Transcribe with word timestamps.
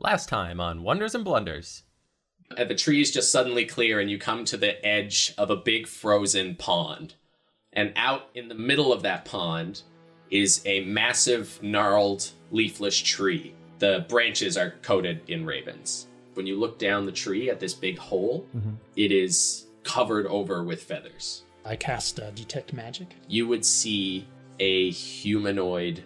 Last 0.00 0.28
time 0.28 0.60
on 0.60 0.84
Wonders 0.84 1.16
and 1.16 1.24
Blunders. 1.24 1.82
Uh, 2.56 2.62
the 2.62 2.76
trees 2.76 3.10
just 3.10 3.32
suddenly 3.32 3.64
clear, 3.64 3.98
and 3.98 4.08
you 4.08 4.16
come 4.16 4.44
to 4.44 4.56
the 4.56 4.84
edge 4.86 5.34
of 5.36 5.50
a 5.50 5.56
big 5.56 5.88
frozen 5.88 6.54
pond. 6.54 7.14
And 7.72 7.92
out 7.96 8.28
in 8.32 8.46
the 8.46 8.54
middle 8.54 8.92
of 8.92 9.02
that 9.02 9.24
pond 9.24 9.82
is 10.30 10.62
a 10.64 10.84
massive, 10.84 11.60
gnarled, 11.64 12.30
leafless 12.52 12.96
tree. 12.96 13.54
The 13.80 14.06
branches 14.08 14.56
are 14.56 14.74
coated 14.82 15.28
in 15.28 15.44
ravens. 15.44 16.06
When 16.34 16.46
you 16.46 16.60
look 16.60 16.78
down 16.78 17.04
the 17.04 17.10
tree 17.10 17.50
at 17.50 17.58
this 17.58 17.74
big 17.74 17.98
hole, 17.98 18.46
it 18.94 19.10
is 19.10 19.66
covered 19.82 20.28
over 20.28 20.62
with 20.62 20.80
feathers. 20.80 21.42
I 21.64 21.74
cast 21.74 22.20
uh, 22.20 22.30
detect 22.30 22.72
magic. 22.72 23.16
You 23.26 23.48
would 23.48 23.64
see 23.64 24.28
a 24.60 24.90
humanoid 24.90 26.04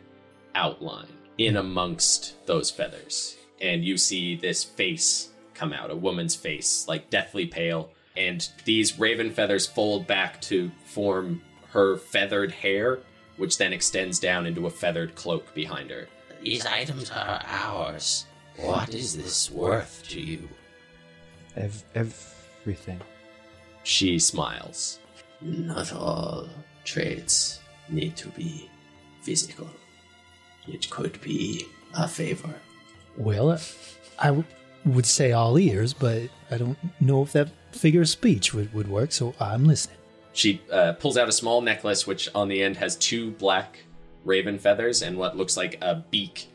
outline 0.54 1.12
in 1.36 1.58
amongst 1.58 2.46
those 2.46 2.70
feathers. 2.70 3.36
And 3.62 3.84
you 3.84 3.96
see 3.96 4.34
this 4.36 4.64
face 4.64 5.30
come 5.54 5.72
out, 5.72 5.90
a 5.90 5.96
woman's 5.96 6.34
face, 6.34 6.86
like 6.88 7.08
deathly 7.08 7.46
pale. 7.46 7.90
And 8.16 8.46
these 8.64 8.98
raven 8.98 9.30
feathers 9.30 9.66
fold 9.66 10.06
back 10.06 10.40
to 10.42 10.70
form 10.84 11.40
her 11.70 11.96
feathered 11.96 12.52
hair, 12.52 12.98
which 13.36 13.56
then 13.56 13.72
extends 13.72 14.18
down 14.18 14.46
into 14.46 14.66
a 14.66 14.70
feathered 14.70 15.14
cloak 15.14 15.54
behind 15.54 15.90
her. 15.90 16.08
These 16.42 16.66
items 16.66 17.10
are 17.10 17.40
ours. 17.46 18.26
What 18.56 18.94
is 18.94 19.16
this 19.16 19.50
worth 19.50 20.02
to 20.08 20.20
you? 20.20 20.48
Ev- 21.56 21.84
everything. 21.94 23.00
She 23.84 24.18
smiles. 24.18 24.98
Not 25.40 25.92
all 25.92 26.48
trades 26.84 27.60
need 27.88 28.16
to 28.16 28.28
be 28.30 28.68
physical. 29.22 29.68
It 30.66 30.90
could 30.90 31.20
be 31.20 31.66
a 31.94 32.06
favor. 32.08 32.54
Well, 33.16 33.58
I 34.18 34.26
w- 34.26 34.44
would 34.84 35.06
say 35.06 35.32
all 35.32 35.58
ears, 35.58 35.92
but 35.92 36.22
I 36.50 36.58
don't 36.58 36.78
know 37.00 37.22
if 37.22 37.32
that 37.32 37.50
figure 37.72 38.02
of 38.02 38.08
speech 38.08 38.54
would, 38.54 38.72
would 38.74 38.88
work, 38.88 39.12
so 39.12 39.34
I'm 39.40 39.64
listening. 39.64 39.98
She 40.32 40.62
uh, 40.70 40.94
pulls 40.94 41.16
out 41.16 41.28
a 41.28 41.32
small 41.32 41.60
necklace, 41.60 42.06
which 42.06 42.28
on 42.34 42.48
the 42.48 42.62
end 42.62 42.76
has 42.76 42.96
two 42.96 43.32
black 43.32 43.78
raven 44.24 44.58
feathers 44.58 45.02
and 45.02 45.18
what 45.18 45.36
looks 45.36 45.56
like 45.56 45.78
a 45.82 46.04
beak. 46.10 46.48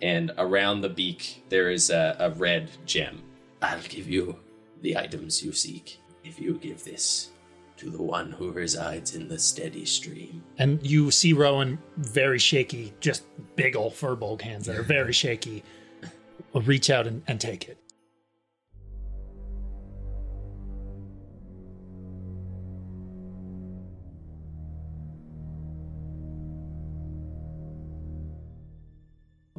And 0.00 0.32
around 0.38 0.80
the 0.80 0.88
beak, 0.88 1.44
there 1.48 1.70
is 1.70 1.90
a, 1.90 2.16
a 2.18 2.30
red 2.30 2.70
gem. 2.86 3.22
I'll 3.60 3.80
give 3.82 4.08
you 4.08 4.36
the 4.80 4.96
items 4.96 5.42
you 5.44 5.52
seek 5.52 6.00
if 6.24 6.40
you 6.40 6.54
give 6.54 6.82
this 6.82 7.30
to 7.76 7.90
the 7.90 8.02
one 8.02 8.32
who 8.32 8.50
resides 8.50 9.14
in 9.14 9.28
the 9.28 9.38
steady 9.38 9.84
stream. 9.84 10.42
And 10.58 10.84
you 10.84 11.10
see 11.10 11.32
Rowan 11.32 11.78
very 11.96 12.38
shaky, 12.38 12.92
just 13.00 13.24
big 13.56 13.76
old 13.76 13.94
furball 13.94 14.40
hands 14.40 14.66
that 14.66 14.76
are 14.76 14.82
very 14.82 15.12
shaky. 15.12 15.62
Will 16.52 16.62
reach 16.62 16.90
out 16.90 17.06
and, 17.06 17.22
and 17.26 17.40
take 17.40 17.68
it. 17.68 17.78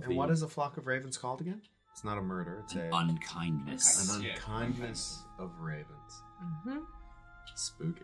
And 0.03 0.15
what 0.15 0.29
is 0.29 0.41
a 0.41 0.47
flock 0.47 0.77
of 0.77 0.87
ravens 0.87 1.17
called 1.17 1.41
again? 1.41 1.61
It's 1.91 2.03
not 2.03 2.17
a 2.17 2.21
murder. 2.21 2.63
It's 2.65 2.75
a 2.75 2.89
Unkindness. 2.91 4.17
an 4.17 4.25
unkindness 4.25 5.23
of 5.39 5.51
ravens. 5.59 6.23
Mm-hmm. 6.67 6.79
Spooky. 7.55 8.03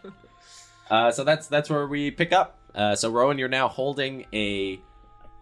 Uh, 0.88 1.10
so 1.10 1.24
that's 1.24 1.48
that's 1.48 1.68
where 1.68 1.84
we 1.88 2.12
pick 2.12 2.32
up. 2.32 2.60
Uh, 2.72 2.94
so 2.94 3.10
Rowan, 3.10 3.38
you're 3.38 3.48
now 3.48 3.66
holding 3.66 4.24
a 4.32 4.78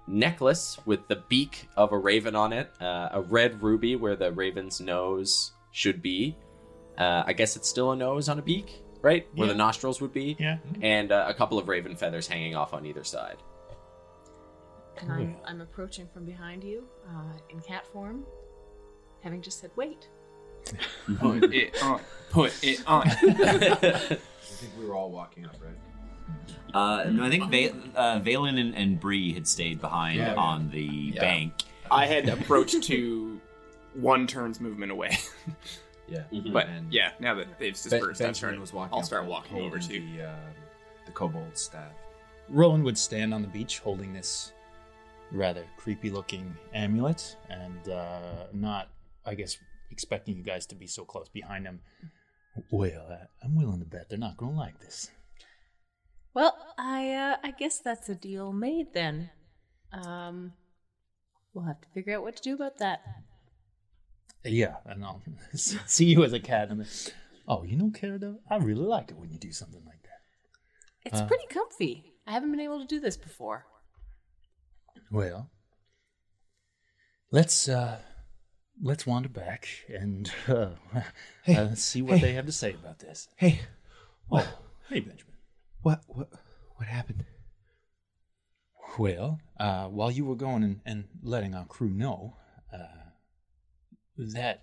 necklace 0.06 0.78
with 0.84 1.06
the 1.08 1.16
beak 1.16 1.68
of 1.76 1.92
a 1.92 1.98
raven 1.98 2.34
on 2.36 2.52
it, 2.52 2.70
uh, 2.80 3.08
a 3.12 3.20
red 3.22 3.62
ruby 3.62 3.96
where 3.96 4.16
the 4.16 4.30
raven's 4.32 4.80
nose 4.80 5.52
should 5.72 6.02
be. 6.02 6.36
Uh, 6.98 7.24
I 7.26 7.32
guess 7.32 7.56
it's 7.56 7.68
still 7.68 7.92
a 7.92 7.96
nose 7.96 8.28
on 8.28 8.38
a 8.38 8.42
beak, 8.42 8.82
right? 9.02 9.26
Where 9.34 9.48
the 9.48 9.54
nostrils 9.54 10.00
would 10.00 10.12
be, 10.12 10.36
Yeah. 10.38 10.58
and 10.82 11.10
uh, 11.10 11.24
a 11.28 11.34
couple 11.34 11.58
of 11.58 11.68
raven 11.68 11.96
feathers 11.96 12.26
hanging 12.28 12.54
off 12.54 12.72
on 12.74 12.86
either 12.86 13.02
side. 13.04 13.38
And 15.00 15.10
I'm, 15.12 15.36
I'm 15.44 15.60
approaching 15.60 16.06
from 16.14 16.24
behind 16.24 16.62
you 16.62 16.84
uh, 17.08 17.32
in 17.50 17.60
cat 17.60 17.84
form, 17.92 18.24
having 19.22 19.42
just 19.42 19.58
said, 19.60 19.70
wait. 19.74 20.08
Put 21.18 21.52
it 21.52 21.82
on. 21.82 22.00
Put 22.30 22.54
it 22.62 22.80
on. 22.86 23.08
I 23.08 23.16
think 23.18 24.72
we 24.78 24.86
were 24.86 24.94
all 24.94 25.10
walking 25.10 25.44
up, 25.46 25.56
right? 25.60 25.74
Uh, 26.72 27.04
no, 27.10 27.24
I 27.24 27.30
think 27.30 27.50
Va- 27.50 27.98
uh, 27.98 28.20
Valen 28.20 28.58
and, 28.58 28.74
and 28.74 28.98
Bree 28.98 29.32
had 29.32 29.46
stayed 29.46 29.80
behind 29.80 30.16
Yeah, 30.18 30.32
yeah. 30.32 30.40
on 30.40 30.70
the 30.70 31.12
bank. 31.12 31.52
I 31.90 32.06
had 32.06 32.28
approached 32.28 32.82
to 32.84 33.40
one 33.94 34.26
turn's 34.26 34.60
movement 34.60 34.90
away. 34.92 35.16
Yeah. 36.06 36.24
But 36.52 36.68
And 36.68 36.92
yeah, 36.92 37.12
now 37.18 37.34
that 37.36 37.46
they've 37.58 37.72
Ben- 37.72 37.72
dispersed, 37.72 38.20
I'm 38.20 38.26
Benjamin 38.26 38.34
starting, 38.34 38.60
was 38.60 38.74
walking. 38.74 38.92
I'll 38.92 38.98
up 38.98 39.04
start 39.06 39.24
walking 39.24 39.56
over 39.56 39.78
holding 39.78 39.88
to. 39.88 40.16
the, 40.18 40.22
uh, 40.24 40.34
the 41.06 41.12
kobold 41.12 41.56
staff. 41.56 41.92
Rowan 42.50 42.82
would 42.84 42.98
stand 42.98 43.32
on 43.32 43.40
the 43.40 43.48
beach 43.48 43.78
holding 43.78 44.12
this 44.12 44.52
rather 45.32 45.64
creepy 45.78 46.10
looking 46.10 46.54
amulet 46.74 47.36
and 47.48 47.88
uh, 47.88 48.44
not, 48.52 48.88
I 49.24 49.34
guess, 49.34 49.56
expecting 49.90 50.36
you 50.36 50.42
guys 50.42 50.66
to 50.66 50.74
be 50.74 50.86
so 50.86 51.06
close 51.06 51.30
behind 51.30 51.64
him. 51.64 51.80
Well, 52.70 53.06
I, 53.10 53.24
I'm 53.42 53.56
willing 53.56 53.78
to 53.78 53.86
bet 53.86 54.10
they're 54.10 54.18
not 54.18 54.36
going 54.36 54.52
to 54.52 54.58
like 54.58 54.78
this. 54.80 55.10
Well, 56.34 56.56
I 56.76 57.12
uh, 57.12 57.36
I 57.44 57.52
guess 57.52 57.78
that's 57.78 58.08
a 58.08 58.14
deal 58.14 58.52
made 58.52 58.92
then. 58.92 59.30
Um, 59.92 60.52
we'll 61.52 61.64
have 61.66 61.80
to 61.80 61.88
figure 61.94 62.16
out 62.16 62.22
what 62.22 62.36
to 62.36 62.42
do 62.42 62.54
about 62.54 62.78
that. 62.78 63.00
Yeah, 64.44 64.74
and 64.84 65.04
I'll 65.04 65.22
see 65.54 66.06
you 66.06 66.24
as 66.24 66.32
a 66.32 66.40
cat. 66.40 66.70
And 66.70 66.80
then, 66.80 66.88
oh, 67.48 67.62
you 67.62 67.76
know, 67.76 67.90
Carada, 67.90 68.36
I 68.50 68.56
really 68.56 68.84
like 68.84 69.10
it 69.10 69.16
when 69.16 69.30
you 69.30 69.38
do 69.38 69.52
something 69.52 69.82
like 69.86 70.02
that. 70.02 70.20
It's 71.10 71.20
Uh. 71.20 71.26
pretty 71.26 71.46
comfy. 71.48 72.12
I 72.26 72.32
haven't 72.32 72.50
been 72.50 72.60
able 72.60 72.80
to 72.80 72.86
do 72.86 72.98
this 73.00 73.16
before. 73.16 73.64
Well, 75.10 75.50
let's 77.30 77.68
uh, 77.68 78.00
let's 78.82 79.06
wander 79.06 79.28
back 79.28 79.68
and 79.88 80.30
uh, 80.48 80.70
Hey, 81.44 81.56
uh, 81.56 81.74
see 81.74 82.02
what 82.02 82.18
hey. 82.18 82.26
they 82.28 82.32
have 82.34 82.46
to 82.46 82.52
say 82.52 82.72
about 82.72 82.98
this. 82.98 83.28
Hey, 83.36 83.60
Oh, 84.32 84.38
hey, 84.88 85.00
Benjamin. 85.00 85.33
What, 85.84 86.02
what, 86.08 86.28
what 86.76 86.88
happened? 86.88 87.24
Well, 88.98 89.40
uh, 89.60 89.86
while 89.88 90.10
you 90.10 90.24
were 90.24 90.34
going 90.36 90.62
and, 90.62 90.80
and 90.86 91.04
letting 91.22 91.54
our 91.54 91.66
crew 91.66 91.90
know 91.90 92.36
uh, 92.72 93.10
that, 94.16 94.62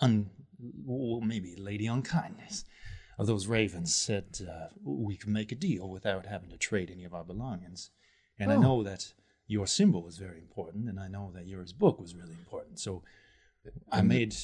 un, 0.00 0.30
well, 0.58 1.20
maybe 1.20 1.56
Lady 1.56 1.86
Unkindness 1.86 2.64
of 3.18 3.26
those 3.26 3.46
ravens 3.46 3.94
said 3.94 4.38
uh, 4.50 4.68
we 4.82 5.16
could 5.16 5.28
make 5.28 5.52
a 5.52 5.56
deal 5.56 5.88
without 5.90 6.26
having 6.26 6.48
to 6.50 6.56
trade 6.56 6.90
any 6.90 7.04
of 7.04 7.12
our 7.12 7.24
belongings. 7.24 7.90
And 8.38 8.50
I 8.50 8.56
Oh. 8.56 8.60
know 8.60 8.82
that 8.82 9.12
your 9.46 9.66
symbol 9.66 10.02
was 10.02 10.16
very 10.16 10.38
important, 10.38 10.88
and 10.88 10.98
I 10.98 11.08
know 11.08 11.30
that 11.34 11.46
yours 11.46 11.72
book 11.74 12.00
was 12.00 12.14
really 12.14 12.32
important. 12.34 12.78
So 12.78 13.02
I 13.92 14.00
made 14.00 14.34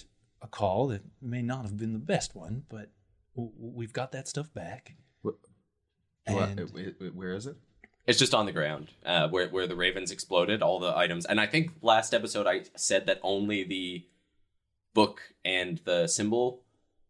a 0.42 0.46
call 0.48 0.88
that 0.88 1.02
may 1.22 1.40
not 1.42 1.64
have 1.64 1.78
been 1.78 1.94
the 1.94 1.98
best 1.98 2.34
one, 2.34 2.64
but 2.68 2.90
w- 3.34 3.52
w- 3.54 3.72
we've 3.74 3.92
got 3.94 4.12
that 4.12 4.28
stuff 4.28 4.52
back. 4.52 4.96
What- 6.28 6.48
And- 6.50 6.60
What- 6.60 6.72
wait, 6.74 6.94
wait, 7.00 7.14
where 7.14 7.34
is 7.34 7.46
it? 7.46 7.56
It's 8.06 8.18
just 8.20 8.34
on 8.34 8.46
the 8.46 8.52
ground 8.52 8.88
uh, 9.04 9.28
where 9.28 9.48
where 9.48 9.66
the 9.66 9.74
ravens 9.74 10.10
exploded. 10.12 10.62
All 10.62 10.78
the 10.78 10.96
items, 10.96 11.26
and 11.26 11.40
I 11.40 11.46
think 11.46 11.72
last 11.82 12.14
episode 12.14 12.46
I 12.46 12.62
said 12.76 13.06
that 13.06 13.18
only 13.22 13.64
the 13.64 14.06
book 14.94 15.20
and 15.44 15.78
the 15.84 16.06
symbol 16.06 16.62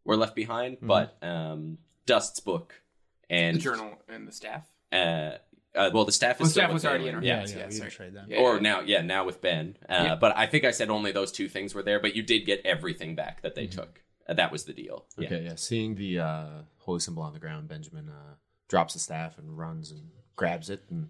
were 0.05 0.17
left 0.17 0.35
behind, 0.35 0.77
but 0.81 1.17
um, 1.23 1.77
Dust's 2.07 2.39
book 2.39 2.81
and 3.29 3.57
the 3.57 3.61
journal 3.61 3.93
and 4.09 4.27
the 4.27 4.31
staff. 4.31 4.67
Uh, 4.91 5.33
uh, 5.75 5.91
well, 5.93 6.05
the 6.05 6.11
staff 6.11 6.37
is 6.37 6.39
Well, 6.39 6.49
still 6.49 6.61
staff 6.61 6.67
with 6.69 6.73
was 6.73 6.85
already 6.85 7.03
Valen. 7.05 7.09
in 7.09 7.15
our 7.15 7.23
yeah, 7.23 7.35
hands, 7.37 7.51
yeah, 7.53 7.59
yeah, 7.59 7.65
we 7.67 7.71
sorry. 7.73 7.91
trade 7.91 8.13
them. 8.15 8.25
Yeah, 8.29 8.37
or 8.39 8.55
yeah. 8.55 8.61
now, 8.61 8.79
yeah, 8.81 9.01
now 9.01 9.25
with 9.25 9.41
Ben. 9.41 9.77
Uh, 9.87 9.93
Yeah. 10.03 10.15
But 10.15 10.35
I 10.35 10.47
think 10.47 10.63
I 10.65 10.71
said 10.71 10.89
only 10.89 11.11
those 11.11 11.31
two 11.31 11.47
things 11.47 11.75
were 11.75 11.83
there. 11.83 11.99
But 11.99 12.15
you 12.15 12.23
did 12.23 12.45
get 12.47 12.61
everything 12.65 13.13
back 13.15 13.41
that 13.43 13.53
they 13.53 13.67
Mm-hmm. 13.67 13.79
took. 13.81 14.01
Uh, 14.27 14.33
that 14.33 14.51
was 14.51 14.63
the 14.65 14.73
deal. 14.73 15.05
Yeah. 15.17 15.27
Okay, 15.27 15.43
yeah. 15.43 15.55
Seeing 15.55 15.93
the 15.95 16.19
uh, 16.19 16.47
holy 16.79 16.99
symbol 16.99 17.21
on 17.21 17.33
the 17.33 17.39
ground, 17.39 17.67
Benjamin 17.67 18.09
uh, 18.09 18.35
drops 18.67 18.93
the 18.93 18.99
staff 18.99 19.37
and 19.37 19.57
runs 19.57 19.91
and 19.91 20.09
grabs 20.35 20.69
it 20.69 20.83
and 20.89 21.09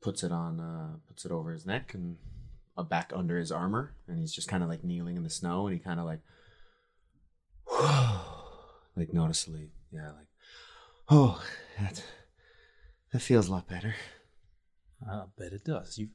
puts 0.00 0.22
it 0.22 0.32
on, 0.32 0.60
uh, 0.60 0.96
puts 1.06 1.24
it 1.24 1.32
over 1.32 1.52
his 1.52 1.66
neck 1.66 1.94
and 1.94 2.16
uh, 2.76 2.82
back 2.82 3.12
under 3.14 3.38
his 3.38 3.52
armor, 3.52 3.94
and 4.08 4.18
he's 4.18 4.32
just 4.32 4.48
kind 4.48 4.62
of 4.62 4.68
like 4.68 4.84
kneeling 4.84 5.16
in 5.16 5.22
the 5.22 5.30
snow, 5.30 5.66
and 5.66 5.74
he 5.74 5.80
kind 5.80 6.00
of 6.00 6.06
like, 6.06 6.20
like 8.96 9.12
noticeably, 9.12 9.70
yeah, 9.90 10.08
like, 10.08 10.28
oh, 11.08 11.42
that 11.80 12.02
that 13.12 13.20
feels 13.20 13.48
a 13.48 13.52
lot 13.52 13.68
better. 13.68 13.94
I 15.08 15.24
bet 15.38 15.52
it 15.52 15.64
does. 15.64 15.98
You 15.98 16.08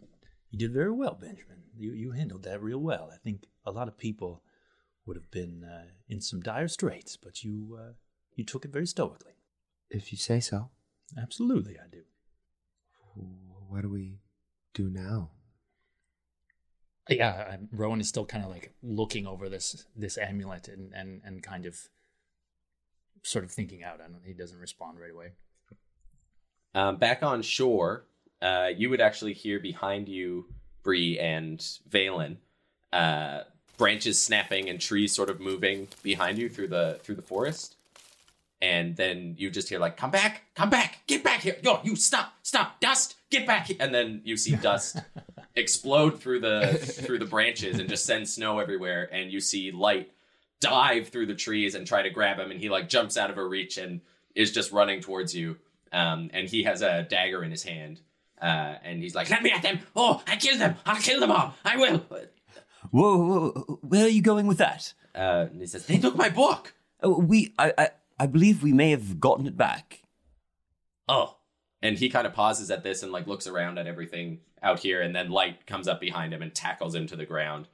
you 0.49 0.59
did 0.59 0.73
very 0.73 0.91
well, 0.91 1.17
Benjamin. 1.19 1.63
You 1.77 1.93
you 1.93 2.11
handled 2.11 2.43
that 2.43 2.61
real 2.61 2.79
well. 2.79 3.09
I 3.13 3.17
think 3.17 3.45
a 3.65 3.71
lot 3.71 3.87
of 3.87 3.97
people 3.97 4.43
would 5.05 5.15
have 5.15 5.31
been 5.31 5.63
uh, 5.63 5.85
in 6.07 6.21
some 6.21 6.41
dire 6.41 6.67
straits, 6.67 7.17
but 7.17 7.43
you 7.43 7.79
uh, 7.79 7.93
you 8.35 8.43
took 8.43 8.65
it 8.65 8.71
very 8.71 8.87
stoically. 8.87 9.33
If 9.89 10.11
you 10.11 10.17
say 10.17 10.39
so. 10.39 10.69
Absolutely, 11.17 11.77
I 11.77 11.87
do. 11.91 12.03
What 13.67 13.81
do 13.81 13.89
we 13.89 14.19
do 14.73 14.89
now? 14.89 15.31
Yeah, 17.09 17.31
I- 17.53 17.67
Rowan 17.71 17.99
is 17.99 18.07
still 18.07 18.25
kind 18.25 18.43
of 18.43 18.51
like 18.51 18.71
looking 18.83 19.25
over 19.25 19.49
this 19.49 19.85
this 19.95 20.17
amulet 20.17 20.67
and 20.67 20.93
and 20.93 21.21
and 21.23 21.41
kind 21.41 21.65
of 21.65 21.89
sort 23.23 23.43
of 23.43 23.51
thinking 23.51 23.83
out 23.83 23.99
on 23.99 24.13
it. 24.15 24.21
He 24.25 24.33
doesn't 24.33 24.59
respond 24.59 24.99
right 24.99 25.11
away. 25.11 25.31
Um, 26.75 26.97
back 26.97 27.23
on 27.23 27.41
shore, 27.41 28.05
uh, 28.41 28.69
you 28.75 28.89
would 28.91 29.01
actually 29.01 29.33
hear 29.33 29.59
behind 29.59 30.07
you, 30.07 30.45
Bree 30.83 31.17
and 31.17 31.59
Valen, 31.89 32.37
uh, 32.93 33.41
branches 33.77 34.21
snapping 34.21 34.69
and 34.69 34.79
trees 34.79 35.13
sort 35.13 35.31
of 35.31 35.39
moving 35.39 35.87
behind 36.03 36.37
you 36.37 36.47
through 36.47 36.67
the 36.67 36.99
through 37.03 37.15
the 37.15 37.23
forest. 37.23 37.75
And 38.61 38.95
then 38.97 39.35
you 39.37 39.49
just 39.49 39.69
hear 39.69 39.79
like, 39.79 39.95
"Come 39.95 40.11
back, 40.11 40.43
come 40.53 40.69
back, 40.69 40.99
get 41.07 41.23
back 41.23 41.41
here! 41.41 41.57
Yo, 41.63 41.79
you 41.83 41.95
stop, 41.95 42.33
stop, 42.43 42.79
Dust, 42.81 43.15
get 43.29 43.47
back!" 43.47 43.67
Here. 43.67 43.77
And 43.79 43.93
then 43.93 44.21
you 44.25 44.35
see 44.35 44.55
Dust 44.55 44.97
explode 45.55 46.19
through 46.19 46.41
the 46.41 46.77
through 46.77 47.19
the 47.19 47.25
branches 47.25 47.79
and 47.79 47.87
just 47.87 48.05
send 48.05 48.27
snow 48.27 48.59
everywhere. 48.59 49.07
And 49.11 49.31
you 49.31 49.39
see 49.39 49.71
Light 49.71 50.11
dive 50.59 51.07
through 51.07 51.27
the 51.27 51.35
trees 51.35 51.75
and 51.75 51.87
try 51.87 52.01
to 52.01 52.09
grab 52.09 52.37
him, 52.37 52.51
and 52.51 52.59
he 52.59 52.69
like 52.69 52.89
jumps 52.89 53.17
out 53.17 53.29
of 53.29 53.37
her 53.37 53.47
reach 53.47 53.77
and 53.77 54.01
is 54.35 54.51
just 54.51 54.71
running 54.71 55.01
towards 55.01 55.33
you. 55.33 55.57
Um, 55.91 56.29
and 56.33 56.47
he 56.47 56.63
has 56.63 56.81
a 56.81 57.03
dagger 57.03 57.43
in 57.43 57.51
his 57.51 57.63
hand, 57.63 58.01
uh, 58.41 58.75
and 58.83 59.01
he's 59.01 59.15
like, 59.15 59.29
"Let 59.29 59.41
me 59.41 59.51
at 59.51 59.63
them! 59.63 59.79
Oh, 59.95 60.21
I 60.27 60.35
killed 60.35 60.59
them! 60.59 60.75
I'll 60.85 61.01
kill 61.01 61.19
them 61.19 61.31
all! 61.31 61.55
I 61.65 61.77
will!" 61.77 62.05
Whoa, 62.91 63.17
whoa, 63.17 63.79
where 63.81 64.05
are 64.05 64.09
you 64.09 64.21
going 64.21 64.47
with 64.47 64.59
that? 64.59 64.93
Uh, 65.15 65.47
and 65.49 65.59
he 65.61 65.67
says, 65.67 65.85
"They 65.85 65.97
took 65.97 66.15
my 66.15 66.29
book." 66.29 66.73
Oh, 67.01 67.17
we, 67.19 67.53
I, 67.57 67.73
I, 67.77 67.89
I 68.19 68.27
believe 68.27 68.61
we 68.61 68.73
may 68.73 68.91
have 68.91 69.19
gotten 69.19 69.47
it 69.47 69.57
back. 69.57 70.03
Oh, 71.07 71.37
and 71.81 71.97
he 71.97 72.09
kind 72.09 72.27
of 72.27 72.33
pauses 72.33 72.69
at 72.69 72.83
this 72.83 73.03
and 73.03 73.11
like 73.11 73.27
looks 73.27 73.47
around 73.47 73.77
at 73.77 73.87
everything 73.87 74.39
out 74.61 74.79
here, 74.79 75.01
and 75.01 75.15
then 75.15 75.29
Light 75.29 75.65
comes 75.65 75.87
up 75.87 76.01
behind 76.01 76.33
him 76.33 76.41
and 76.41 76.53
tackles 76.53 76.93
him 76.93 77.07
to 77.07 77.15
the 77.15 77.25
ground, 77.25 77.67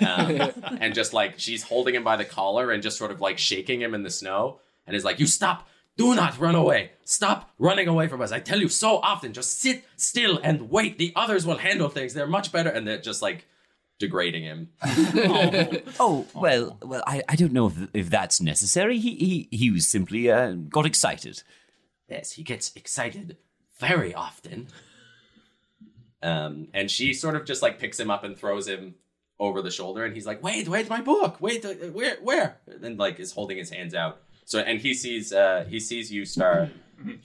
um, 0.00 0.52
and 0.80 0.94
just 0.94 1.12
like 1.12 1.38
she's 1.38 1.62
holding 1.62 1.94
him 1.94 2.02
by 2.04 2.16
the 2.16 2.24
collar 2.24 2.70
and 2.70 2.82
just 2.82 2.96
sort 2.96 3.10
of 3.10 3.20
like 3.20 3.38
shaking 3.38 3.80
him 3.80 3.94
in 3.94 4.02
the 4.02 4.10
snow, 4.10 4.60
and 4.86 4.96
is 4.96 5.04
like, 5.04 5.20
"You 5.20 5.26
stop! 5.26 5.68
Do 5.96 6.14
not 6.14 6.38
run 6.38 6.54
away! 6.54 6.92
Stop 7.04 7.50
running 7.58 7.88
away 7.88 8.08
from 8.08 8.22
us! 8.22 8.32
I 8.32 8.40
tell 8.40 8.58
you 8.58 8.68
so 8.68 8.98
often. 8.98 9.34
Just 9.34 9.60
sit 9.60 9.84
still 9.96 10.40
and 10.42 10.70
wait. 10.70 10.96
The 10.96 11.12
others 11.14 11.44
will 11.44 11.58
handle 11.58 11.90
things. 11.90 12.14
They're 12.14 12.26
much 12.26 12.52
better." 12.52 12.70
And 12.70 12.88
they're 12.88 13.00
just 13.00 13.20
like 13.20 13.46
degrading 14.00 14.42
him. 14.42 14.68
Oh 16.00 16.26
well, 16.34 16.78
well, 16.82 17.02
I, 17.06 17.22
I 17.28 17.36
don't 17.36 17.52
know 17.52 17.66
if 17.68 17.74
if 17.94 18.10
that's 18.10 18.40
necessary. 18.40 18.98
He 18.98 19.14
he 19.14 19.48
he 19.56 19.70
was 19.70 19.86
simply 19.86 20.30
uh, 20.30 20.52
got 20.52 20.86
excited. 20.86 21.42
Yes, 22.08 22.32
he 22.32 22.42
gets 22.42 22.74
excited 22.74 23.36
very 23.78 24.12
often. 24.14 24.68
Um, 26.22 26.68
and 26.74 26.90
she 26.90 27.14
sort 27.14 27.36
of 27.36 27.44
just 27.44 27.62
like 27.62 27.78
picks 27.78 27.98
him 28.00 28.10
up 28.10 28.24
and 28.24 28.36
throws 28.36 28.66
him 28.66 28.94
over 29.38 29.62
the 29.62 29.70
shoulder, 29.70 30.04
and 30.04 30.14
he's 30.14 30.26
like, 30.26 30.42
"Wait, 30.42 30.68
wait, 30.68 30.88
my 30.88 31.00
book! 31.00 31.40
Wait, 31.40 31.64
uh, 31.64 31.74
where, 31.92 32.16
where?" 32.22 32.58
And 32.82 32.98
like 32.98 33.20
is 33.20 33.32
holding 33.32 33.56
his 33.58 33.70
hands 33.70 33.94
out. 33.94 34.20
So, 34.44 34.58
and 34.58 34.80
he 34.80 34.94
sees, 34.94 35.32
uh, 35.32 35.64
he 35.68 35.78
sees 35.78 36.10
you, 36.10 36.24
Star, 36.24 36.70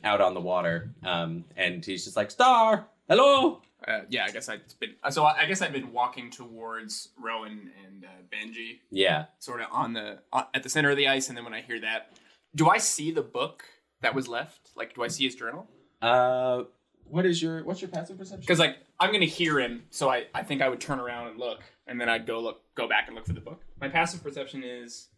out 0.04 0.22
on 0.22 0.34
the 0.34 0.42
water, 0.42 0.92
um, 1.04 1.44
and 1.58 1.84
he's 1.84 2.04
just 2.06 2.16
like, 2.16 2.32
"Star, 2.32 2.88
hello." 3.10 3.62
Uh, 3.88 4.02
yeah, 4.10 4.26
I 4.26 4.32
guess 4.32 4.50
I've 4.50 4.62
been. 4.80 4.96
So 5.12 5.24
I 5.24 5.42
I 5.42 5.46
guess 5.46 5.62
I've 5.62 5.72
been 5.74 5.92
walking 5.94 6.32
towards 6.32 7.10
Rowan 7.20 7.70
and 7.86 8.04
uh, 8.06 8.08
Benji, 8.34 8.80
Yeah. 8.90 9.26
sort 9.40 9.62
of 9.62 9.68
on 9.72 9.94
the 9.94 10.20
on, 10.34 10.46
at 10.54 10.64
the 10.64 10.70
center 10.70 10.90
of 10.90 10.98
the 10.98 11.08
ice, 11.08 11.30
and 11.30 11.38
then 11.38 11.44
when 11.44 11.54
I 11.54 11.62
hear 11.62 11.80
that, 11.82 12.10
do 12.56 12.68
I 12.68 12.78
see 12.80 13.12
the 13.12 13.22
book 13.22 13.64
that 14.02 14.16
was 14.16 14.28
left? 14.28 14.72
Like, 14.76 14.96
do 14.96 15.04
I 15.04 15.08
see 15.08 15.26
his 15.26 15.36
journal? 15.36 15.68
Uh, 16.02 16.64
what 17.08 17.26
is 17.26 17.42
your 17.42 17.64
what's 17.64 17.82
your 17.82 17.90
passive 17.90 18.18
perception? 18.18 18.42
Because 18.42 18.58
like 18.60 18.78
I'm 19.00 19.12
gonna 19.12 19.26
hear 19.26 19.60
him, 19.60 19.84
so 19.92 20.10
I 20.10 20.26
I 20.34 20.42
think 20.42 20.62
I 20.64 20.70
would 20.70 20.82
turn 20.82 21.00
around 21.00 21.28
and 21.28 21.40
look, 21.40 21.62
and 21.86 22.02
then 22.02 22.10
I'd 22.10 22.26
go 22.26 22.40
look, 22.40 22.62
go 22.74 22.88
back 22.88 23.06
and 23.08 23.16
look 23.16 23.28
for 23.28 23.34
the 23.34 23.42
book. 23.42 23.62
My 23.80 23.88
passive 23.90 24.24
perception 24.24 24.64
is 24.64 25.10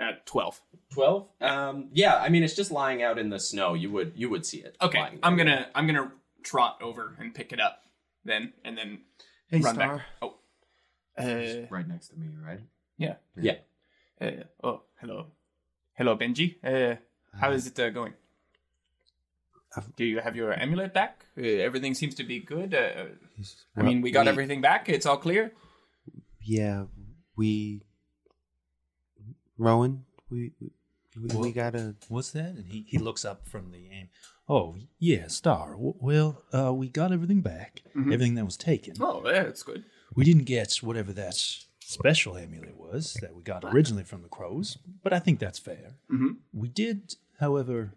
at 0.00 0.26
twelve. 0.26 0.60
twelve. 0.92 1.28
Um, 1.40 1.90
yeah. 1.92 2.16
I 2.16 2.28
mean, 2.28 2.42
it's 2.42 2.56
just 2.56 2.72
lying 2.72 3.04
out 3.04 3.16
in 3.18 3.28
the 3.30 3.38
snow. 3.38 3.74
You 3.74 3.92
would 3.92 4.12
you 4.16 4.28
would 4.30 4.44
see 4.44 4.58
it. 4.58 4.76
Okay, 4.82 4.98
I'm 5.22 5.36
gonna 5.36 5.68
I'm 5.76 5.86
gonna 5.86 6.10
trot 6.42 6.78
over 6.82 7.14
and 7.20 7.32
pick 7.34 7.52
it 7.52 7.60
up, 7.60 7.83
then 8.24 8.52
and 8.64 8.76
then 8.78 9.00
Hey, 9.48 9.60
run 9.60 9.74
Star. 9.74 9.96
back. 9.98 10.06
Oh, 10.22 10.34
uh, 11.18 11.66
right 11.70 11.86
next 11.86 12.08
to 12.08 12.16
me, 12.16 12.28
right? 12.44 12.60
yeah, 12.98 13.14
Yeah. 13.36 13.56
Uh, 14.20 14.30
oh, 14.62 14.82
hello, 15.00 15.26
hello, 15.94 16.16
Benji. 16.16 16.56
Uh, 16.64 16.96
how 17.38 17.50
is 17.52 17.66
it 17.66 17.78
uh, 17.78 17.90
going? 17.90 18.14
Do 19.96 20.04
you 20.04 20.20
have 20.20 20.36
your 20.36 20.52
amulet 20.54 20.94
back? 20.94 21.24
Uh, 21.36 21.42
everything 21.42 21.94
seems 21.94 22.14
to 22.14 22.24
be 22.24 22.38
good. 22.38 22.74
Uh, 22.74 23.06
I 23.76 23.82
mean, 23.82 24.02
we 24.02 24.12
got 24.12 24.28
everything 24.28 24.60
back. 24.60 24.88
It's 24.88 25.04
all 25.04 25.16
clear. 25.16 25.50
Yeah, 26.40 26.84
we. 27.36 27.82
Rowan, 29.58 30.04
we 30.30 30.52
we, 30.60 30.70
we, 31.20 31.36
we 31.36 31.52
gotta. 31.52 31.96
What's 32.08 32.30
that? 32.32 32.50
And 32.54 32.66
he, 32.68 32.84
he 32.88 32.98
looks 32.98 33.24
up 33.24 33.46
from 33.48 33.72
the 33.72 33.88
aim. 33.90 34.08
Oh 34.48 34.76
yeah, 34.98 35.26
Star. 35.28 35.72
W- 35.72 35.94
well, 36.00 36.42
uh, 36.52 36.72
we 36.72 36.88
got 36.88 37.12
everything 37.12 37.40
back. 37.40 37.82
Everything 37.96 38.34
that 38.34 38.44
was 38.44 38.56
taken. 38.56 38.94
Oh, 39.00 39.22
yeah, 39.26 39.44
that's 39.44 39.62
good. 39.62 39.84
We 40.14 40.24
didn't 40.24 40.44
get 40.44 40.76
whatever 40.76 41.12
that 41.14 41.34
special 41.80 42.36
amulet 42.36 42.76
was 42.76 43.14
that 43.20 43.34
we 43.34 43.42
got 43.42 43.64
originally 43.64 44.04
from 44.04 44.22
the 44.22 44.28
crows, 44.28 44.78
but 45.02 45.12
I 45.12 45.18
think 45.18 45.38
that's 45.38 45.58
fair. 45.58 45.94
Mhm. 46.10 46.36
We 46.52 46.68
did, 46.68 47.14
however, 47.40 47.94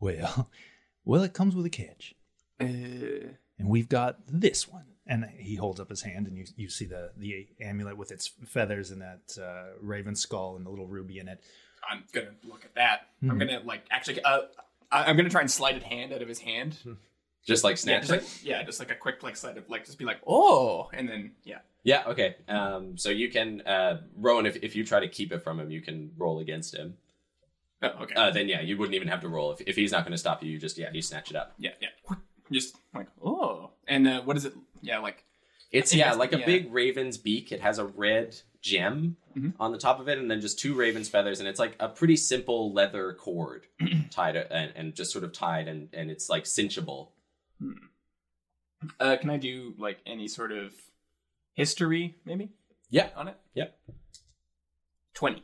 well, 0.00 0.50
well, 1.04 1.22
it 1.22 1.32
comes 1.34 1.54
with 1.54 1.66
a 1.66 1.70
catch, 1.70 2.14
Uh, 2.60 2.64
and 3.58 3.68
we've 3.68 3.88
got 3.88 4.18
this 4.26 4.68
one. 4.68 4.86
And 5.08 5.24
he 5.38 5.54
holds 5.54 5.78
up 5.78 5.88
his 5.88 6.02
hand, 6.02 6.26
and 6.26 6.36
you 6.36 6.46
you 6.56 6.68
see 6.68 6.84
the 6.84 7.12
the 7.16 7.46
amulet 7.60 7.96
with 7.96 8.10
its 8.10 8.26
feathers 8.44 8.90
and 8.90 9.00
that 9.02 9.38
uh, 9.40 9.76
raven 9.80 10.16
skull 10.16 10.56
and 10.56 10.66
the 10.66 10.70
little 10.70 10.88
ruby 10.88 11.20
in 11.20 11.28
it. 11.28 11.40
I'm 11.88 12.02
gonna 12.12 12.34
look 12.42 12.64
at 12.64 12.74
that. 12.74 13.02
I'm 13.22 13.38
gonna 13.38 13.60
like 13.64 13.82
actually. 13.92 14.20
Uh, 14.22 14.40
I- 14.90 15.04
I'm 15.04 15.16
gonna 15.16 15.28
try 15.30 15.40
and 15.40 15.50
slide 15.50 15.80
a 15.80 15.84
hand 15.84 16.12
out 16.12 16.22
of 16.22 16.28
his 16.28 16.38
hand. 16.40 16.76
just 17.46 17.64
like 17.64 17.72
Yeah, 17.74 17.76
snatch 17.76 18.00
just 18.08 18.10
like, 18.10 18.44
yeah, 18.44 18.62
just 18.64 18.78
like 18.80 18.90
a 18.90 18.94
quick 18.94 19.22
like 19.22 19.36
slide 19.36 19.56
of 19.56 19.68
like 19.70 19.84
just 19.84 19.98
be 19.98 20.04
like 20.04 20.20
oh, 20.26 20.88
and 20.92 21.08
then 21.08 21.32
yeah. 21.44 21.58
Yeah, 21.84 22.02
okay. 22.08 22.34
Um, 22.48 22.98
so 22.98 23.10
you 23.10 23.30
can, 23.30 23.60
uh, 23.60 24.00
Rowan, 24.16 24.44
if, 24.44 24.56
if 24.56 24.74
you 24.74 24.84
try 24.84 24.98
to 24.98 25.06
keep 25.06 25.30
it 25.30 25.44
from 25.44 25.60
him, 25.60 25.70
you 25.70 25.80
can 25.80 26.10
roll 26.18 26.40
against 26.40 26.74
him. 26.74 26.94
Oh, 27.80 27.88
okay. 28.02 28.14
Uh, 28.16 28.32
then 28.32 28.48
yeah, 28.48 28.60
you 28.60 28.76
wouldn't 28.76 28.96
even 28.96 29.06
have 29.06 29.20
to 29.20 29.28
roll. 29.28 29.52
If, 29.52 29.60
if 29.68 29.76
he's 29.76 29.92
not 29.92 30.02
going 30.02 30.10
to 30.10 30.18
stop 30.18 30.42
you, 30.42 30.50
you 30.50 30.58
just, 30.58 30.76
yeah, 30.78 30.88
you 30.92 31.00
snatch 31.00 31.30
it 31.30 31.36
up. 31.36 31.54
yeah, 31.58 31.70
yeah. 31.80 32.16
Just 32.50 32.76
like 32.92 33.06
oh, 33.24 33.70
and 33.86 34.08
uh, 34.08 34.22
what 34.22 34.36
is 34.36 34.44
it? 34.46 34.54
Yeah, 34.82 34.98
like 34.98 35.22
It's, 35.70 35.90
think 35.92 36.00
yeah, 36.00 36.06
that's- 36.06 36.18
like 36.18 36.32
a 36.32 36.38
yeah. 36.40 36.46
big 36.46 36.72
raven's 36.74 37.18
beak. 37.18 37.52
It 37.52 37.60
has 37.60 37.78
a 37.78 37.84
red 37.86 38.34
gem 38.66 39.16
Mhm. 39.36 39.54
on 39.60 39.70
the 39.72 39.78
top 39.78 40.00
of 40.00 40.08
it, 40.08 40.18
and 40.18 40.30
then 40.30 40.40
just 40.40 40.58
two 40.58 40.74
raven's 40.74 41.08
feathers, 41.08 41.38
and 41.40 41.48
it's 41.48 41.60
like 41.60 41.76
a 41.78 41.88
pretty 41.88 42.16
simple 42.16 42.72
leather 42.72 43.12
cord 43.14 43.66
tied, 44.10 44.34
and, 44.36 44.72
and 44.74 44.94
just 44.94 45.12
sort 45.12 45.24
of 45.24 45.32
tied, 45.32 45.68
and, 45.68 45.88
and 45.92 46.10
it's 46.10 46.28
like 46.28 46.44
cinchable. 46.44 47.10
Uh, 49.00 49.16
can 49.16 49.30
I 49.30 49.36
do 49.36 49.74
like 49.78 49.98
any 50.06 50.28
sort 50.28 50.52
of 50.52 50.74
history 51.54 52.16
maybe 52.24 52.50
Yeah. 52.90 53.10
on 53.16 53.28
it? 53.28 53.36
Yep. 53.54 53.78
Twenty. 55.14 55.42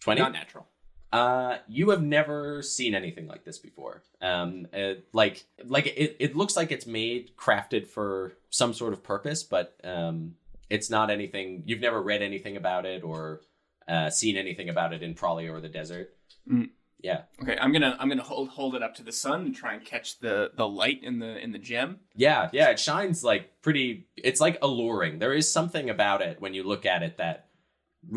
20? 0.00 0.20
Not 0.20 0.32
natural. 0.32 0.66
Uh, 1.12 1.58
you 1.68 1.90
have 1.90 2.02
never 2.02 2.60
seen 2.62 2.94
anything 2.94 3.26
like 3.28 3.44
this 3.44 3.58
before. 3.58 4.02
Um, 4.20 4.66
uh, 4.74 4.94
like, 5.12 5.44
like 5.64 5.86
it, 5.86 6.16
it 6.18 6.36
looks 6.36 6.56
like 6.56 6.72
it's 6.72 6.86
made, 6.86 7.36
crafted 7.36 7.86
for 7.86 8.32
some 8.50 8.72
sort 8.74 8.92
of 8.92 9.02
purpose, 9.02 9.42
but 9.44 9.76
um, 9.84 10.34
it's 10.74 10.90
not 10.90 11.10
anything. 11.10 11.62
You've 11.66 11.80
never 11.88 12.00
read 12.10 12.22
anything 12.22 12.56
about 12.56 12.84
it 12.86 13.02
or 13.10 13.40
uh, 13.88 14.08
seen 14.10 14.36
anything 14.36 14.68
about 14.68 14.92
it 14.94 15.02
in 15.02 15.14
Pralia 15.14 15.50
or 15.54 15.60
the 15.60 15.68
desert. 15.80 16.06
Mm. 16.50 16.70
Yeah, 17.10 17.22
Okay, 17.42 17.56
I'm 17.60 17.70
gonna 17.74 17.96
I'm 18.00 18.08
gonna 18.08 18.22
hold 18.32 18.48
hold 18.48 18.74
it 18.74 18.82
up 18.82 18.94
to 18.94 19.02
the 19.02 19.12
sun 19.12 19.40
and 19.46 19.54
try 19.54 19.74
and 19.74 19.84
catch 19.84 20.08
the 20.20 20.50
the 20.56 20.66
light 20.66 21.00
in 21.02 21.18
the 21.18 21.32
in 21.44 21.52
the 21.52 21.58
gem. 21.70 21.90
yeah, 22.16 22.48
yeah. 22.52 22.70
It 22.70 22.80
shines 22.80 23.22
like 23.22 23.60
pretty. 23.60 24.06
It's 24.16 24.40
like 24.40 24.56
alluring. 24.62 25.18
There 25.18 25.34
is 25.34 25.46
something 25.52 25.90
about 25.90 26.22
it 26.22 26.40
when 26.40 26.54
you 26.54 26.62
look 26.62 26.86
at 26.86 27.02
it 27.02 27.18
that 27.18 27.48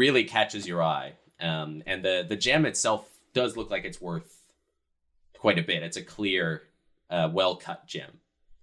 really 0.01 0.23
catches 0.23 0.65
your 0.67 0.81
eye. 0.81 1.13
Um, 1.41 1.83
and 1.85 1.99
the 2.07 2.25
the 2.31 2.37
gem 2.37 2.65
itself 2.65 3.09
does 3.33 3.57
look 3.57 3.69
like 3.69 3.83
it's 3.83 3.99
worth 4.01 4.31
quite 5.37 5.59
a 5.59 5.63
bit. 5.63 5.83
It's 5.83 5.97
a 5.97 6.01
clear, 6.15 6.63
uh, 7.09 7.29
well 7.33 7.57
cut 7.57 7.87
gem. 7.87 8.21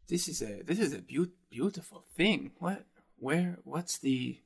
This 0.08 0.26
is 0.26 0.40
a 0.40 0.62
this 0.64 0.78
is 0.78 0.94
a 0.94 1.02
beau- 1.10 1.36
beautiful 1.50 2.02
thing. 2.16 2.52
What 2.60 2.86
where 3.24 3.58
what's 3.64 3.98
the 3.98 4.40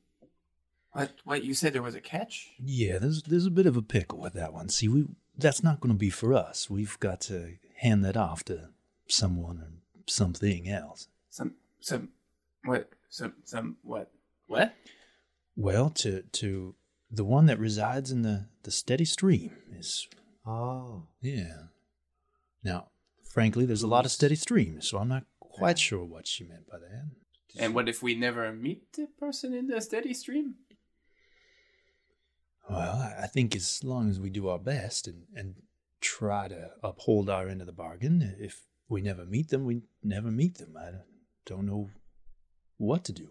what 0.93 1.11
what 1.25 1.43
you 1.43 1.53
said 1.53 1.73
there 1.73 1.83
was 1.83 1.95
a 1.95 2.01
catch? 2.01 2.51
Yeah, 2.63 2.97
there's 2.97 3.23
there's 3.23 3.45
a 3.45 3.51
bit 3.51 3.65
of 3.65 3.77
a 3.77 3.81
pickle 3.81 4.19
with 4.19 4.33
that 4.33 4.53
one. 4.53 4.69
See, 4.69 4.87
we 4.87 5.05
that's 5.37 5.63
not 5.63 5.81
going 5.81 5.93
to 5.93 5.99
be 5.99 6.09
for 6.09 6.33
us. 6.33 6.69
We've 6.69 6.99
got 6.99 7.21
to 7.21 7.55
hand 7.77 8.03
that 8.05 8.17
off 8.17 8.43
to 8.45 8.69
someone 9.07 9.57
or 9.57 9.71
something 10.07 10.69
else. 10.69 11.07
Some 11.29 11.55
some 11.81 12.09
what 12.63 12.89
some 13.09 13.33
some 13.43 13.77
what 13.83 14.11
what? 14.47 14.73
Well, 15.55 15.89
to 15.91 16.21
to 16.21 16.75
the 17.11 17.25
one 17.25 17.47
that 17.47 17.59
resides 17.59 18.11
in 18.11 18.21
the 18.21 18.47
the 18.63 18.71
steady 18.71 19.05
stream 19.05 19.51
is 19.77 20.07
Oh, 20.45 21.03
yeah. 21.21 21.63
Now, 22.63 22.87
frankly, 23.23 23.65
there's 23.65 23.83
a 23.83 23.87
lot 23.87 24.05
of 24.05 24.11
steady 24.11 24.35
streams, 24.35 24.87
so 24.87 24.97
I'm 24.97 25.09
not 25.09 25.25
quite 25.39 25.77
sure 25.77 26.03
what 26.03 26.27
she 26.27 26.43
meant 26.43 26.67
by 26.67 26.79
that. 26.79 27.09
And 27.57 27.73
what 27.73 27.89
if 27.89 28.03
we 28.03 28.15
never 28.15 28.51
meet 28.51 28.93
the 28.93 29.07
person 29.19 29.53
in 29.53 29.67
the 29.67 29.81
steady 29.81 30.13
stream? 30.13 30.55
Well, 32.69 33.11
I 33.19 33.25
think 33.27 33.55
as 33.55 33.83
long 33.83 34.09
as 34.09 34.19
we 34.19 34.29
do 34.29 34.47
our 34.49 34.59
best 34.59 35.07
and, 35.07 35.23
and 35.35 35.55
try 36.01 36.47
to 36.47 36.71
uphold 36.83 37.29
our 37.29 37.47
end 37.47 37.61
of 37.61 37.67
the 37.67 37.73
bargain, 37.73 38.35
if 38.39 38.61
we 38.87 39.01
never 39.01 39.25
meet 39.25 39.49
them, 39.49 39.65
we 39.65 39.81
never 40.03 40.29
meet 40.29 40.59
them. 40.59 40.77
I 40.77 40.91
don't 41.45 41.65
know 41.65 41.89
what 42.77 43.03
to 43.05 43.13
do. 43.13 43.29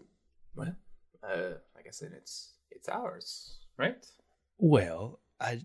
Well, 0.55 0.75
uh, 1.23 1.53
like 1.73 1.79
I 1.79 1.81
guess 1.83 1.99
then 1.99 2.11
it's 2.15 2.55
it's 2.69 2.89
ours, 2.89 3.59
right? 3.77 4.05
Well, 4.57 5.19
I 5.39 5.61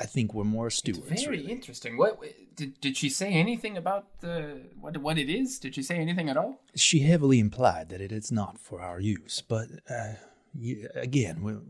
I 0.00 0.06
think 0.06 0.34
we're 0.34 0.44
more 0.44 0.70
stewards. 0.70 1.22
Very 1.22 1.38
really. 1.38 1.52
interesting. 1.52 1.96
What 1.96 2.20
did 2.56 2.80
did 2.80 2.96
she 2.96 3.08
say 3.08 3.32
anything 3.32 3.76
about 3.76 4.20
the 4.20 4.62
what 4.80 4.96
what 4.98 5.18
it 5.18 5.30
is? 5.30 5.58
Did 5.58 5.74
she 5.74 5.82
say 5.82 5.96
anything 5.98 6.28
at 6.28 6.36
all? 6.36 6.60
She 6.74 7.00
heavily 7.00 7.38
implied 7.38 7.88
that 7.90 8.00
it 8.00 8.10
is 8.12 8.32
not 8.32 8.58
for 8.58 8.80
our 8.80 8.98
use, 9.00 9.42
but 9.46 9.68
uh, 9.88 10.14
y- 10.54 10.84
again, 10.94 11.42
we'll, 11.42 11.62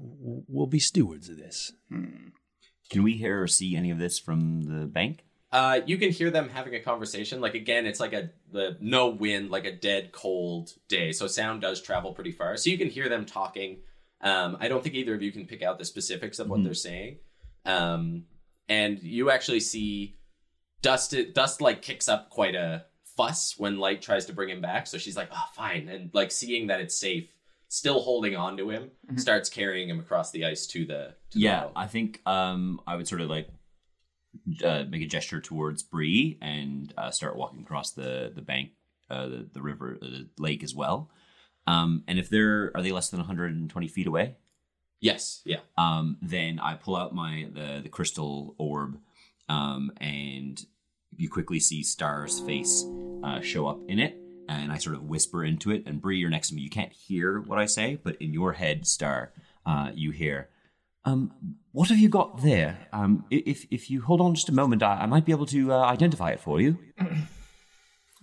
we'll 0.49 0.67
be 0.67 0.79
stewards 0.79 1.29
of 1.29 1.37
this. 1.37 1.73
Can 2.91 3.03
we 3.03 3.13
hear 3.15 3.43
or 3.43 3.47
see 3.47 3.77
any 3.77 3.91
of 3.91 3.99
this 3.99 4.19
from 4.19 4.63
the 4.63 4.87
bank? 4.87 5.25
Uh, 5.53 5.81
you 5.87 5.97
can 5.99 6.11
hear 6.11 6.31
them 6.31 6.49
having 6.49 6.75
a 6.75 6.81
conversation. 6.81 7.41
Like 7.41 7.55
again, 7.55 7.87
it's 7.87 8.01
like 8.01 8.13
a 8.13 8.31
the 8.53 8.77
no 8.81 9.09
wind, 9.09 9.51
like 9.51 9.65
a 9.67 9.73
dead 9.73 10.13
cold 10.13 10.71
day. 10.89 11.13
So 11.13 11.27
sound 11.27 11.61
does 11.63 11.81
travel 11.81 12.13
pretty 12.13 12.33
far. 12.33 12.57
So 12.57 12.71
you 12.71 12.79
can 12.79 12.89
hear 12.89 13.09
them 13.09 13.25
talking. 13.25 13.79
Um, 14.21 14.57
I 14.61 14.69
don't 14.69 14.83
think 14.83 14.95
either 14.95 15.15
of 15.15 15.23
you 15.23 15.31
can 15.33 15.47
pick 15.47 15.63
out 15.63 15.79
the 15.79 15.85
specifics 15.85 16.39
of 16.39 16.49
what 16.49 16.61
Mhm. 16.61 16.65
they're 16.65 16.75
saying. 16.75 17.19
Um, 17.65 18.25
and 18.69 19.03
you 19.03 19.31
actually 19.31 19.61
see 19.61 20.17
Dust. 20.83 21.15
Dust 21.35 21.61
like 21.61 21.83
kicks 21.83 22.09
up 22.09 22.31
quite 22.31 22.55
a 22.55 22.85
fuss 23.17 23.55
when 23.59 23.79
Light 23.79 24.03
tries 24.03 24.27
to 24.27 24.33
bring 24.33 24.51
him 24.51 24.61
back. 24.61 24.87
So 24.87 24.99
she's 24.99 25.17
like, 25.17 25.29
"Oh, 25.33 25.49
fine," 25.55 25.89
and 25.89 26.11
like 26.13 26.31
seeing 26.31 26.67
that 26.69 26.81
it's 26.81 26.99
safe, 26.99 27.29
still 27.69 28.01
holding 28.01 28.37
on 28.37 28.57
to 28.59 28.69
him, 28.71 28.91
Mhm. 29.11 29.21
starts 29.21 29.49
carrying 29.49 29.89
him 29.89 29.99
across 30.01 30.31
the 30.31 30.45
ice 30.45 30.67
to 30.69 30.85
the. 30.85 31.15
To 31.31 31.39
Yeah, 31.39 31.69
I 31.77 31.87
think 31.87 32.21
um, 32.27 32.81
I 32.87 32.97
would 32.97 33.09
sort 33.09 33.21
of 33.21 33.31
like 33.31 33.49
uh, 34.65 34.85
make 34.89 35.03
a 35.03 35.07
gesture 35.07 35.41
towards 35.41 35.83
Bree 35.83 36.39
and 36.43 36.93
uh, 36.99 37.11
start 37.11 37.37
walking 37.37 37.61
across 37.61 37.93
the 37.93 38.33
the 38.35 38.43
bank, 38.43 38.73
uh, 39.09 39.27
the 39.29 39.49
the 39.53 39.63
river, 39.63 39.99
uh, 40.03 40.07
the 40.07 40.29
lake 40.39 40.63
as 40.63 40.75
well. 40.75 41.11
Um, 41.67 42.05
and 42.07 42.19
if 42.19 42.29
they're 42.29 42.73
are 42.75 42.83
they 42.83 42.93
less 42.93 43.09
than 43.11 43.21
120 43.21 43.89
feet 43.89 44.07
away? 44.07 44.37
Yes. 45.01 45.43
Yeah. 45.45 45.61
Um, 45.77 46.17
then 46.23 46.59
I 46.59 46.75
pull 46.75 46.97
out 46.97 47.15
my 47.15 47.49
the 47.53 47.81
the 47.83 47.89
crystal 47.89 48.55
orb, 48.59 48.99
um, 49.49 49.93
and 50.01 50.65
you 51.17 51.29
quickly 51.29 51.61
see 51.61 51.83
Star's 51.83 52.41
face 52.41 52.85
uh, 53.23 53.41
show 53.41 53.67
up 53.67 53.81
in 53.89 53.99
it, 53.99 54.17
and 54.49 54.73
I 54.73 54.79
sort 54.79 54.97
of 54.97 55.05
whisper 55.05 55.45
into 55.45 55.71
it. 55.71 55.85
And 55.87 56.01
Bree, 56.01 56.19
you're 56.19 56.31
next 56.31 56.49
to 56.49 56.55
me. 56.55 56.63
You 56.63 56.71
can't 56.71 56.93
hear 56.93 57.41
what 57.41 57.59
I 57.59 57.67
say, 57.67 57.99
but 58.03 58.17
in 58.17 58.33
your 58.33 58.53
head, 58.53 58.87
Star, 58.87 59.33
uh, 59.67 59.91
you 59.95 60.11
hear. 60.11 60.49
Um, 61.05 61.33
what 61.73 61.91
have 61.91 61.99
you 61.99 62.09
got 62.09 62.43
there? 62.43 62.89
Um, 62.93 63.27
if 63.31 63.67
if 63.71 63.91
you 63.91 64.01
hold 64.01 64.21
on 64.21 64.35
just 64.35 64.49
a 64.49 64.53
moment, 64.53 64.83
I, 64.83 65.01
I 65.03 65.07
might 65.07 65.27
be 65.27 65.33
able 65.33 65.47
to 65.47 65.73
uh, 65.73 65.85
identify 65.85 66.31
it 66.31 66.41
for 66.41 66.61
you. 66.61 66.79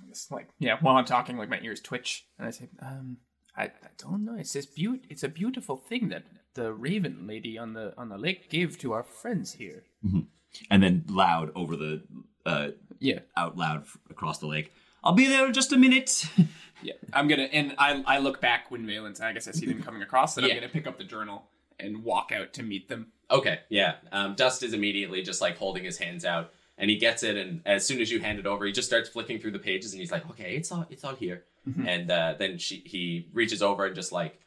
It's 0.10 0.30
like 0.30 0.50
yeah, 0.60 0.78
while 0.82 0.98
I'm 0.98 1.06
talking, 1.06 1.38
like 1.38 1.48
my 1.50 1.62
ears 1.64 1.80
twitch, 1.80 2.28
and 2.38 2.46
I 2.46 2.52
say, 2.52 2.68
um, 2.82 3.18
I, 3.56 3.64
I 3.64 3.90
don't 3.98 4.26
know. 4.26 4.36
It's 4.38 4.52
this 4.52 4.66
beaut. 4.66 5.06
It's 5.10 5.24
a 5.24 5.30
beautiful 5.30 5.78
thing 5.78 6.10
that 6.10 6.24
the 6.54 6.74
Raven 6.74 7.26
lady 7.28 7.58
on 7.58 7.74
the 7.74 7.94
on 7.98 8.10
the 8.10 8.18
lake 8.18 8.50
gave 8.50 8.78
to 8.80 8.94
our 8.94 9.04
friends 9.04 9.54
here. 9.54 9.84
Mhm. 10.06 10.28
And 10.70 10.84
then 10.84 11.06
loud 11.08 11.52
over 11.56 11.76
the 11.76 12.04
uh, 12.46 12.70
yeah, 13.00 13.20
out 13.38 13.58
loud 13.58 13.86
across 14.10 14.40
the 14.40 14.48
lake. 14.48 14.74
I'll 15.04 15.14
be 15.14 15.28
there 15.28 15.46
in 15.48 15.54
just 15.54 15.72
a 15.74 15.78
minute. 15.78 16.26
Yeah, 16.84 16.94
I'm 17.14 17.28
gonna 17.28 17.44
and 17.44 17.76
I 17.78 18.02
I 18.08 18.18
look 18.18 18.42
back 18.42 18.72
when 18.72 18.88
Valence. 18.88 19.22
I 19.22 19.34
guess 19.34 19.48
I 19.48 19.52
see 19.52 19.68
them 19.68 19.84
coming 19.88 20.02
across. 20.02 20.34
That 20.34 20.46
Yeah. 20.46 20.56
I'm 20.56 20.62
gonna 20.62 20.70
pick 20.74 20.88
up 20.88 20.98
the 20.98 21.04
journal 21.04 21.44
and 21.80 22.04
walk 22.04 22.32
out 22.32 22.54
to 22.54 22.64
meet 22.64 22.90
them. 22.90 23.12
Okay, 23.30 23.60
yeah. 23.70 23.98
Um, 24.12 24.34
Dust 24.34 24.64
is 24.64 24.74
immediately 24.74 25.22
just 25.22 25.42
like 25.42 25.58
holding 25.60 25.84
his 25.84 26.00
hands 26.00 26.26
out, 26.26 26.52
and 26.80 26.90
he 26.90 26.96
gets 26.98 27.22
it, 27.22 27.38
and 27.38 27.62
as 27.68 27.86
soon 27.86 28.02
as 28.02 28.10
you 28.12 28.20
hand 28.20 28.40
it 28.40 28.48
over, 28.48 28.66
he 28.66 28.72
just 28.72 28.88
starts 28.88 29.08
flicking 29.10 29.38
through 29.40 29.52
the 29.52 29.60
pages, 29.60 29.94
and 29.94 30.00
he's 30.00 30.12
like, 30.12 30.28
"Okay, 30.32 30.56
it's 30.56 30.72
all 30.72 30.88
it's 30.90 31.04
all 31.04 31.14
here." 31.14 31.44
Mhm. 31.70 31.88
And 31.88 32.10
uh, 32.10 32.34
then 32.40 32.58
she 32.58 32.78
he 32.84 33.30
reaches 33.32 33.62
over 33.62 33.86
and 33.86 33.94
just 33.96 34.12
like 34.12 34.40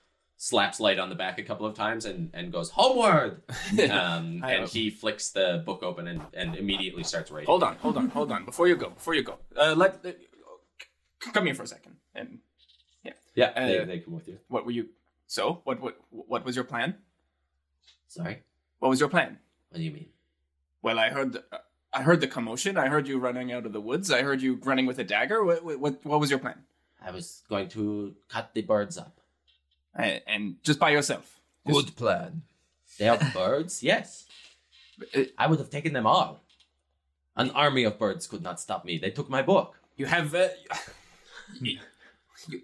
slaps 0.45 0.79
Light 0.79 0.99
on 0.99 1.09
the 1.09 1.15
back 1.15 1.39
a 1.39 1.43
couple 1.43 1.65
of 1.67 1.75
times, 1.75 2.05
and 2.05 2.31
and 2.35 2.53
goes 2.53 2.69
homeward. 2.71 3.41
um, 3.91 4.45
and 4.45 4.69
he 4.69 4.91
flicks 4.91 5.31
the 5.31 5.63
book 5.65 5.83
open 5.83 6.07
and, 6.07 6.21
and 6.35 6.55
immediately 6.55 7.03
starts 7.03 7.31
writing. 7.31 7.47
Hold 7.47 7.63
on, 7.63 7.77
hold 7.77 7.97
on, 7.97 8.09
hold 8.11 8.31
on. 8.31 8.45
Before 8.45 8.69
you 8.69 8.77
go, 8.77 8.91
before 8.91 9.15
you 9.15 9.23
go, 9.23 9.39
uh, 9.57 9.75
let, 9.75 10.05
let- 10.05 10.19
c- 11.23 11.31
come 11.33 11.47
here 11.47 11.55
for 11.55 11.63
a 11.63 11.67
second. 11.67 11.97
And 12.15 12.41
yeah, 13.03 13.13
Yeah, 13.35 13.53
they, 13.55 13.79
Uh, 13.79 13.85
they 13.87 13.99
come 14.01 14.13
with 14.15 14.29
you. 14.29 14.39
What 14.49 14.67
were 14.67 14.73
you? 14.73 14.89
So 15.27 15.63
what 15.65 15.81
what 15.81 15.97
what 16.11 16.45
was 16.45 16.55
your 16.57 16.67
plan? 16.67 16.97
Sorry, 18.09 18.43
What 18.81 18.91
was 18.91 19.01
your 19.01 19.09
plan? 19.09 19.39
what 19.71 19.79
do 19.79 19.85
you 19.85 19.91
mean? 19.93 20.11
Well, 20.83 20.99
I 20.99 21.09
heard 21.09 21.33
the, 21.33 21.43
I 21.93 22.03
heard 22.03 22.21
the 22.21 22.29
commotion. 22.29 22.77
I 22.77 22.89
heard 22.89 23.09
you 23.09 23.19
running 23.19 23.51
out 23.51 23.65
of 23.65 23.73
the 23.73 23.81
woods. 23.81 24.11
I 24.11 24.21
heard 24.23 24.43
you 24.43 24.61
running 24.63 24.85
with 24.87 24.99
a 24.99 25.05
dagger. 25.05 25.43
What 25.43 25.65
what 25.65 25.81
what, 25.81 26.05
what 26.05 26.21
was 26.21 26.29
your 26.29 26.39
plan? 26.39 26.59
I 27.03 27.11
was 27.11 27.43
going 27.49 27.69
to 27.71 28.15
cut 28.29 28.53
the 28.53 28.63
birds 28.63 28.99
up. 28.99 29.21
And, 29.95 30.21
and 30.27 30.57
just 30.63 30.79
by 30.79 30.91
yourself. 30.91 31.41
Good 31.67 31.97
plan. 31.97 32.43
They 32.99 33.09
are 33.09 33.19
birds, 33.35 33.83
yes. 33.83 34.27
I 35.39 35.47
would 35.47 35.59
have 35.59 35.71
taken 35.71 35.93
them 35.93 36.07
all. 36.07 36.41
An 37.37 37.51
army 37.51 37.83
of 37.85 37.99
birds 37.99 38.27
could 38.27 38.43
not 38.43 38.61
stop 38.61 38.85
me. 38.85 38.99
They 38.99 39.11
took 39.11 39.29
my 39.29 39.43
book. 39.43 39.75
You 39.97 40.07
have 40.07 40.35
uh, 40.35 40.49
you, 41.61 41.79
you, 42.49 42.61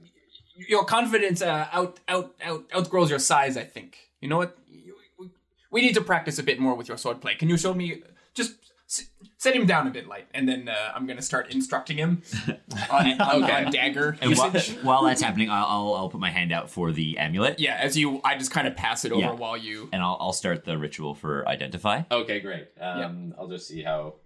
your 0.68 0.84
confidence 0.84 1.42
uh, 1.42 1.66
out 1.72 1.98
out 2.08 2.34
out 2.44 2.64
outgrows 2.72 3.10
your 3.10 3.18
size. 3.18 3.56
I 3.56 3.64
think. 3.64 3.96
You 4.20 4.28
know 4.28 4.36
what? 4.38 4.56
You- 4.68 4.94
we- 5.18 5.30
We 5.72 5.80
need 5.82 5.94
to 5.94 6.00
practice 6.02 6.38
a 6.38 6.42
bit 6.42 6.58
more 6.60 6.74
with 6.76 6.88
your 6.88 6.96
swordplay. 6.98 7.36
Can 7.38 7.48
you 7.48 7.56
show 7.56 7.74
me? 7.74 8.02
Just 8.34 8.52
s- 8.88 9.06
set 9.40 9.56
him 9.56 9.64
down 9.64 9.86
a 9.86 9.90
bit, 9.90 10.06
light, 10.06 10.26
and 10.34 10.46
then 10.46 10.68
uh, 10.68 10.92
I'm 10.94 11.06
gonna 11.06 11.22
start 11.22 11.50
instructing 11.52 11.96
him 11.96 12.22
on, 12.90 13.20
on, 13.20 13.42
Okay. 13.42 13.64
on 13.64 13.72
dagger 13.72 14.16
And 14.20 14.36
while, 14.36 14.50
while 14.82 15.02
that's 15.04 15.22
happening, 15.22 15.48
I'll, 15.50 15.64
I'll 15.66 15.94
I'll 15.94 16.08
put 16.10 16.20
my 16.20 16.30
hand 16.30 16.52
out 16.52 16.68
for 16.68 16.92
the 16.92 17.16
amulet. 17.18 17.58
Yeah, 17.58 17.76
as 17.80 17.96
you, 17.96 18.20
I 18.22 18.36
just 18.36 18.50
kind 18.50 18.68
of 18.68 18.76
pass 18.76 19.04
it 19.06 19.12
over 19.12 19.22
Yeah. 19.22 19.32
while 19.32 19.56
you. 19.56 19.88
and 19.92 20.02
I'll 20.02 20.18
I'll 20.20 20.32
start 20.34 20.64
the 20.64 20.76
ritual 20.78 21.14
for 21.14 21.48
identify. 21.48 22.02
Okay, 22.10 22.40
great. 22.40 22.68
Um, 22.78 23.34
I'll 23.38 23.48
just 23.48 23.66
see 23.66 23.82
how. 23.82 24.16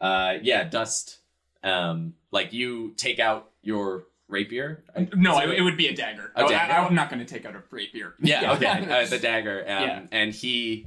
Uh, 0.00 0.34
yeah, 0.42 0.64
dust. 0.64 1.18
Um, 1.64 2.14
like 2.30 2.52
you 2.52 2.92
take 2.96 3.18
out 3.18 3.50
your 3.62 4.04
rapier. 4.28 4.84
No, 5.16 5.34
So- 5.34 5.50
it, 5.50 5.58
it 5.58 5.62
would 5.62 5.76
be 5.76 5.88
a 5.88 5.94
dagger. 5.96 6.30
A 6.36 6.44
Oh, 6.44 6.48
dagger? 6.48 6.72
I, 6.72 6.84
I'm 6.86 6.94
not 6.94 7.10
going 7.10 7.18
to 7.18 7.26
take 7.26 7.44
out 7.44 7.56
a 7.56 7.62
rapier. 7.70 8.14
Yeah, 8.20 8.52
okay. 8.56 8.66
Uh, 8.88 9.06
the 9.06 9.18
dagger. 9.30 9.60
Um, 9.62 9.66
Yeah. 9.82 10.02
And 10.12 10.32
he 10.32 10.86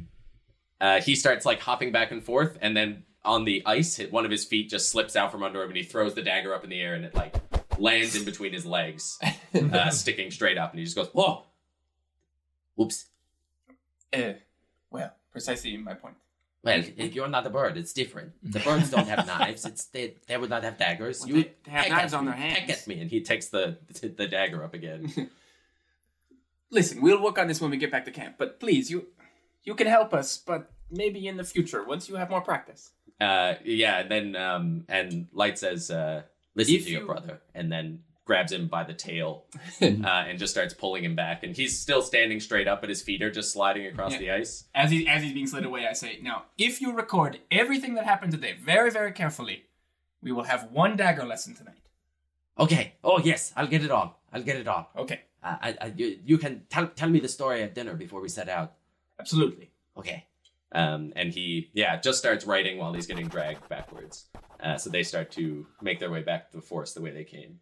uh, 0.82 1.00
he 1.00 1.16
starts 1.16 1.46
like 1.46 1.62
hopping 1.62 1.92
back 1.94 2.12
and 2.12 2.22
forth, 2.24 2.58
and 2.62 2.76
then 2.76 3.04
on 3.24 3.46
the 3.46 3.62
ice, 3.66 4.00
one 4.10 4.26
of 4.26 4.32
his 4.32 4.44
feet 4.44 4.70
just 4.70 4.90
slips 4.90 5.16
out 5.16 5.32
from 5.32 5.44
under 5.44 5.62
him, 5.62 5.70
and 5.70 5.78
he 5.78 5.84
throws 5.84 6.16
the 6.16 6.24
dagger 6.24 6.54
up 6.54 6.64
in 6.64 6.70
the 6.72 6.82
air, 6.82 6.96
and 6.96 7.06
it 7.06 7.16
like 7.16 7.34
lands 7.80 8.16
in 8.16 8.26
between 8.26 8.52
his 8.52 8.66
legs, 8.66 9.18
uh, 9.74 9.90
sticking 9.92 10.32
straight 10.32 10.58
up, 10.58 10.72
and 10.72 10.80
he 10.80 10.86
just 10.86 10.98
goes, 10.98 11.08
"Whoa!" 11.14 11.46
Oops. 12.80 13.06
Uh, 14.12 14.34
well, 14.90 15.14
precisely 15.32 15.78
my 15.78 15.94
point. 15.94 16.16
Well, 16.64 16.84
if 16.98 17.16
you're 17.16 17.28
not 17.28 17.48
a 17.48 17.50
bird, 17.50 17.76
it's 17.78 17.94
different. 17.94 18.34
The 18.44 18.60
birds 18.66 18.90
don't 18.92 19.08
have 19.08 19.26
knives. 19.26 19.66
It's 19.66 19.86
they, 19.86 20.16
they 20.28 20.38
would 20.38 20.50
not 20.50 20.64
have 20.64 20.78
daggers. 20.78 21.20
Well, 21.22 21.30
you 21.30 21.44
they- 21.44 21.52
they 21.66 21.72
have 21.72 21.90
knives 21.90 22.14
on 22.14 22.26
me, 22.26 22.32
their 22.32 22.40
hands. 22.40 22.60
Peck 22.60 22.70
at 22.70 22.88
me, 22.88 23.02
and 23.02 23.10
he 23.10 23.22
takes 23.22 23.50
the 23.50 23.78
the 24.02 24.28
dagger 24.28 24.64
up 24.64 24.74
again. 24.74 25.30
Listen, 26.72 27.02
we'll 27.02 27.22
work 27.22 27.38
on 27.38 27.48
this 27.48 27.60
when 27.60 27.70
we 27.72 27.78
get 27.78 27.92
back 27.92 28.06
to 28.06 28.12
camp. 28.12 28.36
But 28.38 28.60
please, 28.60 28.90
you 28.90 29.08
you 29.64 29.76
can 29.76 29.88
help 29.88 30.14
us, 30.14 30.38
but 30.38 30.72
maybe 30.90 31.28
in 31.28 31.38
the 31.38 31.44
future, 31.44 31.84
once 31.84 32.10
you 32.10 32.16
have 32.16 32.30
more 32.30 32.42
practice. 32.42 32.92
Uh, 33.20 33.56
yeah, 33.64 34.00
and 34.00 34.10
then 34.12 34.36
um, 34.36 34.86
and 34.90 35.28
Light 35.32 35.58
says, 35.60 35.92
uh, 35.92 36.24
"Listen 36.56 36.76
If 36.76 36.86
to 36.86 36.90
your 36.92 37.02
you- 37.02 37.08
brother," 37.08 37.42
and 37.54 37.72
then 37.72 38.00
grabs 38.26 38.52
him 38.52 38.68
by 38.68 38.84
the 38.84 38.94
tail 38.94 39.46
uh, 39.82 39.86
and 40.28 40.40
just 40.40 40.54
starts 40.54 40.74
pulling 40.74 41.04
him 41.04 41.16
back. 41.16 41.44
And 41.44 41.56
he's 41.56 41.78
still 41.80 42.02
standing 42.02 42.40
straight 42.40 42.68
up, 42.68 42.80
but 42.82 42.90
his 42.90 43.02
feet 43.02 43.22
are 43.22 43.32
just 43.32 43.52
sliding 43.52 43.86
across 43.88 44.14
Yeah. 44.14 44.20
the 44.20 44.32
ice. 44.32 44.66
As 44.74 44.90
he 44.92 45.08
as 45.08 45.22
he's 45.22 45.34
being 45.34 45.48
slid 45.48 45.66
away, 45.66 45.86
I 45.88 45.94
say, 45.94 46.20
now, 46.22 46.46
if 46.58 46.82
you 46.82 46.94
record 46.94 47.40
everything 47.52 47.94
that 47.96 48.06
happened 48.06 48.32
today 48.32 48.54
very, 48.60 48.90
very 48.90 49.12
carefully, 49.12 49.66
we 50.22 50.32
will 50.32 50.44
have 50.44 50.72
one 50.72 50.96
dagger 50.98 51.26
lesson 51.26 51.54
tonight. 51.56 51.76
Okay. 52.60 52.94
Oh 53.04 53.20
yes, 53.20 53.54
I'll 53.56 53.68
get 53.68 53.84
it 53.84 53.92
all. 53.92 54.20
I'll 54.34 54.44
get 54.44 54.56
it 54.56 54.68
all. 54.68 54.90
Okay, 54.98 55.22
Uh, 55.44 55.58
I, 55.62 55.78
I, 55.82 55.94
you, 55.96 56.20
you 56.26 56.38
can 56.38 56.64
tell 56.70 56.88
tell 56.88 57.10
me 57.10 57.20
the 57.20 57.28
story 57.28 57.62
at 57.64 57.76
dinner 57.76 57.94
before 57.96 58.22
we 58.22 58.30
set 58.30 58.50
out. 58.50 58.74
Absolutely. 59.20 59.72
Okay. 59.98 60.26
Um, 60.74 61.12
and 61.16 61.34
he, 61.34 61.70
yeah, 61.74 61.98
just 62.00 62.18
starts 62.20 62.46
writing 62.46 62.78
while 62.78 62.94
he's 62.94 63.08
getting 63.08 63.28
dragged 63.28 63.68
backwards. 63.68 64.26
Uh, 64.64 64.78
so 64.78 64.90
they 64.90 65.04
start 65.04 65.32
to 65.32 65.68
make 65.82 66.00
their 66.00 66.10
way 66.12 66.22
back 66.22 66.50
to 66.52 66.58
the 66.58 66.62
forest 66.64 66.96
the 66.96 67.02
way 67.02 67.12
they 67.12 67.24
came. 67.26 67.60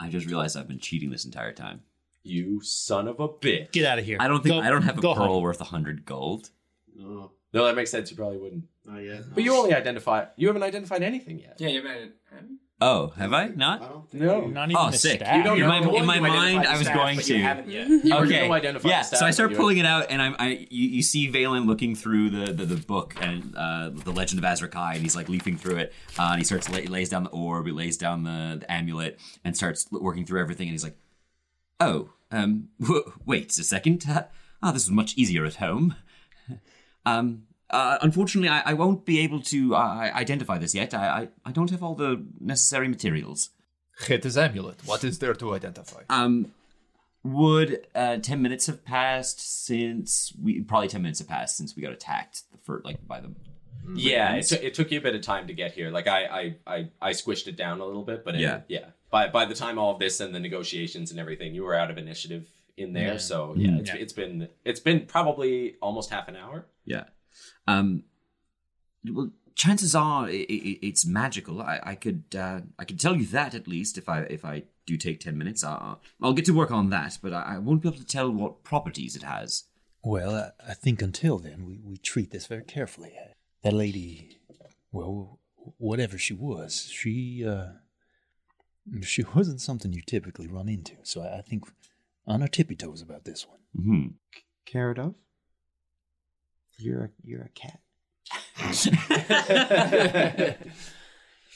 I 0.00 0.08
just 0.08 0.26
realized 0.26 0.56
I've 0.56 0.66
been 0.68 0.80
cheating 0.80 1.10
this 1.10 1.24
entire 1.24 1.52
time. 1.52 1.82
You 2.24 2.60
son 2.62 3.06
of 3.06 3.20
a 3.20 3.28
bitch! 3.28 3.70
Get 3.70 3.84
out 3.86 3.98
of 3.98 4.04
here. 4.04 4.16
I 4.18 4.28
don't 4.28 4.42
think 4.42 4.54
Go- 4.60 4.66
I 4.66 4.70
don't 4.70 4.82
have 4.82 4.98
a 4.98 5.00
go 5.02 5.14
pearl 5.14 5.26
home. 5.34 5.42
worth 5.42 5.60
a 5.60 5.64
hundred 5.64 6.04
gold. 6.06 6.50
No, 6.96 7.32
No, 7.52 7.64
that 7.66 7.76
makes 7.76 7.90
sense. 7.90 8.10
You 8.10 8.16
probably 8.16 8.38
wouldn't. 8.38 8.64
not 8.86 8.98
yet. 8.98 9.22
But 9.34 9.44
you 9.44 9.54
only 9.54 9.74
identify. 9.74 10.24
You 10.36 10.46
haven't 10.48 10.62
identified 10.62 11.02
anything 11.02 11.38
yet. 11.38 11.56
Yeah, 11.58 11.68
you 11.68 11.82
made 11.84 12.02
it. 12.02 12.16
Oh, 12.80 13.12
have 13.16 13.32
I 13.32 13.46
not? 13.48 14.12
No. 14.12 14.46
Not 14.46 14.70
even 14.70 14.76
Oh, 14.76 14.88
a 14.88 14.92
sick. 14.92 15.20
staff. 15.20 15.36
You 15.36 15.42
don't 15.44 15.60
in 15.60 15.66
my, 15.68 15.78
know. 15.78 15.96
in 15.96 16.04
my 16.04 16.18
mind, 16.18 16.64
the 16.64 16.70
I 16.70 16.76
was 16.76 16.86
staff, 16.86 16.96
going 16.96 17.16
but 17.16 17.24
to. 17.26 17.38
haven't 17.38 17.68
yet. 17.70 17.88
You 17.88 18.14
okay. 18.16 18.40
gonna 18.40 18.52
identify 18.52 18.88
yeah. 18.88 19.02
staff, 19.02 19.20
so 19.20 19.26
I 19.26 19.30
start 19.30 19.54
pulling 19.54 19.78
it 19.78 19.86
out, 19.86 20.06
and 20.10 20.20
I'm, 20.20 20.34
I 20.40 20.66
you, 20.70 20.88
you 20.88 21.02
see 21.02 21.30
Valen 21.30 21.66
looking 21.66 21.94
through 21.94 22.30
the, 22.30 22.52
the, 22.52 22.66
the 22.66 22.76
book 22.76 23.14
and 23.20 23.54
uh, 23.56 23.90
the 23.94 24.10
Legend 24.10 24.44
of 24.44 24.44
Azrakai, 24.44 24.94
and 24.94 25.02
he's 25.02 25.14
like 25.14 25.28
leafing 25.28 25.56
through 25.56 25.76
it. 25.76 25.92
Uh, 26.18 26.30
and 26.32 26.38
he 26.38 26.44
starts 26.44 26.68
lay, 26.68 26.86
lays 26.86 27.08
down 27.08 27.22
the 27.22 27.30
orb, 27.30 27.64
he 27.66 27.72
lays 27.72 27.96
down 27.96 28.24
the, 28.24 28.58
the 28.60 28.70
amulet, 28.70 29.20
and 29.44 29.56
starts 29.56 29.86
working 29.92 30.26
through 30.26 30.40
everything. 30.40 30.66
And 30.66 30.72
he's 30.72 30.84
like, 30.84 30.98
"Oh, 31.78 32.10
um, 32.32 32.70
w- 32.80 33.12
wait 33.24 33.56
a 33.56 33.62
second. 33.62 34.04
Uh, 34.08 34.24
ah, 34.62 34.72
this 34.72 34.86
was 34.86 34.90
much 34.90 35.14
easier 35.16 35.44
at 35.44 35.54
home. 35.54 35.94
um." 37.06 37.44
Uh, 37.70 37.98
unfortunately, 38.02 38.48
I, 38.48 38.60
I 38.66 38.74
won't 38.74 39.04
be 39.04 39.18
able 39.20 39.40
to 39.42 39.74
uh, 39.74 40.10
identify 40.14 40.58
this 40.58 40.74
yet. 40.74 40.94
I, 40.94 41.06
I, 41.22 41.28
I 41.46 41.52
don't 41.52 41.70
have 41.70 41.82
all 41.82 41.94
the 41.94 42.24
necessary 42.40 42.88
materials. 42.88 43.50
Chet's 44.06 44.36
amulet. 44.36 44.80
What 44.84 45.02
is 45.04 45.18
there 45.18 45.34
to 45.34 45.54
identify? 45.54 46.02
Um, 46.08 46.52
would 47.22 47.86
uh, 47.94 48.18
ten 48.18 48.42
minutes 48.42 48.66
have 48.66 48.84
passed 48.84 49.64
since 49.66 50.32
we 50.42 50.60
probably 50.60 50.88
ten 50.88 51.02
minutes 51.02 51.20
have 51.20 51.28
passed 51.28 51.56
since 51.56 51.74
we 51.74 51.82
got 51.82 51.92
attacked 51.92 52.42
the 52.52 52.58
first 52.58 52.84
like 52.84 53.06
by 53.06 53.20
them? 53.20 53.36
Yeah, 53.94 54.28
it, 54.28 54.32
Ravens? 54.32 54.48
took 54.48 54.62
it 54.62 54.74
took 54.74 54.90
you 54.92 54.98
a 54.98 55.02
bit 55.02 55.14
of 55.14 55.22
time 55.22 55.46
to 55.46 55.54
get 55.54 55.72
here. 55.72 55.90
Like 55.90 56.06
I, 56.06 56.24
I, 56.24 56.56
I, 56.66 56.88
I 57.00 57.10
squished 57.12 57.46
it 57.46 57.56
down 57.56 57.80
a 57.80 57.84
little 57.86 58.02
bit, 58.02 58.24
but 58.24 58.34
it, 58.34 58.40
Yeah. 58.40 58.60
yeah. 58.68 58.86
By 59.10 59.28
by 59.28 59.44
the 59.46 59.54
time 59.54 59.78
all 59.78 59.92
of 59.92 59.98
this 59.98 60.20
and 60.20 60.34
the 60.34 60.40
negotiations 60.40 61.10
and 61.10 61.20
everything, 61.20 61.54
you 61.54 61.62
were 61.64 61.74
out 61.74 61.90
of 61.90 61.96
initiative 61.98 62.46
in 62.76 62.92
there. 62.92 63.18
So 63.18 63.54
yeah, 63.56 63.76
it's, 63.78 63.88
Yeah. 63.90 63.96
it's 63.96 64.12
been 64.12 64.48
it's 64.64 64.80
been 64.80 65.06
probably 65.06 65.76
almost 65.80 66.10
half 66.10 66.28
an 66.28 66.36
hour. 66.36 66.66
Yeah. 66.84 67.04
Um. 67.66 68.04
Well, 69.06 69.30
chances 69.54 69.94
are 69.94 70.26
i 70.26 70.46
i 70.48 70.78
it's 70.82 71.06
magical. 71.06 71.62
I, 71.62 71.80
I 71.82 71.94
could 71.94 72.24
uh, 72.36 72.60
I 72.78 72.84
could 72.84 73.00
tell 73.00 73.16
you 73.16 73.26
that 73.26 73.54
at 73.54 73.68
least 73.68 73.98
if 73.98 74.08
I 74.08 74.20
if 74.22 74.44
I 74.44 74.64
do 74.86 74.96
take 74.96 75.20
ten 75.20 75.38
minutes. 75.38 75.64
I'll, 75.64 76.00
I'll 76.22 76.32
get 76.32 76.44
to 76.46 76.52
work 76.52 76.70
on 76.70 76.90
that, 76.90 77.18
but 77.22 77.32
I, 77.32 77.54
I 77.54 77.58
won't 77.58 77.82
be 77.82 77.88
able 77.88 77.98
to 77.98 78.06
tell 78.06 78.30
what 78.30 78.64
properties 78.64 79.16
it 79.16 79.22
has. 79.22 79.64
Well, 80.02 80.34
I, 80.34 80.70
I 80.70 80.74
think 80.74 81.00
until 81.00 81.38
then, 81.38 81.64
we, 81.64 81.80
we 81.82 81.96
treat 81.96 82.30
this 82.30 82.46
very 82.46 82.64
carefully. 82.64 83.14
That 83.62 83.72
lady, 83.72 84.40
well, 84.92 85.40
whatever 85.78 86.18
she 86.18 86.34
was, 86.34 86.90
she, 86.92 87.44
uh, 87.46 87.68
she 89.02 89.24
wasn't 89.34 89.62
something 89.62 89.94
you 89.94 90.02
typically 90.02 90.46
run 90.46 90.68
into. 90.68 90.96
So 91.02 91.22
I, 91.22 91.38
I 91.38 91.40
think 91.40 91.64
on 92.26 92.42
our 92.42 92.48
tippy 92.48 92.76
toes 92.76 93.00
about 93.00 93.24
this 93.24 93.46
one. 93.46 93.60
Hmm. 93.82 94.06
Carrot 94.66 94.98
of? 94.98 95.14
You're 96.78 97.04
a 97.04 97.10
you're 97.22 97.42
a 97.42 97.48
cat. 97.50 97.80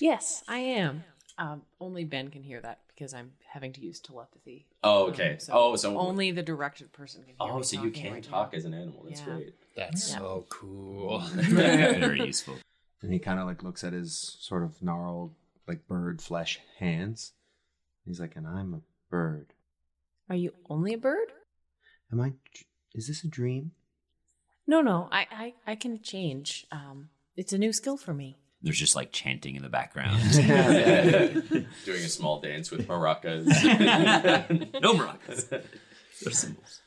Yes, 0.01 0.45
I 0.47 0.59
am. 0.59 1.03
Um, 1.39 1.63
only 1.81 2.05
Ben 2.05 2.29
can 2.31 2.43
hear 2.45 2.61
that 2.61 2.81
because 2.89 3.13
I'm 3.15 3.33
having 3.53 3.73
to 3.73 3.81
use 3.81 3.99
telepathy. 4.01 4.67
Oh, 4.85 5.05
Um, 5.07 5.11
okay. 5.11 5.37
so 5.41 5.53
oh, 5.55 5.77
so 5.77 5.97
only 5.99 6.31
the 6.31 6.43
directed 6.43 6.93
person 6.93 7.23
can 7.23 7.31
hear 7.31 7.37
oh, 7.53 7.57
me 7.59 7.63
so 7.65 7.83
you 7.83 7.91
can 7.91 8.13
right 8.13 8.23
talk 8.23 8.53
now. 8.53 8.59
as 8.59 8.65
an 8.65 8.75
animal. 8.75 9.05
That's 9.09 9.21
Yeah. 9.21 9.35
great. 9.35 9.55
That's 9.77 10.11
Yeah. 10.11 10.19
so 10.19 10.47
cool. 10.51 11.21
Very 11.35 12.25
useful. 12.27 12.57
And 13.03 13.13
he 13.13 13.19
kind 13.19 13.41
of 13.41 13.47
like 13.47 13.63
looks 13.63 13.83
at 13.85 13.93
his 13.93 14.37
sort 14.41 14.63
of 14.65 14.81
gnarled, 14.83 15.35
like 15.67 15.87
bird 15.89 16.21
flesh 16.23 16.61
hands. 16.79 17.33
He's 18.05 18.21
like, 18.21 18.37
and 18.37 18.47
I'm 18.47 18.75
a 18.75 18.81
bird. 19.11 19.53
Are 20.29 20.37
you 20.37 20.53
only 20.69 20.93
a 20.95 20.99
bird? 20.99 21.33
Am 22.13 22.21
I? 22.21 22.35
Is 22.95 23.07
this 23.09 23.25
a 23.25 23.29
dream? 23.29 23.73
No, 24.69 24.83
no. 24.83 25.09
I, 25.11 25.27
I, 25.33 25.55
I 25.73 25.75
can 25.77 26.01
change. 26.03 26.67
Um, 26.71 27.09
it's 27.37 27.55
a 27.55 27.59
new 27.59 27.73
skill 27.73 27.97
for 27.97 28.13
me. 28.13 28.37
There's 28.61 28.79
just 28.79 28.95
like 28.95 29.13
chanting 29.13 29.57
in 29.57 29.63
the 29.63 29.71
background. 29.71 30.21
Doing 30.33 31.65
a 31.87 32.09
small 32.09 32.41
dance 32.41 32.71
with 32.71 32.87
maracas. 32.87 33.47
no 34.81 34.93
maracas. 34.93 35.49
They're 35.49 36.33
cymbals. 36.33 36.83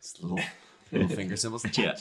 Just 0.00 0.22
little 0.22 0.40
little 0.92 1.08
finger 1.08 1.36
cymbals. 1.36 1.64
Yeah. 1.78 1.94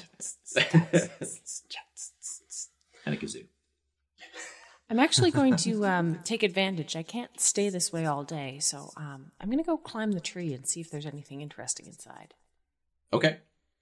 and 3.06 3.16
a 3.16 3.18
kazoo. 3.18 3.46
I'm 4.90 5.00
actually 5.00 5.30
going 5.30 5.56
to 5.58 5.86
um, 5.86 6.20
take 6.24 6.42
advantage. 6.42 6.96
I 6.96 7.04
can't 7.04 7.40
stay 7.40 7.70
this 7.70 7.94
way 7.94 8.08
all 8.08 8.24
day, 8.24 8.58
so 8.60 8.90
um, 8.98 9.32
I'm 9.40 9.50
going 9.50 9.60
to 9.60 9.64
go 9.64 9.78
climb 9.78 10.14
the 10.14 10.20
tree 10.20 10.52
and 10.54 10.68
see 10.68 10.82
if 10.82 10.90
there's 10.90 11.06
anything 11.06 11.42
interesting 11.42 11.86
inside. 11.86 12.34
okay. 13.14 13.38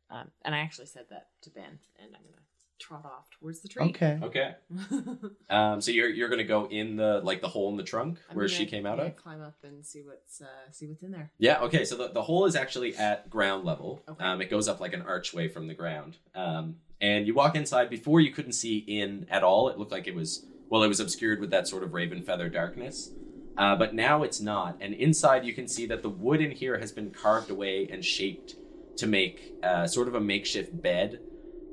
Um, 0.10 0.32
and 0.44 0.56
I 0.56 0.60
actually 0.60 0.88
said 0.88 1.06
that 1.10 1.28
to 1.42 1.50
Ben, 1.50 1.80
and 2.00 2.16
I'm 2.16 2.22
going 2.24 2.34
to 2.34 2.42
trot 2.80 3.06
off 3.06 3.28
towards 3.40 3.62
the 3.62 3.68
tree. 3.68 3.86
Okay. 3.86 4.20
Okay. 4.22 4.56
Um, 5.50 5.80
so 5.80 5.92
you're 5.92 6.10
you're 6.10 6.28
gonna 6.28 6.44
go 6.44 6.68
in 6.68 6.98
the 6.98 7.22
like 7.24 7.40
the 7.42 7.48
hole 7.48 7.70
in 7.72 7.78
the 7.78 7.84
trunk 7.84 8.20
I'm 8.30 8.36
where 8.36 8.48
gonna- 8.48 8.58
she 8.58 8.66
came 8.66 8.86
out 8.86 8.98
yeah, 8.98 9.06
of. 9.06 9.16
Climb 9.16 9.42
up 9.42 9.56
and 9.64 9.86
see 9.86 10.02
what's 10.02 10.42
uh, 10.42 10.72
see 10.72 10.88
what's 10.88 11.02
in 11.04 11.12
there. 11.12 11.32
Yeah, 11.38 11.62
okay, 11.62 11.86
so 11.86 11.96
the, 11.96 12.10
the 12.10 12.22
hole 12.22 12.46
is 12.46 12.56
actually 12.56 12.94
at 12.98 13.30
ground 13.30 13.64
level. 13.64 14.04
Okay. 14.10 14.24
Um, 14.24 14.42
it 14.42 14.50
goes 14.50 14.68
up 14.68 14.82
like 14.82 14.94
an 14.94 15.02
archway 15.04 15.48
from 15.48 15.68
the 15.68 15.74
ground. 15.74 16.18
Um, 16.36 16.76
and 17.00 17.26
you 17.26 17.34
walk 17.34 17.56
inside. 17.56 17.90
Before 17.90 18.20
you 18.20 18.32
couldn't 18.32 18.52
see 18.54 18.80
in 18.80 19.26
at 19.30 19.42
all. 19.44 19.70
It 19.70 19.78
looked 19.78 19.92
like 19.92 20.06
it 20.08 20.16
was, 20.16 20.46
well, 20.70 20.84
it 20.84 20.88
was 20.90 21.00
obscured 21.00 21.40
with 21.40 21.50
that 21.52 21.68
sort 21.68 21.84
of 21.84 21.94
raven 21.94 22.22
feather 22.22 22.50
darkness. 22.50 23.12
Uh, 23.58 23.76
but 23.76 23.96
now 23.96 24.24
it's 24.24 24.42
not. 24.42 24.78
And 24.82 24.94
inside 24.94 25.46
you 25.46 25.54
can 25.54 25.68
see 25.68 25.86
that 25.88 26.04
the 26.04 26.10
wood 26.10 26.42
in 26.42 26.52
here 26.52 26.78
has 26.78 26.92
been 26.92 27.10
carved 27.12 27.50
away 27.50 27.88
and 27.90 28.04
shaped 28.04 28.56
to 28.98 29.08
make 29.08 29.54
uh, 29.64 29.88
sort 29.88 30.08
of 30.08 30.16
a 30.16 30.20
makeshift 30.20 30.82
bed, 30.82 31.20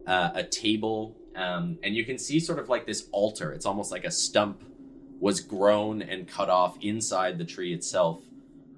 uh, 0.07 0.31
a 0.35 0.45
table, 0.45 1.17
um, 1.37 1.79
and 1.83 1.95
you 1.95 2.05
can 2.05 2.19
see 2.19 2.39
sort 2.39 2.59
of 2.59 2.69
like 2.69 2.87
this 2.87 3.09
altar. 3.13 3.53
It's 3.53 3.67
almost 3.67 3.91
like 3.91 4.05
a 4.05 4.11
stump 4.11 4.63
was 5.21 5.41
grown 5.41 6.03
and 6.03 6.29
cut 6.29 6.51
off 6.51 6.77
inside 6.81 7.39
the 7.39 7.45
tree 7.45 7.73
itself 7.73 8.23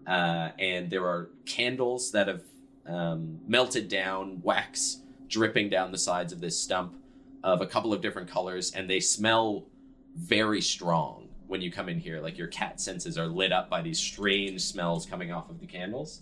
uh, 0.06 0.50
and 0.58 0.88
there 0.88 1.04
are 1.04 1.30
candles 1.44 2.12
that 2.12 2.28
have 2.28 2.42
um, 2.86 3.40
melted 3.46 3.88
down, 3.88 4.40
wax 4.42 5.00
dripping 5.28 5.68
down 5.68 5.90
the 5.90 5.98
sides 5.98 6.32
of 6.32 6.40
this 6.40 6.58
stump 6.58 6.94
of 7.42 7.60
a 7.60 7.66
couple 7.66 7.92
of 7.92 8.00
different 8.00 8.28
colors, 8.28 8.72
and 8.72 8.88
they 8.88 9.00
smell 9.00 9.64
very 10.14 10.60
strong 10.60 11.28
when 11.48 11.60
you 11.60 11.72
come 11.72 11.88
in 11.88 11.98
here. 11.98 12.20
Like 12.20 12.38
your 12.38 12.46
cat 12.46 12.80
senses 12.80 13.18
are 13.18 13.26
lit 13.26 13.52
up 13.52 13.68
by 13.68 13.82
these 13.82 13.98
strange 13.98 14.62
smells 14.62 15.06
coming 15.06 15.32
off 15.32 15.50
of 15.50 15.60
the 15.60 15.66
candles. 15.66 16.20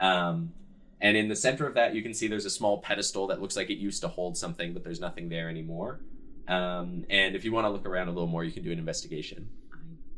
Um, 0.00 0.52
and 1.00 1.16
in 1.16 1.28
the 1.28 1.36
center 1.36 1.66
of 1.66 1.74
that, 1.74 1.94
you 1.94 2.02
can 2.02 2.14
see 2.14 2.26
there's 2.26 2.46
a 2.46 2.50
small 2.50 2.78
pedestal 2.78 3.26
that 3.28 3.40
looks 3.40 3.56
like 3.56 3.70
it 3.70 3.78
used 3.78 4.00
to 4.02 4.08
hold 4.08 4.36
something, 4.36 4.72
but 4.72 4.82
there's 4.82 5.00
nothing 5.00 5.28
there 5.28 5.48
anymore. 5.48 6.00
Um, 6.48 7.04
and 7.10 7.34
if 7.34 7.44
you 7.44 7.52
want 7.52 7.66
to 7.66 7.70
look 7.70 7.86
around 7.86 8.08
a 8.08 8.12
little 8.12 8.28
more, 8.28 8.44
you 8.44 8.52
can 8.52 8.62
do 8.62 8.72
an 8.72 8.78
investigation. 8.78 9.48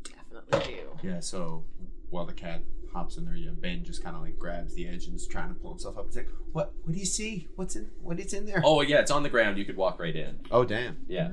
I 0.07 0.51
definitely 0.51 0.75
do. 0.75 1.09
Yeah, 1.09 1.21
so 1.21 1.65
while 2.11 2.27
the 2.27 2.33
cat 2.33 2.63
hops 2.93 3.17
in 3.17 3.25
there, 3.25 3.35
yeah, 3.35 3.51
Ben 3.53 3.85
just 3.85 4.03
kind 4.03 4.15
of 4.15 4.23
like 4.23 4.39
grabs 4.39 4.75
the 4.75 4.87
edge 4.87 5.07
and 5.07 5.17
is 5.17 5.27
trying 5.27 5.49
to 5.49 5.55
pull 5.55 5.71
himself 5.71 5.99
up. 5.99 6.07
He's 6.07 6.17
like, 6.17 6.29
"What? 6.53 6.73
What 6.85 6.93
do 6.93 6.99
you 6.99 7.07
see? 7.07 7.49
What's 7.57 7.77
in? 7.77 7.91
What 8.03 8.21
is 8.21 8.33
in 8.33 8.47
there?" 8.47 8.63
Oh, 8.65 8.81
yeah, 8.83 9.01
it's 9.01 9.11
on 9.11 9.23
the 9.23 9.29
ground. 9.29 9.59
You 9.59 9.65
could 9.65 9.77
walk 9.77 9.99
right 9.99 10.15
in. 10.15 10.41
oh 10.51 10.65
damn! 10.65 10.99
Yeah. 11.09 11.31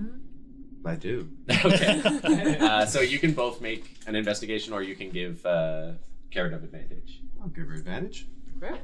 I 0.86 0.95
do. 0.95 1.29
okay. 1.65 1.99
uh, 2.60 2.86
so 2.86 3.01
you 3.01 3.17
can 3.17 3.34
both 3.34 3.60
make 3.60 3.97
an 4.05 4.15
investigation, 4.15 4.71
or 4.71 4.84
you 4.84 4.95
can 4.95 5.10
give 5.10 5.43
uh, 5.45 5.93
Carrot 6.29 6.53
of 6.53 6.63
advantage. 6.63 7.21
I'll 7.41 7.47
give 7.47 7.67
her 7.67 7.73
advantage. 7.73 8.27
Okay. 8.62 8.79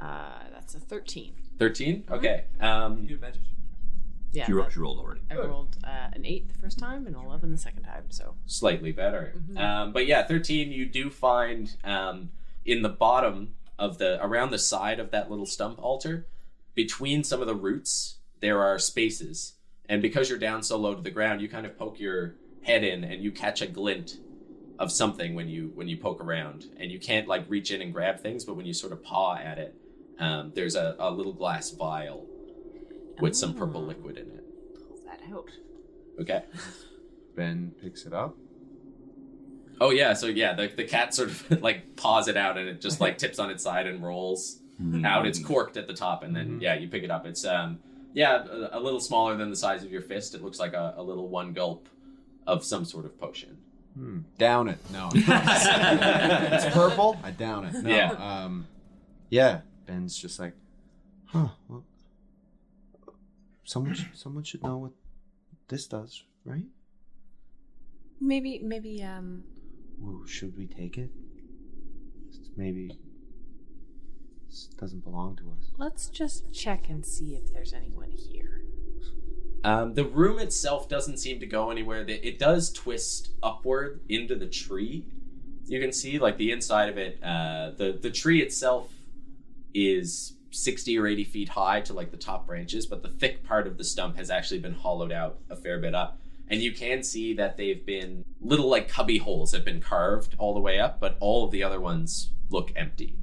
Uh, 0.00 0.40
that's 0.52 0.74
a 0.74 0.80
13. 0.80 1.32
13? 1.58 2.04
Okay. 2.10 2.44
Um, 2.60 3.06
Yeah. 4.32 4.46
She, 4.46 4.52
ro- 4.52 4.64
that- 4.64 4.72
she 4.72 4.78
rolled 4.78 4.98
already. 4.98 5.20
I 5.30 5.34
rolled 5.36 5.76
uh, 5.84 6.08
an 6.12 6.24
8 6.24 6.48
the 6.52 6.58
first 6.58 6.78
time 6.78 7.06
and 7.06 7.16
an 7.16 7.24
11 7.24 7.50
the 7.50 7.58
second 7.58 7.82
time, 7.84 8.04
so. 8.10 8.34
slightly 8.46 8.92
better. 8.92 9.34
Um, 9.56 9.92
but 9.92 10.06
yeah, 10.06 10.26
13, 10.26 10.70
you 10.70 10.86
do 10.86 11.10
find 11.10 11.74
um, 11.84 12.30
in 12.64 12.82
the 12.82 12.88
bottom 12.88 13.54
of 13.78 13.98
the, 13.98 14.22
around 14.24 14.50
the 14.50 14.58
side 14.58 15.00
of 15.00 15.10
that 15.10 15.30
little 15.30 15.46
stump 15.46 15.78
altar, 15.82 16.26
between 16.74 17.24
some 17.24 17.40
of 17.40 17.46
the 17.48 17.54
roots, 17.54 18.18
there 18.40 18.62
are 18.62 18.78
spaces. 18.78 19.54
And 19.88 20.02
because 20.02 20.28
you're 20.28 20.38
down 20.38 20.62
so 20.62 20.76
low 20.76 20.94
to 20.94 21.02
the 21.02 21.10
ground, 21.10 21.40
you 21.40 21.48
kind 21.48 21.64
of 21.66 21.76
poke 21.78 21.98
your 21.98 22.34
head 22.62 22.84
in 22.84 23.02
and 23.04 23.22
you 23.22 23.32
catch 23.32 23.62
a 23.62 23.66
glint 23.66 24.18
of 24.78 24.92
something 24.92 25.34
when 25.34 25.48
you 25.48 25.72
when 25.74 25.88
you 25.88 25.96
poke 25.96 26.20
around 26.22 26.66
and 26.78 26.90
you 26.92 27.00
can't 27.00 27.26
like 27.26 27.44
reach 27.48 27.70
in 27.72 27.80
and 27.82 27.92
grab 27.92 28.20
things 28.20 28.44
but 28.44 28.54
when 28.54 28.64
you 28.66 28.72
sort 28.72 28.92
of 28.92 29.02
paw 29.02 29.34
at 29.36 29.58
it 29.58 29.74
um, 30.18 30.52
there's 30.54 30.74
a, 30.74 30.96
a 30.98 31.10
little 31.10 31.32
glass 31.32 31.70
vial 31.70 32.26
with 33.20 33.34
some 33.36 33.54
purple 33.54 33.84
liquid 33.84 34.16
in 34.16 34.26
it 34.26 34.44
Pull 34.88 34.98
that 35.06 35.20
out. 35.32 35.48
okay 36.20 36.44
Ben 37.36 37.72
picks 37.80 38.04
it 38.04 38.12
up. 38.12 38.36
Oh 39.80 39.90
yeah, 39.90 40.12
so 40.14 40.26
yeah, 40.26 40.54
the, 40.54 40.66
the 40.66 40.82
cat 40.82 41.14
sort 41.14 41.28
of 41.30 41.62
like 41.62 41.94
paws 41.94 42.26
it 42.26 42.36
out 42.36 42.58
and 42.58 42.68
it 42.68 42.80
just 42.80 43.00
like 43.00 43.16
tips 43.22 43.38
on 43.38 43.48
its 43.50 43.62
side 43.62 43.86
and 43.86 44.02
rolls 44.02 44.58
out. 45.04 45.26
It's 45.26 45.38
corked 45.38 45.76
at 45.76 45.86
the 45.86 45.94
top, 45.94 46.22
and 46.24 46.34
then 46.34 46.58
yeah, 46.60 46.74
you 46.74 46.88
pick 46.88 47.02
it 47.04 47.10
up. 47.12 47.26
It's 47.26 47.44
um 47.44 47.78
yeah, 48.12 48.44
a, 48.44 48.78
a 48.78 48.80
little 48.80 48.98
smaller 49.00 49.36
than 49.36 49.50
the 49.50 49.56
size 49.56 49.84
of 49.84 49.92
your 49.92 50.02
fist. 50.02 50.34
It 50.34 50.42
looks 50.42 50.58
like 50.58 50.72
a, 50.72 50.94
a 50.96 51.02
little 51.02 51.28
one 51.28 51.52
gulp 51.52 51.88
of 52.46 52.64
some 52.64 52.84
sort 52.84 53.04
of 53.04 53.16
potion. 53.20 53.58
Hmm. 53.94 54.18
Down 54.36 54.68
it. 54.68 54.78
No. 54.92 55.10
it's 55.14 56.74
purple. 56.74 57.18
I 57.22 57.30
down 57.30 57.66
it. 57.66 57.74
No. 57.74 57.90
Yeah. 57.90 58.12
Um, 58.12 58.66
yeah. 59.30 59.60
Ben's 59.88 60.16
just 60.16 60.38
like, 60.38 60.52
huh. 61.26 61.48
Well, 61.66 61.84
someone, 63.64 63.94
sh- 63.94 64.04
someone 64.14 64.44
should 64.44 64.62
know 64.62 64.76
what 64.78 64.92
this 65.68 65.86
does 65.86 66.22
right? 66.44 66.64
Maybe, 68.20 68.58
maybe, 68.62 69.02
um, 69.02 69.44
Well, 69.98 70.22
should 70.26 70.56
we 70.56 70.66
take 70.66 70.96
it? 70.98 71.10
Maybe 72.56 72.90
this 74.48 74.68
doesn't 74.78 75.04
belong 75.04 75.36
to 75.36 75.42
us. 75.52 75.70
let's 75.76 76.06
just 76.08 76.52
check 76.52 76.88
and 76.88 77.04
see 77.04 77.34
if 77.34 77.52
there's 77.52 77.72
anyone 77.72 78.10
here. 78.10 78.62
Um, 79.64 79.94
the 79.94 80.04
room 80.04 80.38
itself 80.38 80.88
doesn't 80.88 81.18
seem 81.18 81.38
to 81.40 81.46
go 81.46 81.70
anywhere. 81.70 82.04
It 82.08 82.38
does 82.38 82.72
twist 82.72 83.30
upward 83.42 84.00
into 84.08 84.34
the 84.34 84.46
tree. 84.46 85.04
You 85.66 85.80
can 85.80 85.92
see, 85.92 86.18
like 86.18 86.38
the 86.38 86.50
inside 86.52 86.88
of 86.88 86.96
it. 86.96 87.22
Uh, 87.22 87.72
the 87.76 87.98
the 88.00 88.10
tree 88.10 88.40
itself 88.40 88.90
is 89.74 90.34
sixty 90.50 90.98
or 90.98 91.06
eighty 91.06 91.24
feet 91.24 91.50
high 91.50 91.80
to 91.82 91.92
like 91.92 92.10
the 92.10 92.16
top 92.16 92.46
branches, 92.46 92.86
but 92.86 93.02
the 93.02 93.08
thick 93.08 93.44
part 93.44 93.66
of 93.66 93.76
the 93.76 93.84
stump 93.84 94.16
has 94.16 94.30
actually 94.30 94.60
been 94.60 94.74
hollowed 94.74 95.12
out 95.12 95.38
a 95.50 95.56
fair 95.56 95.78
bit 95.78 95.94
up, 95.94 96.20
and 96.48 96.62
you 96.62 96.72
can 96.72 97.02
see 97.02 97.34
that 97.34 97.56
they've 97.56 97.84
been 97.84 98.24
little 98.40 98.68
like 98.68 98.88
cubby 98.88 99.18
holes 99.18 99.52
have 99.52 99.64
been 99.64 99.80
carved 99.80 100.34
all 100.38 100.54
the 100.54 100.60
way 100.60 100.78
up, 100.78 101.00
but 101.00 101.16
all 101.20 101.44
of 101.44 101.50
the 101.50 101.62
other 101.62 101.80
ones 101.80 102.32
look 102.50 102.72
empty. 102.74 103.18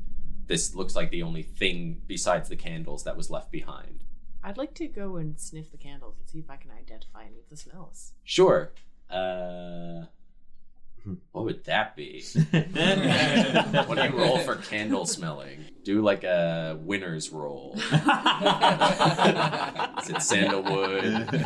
This 0.47 0.75
looks 0.75 0.95
like 0.95 1.09
the 1.09 1.23
only 1.23 1.41
thing 1.41 2.01
besides 2.05 2.49
the 2.49 2.55
candles 2.55 3.03
that 3.03 3.17
was 3.17 3.31
left 3.31 3.51
behind. 3.51 4.03
I'd 4.43 4.57
like 4.57 4.75
to 4.75 4.87
go 4.87 5.15
and 5.15 5.39
sniff 5.39 5.71
the 5.71 5.77
candles 5.77 6.17
and 6.19 6.29
see 6.29 6.37
if 6.37 6.51
I 6.51 6.57
can 6.57 6.69
identify 6.69 7.23
any 7.23 7.39
of 7.39 7.49
the 7.49 7.57
smells. 7.57 8.13
Sure. 8.23 8.71
Uh, 9.09 10.05
what 11.31 11.45
would 11.45 11.63
that 11.65 11.95
be? 11.95 12.23
what 12.51 13.95
do 13.95 14.03
you 14.03 14.17
roll 14.17 14.39
for 14.39 14.55
candle 14.55 15.05
smelling? 15.05 15.65
Do 15.83 16.01
like 16.01 16.23
a 16.23 16.77
winner's 16.81 17.29
roll. 17.29 17.73
Is 17.75 17.83
it 20.09 20.21
sandalwood? 20.21 21.45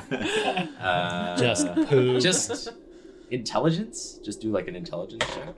Uh, 0.80 1.38
Just 1.38 1.68
poo. 1.88 2.20
Just 2.20 2.70
intelligence. 3.32 4.20
Just 4.24 4.42
do 4.42 4.52
like 4.52 4.68
an 4.68 4.76
intelligence 4.76 5.26
check. 5.34 5.56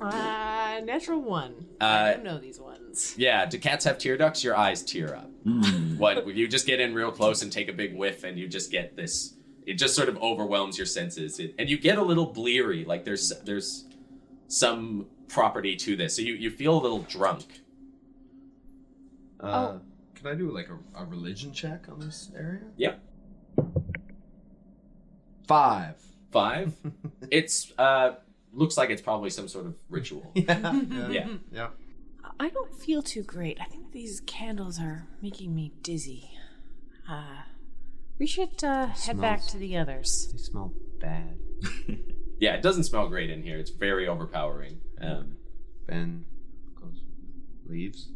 Uh, 0.00 0.80
natural 0.84 1.20
one. 1.20 1.66
Uh, 1.80 1.84
I 1.84 2.12
don't 2.14 2.24
know 2.24 2.38
these 2.38 2.60
ones. 2.60 3.14
Yeah. 3.18 3.44
Do 3.46 3.58
cats 3.58 3.84
have 3.84 3.98
tear 3.98 4.16
ducts? 4.16 4.42
Your 4.44 4.56
eyes 4.56 4.82
tear 4.82 5.14
up. 5.14 5.30
What? 5.98 6.26
You 6.34 6.46
just 6.48 6.66
get 6.66 6.80
in 6.80 6.94
real 6.94 7.10
close 7.10 7.42
and 7.42 7.50
take 7.52 7.68
a 7.68 7.72
big 7.72 7.94
whiff, 7.96 8.22
and 8.24 8.38
you 8.38 8.48
just 8.48 8.70
get 8.70 8.96
this. 8.96 9.34
It 9.68 9.74
just 9.74 9.94
sort 9.94 10.08
of 10.08 10.16
overwhelms 10.22 10.78
your 10.78 10.86
senses, 10.86 11.38
it, 11.38 11.54
and 11.58 11.68
you 11.68 11.76
get 11.76 11.98
a 11.98 12.02
little 12.02 12.24
bleary. 12.24 12.86
Like 12.86 13.04
there's 13.04 13.30
there's 13.44 13.84
some 14.46 15.06
property 15.28 15.76
to 15.76 15.94
this, 15.94 16.16
so 16.16 16.22
you 16.22 16.32
you 16.34 16.50
feel 16.50 16.74
a 16.78 16.80
little 16.80 17.00
drunk. 17.02 17.60
Uh, 19.38 19.78
Can 20.14 20.26
I 20.26 20.34
do 20.34 20.50
like 20.50 20.68
a, 20.70 21.02
a 21.02 21.04
religion 21.04 21.52
check 21.52 21.86
on 21.90 22.00
this 22.00 22.30
area? 22.34 22.62
Yep. 22.78 23.00
Five. 25.46 25.96
Five. 26.32 26.72
it's 27.30 27.72
uh 27.78 28.12
looks 28.54 28.78
like 28.78 28.88
it's 28.88 29.02
probably 29.02 29.28
some 29.28 29.48
sort 29.48 29.66
of 29.66 29.74
ritual. 29.90 30.30
Yeah. 30.34 30.80
Yeah. 31.10 31.28
Yeah. 31.52 31.68
I 32.40 32.48
don't 32.48 32.74
feel 32.74 33.02
too 33.02 33.22
great. 33.22 33.58
I 33.60 33.64
think 33.64 33.92
these 33.92 34.20
candles 34.20 34.78
are 34.80 35.08
making 35.20 35.54
me 35.54 35.72
dizzy. 35.82 36.30
Uh, 37.10 37.42
we 38.18 38.26
should 38.26 38.62
uh, 38.64 38.86
head 38.86 39.20
back 39.20 39.46
to 39.48 39.56
the 39.58 39.76
others. 39.76 40.28
They 40.32 40.38
smell 40.38 40.72
bad. 41.00 41.38
Yeah, 42.40 42.54
it 42.54 42.62
doesn't 42.62 42.84
smell 42.84 43.08
great 43.08 43.30
in 43.30 43.42
here. 43.42 43.58
It's 43.58 43.70
very 43.70 44.06
overpowering. 44.06 44.78
Um, 45.00 45.38
Ben 45.88 46.24
goes, 46.80 47.02
leaves. 47.66 48.10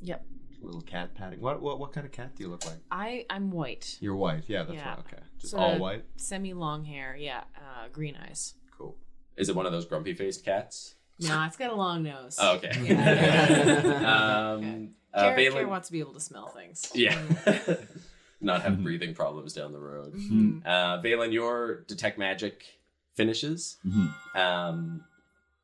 Yep. 0.00 0.24
Little 0.62 0.80
cat 0.80 1.14
patting. 1.14 1.40
What 1.40 1.62
what 1.62 1.78
what 1.78 1.92
kind 1.92 2.04
of 2.06 2.12
cat 2.12 2.34
do 2.34 2.42
you 2.42 2.50
look 2.50 2.66
like? 2.66 2.78
I 2.90 3.24
I'm 3.30 3.52
white. 3.52 3.98
You're 4.00 4.16
white. 4.16 4.42
Yeah, 4.48 4.64
that's 4.64 4.74
Yeah. 4.74 4.88
right. 4.90 4.98
Okay. 4.98 5.22
Just 5.38 5.52
Sorta 5.52 5.64
all 5.74 5.78
white. 5.78 6.04
Semi 6.16 6.54
long 6.54 6.84
hair. 6.84 7.16
Yeah. 7.16 7.42
Uh, 7.56 7.86
green 7.92 8.16
eyes. 8.16 8.54
Cool. 8.76 8.96
is 9.36 9.48
it 9.48 9.54
one 9.54 9.66
of 9.66 9.70
those 9.70 9.86
grumpy 9.86 10.14
faced 10.14 10.44
cats? 10.44 10.96
No, 11.20 11.44
it's 11.44 11.56
got 11.56 11.70
a 11.70 11.76
long 11.76 12.02
nose. 12.02 12.36
Oh, 12.40 12.56
okay. 12.56 12.72
Yeah. 12.82 14.54
um, 14.58 14.90
uh, 15.14 15.20
Kara, 15.20 15.38
Valen- 15.38 15.52
Kara 15.52 15.68
wants 15.68 15.86
to 15.88 15.92
be 15.92 16.00
able 16.00 16.14
to 16.14 16.20
smell 16.20 16.48
things. 16.48 16.90
Yeah. 16.96 17.16
Not 18.44 18.62
have 18.62 18.82
breathing 18.82 19.14
problems 19.14 19.52
down 19.54 19.72
the 19.72 19.78
road. 19.78 20.14
Mhm. 20.14 20.66
Uh, 20.66 21.00
Valen, 21.00 21.32
your 21.32 21.82
detect 21.82 22.18
magic 22.18 22.64
finishes. 23.14 23.76
Um, 24.34 25.04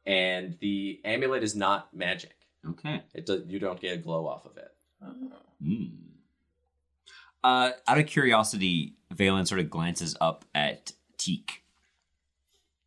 and 0.07 0.57
the 0.61 1.01
amulet 1.05 1.43
is 1.43 1.55
not 1.57 1.93
magic. 1.93 2.37
Okay. 2.67 3.03
It 3.15 3.27
does, 3.27 3.43
you 3.49 3.59
don't 3.59 3.81
get 3.81 3.95
a 3.95 3.97
glow 3.99 4.27
off 4.27 4.47
of 4.47 4.57
it. 4.57 4.75
Hmm. 5.63 5.85
Uh, 7.43 7.71
out 7.87 7.99
of 7.99 8.07
curiosity, 8.07 8.95
Valen 9.15 9.47
sort 9.47 9.61
of 9.61 9.71
glances 9.71 10.17
up 10.21 10.45
at 10.55 10.93
Teak. 11.19 11.63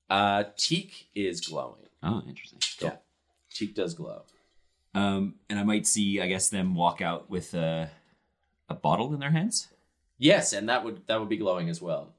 Uh, 0.09 0.45
Teak 0.57 1.09
is 1.15 1.41
glowing. 1.41 1.87
Oh, 2.03 2.21
interesting. 2.27 2.59
Yeah. 2.81 2.95
Teak 3.53 3.75
does 3.75 3.93
glow. 3.93 4.23
Um, 4.93 5.35
and 5.49 5.57
I 5.59 5.63
might 5.63 5.87
see, 5.87 6.19
I 6.21 6.27
guess, 6.27 6.49
them 6.49 6.75
walk 6.75 7.01
out 7.01 7.29
with 7.29 7.53
a, 7.53 7.89
a 8.69 8.73
bottle 8.73 9.13
in 9.13 9.19
their 9.19 9.31
hands. 9.31 9.67
Yes, 10.23 10.53
and 10.53 10.69
that 10.69 10.83
would 10.85 11.01
that 11.07 11.19
would 11.19 11.29
be 11.29 11.37
glowing 11.37 11.67
as 11.67 11.81
well. 11.81 12.13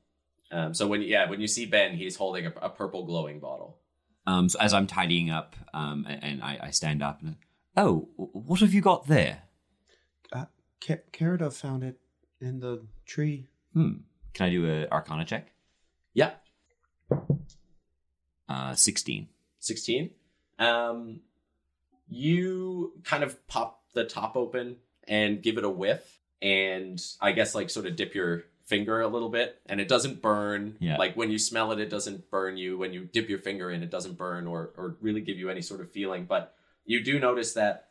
Um, 0.50 0.74
so 0.74 0.88
when 0.88 1.02
yeah, 1.02 1.30
when 1.30 1.40
you 1.40 1.46
see 1.46 1.66
Ben, 1.66 1.94
he's 1.96 2.16
holding 2.16 2.46
a, 2.46 2.52
a 2.60 2.68
purple 2.68 3.06
glowing 3.06 3.38
bottle. 3.38 3.78
Um, 4.26 4.48
so 4.48 4.58
as 4.58 4.74
I'm 4.74 4.88
tidying 4.88 5.30
up, 5.30 5.54
um, 5.72 6.04
a- 6.08 6.12
and 6.24 6.42
I, 6.42 6.58
I 6.64 6.70
stand 6.70 7.00
up 7.02 7.22
and, 7.22 7.36
oh, 7.76 8.08
what 8.16 8.58
have 8.60 8.74
you 8.74 8.80
got 8.80 9.06
there? 9.06 9.42
Uh, 10.32 10.46
Ca- 10.84 11.02
Carida 11.12 11.52
found 11.52 11.84
it 11.84 11.98
in 12.40 12.58
the 12.60 12.84
tree. 13.06 13.46
Hmm. 13.72 13.98
Can 14.34 14.46
I 14.46 14.50
do 14.50 14.68
a 14.68 14.88
Arcana 14.88 15.24
check? 15.24 15.52
Yeah. 16.12 16.32
Uh, 18.48 18.74
sixteen. 18.74 19.28
16 19.60 20.10
um 20.58 21.20
you 22.08 22.94
kind 23.04 23.22
of 23.22 23.46
pop 23.46 23.80
the 23.94 24.02
top 24.04 24.36
open 24.36 24.76
and 25.06 25.40
give 25.40 25.56
it 25.56 25.64
a 25.64 25.70
whiff 25.70 26.18
and 26.42 27.00
i 27.20 27.32
guess 27.32 27.54
like 27.54 27.70
sort 27.70 27.86
of 27.86 27.96
dip 27.96 28.14
your 28.14 28.42
finger 28.66 29.00
a 29.00 29.08
little 29.08 29.28
bit 29.28 29.60
and 29.66 29.80
it 29.80 29.88
doesn't 29.88 30.20
burn 30.20 30.76
Yeah. 30.80 30.96
like 30.96 31.16
when 31.16 31.30
you 31.30 31.38
smell 31.38 31.72
it 31.72 31.80
it 31.80 31.88
doesn't 31.90 32.30
burn 32.30 32.56
you 32.56 32.76
when 32.76 32.92
you 32.92 33.04
dip 33.04 33.28
your 33.28 33.38
finger 33.38 33.70
in 33.70 33.82
it 33.82 33.90
doesn't 33.90 34.18
burn 34.18 34.46
or 34.46 34.72
or 34.76 34.96
really 35.00 35.20
give 35.20 35.38
you 35.38 35.48
any 35.50 35.62
sort 35.62 35.80
of 35.80 35.90
feeling 35.90 36.24
but 36.24 36.54
you 36.84 37.02
do 37.02 37.18
notice 37.20 37.54
that 37.54 37.88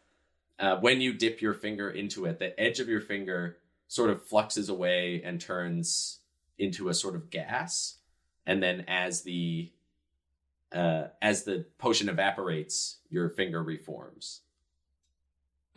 uh, 0.59 0.77
when 0.77 1.01
you 1.01 1.13
dip 1.13 1.41
your 1.41 1.53
finger 1.53 1.89
into 1.89 2.25
it 2.25 2.39
the 2.39 2.59
edge 2.59 2.79
of 2.79 2.87
your 2.89 3.01
finger 3.01 3.57
sort 3.87 4.09
of 4.09 4.23
fluxes 4.23 4.69
away 4.69 5.21
and 5.23 5.39
turns 5.41 6.19
into 6.57 6.89
a 6.89 6.93
sort 6.93 7.15
of 7.15 7.29
gas 7.29 7.97
and 8.45 8.61
then 8.61 8.83
as 8.87 9.21
the 9.23 9.71
uh, 10.73 11.07
as 11.21 11.43
the 11.43 11.65
potion 11.77 12.07
evaporates, 12.07 12.99
your 13.09 13.27
finger 13.27 13.61
reforms. 13.61 14.39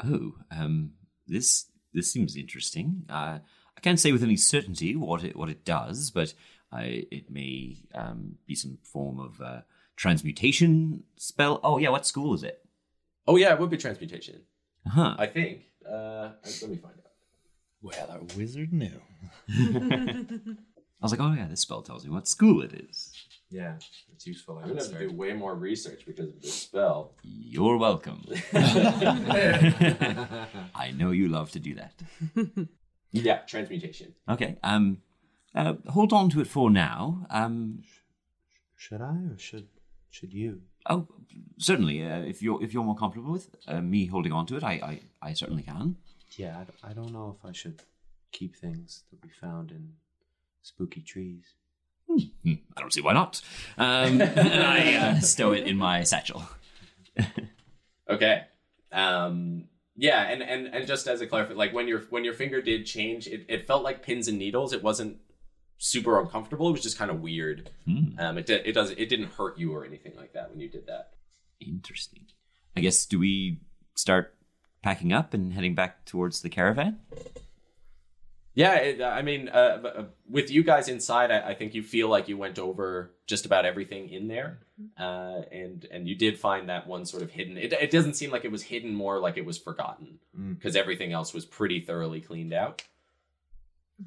Oh, 0.04 0.34
um, 0.52 0.92
this 1.26 1.66
this 1.94 2.12
seems 2.12 2.36
interesting. 2.36 3.04
Uh, 3.08 3.38
I 3.76 3.80
can't 3.80 3.98
say 3.98 4.12
with 4.12 4.22
any 4.22 4.36
certainty 4.36 4.96
what 4.96 5.24
it 5.24 5.36
what 5.36 5.48
it 5.48 5.64
does, 5.64 6.10
but 6.10 6.34
I, 6.70 7.06
it 7.10 7.30
may 7.30 7.78
um, 7.94 8.36
be 8.46 8.54
some 8.54 8.78
form 8.82 9.20
of 9.20 9.40
uh, 9.40 9.60
transmutation 9.96 11.04
spell. 11.16 11.60
Oh 11.62 11.78
yeah, 11.78 11.90
what 11.90 12.06
school 12.06 12.34
is 12.34 12.42
it? 12.42 12.64
Oh 13.26 13.36
yeah, 13.36 13.52
it 13.52 13.60
would 13.60 13.70
be 13.70 13.76
transmutation. 13.76 14.42
Huh. 14.86 15.14
I 15.18 15.26
think. 15.26 15.62
Uh, 15.88 16.30
let 16.44 16.70
me 16.70 16.76
find 16.76 16.94
out. 16.98 17.12
Well, 17.80 18.10
our 18.10 18.20
wizard 18.36 18.72
knew. 18.72 19.00
I 19.50 20.56
was 21.00 21.12
like, 21.12 21.20
oh 21.20 21.32
yeah, 21.32 21.46
this 21.48 21.60
spell 21.60 21.82
tells 21.82 22.04
me 22.04 22.10
what 22.10 22.26
school 22.26 22.62
it 22.62 22.72
is. 22.72 23.13
Yeah, 23.54 23.76
it's 24.12 24.26
useful. 24.26 24.58
I'm 24.58 24.66
gonna 24.68 24.82
have 24.82 24.90
to 24.90 24.98
do 24.98 25.12
way 25.14 25.32
more 25.32 25.54
research 25.54 26.04
because 26.04 26.28
of 26.30 26.42
this 26.42 26.52
spell. 26.54 27.12
You're 27.22 27.76
welcome. 27.76 28.24
I 30.84 30.90
know 30.98 31.12
you 31.12 31.28
love 31.28 31.52
to 31.52 31.60
do 31.60 31.76
that. 31.76 31.94
Yeah, 33.16 33.38
transmutation. 33.46 34.12
Okay. 34.28 34.56
Um, 34.64 34.98
uh, 35.54 35.74
hold 35.88 36.12
on 36.12 36.30
to 36.30 36.40
it 36.40 36.48
for 36.48 36.68
now. 36.68 37.24
Um, 37.30 37.84
Should 38.76 39.00
I 39.00 39.14
or 39.30 39.38
should 39.38 39.68
should 40.10 40.32
you? 40.34 40.62
oh, 40.90 41.06
certainly. 41.58 42.02
Uh, 42.04 42.22
if 42.22 42.42
you're 42.42 42.60
if 42.60 42.74
you're 42.74 42.82
more 42.82 42.96
comfortable 42.96 43.30
with 43.30 43.50
uh, 43.68 43.80
me 43.80 44.06
holding 44.06 44.32
on 44.32 44.46
to 44.46 44.56
it, 44.56 44.64
I 44.64 44.72
I, 44.72 45.00
I 45.30 45.32
certainly 45.32 45.62
can. 45.62 45.96
Yeah, 46.36 46.58
I 46.58 46.64
d- 46.64 46.72
I, 46.82 46.92
don't 46.92 47.12
know 47.12 47.36
if 47.38 47.48
I 47.48 47.52
should 47.52 47.82
keep 48.32 48.56
things 48.56 49.04
that 49.12 49.22
we 49.22 49.28
found 49.30 49.70
in 49.70 49.92
spooky 50.62 51.00
trees. 51.00 51.54
Hmm, 52.08 52.52
I 52.76 52.80
don't 52.80 52.92
see 52.92 53.00
why 53.00 53.12
not. 53.12 53.40
Um, 53.78 54.20
and 54.20 54.62
I 54.62 54.94
uh, 54.94 55.20
stow 55.20 55.52
it 55.52 55.66
in 55.66 55.76
my 55.76 56.02
satchel. 56.04 56.44
Okay. 58.08 58.42
Um, 58.92 59.64
yeah, 59.96 60.22
and, 60.22 60.42
and 60.42 60.66
and 60.68 60.86
just 60.86 61.06
as 61.06 61.20
a 61.20 61.26
clarification, 61.26 61.58
like 61.58 61.72
when 61.72 61.88
your 61.88 62.00
when 62.10 62.24
your 62.24 62.34
finger 62.34 62.60
did 62.60 62.84
change, 62.86 63.26
it, 63.26 63.46
it 63.48 63.66
felt 63.66 63.82
like 63.82 64.02
pins 64.02 64.28
and 64.28 64.38
needles. 64.38 64.72
It 64.72 64.82
wasn't 64.82 65.18
super 65.78 66.20
uncomfortable. 66.20 66.68
It 66.68 66.72
was 66.72 66.82
just 66.82 66.98
kind 66.98 67.10
of 67.10 67.20
weird. 67.20 67.70
Hmm, 67.86 68.18
Um, 68.18 68.38
it 68.38 68.46
did, 68.46 68.66
it 68.66 68.72
does 68.72 68.90
it 68.90 69.08
didn't 69.08 69.32
hurt 69.32 69.58
you 69.58 69.72
or 69.74 69.84
anything 69.84 70.12
like 70.16 70.32
that 70.34 70.50
when 70.50 70.60
you 70.60 70.68
did 70.68 70.86
that. 70.86 71.10
interesting. 71.60 72.26
I 72.76 72.80
guess 72.80 73.06
do 73.06 73.18
we 73.20 73.60
start 73.94 74.34
packing 74.82 75.12
up 75.12 75.32
and 75.32 75.52
heading 75.52 75.74
back 75.74 76.04
towards 76.04 76.42
the 76.42 76.50
caravan? 76.50 76.98
Yeah, 78.56 78.74
it, 78.76 79.02
I 79.02 79.22
mean, 79.22 79.48
uh, 79.48 79.52
uh, 79.84 80.04
with 80.30 80.48
you 80.48 80.62
guys 80.62 80.88
inside, 80.88 81.32
I, 81.32 81.50
I 81.50 81.54
think 81.54 81.74
you 81.74 81.82
feel 81.82 82.08
like 82.08 82.28
you 82.28 82.36
went 82.38 82.58
over 82.58 83.10
just 83.26 83.46
about 83.46 83.64
everything 83.64 84.08
in 84.10 84.28
there, 84.28 84.60
uh, 84.98 85.42
and 85.50 85.84
and 85.90 86.06
you 86.08 86.14
did 86.14 86.38
find 86.38 86.68
that 86.68 86.86
one 86.86 87.04
sort 87.04 87.24
of 87.24 87.30
hidden. 87.32 87.56
It, 87.58 87.72
it 87.72 87.90
doesn't 87.90 88.14
seem 88.14 88.30
like 88.30 88.44
it 88.44 88.52
was 88.52 88.62
hidden, 88.62 88.94
more 88.94 89.18
like 89.18 89.36
it 89.36 89.44
was 89.44 89.58
forgotten, 89.58 90.20
Mm. 90.38 90.54
because 90.56 90.76
everything 90.76 91.12
else 91.12 91.34
was 91.34 91.44
pretty 91.44 91.80
thoroughly 91.80 92.20
cleaned 92.20 92.52
out. 92.52 92.82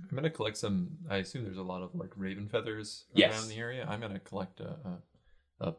I'm 0.10 0.15
gonna 0.15 0.29
collect 0.29 0.57
some. 0.57 0.91
I 1.10 1.17
assume 1.17 1.43
there's 1.43 1.57
a 1.57 1.62
lot 1.63 1.81
of 1.81 1.93
like 1.95 2.12
raven 2.15 2.47
feathers 2.47 3.03
Yes. 3.13 3.38
around 3.38 3.49
the 3.49 3.57
area. 3.57 3.86
I'm 3.89 3.99
gonna 3.99 4.19
collect 4.19 4.60
a, 4.62 4.75
a, 5.60 5.67
a 5.69 5.73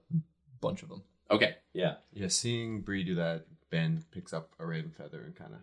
bunch 0.60 0.82
of 0.82 0.88
them. 0.90 1.02
Okay, 1.30 1.56
yeah, 1.74 1.96
Yeah, 2.12 2.28
seeing 2.28 2.80
Bree 2.80 3.04
do 3.04 3.14
that, 3.16 3.46
Ben 3.70 4.04
picks 4.10 4.32
up 4.32 4.52
a 4.58 4.64
raven 4.66 4.90
feather 4.90 5.22
and 5.22 5.34
kind 5.36 5.52
of 5.54 5.60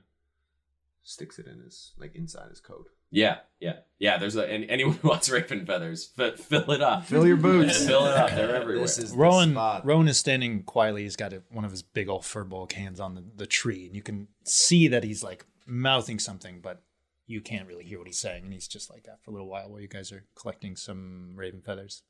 sticks 1.05 1.39
it 1.39 1.47
in 1.47 1.61
his 1.61 1.93
like 1.97 2.15
inside 2.15 2.49
his 2.49 2.59
coat. 2.59 2.87
yeah, 3.11 3.37
yeah, 3.61 3.77
yeah. 3.99 4.17
There's 4.17 4.35
a 4.35 4.45
and 4.51 4.65
anyone 4.69 4.95
who 4.95 5.07
wants 5.07 5.29
raven 5.35 5.65
feathers, 5.65 6.11
f- 6.19 6.35
fill 6.39 6.69
it 6.71 6.81
up, 6.81 7.05
Fill 7.05 7.25
your 7.25 7.37
boots. 7.37 7.85
fill 7.85 8.05
it 8.07 8.13
up. 8.17 8.31
They're 8.31 8.55
everywhere. 8.61 8.81
This 8.83 8.97
is 8.97 9.11
the 9.11 9.17
Rowan 9.17 9.51
spot. 9.51 9.85
Rowan 9.85 10.07
is 10.09 10.17
standing 10.17 10.63
quietly. 10.63 11.03
He's 11.03 11.15
got 11.15 11.31
a, 11.31 11.43
one 11.51 11.63
of 11.63 11.71
his 11.71 11.81
big 11.83 12.09
old 12.09 12.25
fur 12.25 12.43
bulk 12.43 12.73
hands 12.73 12.99
on 12.99 13.15
the, 13.15 13.23
the 13.35 13.47
tree, 13.47 13.85
and 13.87 13.95
you 13.95 14.01
can 14.01 14.27
see 14.43 14.87
that 14.89 15.03
he's 15.03 15.23
like 15.23 15.45
mouthing 15.65 16.19
something, 16.19 16.59
but 16.61 16.81
you 17.27 17.41
can't 17.41 17.67
really 17.67 17.83
hear 17.85 17.97
what 17.97 18.07
he's 18.07 18.19
saying. 18.19 18.43
And 18.43 18.53
he's 18.53 18.67
just 18.67 18.89
like 18.91 19.03
that 19.05 19.23
for 19.23 19.31
a 19.31 19.33
little 19.33 19.47
while 19.47 19.69
while 19.69 19.79
you 19.81 19.87
guys 19.87 20.11
are 20.11 20.25
collecting 20.35 20.75
some 20.75 21.33
raven 21.35 21.61
feathers. 21.61 22.03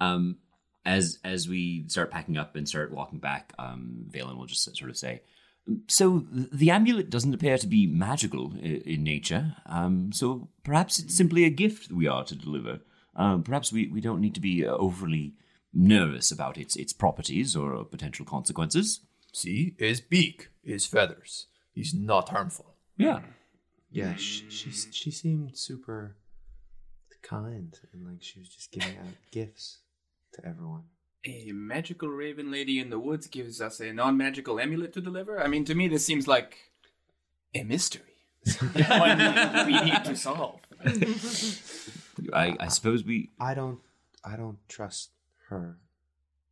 Um, 0.00 0.38
as 0.84 1.18
as 1.24 1.48
we 1.48 1.84
start 1.88 2.10
packing 2.10 2.36
up 2.36 2.54
and 2.56 2.68
start 2.68 2.92
walking 2.92 3.18
back, 3.18 3.52
um, 3.58 4.06
Valen 4.10 4.36
will 4.36 4.46
just 4.46 4.62
sort 4.76 4.90
of 4.90 4.96
say, 4.96 5.22
"So 5.88 6.26
the 6.30 6.70
amulet 6.70 7.10
doesn't 7.10 7.34
appear 7.34 7.58
to 7.58 7.66
be 7.66 7.86
magical 7.86 8.52
in 8.60 9.02
nature. 9.02 9.56
Um, 9.66 10.12
so 10.12 10.48
perhaps 10.62 10.98
it's 10.98 11.16
simply 11.16 11.44
a 11.44 11.50
gift 11.50 11.90
we 11.90 12.06
are 12.06 12.24
to 12.24 12.34
deliver. 12.36 12.80
Um, 13.14 13.42
perhaps 13.42 13.72
we, 13.72 13.88
we 13.88 14.00
don't 14.00 14.20
need 14.20 14.34
to 14.34 14.40
be 14.40 14.66
uh, 14.66 14.72
overly 14.72 15.34
nervous 15.72 16.30
about 16.30 16.56
its 16.58 16.76
its 16.76 16.92
properties 16.92 17.56
or 17.56 17.84
potential 17.84 18.24
consequences. 18.24 19.00
See, 19.32 19.74
his 19.78 20.00
beak, 20.00 20.48
his 20.64 20.86
feathers. 20.86 21.46
He's 21.72 21.92
not 21.92 22.30
harmful. 22.30 22.74
Yeah, 22.96 23.20
Yeah, 23.90 24.16
she, 24.16 24.48
she 24.48 24.70
she 24.70 25.10
seemed 25.10 25.56
super 25.56 26.16
kind 27.22 27.78
and 27.92 28.06
like 28.06 28.22
she 28.22 28.38
was 28.38 28.48
just 28.48 28.70
giving 28.70 28.96
out 28.98 29.14
gifts 29.30 29.80
to 30.34 30.46
everyone. 30.46 30.84
A 31.26 31.50
magical 31.52 32.08
raven 32.08 32.52
lady 32.52 32.78
in 32.78 32.90
the 32.90 32.98
woods 33.00 33.26
gives 33.26 33.60
us 33.60 33.80
a 33.80 33.92
non-magical 33.92 34.60
amulet 34.60 34.92
to 34.92 35.00
deliver. 35.00 35.42
I 35.42 35.48
mean, 35.48 35.64
to 35.64 35.74
me, 35.74 35.88
this 35.88 36.06
seems 36.06 36.28
like 36.28 36.56
a 37.54 37.64
mystery. 37.64 38.02
One 38.60 39.18
we 39.66 39.80
need 39.80 40.04
to 40.04 40.14
solve. 40.14 40.60
I, 42.32 42.56
I 42.60 42.68
suppose 42.68 43.02
we 43.04 43.30
I 43.40 43.54
don't 43.54 43.80
I 44.24 44.36
don't 44.36 44.58
trust 44.68 45.10
her 45.48 45.78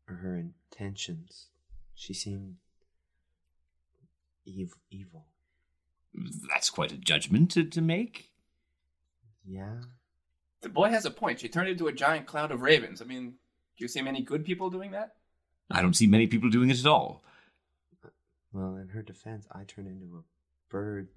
or 0.08 0.16
her 0.16 0.36
intentions. 0.36 1.46
She 1.94 2.12
seemed 2.12 2.56
ev- 4.48 4.74
evil. 4.90 5.26
that's 6.48 6.68
quite 6.70 6.90
a 6.90 6.96
judgment 6.96 7.52
to, 7.52 7.64
to 7.64 7.80
make. 7.80 8.30
Yeah. 9.46 9.82
The 10.62 10.68
boy 10.68 10.88
has 10.90 11.04
a 11.04 11.10
point. 11.10 11.40
She 11.40 11.48
turned 11.48 11.68
into 11.68 11.86
a 11.86 11.92
giant 11.92 12.26
cloud 12.26 12.50
of 12.50 12.62
ravens. 12.62 13.00
I 13.00 13.04
mean, 13.04 13.34
do 13.76 13.84
you 13.84 13.88
see 13.88 14.02
many 14.02 14.22
good 14.22 14.44
people 14.44 14.70
doing 14.70 14.92
that? 14.92 15.14
I 15.70 15.82
don't 15.82 15.94
see 15.94 16.06
many 16.06 16.26
people 16.26 16.50
doing 16.50 16.70
it 16.70 16.78
at 16.78 16.86
all. 16.86 17.22
Well, 18.52 18.76
in 18.76 18.88
her 18.88 19.02
defense, 19.02 19.46
I 19.50 19.64
turned 19.64 19.88
into 19.88 20.16
a 20.16 20.22
bird. 20.70 21.08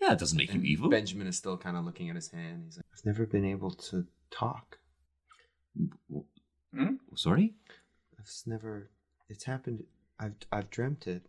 Yeah, 0.00 0.12
it 0.12 0.18
doesn't 0.18 0.36
make 0.36 0.52
you 0.52 0.60
evil. 0.62 0.90
Benjamin 0.90 1.26
is 1.26 1.36
still 1.36 1.56
kind 1.56 1.76
of 1.76 1.84
looking 1.84 2.10
at 2.10 2.16
his 2.16 2.30
hand. 2.30 2.64
He's 2.66 2.76
like, 2.76 2.84
I've 2.92 3.06
never 3.06 3.24
been 3.24 3.44
able 3.44 3.70
to 3.70 4.06
talk. 4.30 4.78
Hmm? 6.74 6.94
Sorry. 7.14 7.54
I've 8.18 8.30
never. 8.46 8.90
It's 9.28 9.44
happened. 9.44 9.84
I've 10.20 10.34
I've 10.52 10.70
dreamt 10.70 11.06
it, 11.06 11.26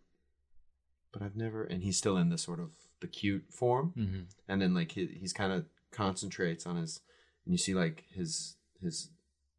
but 1.12 1.22
I've 1.22 1.36
never. 1.36 1.64
and 1.64 1.82
he's 1.82 1.96
still 1.96 2.18
in 2.18 2.28
the 2.28 2.38
sort 2.38 2.60
of 2.60 2.72
the 3.00 3.06
cute 3.06 3.44
form. 3.50 3.94
Mm-hmm. 3.96 4.20
and 4.48 4.60
then 4.60 4.74
like 4.74 4.92
he, 4.92 5.06
he's 5.06 5.32
kind 5.32 5.52
of 5.52 5.66
concentrates 5.90 6.66
on 6.66 6.76
his 6.76 7.00
and 7.44 7.54
you 7.54 7.58
see 7.58 7.74
like 7.74 8.04
his 8.10 8.56
his 8.82 9.10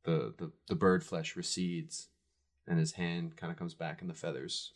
the, 0.08 0.34
the 0.38 0.52
the 0.70 0.76
bird 0.76 1.04
flesh 1.04 1.36
recedes 1.36 2.08
and 2.66 2.80
his 2.80 2.94
hand 2.94 3.36
kind 3.36 3.52
of 3.52 3.60
comes 3.60 3.74
back 3.74 4.00
and 4.02 4.10
the 4.10 4.14
feathers 4.14 4.72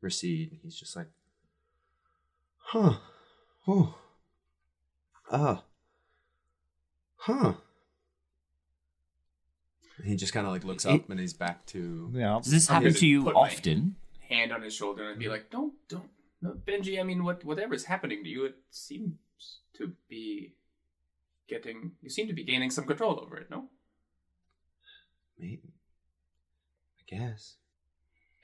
recede 0.00 0.50
and 0.50 0.60
he's 0.62 0.74
just 0.76 0.96
like 0.96 1.06
Huh. 2.58 2.94
Oh. 3.68 3.94
Ah. 5.30 5.62
Huh. 7.16 7.54
and 9.98 10.06
he 10.06 10.16
just 10.16 10.32
kind 10.32 10.46
of 10.46 10.52
like 10.52 10.64
looks 10.64 10.84
It- 10.84 10.90
up 10.90 11.10
and 11.10 11.20
he's 11.20 11.32
back 11.32 11.64
to 11.66 12.10
Yeah. 12.14 12.40
Does 12.42 12.50
this 12.52 12.68
happen 12.68 12.88
gonna 12.92 12.98
you 13.06 13.22
put 13.24 13.34
my- 13.34 13.40
often? 13.40 13.96
Hand 14.28 14.50
on 14.52 14.62
his 14.62 14.74
shoulder 14.74 15.10
and 15.10 15.18
be 15.18 15.28
like, 15.28 15.50
"Don't, 15.50 15.74
don't, 15.88 16.08
no, 16.40 16.52
Benji. 16.66 16.98
I 16.98 17.02
mean, 17.02 17.22
what, 17.22 17.44
whatever's 17.44 17.84
happening 17.84 18.24
to 18.24 18.30
you, 18.30 18.46
it 18.46 18.56
seems 18.70 19.14
to 19.74 19.92
be 20.08 20.54
getting. 21.48 21.92
You 22.00 22.08
seem 22.08 22.28
to 22.28 22.32
be 22.32 22.42
gaining 22.42 22.70
some 22.70 22.86
control 22.86 23.20
over 23.20 23.36
it, 23.36 23.50
no? 23.50 23.68
Maybe. 25.38 25.74
I 27.00 27.16
guess. 27.16 27.56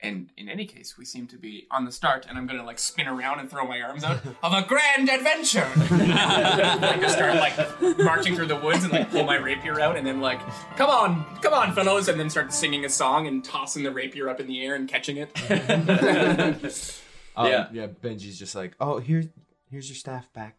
And 0.01 0.29
in 0.37 0.47
any 0.47 0.65
case, 0.65 0.97
we 0.97 1.03
seem 1.03 1.27
to 1.27 1.37
be 1.37 1.67
on 1.71 1.83
the 1.83 1.91
start, 1.91 2.25
and 2.29 2.37
I'm 2.37 2.47
gonna 2.47 2.63
like 2.65 2.79
spin 2.79 3.05
around 3.05 3.39
and 3.41 3.49
throw 3.49 3.67
my 3.67 3.81
arms 3.81 4.05
out 4.05 4.21
of 4.43 4.53
a 4.53 4.61
grand 4.65 5.09
adventure. 5.09 5.67
like 5.91 7.01
just 7.01 7.15
start 7.15 7.35
like 7.35 7.99
marching 7.99 8.33
through 8.33 8.45
the 8.47 8.55
woods 8.55 8.85
and 8.85 8.93
like 8.93 9.11
pull 9.11 9.25
my 9.25 9.35
rapier 9.35 9.81
out, 9.81 9.97
and 9.97 10.07
then 10.07 10.21
like, 10.21 10.39
come 10.77 10.89
on, 10.89 11.25
come 11.41 11.53
on, 11.53 11.73
fellows, 11.75 12.07
and 12.07 12.17
then 12.17 12.29
start 12.29 12.53
singing 12.53 12.85
a 12.85 12.89
song 12.89 13.27
and 13.27 13.43
tossing 13.43 13.83
the 13.83 13.91
rapier 13.91 14.29
up 14.29 14.39
in 14.39 14.47
the 14.47 14.61
air 14.63 14.75
and 14.75 14.87
catching 14.87 15.17
it. 15.17 15.31
um, 17.35 17.47
Yeah. 17.47 17.67
yeah 17.73 17.87
benji's 17.87 18.39
just 18.39 18.55
like 18.55 18.75
oh 18.79 18.99
here's 18.99 19.27
here's 19.69 19.89
your 19.89 19.95
staff 19.95 20.31
back 20.33 20.57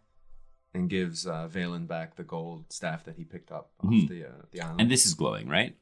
and 0.75 0.89
gives 0.91 1.27
uh 1.27 1.49
valen 1.51 1.87
back 1.87 2.17
the 2.17 2.23
gold 2.25 2.71
staff 2.71 3.05
that 3.05 3.17
he 3.17 3.25
picked 3.25 3.51
up 3.51 3.71
off 3.83 3.91
Mhm. 3.91 4.09
the 4.09 4.25
uh, 4.27 4.33
the 4.53 4.61
island 4.61 4.81
And 4.83 4.91
this 4.91 5.07
is 5.07 5.15
glowing, 5.15 5.49
right? 5.49 5.77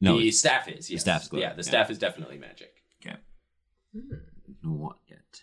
No. 0.00 0.18
the 0.18 0.30
staff 0.30 0.68
is. 0.68 0.90
Yes. 0.90 1.00
staff's 1.02 1.28
glowing, 1.28 1.42
Yeah, 1.42 1.54
the 1.54 1.62
yeah. 1.62 1.68
staff 1.68 1.90
is 1.90 1.98
definitely 1.98 2.38
magic. 2.38 2.72
Okay. 3.04 3.16
Not 4.62 4.98
yet. 5.08 5.42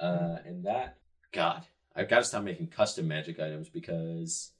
Uh, 0.00 0.36
and 0.44 0.64
that, 0.64 0.98
God, 1.32 1.64
I've 1.94 2.08
got 2.08 2.18
to 2.18 2.24
stop 2.24 2.42
making 2.44 2.68
custom 2.68 3.06
magic 3.08 3.38
items 3.40 3.68
because 3.68 4.52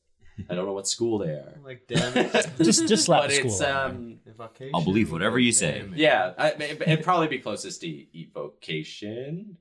I 0.51 0.55
don't 0.55 0.67
know 0.67 0.73
what 0.73 0.87
school 0.89 1.19
they 1.19 1.31
are. 1.31 1.59
Like 1.65 1.87
damn 1.89 2.17
it. 2.17 2.33
Just 2.59 2.87
just 2.89 3.05
slap 3.05 3.23
But 3.23 3.31
a 3.31 3.35
school. 3.35 3.51
it's 3.51 3.61
on 3.61 4.19
it. 4.27 4.31
um, 4.39 4.71
I'll 4.75 4.85
believe 4.85 5.11
whatever 5.13 5.39
you 5.39 5.53
say. 5.53 5.85
yeah, 5.95 6.33
I, 6.39 6.51
it- 6.51 6.83
it'd 6.83 7.03
probably 7.05 7.29
be 7.29 7.39
closest 7.39 7.81
to 7.83 7.89
evocation. 8.19 9.57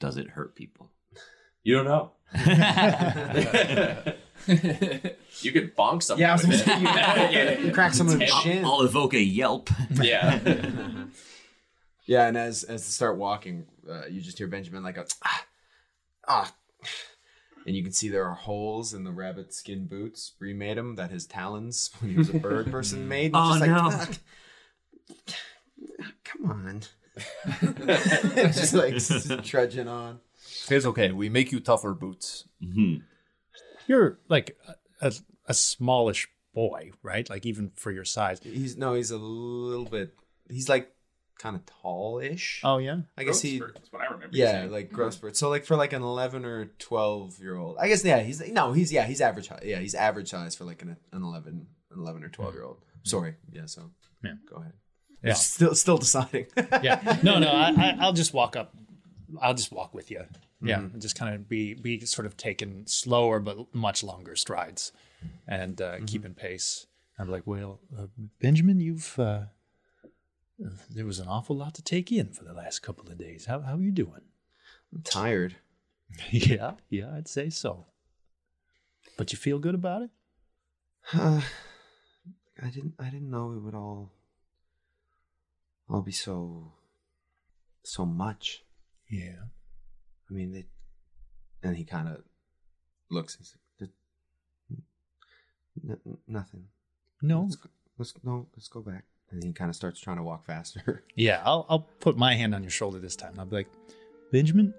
Does 0.00 0.16
it 0.16 0.28
hurt 0.28 0.54
people? 0.54 0.90
You 1.62 1.82
don't 1.82 1.86
know. 1.86 2.12
you 4.48 5.52
could 5.52 5.76
bonk 5.76 6.02
someone. 6.02 6.20
Yeah, 6.20 6.30
I 6.30 6.32
was 6.34 6.46
with 6.46 6.66
gonna 6.66 6.88
it. 6.88 7.30
say, 7.30 7.58
you- 7.60 7.66
you 7.66 7.72
crack 7.72 7.94
someone 7.94 8.14
in 8.14 8.20
the 8.20 8.30
I'll- 8.32 8.40
shin. 8.42 8.64
I'll 8.64 8.82
evoke 8.82 9.14
a 9.14 9.20
yelp. 9.22 9.70
yeah. 9.90 10.38
Yeah, 12.08 12.28
and 12.28 12.36
as 12.36 12.62
as 12.62 12.82
they 12.84 12.90
start 12.90 13.16
walking, 13.18 13.66
uh, 13.90 14.06
you 14.06 14.20
just 14.20 14.38
hear 14.38 14.46
Benjamin 14.46 14.84
like 14.84 14.96
a 14.96 15.06
ah, 15.24 15.44
ah, 16.28 16.54
and 17.66 17.74
you 17.74 17.82
can 17.82 17.90
see 17.90 18.08
there 18.08 18.24
are 18.28 18.34
holes 18.36 18.94
in 18.94 19.02
the 19.02 19.10
rabbit 19.10 19.52
skin 19.52 19.88
boots 19.88 20.34
Remade 20.38 20.56
made 20.76 20.78
him 20.78 20.94
that 20.94 21.10
his 21.10 21.26
talons 21.26 21.90
when 21.98 22.12
he 22.12 22.16
was 22.16 22.30
a 22.30 22.34
bird 22.38 22.70
person 22.70 23.08
made. 23.08 23.34
And 23.34 23.36
Oh, 23.36 23.58
just 23.58 23.66
no. 23.66 23.88
like, 23.88 24.18
"Ah, 25.28 26.06
Come 26.22 26.50
on. 26.52 26.82
just 28.52 28.72
like 28.74 28.94
s- 28.94 29.28
trudging 29.42 29.88
on. 29.88 30.20
It's 30.70 30.86
okay. 30.86 31.10
We 31.10 31.28
make 31.28 31.50
you 31.50 31.58
tougher 31.58 31.92
boots. 31.92 32.44
Mhm. 32.62 33.02
You're 33.86 34.18
like 34.28 34.56
a, 35.00 35.06
a, 35.08 35.12
a 35.46 35.54
smallish 35.54 36.28
boy, 36.54 36.90
right? 37.02 37.28
Like 37.28 37.46
even 37.46 37.70
for 37.76 37.90
your 37.90 38.04
size. 38.04 38.40
He's 38.42 38.76
no, 38.76 38.94
he's 38.94 39.10
a 39.10 39.18
little 39.18 39.84
bit. 39.84 40.14
He's 40.48 40.68
like 40.68 40.92
kind 41.38 41.54
of 41.54 41.66
tall-ish. 41.66 42.62
Oh 42.64 42.78
yeah. 42.78 43.00
I 43.16 43.24
guess 43.24 43.40
he. 43.42 43.58
Growth 43.58 43.70
spurt 43.72 43.82
is 43.84 43.92
what 43.92 44.02
I 44.02 44.06
remember. 44.06 44.28
Yeah, 44.36 44.52
saying. 44.52 44.70
like 44.72 44.86
mm-hmm. 44.86 44.94
growth 44.96 45.14
spurt. 45.14 45.36
So 45.36 45.48
like 45.48 45.64
for 45.64 45.76
like 45.76 45.92
an 45.92 46.02
eleven 46.02 46.44
or 46.44 46.66
twelve 46.78 47.38
year 47.38 47.56
old, 47.56 47.76
I 47.78 47.88
guess 47.88 48.04
yeah, 48.04 48.20
he's 48.20 48.40
no, 48.52 48.72
he's 48.72 48.92
yeah, 48.92 49.04
he's 49.04 49.20
average. 49.20 49.48
hi- 49.48 49.60
Yeah, 49.64 49.78
he's 49.78 49.94
average 49.94 50.28
size 50.30 50.56
for 50.56 50.64
like 50.64 50.82
an 50.82 50.96
an 51.12 51.22
eleven, 51.22 51.66
an 51.90 51.98
eleven 51.98 52.24
or 52.24 52.28
twelve 52.28 52.54
year 52.54 52.64
old. 52.64 52.78
Mm-hmm. 52.78 53.08
Sorry, 53.08 53.34
yeah. 53.52 53.66
So 53.66 53.90
Yeah. 54.24 54.32
go 54.48 54.56
ahead. 54.56 54.72
Yeah. 55.22 55.32
Still, 55.34 55.74
still 55.74 55.98
deciding. 55.98 56.46
yeah. 56.82 57.18
No, 57.22 57.38
no. 57.38 57.48
I, 57.48 57.70
I, 57.76 57.96
I'll 58.00 58.12
just 58.12 58.32
walk 58.32 58.54
up. 58.54 58.74
I'll 59.40 59.54
just 59.54 59.72
walk 59.72 59.92
with 59.92 60.10
you. 60.10 60.24
Yeah, 60.62 60.78
Mm-hmm. 60.80 60.98
just 61.00 61.18
kind 61.18 61.34
of 61.34 61.48
be 61.48 61.74
be 61.74 62.00
sort 62.06 62.26
of 62.26 62.36
taking 62.36 62.86
slower 62.86 63.40
but 63.40 63.74
much 63.74 64.02
longer 64.02 64.34
strides, 64.36 64.92
and 65.46 65.80
uh, 65.80 65.96
Mm-hmm. 65.96 66.04
keeping 66.06 66.34
pace. 66.34 66.86
I'm 67.18 67.30
like, 67.30 67.46
well, 67.46 67.80
uh, 67.96 68.06
Benjamin, 68.40 68.80
you've 68.80 69.18
uh, 69.18 69.44
uh, 70.64 70.70
there 70.90 71.04
was 71.06 71.18
an 71.18 71.28
awful 71.28 71.56
lot 71.56 71.74
to 71.74 71.82
take 71.82 72.10
in 72.10 72.32
for 72.32 72.44
the 72.44 72.52
last 72.54 72.80
couple 72.80 73.08
of 73.10 73.18
days. 73.18 73.46
How 73.46 73.60
how 73.60 73.74
are 73.76 73.82
you 73.82 73.92
doing? 73.92 74.22
I'm 74.94 75.02
tired. 75.02 75.56
yeah, 76.30 76.72
yeah, 76.88 77.14
I'd 77.14 77.28
say 77.28 77.50
so. 77.50 77.86
But 79.18 79.32
you 79.32 79.38
feel 79.38 79.58
good 79.58 79.74
about 79.74 80.02
it? 80.02 80.10
Uh, 81.12 81.40
I 82.62 82.68
didn't. 82.70 82.94
I 82.98 83.10
didn't 83.10 83.30
know 83.30 83.52
it 83.52 83.60
would 83.62 83.74
all. 83.74 84.12
All 85.88 86.02
be 86.02 86.12
so. 86.12 86.72
So 87.84 88.04
much. 88.06 88.64
Yeah. 89.08 89.44
I 90.30 90.34
mean, 90.34 90.52
they. 90.52 90.66
And 91.62 91.76
he 91.76 91.84
kind 91.84 92.08
of 92.08 92.22
looks. 93.10 93.36
He's 93.36 93.56
like, 93.80 93.90
"N- 95.88 96.18
nothing. 96.28 96.64
No. 97.22 97.42
Let's, 97.42 97.56
go- 97.56 97.70
let's 97.98 98.14
no. 98.22 98.46
Let's 98.54 98.68
go 98.68 98.80
back. 98.80 99.04
And 99.30 99.42
he 99.42 99.52
kind 99.52 99.68
of 99.68 99.74
starts 99.74 100.00
trying 100.00 100.18
to 100.18 100.22
walk 100.22 100.44
faster. 100.44 101.02
Yeah, 101.16 101.42
I'll, 101.44 101.66
I'll 101.68 101.88
put 102.00 102.16
my 102.16 102.34
hand 102.34 102.54
on 102.54 102.62
your 102.62 102.70
shoulder 102.70 102.98
this 102.98 103.16
time. 103.16 103.34
I'll 103.38 103.46
be 103.46 103.56
like, 103.56 103.68
Benjamin, 104.32 104.74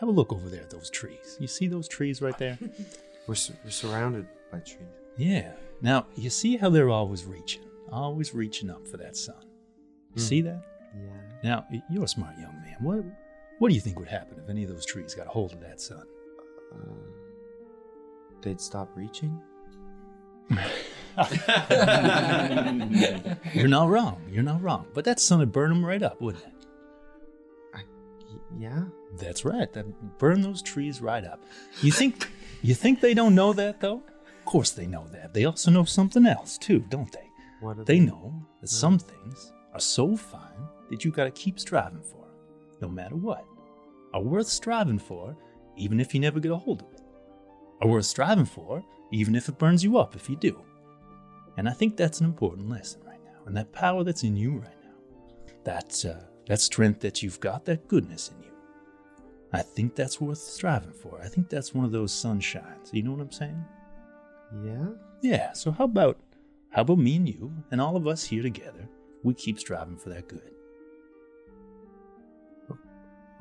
have 0.00 0.08
a 0.08 0.12
look 0.12 0.32
over 0.32 0.48
there 0.48 0.62
at 0.62 0.70
those 0.70 0.90
trees. 0.90 1.36
You 1.38 1.46
see 1.46 1.68
those 1.68 1.86
trees 1.86 2.22
right 2.22 2.36
there? 2.38 2.58
we're 3.26 3.34
su- 3.34 3.54
we're 3.62 3.70
surrounded 3.70 4.26
by 4.50 4.58
trees. 4.60 4.88
yeah. 5.16 5.52
Now, 5.82 6.06
you 6.14 6.30
see 6.30 6.56
how 6.56 6.70
they're 6.70 6.90
always 6.90 7.24
reaching, 7.24 7.62
always 7.90 8.34
reaching 8.34 8.70
up 8.70 8.86
for 8.86 8.96
that 8.98 9.16
sun. 9.16 9.42
You 9.42 10.14
hmm. 10.14 10.20
see 10.20 10.40
that? 10.42 10.64
Yeah. 10.96 11.10
Now, 11.42 11.66
you're 11.90 12.04
a 12.04 12.08
smart 12.08 12.38
young 12.38 12.54
man. 12.62 12.76
What, 12.80 13.04
what 13.62 13.68
do 13.68 13.76
you 13.76 13.80
think 13.80 13.96
would 13.96 14.08
happen 14.08 14.36
if 14.42 14.50
any 14.50 14.64
of 14.64 14.70
those 14.70 14.84
trees 14.84 15.14
got 15.14 15.28
a 15.28 15.30
hold 15.30 15.52
of 15.52 15.60
that 15.60 15.80
sun? 15.80 16.02
Uh, 16.74 16.94
they'd 18.40 18.60
stop 18.60 18.90
reaching. 18.96 19.40
You're 23.54 23.68
not 23.68 23.88
wrong. 23.88 24.20
You're 24.28 24.42
not 24.42 24.60
wrong. 24.60 24.88
But 24.92 25.04
that 25.04 25.20
sun 25.20 25.38
would 25.38 25.52
burn 25.52 25.68
them 25.70 25.86
right 25.86 26.02
up, 26.02 26.20
wouldn't 26.20 26.42
it? 26.42 26.52
Y- 27.72 27.82
yeah. 28.58 28.82
That's 29.20 29.44
right. 29.44 29.72
That 29.74 30.18
burn 30.18 30.42
those 30.42 30.60
trees 30.60 31.00
right 31.00 31.24
up. 31.24 31.44
You 31.82 31.92
think 31.92 32.32
you 32.62 32.74
think 32.74 33.00
they 33.00 33.14
don't 33.14 33.36
know 33.36 33.52
that 33.52 33.80
though? 33.80 34.02
Of 34.40 34.44
course 34.44 34.72
they 34.72 34.86
know 34.86 35.06
that. 35.12 35.34
They 35.34 35.44
also 35.44 35.70
know 35.70 35.84
something 35.84 36.26
else 36.26 36.58
too, 36.58 36.80
don't 36.88 37.12
they? 37.12 37.30
What 37.60 37.78
are 37.78 37.84
They 37.84 38.00
know 38.00 38.42
that 38.60 38.70
some 38.70 38.98
things 38.98 39.52
are 39.72 39.78
so 39.78 40.16
fine 40.16 40.66
that 40.90 41.04
you 41.04 41.12
gotta 41.12 41.30
keep 41.30 41.60
striving 41.60 42.02
for 42.02 42.26
no 42.80 42.88
matter 42.88 43.14
what. 43.14 43.46
Are 44.14 44.22
worth 44.22 44.48
striving 44.48 44.98
for, 44.98 45.36
even 45.76 46.00
if 46.00 46.14
you 46.14 46.20
never 46.20 46.40
get 46.40 46.52
a 46.52 46.56
hold 46.56 46.82
of 46.82 46.92
it. 46.92 47.00
Are 47.80 47.88
worth 47.88 48.06
striving 48.06 48.44
for, 48.44 48.84
even 49.10 49.34
if 49.34 49.48
it 49.48 49.58
burns 49.58 49.82
you 49.82 49.98
up 49.98 50.16
if 50.16 50.28
you 50.28 50.36
do. 50.36 50.60
And 51.56 51.68
I 51.68 51.72
think 51.72 51.96
that's 51.96 52.20
an 52.20 52.26
important 52.26 52.68
lesson 52.68 53.02
right 53.04 53.22
now. 53.24 53.40
And 53.46 53.56
that 53.56 53.72
power 53.72 54.04
that's 54.04 54.22
in 54.22 54.36
you 54.36 54.52
right 54.52 54.76
now, 54.84 55.52
that 55.64 56.04
uh, 56.04 56.24
that 56.46 56.60
strength 56.60 57.00
that 57.00 57.22
you've 57.22 57.40
got, 57.40 57.64
that 57.66 57.88
goodness 57.88 58.30
in 58.30 58.42
you. 58.42 58.52
I 59.52 59.62
think 59.62 59.94
that's 59.94 60.20
worth 60.20 60.38
striving 60.38 60.92
for. 60.92 61.20
I 61.22 61.28
think 61.28 61.50
that's 61.50 61.74
one 61.74 61.84
of 61.84 61.92
those 61.92 62.12
sunshines. 62.12 62.92
You 62.92 63.02
know 63.02 63.12
what 63.12 63.20
I'm 63.20 63.32
saying? 63.32 63.64
Yeah. 64.64 64.86
Yeah. 65.20 65.52
So 65.52 65.70
how 65.70 65.84
about 65.84 66.18
how 66.70 66.82
about 66.82 66.98
me 66.98 67.16
and 67.16 67.28
you 67.28 67.52
and 67.70 67.80
all 67.80 67.96
of 67.96 68.06
us 68.06 68.24
here 68.24 68.42
together? 68.42 68.88
We 69.22 69.34
keep 69.34 69.58
striving 69.60 69.98
for 69.98 70.08
that 70.08 70.26
good. 70.26 70.52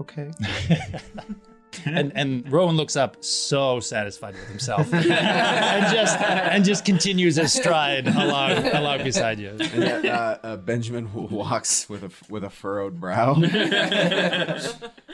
Okay. 0.01 0.31
and 1.85 2.11
and 2.15 2.51
Rowan 2.51 2.75
looks 2.75 2.95
up 2.95 3.23
so 3.23 3.79
satisfied 3.79 4.33
with 4.33 4.47
himself 4.47 4.91
and 4.93 5.93
just 5.93 6.19
and 6.19 6.65
just 6.65 6.85
continues 6.85 7.35
his 7.35 7.53
stride 7.53 8.07
along 8.07 8.67
along 8.67 9.03
beside 9.03 9.39
you. 9.39 9.49
And 9.49 9.83
yet, 9.83 10.05
uh, 10.05 10.37
uh, 10.43 10.57
Benjamin 10.57 11.11
walks 11.13 11.87
with 11.87 12.03
a 12.03 12.11
with 12.29 12.43
a 12.43 12.49
furrowed 12.49 12.99
brow. 12.99 13.35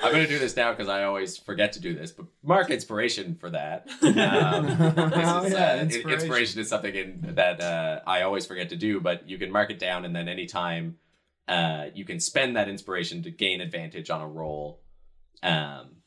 I'm 0.02 0.14
going 0.14 0.24
to 0.24 0.28
do 0.28 0.40
this 0.40 0.56
now 0.56 0.72
because 0.72 0.88
I 0.88 1.04
always 1.04 1.38
forget 1.38 1.74
to 1.74 1.82
do 1.82 1.94
this, 1.94 2.12
but 2.12 2.28
mark 2.44 2.70
inspiration 2.70 3.36
for 3.36 3.50
that. 3.50 3.88
Um, 4.02 4.68
this 4.68 4.78
is, 4.78 5.54
yeah, 5.54 5.74
uh, 5.74 5.78
inspiration. 5.82 6.10
inspiration 6.12 6.62
is 6.62 6.70
something 6.70 6.96
in, 6.96 7.36
that 7.36 7.60
uh, 7.60 8.00
I 8.08 8.22
always 8.22 8.46
forget 8.46 8.70
to 8.70 8.78
do, 8.78 9.02
but 9.02 9.28
you 9.28 9.38
can 9.38 9.52
mark 9.52 9.70
it 9.70 9.80
down, 9.80 10.06
and 10.06 10.16
then 10.16 10.30
anytime 10.30 10.98
uh, 11.48 11.86
you 11.94 12.06
can 12.06 12.20
spend 12.20 12.56
that 12.56 12.68
inspiration 12.68 13.24
to 13.24 13.32
gain 13.32 13.62
advantage 13.62 14.10
on 14.10 14.22
a 14.22 14.28
roll. 14.28 14.82
Um, 15.44 15.98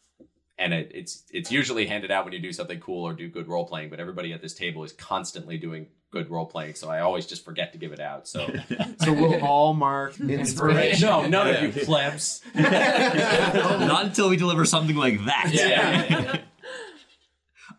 and 0.58 0.74
it, 0.74 0.90
it's 0.94 1.24
it's 1.32 1.50
usually 1.50 1.86
handed 1.86 2.10
out 2.10 2.24
when 2.24 2.34
you 2.34 2.38
do 2.38 2.52
something 2.52 2.78
cool 2.80 3.06
or 3.06 3.14
do 3.14 3.28
good 3.28 3.48
role 3.48 3.66
playing, 3.66 3.88
but 3.88 3.98
everybody 3.98 4.32
at 4.32 4.42
this 4.42 4.52
table 4.52 4.84
is 4.84 4.92
constantly 4.92 5.56
doing 5.56 5.86
good 6.10 6.30
role 6.30 6.44
playing, 6.44 6.74
so 6.74 6.90
I 6.90 7.00
always 7.00 7.26
just 7.26 7.44
forget 7.44 7.72
to 7.72 7.78
give 7.78 7.92
it 7.92 8.00
out. 8.00 8.28
So 8.28 8.46
so 9.02 9.12
we'll 9.12 9.42
all 9.42 9.72
mark 9.72 10.20
inspiration. 10.20 11.08
no, 11.08 11.26
none 11.26 11.54
of 11.54 11.62
you 11.62 11.84
plebs. 11.84 12.42
Not 12.54 14.04
until 14.04 14.28
we 14.28 14.36
deliver 14.36 14.66
something 14.66 14.96
like 14.96 15.24
that. 15.24 15.50
Yeah. 15.52 16.40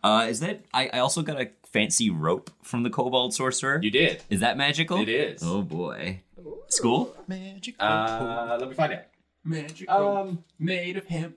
Uh, 0.02 0.26
is 0.28 0.40
that? 0.40 0.64
I, 0.74 0.90
I 0.92 0.98
also 0.98 1.22
got 1.22 1.40
a 1.40 1.50
fancy 1.66 2.10
rope 2.10 2.50
from 2.62 2.82
the 2.82 2.90
Kobold 2.90 3.32
Sorcerer. 3.32 3.78
You 3.80 3.90
did. 3.90 4.22
Is 4.28 4.40
that 4.40 4.56
magical? 4.56 5.00
It 5.00 5.08
is. 5.08 5.42
Oh 5.44 5.62
boy. 5.62 6.22
School? 6.68 7.14
Magic. 7.28 7.74
Uh, 7.78 8.56
let 8.60 8.68
me 8.68 8.74
find 8.74 8.92
out. 8.92 9.02
Magic 9.44 9.88
Um, 9.90 10.44
made 10.58 10.96
of 10.96 11.06
hemp. 11.06 11.36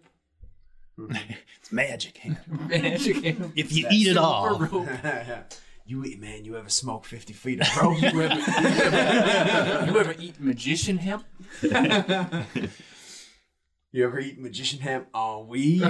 it's 1.60 1.72
magic. 1.72 2.18
hand. 2.18 2.38
Magic 2.70 3.24
hemp. 3.24 3.52
If 3.56 3.74
you 3.76 3.88
eat 3.92 4.08
it 4.08 4.18
all, 4.18 4.58
you 5.86 6.04
eat, 6.06 6.20
man, 6.22 6.46
you 6.46 6.56
ever 6.56 6.70
smoke 6.70 7.04
fifty 7.06 7.34
feet 7.34 7.60
of 7.62 7.68
rope? 7.78 8.02
You 8.02 8.08
ever, 8.08 8.22
you 8.22 8.44
ever, 8.46 9.86
you 9.92 10.00
ever 10.00 10.16
eat 10.20 10.40
magician 10.40 10.98
hemp? 10.98 11.26
You 13.92 14.04
ever 14.06 14.20
eat 14.20 14.40
magician 14.40 14.80
hemp 14.80 15.08
on 15.14 15.48
weed? 15.48 15.82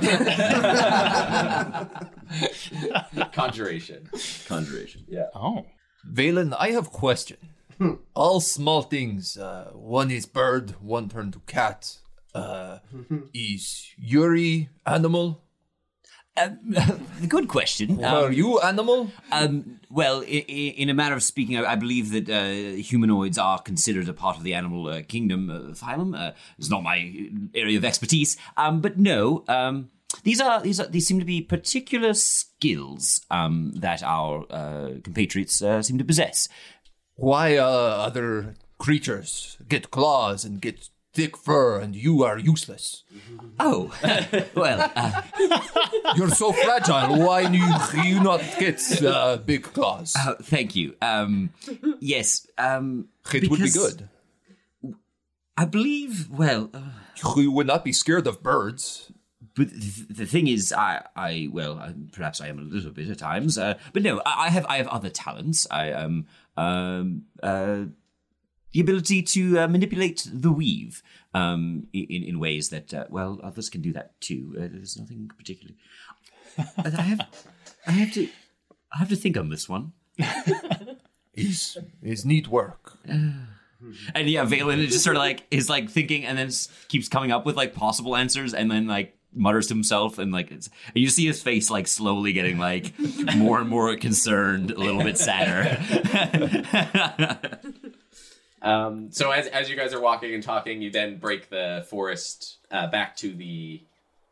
Conjuration. 3.34 4.10
Conjuration. 4.47 5.06
Yeah. 5.08 5.25
oh, 5.36 5.65
Valen, 6.12 6.56
I 6.58 6.69
have 6.71 6.91
question. 6.91 7.38
All 8.15 8.39
small 8.39 8.81
things. 8.83 9.38
Uh, 9.38 9.71
one 9.73 10.11
is 10.11 10.25
bird, 10.25 10.75
one 10.81 11.09
turned 11.09 11.33
to 11.33 11.39
cat. 11.47 11.97
Uh, 12.33 12.79
is 13.33 13.91
Yuri 13.97 14.69
animal? 14.85 15.41
Um, 16.38 16.75
good 17.29 17.47
question. 17.47 18.03
Are 18.03 18.25
Um, 18.27 18.33
you 18.33 18.59
animal? 18.59 19.09
Um, 19.31 19.79
well, 19.89 20.19
i- 20.21 20.45
i- 20.49 20.75
in 20.77 20.89
a 20.89 20.93
matter 20.93 21.15
of 21.15 21.23
speaking, 21.23 21.57
I, 21.57 21.71
I 21.73 21.75
believe 21.75 22.11
that 22.11 22.29
uh, 22.29 22.75
humanoids 22.81 23.38
are 23.38 23.59
considered 23.61 24.09
a 24.09 24.13
part 24.13 24.35
of 24.35 24.43
the 24.43 24.53
animal 24.53 24.88
uh, 24.89 25.01
kingdom 25.07 25.49
uh, 25.49 25.73
phylum. 25.73 26.13
Uh, 26.13 26.31
it's 26.57 26.69
not 26.69 26.83
my 26.83 27.29
area 27.53 27.77
of 27.77 27.85
expertise, 27.85 28.35
um, 28.57 28.81
but 28.81 28.97
no, 28.99 29.45
um, 29.47 29.89
these 30.23 30.41
are 30.41 30.61
these 30.61 30.79
are 30.81 30.88
these 30.88 31.07
seem 31.07 31.19
to 31.19 31.25
be 31.25 31.39
particular 31.41 32.13
skills 32.13 33.21
um, 33.31 33.71
that 33.75 34.03
our 34.03 34.45
uh, 34.49 34.89
compatriots 35.03 35.61
uh, 35.61 35.81
seem 35.81 35.97
to 35.97 36.03
possess. 36.05 36.49
Why 37.15 37.58
uh, 37.58 37.63
other 37.63 38.56
creatures 38.78 39.58
get 39.67 39.89
claws 39.91 40.43
and 40.45 40.62
get 40.62 40.89
thick 41.13 41.38
fur, 41.38 41.80
and 41.80 41.95
you 41.95 42.23
are 42.23 42.38
useless? 42.38 43.04
Oh, 43.60 43.93
well, 44.56 44.91
uh, 44.95 45.21
You're 46.17 46.30
so 46.30 46.51
fragile. 46.51 47.25
Why 47.25 47.49
do 47.49 47.58
you, 47.58 48.04
you 48.04 48.19
not 48.21 48.41
get 48.60 48.82
uh, 49.04 49.38
big 49.38 49.63
claws? 49.63 50.13
uh, 50.15 50.36
thank 50.41 50.75
you. 50.75 50.95
Um, 51.01 51.51
yes, 51.99 52.47
um, 52.58 53.08
It 53.34 53.49
would 53.49 53.60
be 53.60 53.65
because 53.65 53.75
good. 53.93 54.10
I 55.58 55.65
believe. 55.65 56.30
Well. 56.30 56.69
Uh, 56.73 56.82
You 57.38 57.49
would 57.51 57.67
not 57.67 57.86
be 57.86 57.93
scared 57.93 58.28
of 58.28 58.43
birds. 58.43 59.12
But 59.56 59.69
th- 59.69 60.08
the 60.10 60.25
thing 60.25 60.47
is, 60.49 60.73
I, 60.73 61.01
I 61.15 61.47
well, 61.49 61.82
perhaps 62.12 62.41
I 62.41 62.49
am 62.49 62.60
a 62.60 62.62
little 62.62 62.91
bit 62.91 63.08
at 63.10 63.19
times, 63.19 63.58
uh, 63.58 63.75
but 63.93 64.04
no, 64.04 64.21
I, 64.25 64.47
I 64.47 64.49
have, 64.49 64.65
I 64.67 64.75
have 64.78 64.88
other 64.89 65.10
talents. 65.10 65.65
I 65.71 65.93
um, 65.93 66.25
um, 66.57 67.23
uh, 67.41 67.85
the 68.71 68.79
ability 68.81 69.21
to 69.21 69.59
uh, 69.59 69.67
manipulate 69.67 70.27
the 70.31 70.51
weave, 70.51 71.01
um, 71.33 71.87
in 71.93 72.23
in 72.23 72.39
ways 72.39 72.69
that, 72.69 72.93
uh, 72.93 73.05
well, 73.09 73.39
others 73.43 73.69
can 73.69 73.81
do 73.81 73.93
that 73.93 74.19
too. 74.19 74.53
Uh, 74.57 74.67
there's 74.71 74.97
nothing 74.97 75.29
particularly. 75.37 75.77
I 76.57 76.89
have, 77.01 77.19
I 77.87 77.91
have 77.91 78.13
to, 78.13 78.29
I 78.93 78.97
have 78.99 79.09
to 79.09 79.15
think 79.15 79.37
on 79.37 79.49
this 79.49 79.67
one. 79.67 79.93
Is 81.33 81.77
is 82.01 82.25
neat 82.25 82.47
work. 82.47 82.97
And 84.15 84.29
yeah, 84.29 84.45
Valen 84.45 84.79
is 84.79 84.93
just 84.93 85.03
sort 85.03 85.15
of 85.15 85.19
like 85.19 85.45
is 85.51 85.69
like 85.69 85.89
thinking, 85.89 86.25
and 86.25 86.37
then 86.37 86.49
keeps 86.87 87.08
coming 87.08 87.31
up 87.31 87.45
with 87.45 87.56
like 87.56 87.75
possible 87.75 88.15
answers, 88.15 88.53
and 88.53 88.71
then 88.71 88.87
like 88.87 89.14
mutters 89.36 89.67
to 89.67 89.73
himself, 89.73 90.17
and 90.17 90.31
like 90.31 90.52
you 90.94 91.10
see 91.10 91.25
his 91.25 91.42
face 91.42 91.69
like 91.69 91.88
slowly 91.88 92.33
getting 92.33 92.58
like 92.58 92.94
more 93.36 93.60
and 93.60 93.69
more 93.69 93.96
concerned, 93.98 94.71
a 94.71 94.79
little 94.79 95.04
bit 95.04 95.17
sadder. 95.17 95.77
Um, 98.65 99.12
so 99.12 99.29
as 99.29 99.46
as 99.46 99.69
you 99.69 99.75
guys 99.75 99.94
are 99.94 100.02
walking 100.02 100.33
and 100.33 100.42
talking, 100.42 100.81
you 100.81 100.90
then 100.90 101.17
break 101.19 101.50
the 101.50 101.86
forest 101.88 102.58
uh, 102.71 102.88
back 102.88 103.15
to 103.17 103.31
the 103.31 103.83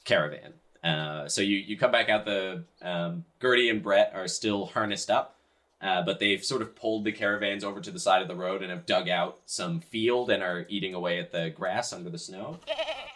caravan. 0.06 0.54
Uh, 0.84 1.30
so 1.30 1.42
you 1.42 1.58
you 1.58 1.78
come 1.78 1.92
back 1.92 2.10
out. 2.10 2.26
The 2.26 2.64
um, 2.82 3.26
Gertie 3.40 3.70
and 3.70 3.84
Brett 3.84 4.12
are 4.16 4.28
still 4.28 4.66
harnessed 4.66 5.12
up, 5.12 5.38
uh, 5.84 6.02
but 6.02 6.20
they've 6.20 6.44
sort 6.44 6.62
of 6.62 6.76
pulled 6.76 7.04
the 7.04 7.12
caravans 7.12 7.64
over 7.64 7.82
to 7.82 7.92
the 7.92 8.00
side 8.00 8.22
of 8.22 8.30
the 8.30 8.36
road 8.36 8.62
and 8.62 8.72
have 8.72 8.86
dug 8.86 9.10
out 9.10 9.40
some 9.46 9.82
field 9.82 10.32
and 10.32 10.42
are 10.42 10.66
eating 10.70 10.94
away 10.94 11.20
at 11.20 11.32
the 11.32 11.50
grass 11.50 11.92
under 11.92 12.10
the 12.10 12.18
snow. 12.18 12.58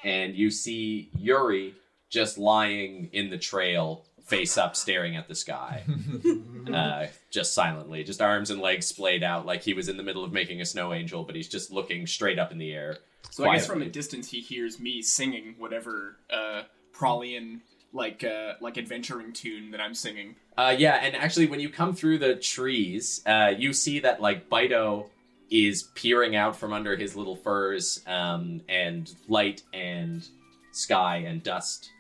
And 0.04 0.36
you 0.36 0.52
see 0.52 1.10
Yuri 1.18 1.76
just 2.10 2.38
lying 2.38 3.10
in 3.14 3.30
the 3.30 3.38
trail, 3.38 4.06
face 4.26 4.58
up, 4.58 4.76
staring 4.76 5.16
at 5.16 5.30
the 5.30 5.36
sky, 5.36 5.84
uh, 6.74 7.08
just 7.32 7.54
silently, 7.54 8.04
just 8.04 8.22
arms 8.22 8.52
and 8.52 8.62
legs 8.62 8.86
splayed 8.86 9.24
out, 9.24 9.46
like 9.46 9.64
he 9.64 9.74
was 9.74 9.88
in 9.88 9.96
the 9.96 10.04
middle 10.04 10.26
of 10.26 10.34
making 10.34 10.60
a 10.60 10.66
snow 10.66 10.94
angel, 10.94 11.24
but 11.24 11.36
he's 11.36 11.48
just 11.48 11.72
looking 11.72 12.06
straight 12.06 12.38
up 12.38 12.52
in 12.52 12.58
the 12.58 12.74
air. 12.74 12.98
So 13.32 13.48
I 13.48 13.56
guess 13.56 13.68
from 13.68 13.82
a 13.82 13.90
distance 13.90 14.30
he 14.30 14.42
hears 14.42 14.80
me 14.80 15.02
singing 15.02 15.56
whatever 15.58 16.18
uh 16.30 16.64
Prolian 16.94 17.62
like 17.94 18.24
uh 18.24 18.54
like 18.60 18.78
adventuring 18.78 19.32
tune 19.32 19.72
that 19.72 19.80
I'm 19.80 19.94
singing. 19.94 20.36
Uh, 20.58 20.76
yeah, 20.78 20.96
and 20.96 21.16
actually, 21.16 21.46
when 21.46 21.60
you 21.60 21.70
come 21.70 21.94
through 21.94 22.18
the 22.18 22.36
trees, 22.36 23.22
uh, 23.26 23.54
you 23.56 23.74
see 23.74 24.00
that 24.00 24.22
like 24.22 24.50
Bido 24.50 25.08
is 25.52 25.84
peering 25.96 26.36
out 26.36 26.56
from 26.56 26.74
under 26.74 26.96
his 26.96 27.16
little 27.16 27.36
furs, 27.36 28.02
um, 28.08 28.62
and 28.68 29.14
light 29.28 29.62
and 29.74 30.28
sky 30.72 31.18
and 31.18 31.44
dust 31.44 31.92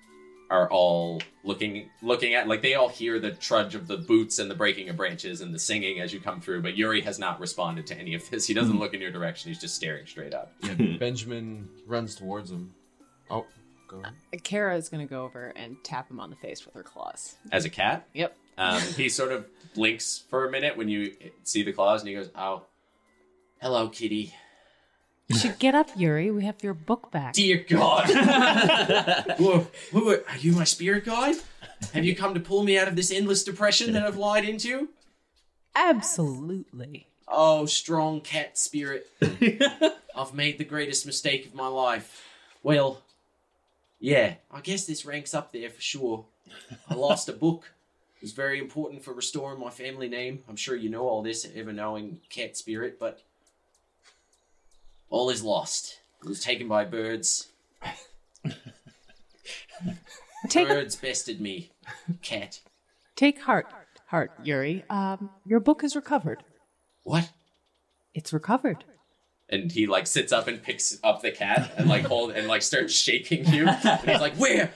are 0.49 0.70
all 0.72 1.22
looking 1.43 1.89
looking 2.01 2.34
at 2.34 2.47
like 2.47 2.62
they 2.62 2.76
all 2.76 2.88
hear 2.88 3.20
the 3.20 3.32
trudge 3.32 3.76
of 3.76 3.86
the 3.86 3.97
boots 3.97 4.39
and 4.39 4.49
the 4.49 4.55
breaking 4.55 4.88
of 4.88 4.95
branches 4.95 5.41
and 5.41 5.53
the 5.53 5.60
singing 5.60 5.99
as 5.99 6.14
you 6.14 6.20
come 6.20 6.39
through. 6.39 6.62
But 6.62 6.78
Yuri 6.78 7.01
has 7.01 7.20
not 7.20 7.39
responded 7.39 7.86
to 7.88 7.97
any 7.97 8.14
of 8.16 8.28
this. 8.30 8.47
He 8.47 8.53
doesn't 8.53 8.80
look 8.80 8.93
in 8.93 9.01
your 9.01 9.12
direction. 9.12 9.49
He's 9.51 9.60
just 9.60 9.76
staring 9.76 10.05
straight 10.05 10.34
up. 10.34 10.53
Yeah, 10.64 10.74
Benjamin 10.99 11.68
runs 11.86 12.16
towards 12.16 12.49
him. 12.49 12.74
Oh, 13.30 13.45
go 13.89 13.99
ahead. 13.99 14.43
Kara 14.43 14.78
is 14.78 14.88
going 14.89 15.05
to 15.05 15.10
go 15.10 15.24
over 15.26 15.51
and 15.55 15.76
tap 15.84 16.10
him 16.10 16.20
on 16.20 16.30
the 16.30 16.38
face 16.38 16.66
with 16.66 16.74
her 16.76 16.84
claws. 16.84 17.36
As 17.51 17.66
a 17.66 17.70
cat, 17.70 18.08
Yep. 18.14 18.36
Um, 18.58 18.82
he 18.82 19.10
sort 19.10 19.32
of 19.32 19.45
blinks 19.76 20.24
for 20.30 20.47
a 20.47 20.51
minute 20.51 20.78
when 20.78 20.89
you 20.89 21.16
see 21.43 21.64
the 21.64 21.74
claws, 21.74 22.01
and 22.01 22.10
he 22.10 22.16
goes, 22.16 22.30
"Oh, 22.36 22.64
hello, 23.62 23.89
kitty." 23.89 24.34
You 25.28 25.38
should 25.38 25.60
get 25.60 25.76
up, 25.76 25.89
Yuri. 25.95 26.32
We 26.32 26.45
have 26.45 26.64
your 26.64 26.74
book 26.74 27.12
back. 27.12 27.34
Dear 27.34 27.66
God. 27.68 28.08
whoa, 29.38 29.68
whoa, 29.91 30.12
are 30.28 30.38
you 30.39 30.53
my 30.53 30.64
spirit 30.64 31.03
guide? 31.05 31.36
Have 31.93 32.05
you 32.05 32.16
come 32.16 32.34
to 32.34 32.39
pull 32.39 32.64
me 32.64 32.78
out 32.78 32.88
of 32.88 32.95
this 32.95 33.12
endless 33.12 33.43
depression 33.43 33.91
that 33.93 34.03
I've 34.03 34.18
lied 34.18 34.45
into? 34.45 34.89
Absolutely. 35.76 37.08
Oh, 37.28 37.66
strong 37.66 38.22
cat 38.22 38.58
spirit. 38.58 39.08
I've 40.16 40.34
made 40.34 40.58
the 40.58 40.64
greatest 40.64 41.05
mistake 41.05 41.45
of 41.45 41.53
my 41.53 41.68
life. 41.68 42.26
Well, 42.64 43.01
yeah, 43.99 44.36
I 44.49 44.62
guess 44.62 44.86
this 44.86 45.05
ranks 45.05 45.34
up 45.34 45.51
there 45.51 45.70
for 45.70 45.82
sure. 45.82 46.26
I 46.89 46.93
lost 46.95 47.28
a 47.28 47.34
book. 47.34 47.72
It 48.18 48.24
was 48.24 48.32
very 48.34 48.57
important 48.59 49.03
for 49.03 49.13
restoring 49.13 49.59
my 49.59 49.70
family 49.70 50.09
name. 50.09 50.39
I'm 50.49 50.55
sure 50.55 50.76
you 50.76 50.89
know 50.89 51.07
all 51.07 51.22
this, 51.22 51.45
ever 51.55 51.72
knowing 51.72 52.20
cat 52.30 52.57
spirit, 52.57 52.97
but 52.99 53.22
all 55.09 55.30
is 55.30 55.43
lost. 55.43 55.99
It 56.24 56.28
was 56.28 56.41
taken 56.43 56.68
by 56.68 56.86
birds. 56.86 57.49
Take 60.49 60.68
birds 60.68 60.95
bested 60.95 61.39
me. 61.41 61.72
Cat. 62.22 62.61
take 63.15 63.41
heart, 63.41 63.68
heart, 64.07 64.32
Yuri. 64.43 64.84
Um, 64.89 65.30
your 65.45 65.59
book 65.59 65.84
is 65.84 65.95
recovered. 65.95 66.43
What? 67.03 67.32
It's 68.13 68.32
recovered. 68.34 68.84
and 69.49 69.72
he 69.72 69.86
like 69.88 70.07
sits 70.07 70.32
up 70.32 70.47
and 70.47 70.61
picks 70.61 70.97
up 71.03 71.22
the 71.22 71.32
cat 71.32 71.72
and 71.78 71.88
like 71.88 72.05
hold 72.05 72.32
and 72.32 72.47
like 72.47 72.61
starts 72.61 72.93
shaking 72.93 73.45
you. 73.47 73.68
And 73.68 74.01
he's 74.09 74.22
like, 74.22 74.36
"Where? 74.36 74.72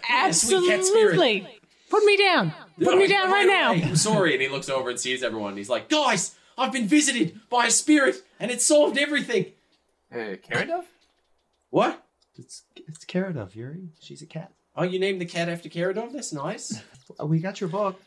Where, 1.44 1.52
sweet 2.00 2.18
cat 2.20 2.40
spirit?" 2.40 2.54
Absolutely. 2.80 2.80
Put 2.80 2.96
me 2.98 2.98
down. 2.98 2.98
Put 2.98 2.98
me 2.98 3.08
down 3.08 3.30
right 3.32 3.48
now. 3.48 3.72
I'm 3.90 3.96
sorry. 3.96 4.34
And 4.34 4.42
he 4.42 4.48
looks 4.50 4.70
over 4.70 4.90
and 4.90 5.00
sees 5.00 5.24
everyone. 5.24 5.50
And 5.50 5.58
he's 5.58 5.70
like, 5.70 5.90
"Guys, 5.90 6.36
I've 6.58 6.72
been 6.72 6.88
visited 6.88 7.40
by 7.50 7.68
a 7.68 7.72
spirit, 7.72 8.24
and 8.40 8.50
it 8.52 8.62
solved 8.62 8.98
everything." 8.98 9.46
Uh 10.12 10.36
Karadov? 10.48 10.86
What? 11.70 12.04
It's 12.38 12.64
it's 12.76 13.06
Karadov, 13.06 13.56
Yuri. 13.56 13.90
She's 14.02 14.22
a 14.22 14.26
cat. 14.26 14.52
Oh, 14.76 14.84
you 14.84 15.00
named 15.00 15.20
the 15.22 15.26
cat 15.26 15.50
after 15.50 15.70
Karadov? 15.70 16.14
That's 16.14 16.34
nice. 16.34 16.82
We 17.22 17.40
got 17.40 17.60
your 17.60 17.70
book. 17.70 18.02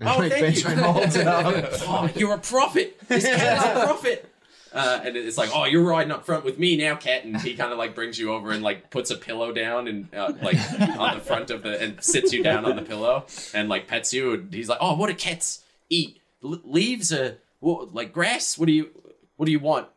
Oh, 0.00 0.20
thank 0.28 0.56
you. 0.56 0.64
Benjamin 0.64 0.78
holds 0.78 1.14
it 1.22 1.26
up. 1.26 1.64
oh, 1.82 2.10
you're 2.16 2.32
a 2.34 2.38
prophet. 2.38 2.98
This 3.06 3.24
cat 3.24 3.58
is 3.58 3.64
a 3.82 3.84
prophet. 3.86 4.32
Uh, 4.76 5.00
and 5.04 5.16
it's 5.16 5.38
like, 5.38 5.50
oh, 5.54 5.64
you're 5.64 5.82
riding 5.82 6.12
up 6.12 6.26
front 6.26 6.44
with 6.44 6.58
me 6.58 6.76
now, 6.76 6.94
cat. 6.94 7.24
And 7.24 7.40
he 7.40 7.54
kind 7.54 7.72
of 7.72 7.78
like 7.78 7.94
brings 7.94 8.18
you 8.18 8.32
over 8.32 8.50
and 8.50 8.62
like 8.62 8.90
puts 8.90 9.10
a 9.10 9.16
pillow 9.16 9.50
down 9.52 9.88
and 9.88 10.14
uh, 10.14 10.34
like 10.42 10.58
on 10.98 11.16
the 11.16 11.24
front 11.24 11.50
of 11.50 11.62
the 11.62 11.80
and 11.82 12.02
sits 12.04 12.32
you 12.32 12.42
down 12.42 12.66
on 12.66 12.76
the 12.76 12.82
pillow 12.82 13.24
and 13.54 13.68
like 13.68 13.88
pets 13.88 14.12
you. 14.12 14.34
And 14.34 14.52
he's 14.52 14.68
like, 14.68 14.78
oh, 14.80 14.94
what 14.94 15.08
do 15.08 15.14
cats 15.14 15.64
eat? 15.88 16.20
L- 16.44 16.60
leaves? 16.64 17.10
Uh, 17.12 17.36
what, 17.60 17.94
like 17.94 18.12
grass? 18.12 18.58
What 18.58 18.66
do 18.66 18.72
you 18.72 18.90
What 19.36 19.46
do 19.46 19.52
you 19.52 19.60
want? 19.60 19.88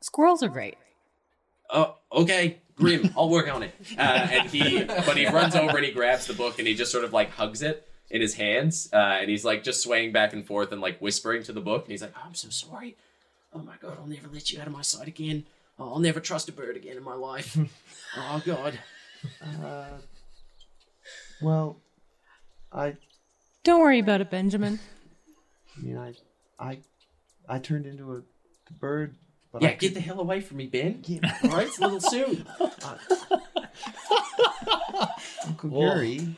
Squirrels 0.00 0.42
are 0.42 0.48
great. 0.48 0.76
Oh, 1.70 1.96
okay, 2.10 2.58
Grim, 2.76 3.12
I'll 3.16 3.30
work 3.30 3.52
on 3.52 3.62
it. 3.62 3.74
Uh, 3.96 4.00
and 4.00 4.48
he, 4.50 4.82
but 4.84 5.16
he 5.16 5.26
runs 5.26 5.54
over 5.54 5.76
and 5.76 5.86
he 5.86 5.92
grabs 5.92 6.26
the 6.26 6.34
book 6.34 6.58
and 6.58 6.66
he 6.66 6.74
just 6.74 6.90
sort 6.90 7.04
of 7.04 7.12
like 7.12 7.30
hugs 7.30 7.62
it 7.62 7.86
in 8.10 8.20
his 8.20 8.34
hands, 8.34 8.90
uh, 8.92 8.96
and 8.96 9.30
he's 9.30 9.44
like 9.44 9.62
just 9.64 9.82
swaying 9.82 10.12
back 10.12 10.34
and 10.34 10.46
forth 10.46 10.70
and 10.72 10.80
like 10.82 10.98
whispering 11.00 11.42
to 11.44 11.52
the 11.52 11.62
book. 11.62 11.84
And 11.84 11.90
he's 11.92 12.02
like, 12.02 12.12
"I'm 12.24 12.34
so 12.34 12.50
sorry. 12.50 12.96
Oh 13.54 13.58
my 13.58 13.74
god, 13.80 13.98
I'll 14.00 14.06
never 14.06 14.28
let 14.32 14.50
you 14.50 14.60
out 14.60 14.66
of 14.66 14.72
my 14.72 14.82
sight 14.82 15.08
again. 15.08 15.44
Oh, 15.78 15.94
I'll 15.94 16.00
never 16.00 16.20
trust 16.20 16.48
a 16.48 16.52
bird 16.52 16.76
again 16.76 16.96
in 16.96 17.02
my 17.02 17.14
life. 17.14 17.56
oh 18.16 18.42
god." 18.44 18.78
Uh, 19.62 19.98
well, 21.40 21.76
I, 22.72 22.96
Don't 23.64 23.80
worry 23.80 23.98
about 24.00 24.20
it, 24.20 24.30
Benjamin. 24.30 24.78
I 25.76 25.80
mean, 25.80 25.96
I, 25.96 26.14
I, 26.58 26.78
I 27.48 27.58
turned 27.58 27.86
into 27.86 28.16
a 28.16 28.22
bird. 28.72 29.14
But 29.52 29.62
yeah, 29.62 29.68
I 29.70 29.74
get 29.74 29.94
the 29.94 30.00
hell 30.00 30.20
away 30.20 30.40
from 30.40 30.56
me, 30.58 30.66
Ben. 30.66 31.02
Yeah. 31.06 31.36
All 31.44 31.50
right, 31.50 31.66
it's 31.66 31.78
a 31.78 31.82
little 31.82 32.00
soon. 32.10 32.46
Uncle 35.46 35.70
Whoa. 35.70 35.94
Yuri. 35.94 36.36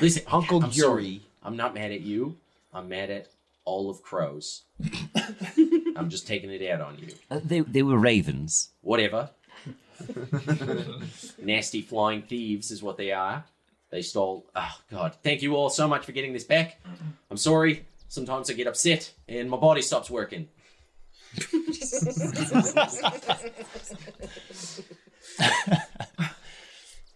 Listen, 0.00 0.22
Uncle 0.28 0.64
I'm 0.64 0.70
Yuri. 0.70 1.22
I'm 1.42 1.56
not 1.56 1.74
mad 1.74 1.90
at 1.90 2.00
you. 2.00 2.36
I'm 2.72 2.88
mad 2.88 3.10
at 3.10 3.28
all 3.64 3.90
of 3.90 4.02
crows. 4.02 4.62
I'm 5.96 6.08
just 6.08 6.26
taking 6.26 6.50
it 6.50 6.68
out 6.70 6.80
on 6.80 6.98
you. 6.98 7.08
Uh, 7.30 7.40
they 7.42 7.60
they 7.60 7.82
were 7.82 7.98
ravens. 7.98 8.70
Whatever. 8.80 9.30
Nasty 11.38 11.82
flying 11.82 12.22
thieves 12.22 12.70
is 12.70 12.82
what 12.82 12.96
they 12.96 13.12
are. 13.12 13.44
They 13.90 14.02
stole. 14.02 14.46
Oh, 14.54 14.78
God. 14.90 15.16
Thank 15.22 15.42
you 15.42 15.56
all 15.56 15.68
so 15.68 15.86
much 15.88 16.04
for 16.04 16.12
getting 16.12 16.32
this 16.32 16.44
back. 16.44 16.80
I'm 17.30 17.36
sorry. 17.36 17.84
Sometimes 18.08 18.50
I 18.50 18.54
get 18.54 18.66
upset 18.66 19.12
and 19.28 19.50
my 19.50 19.56
body 19.56 19.82
stops 19.82 20.10
working. 20.10 20.48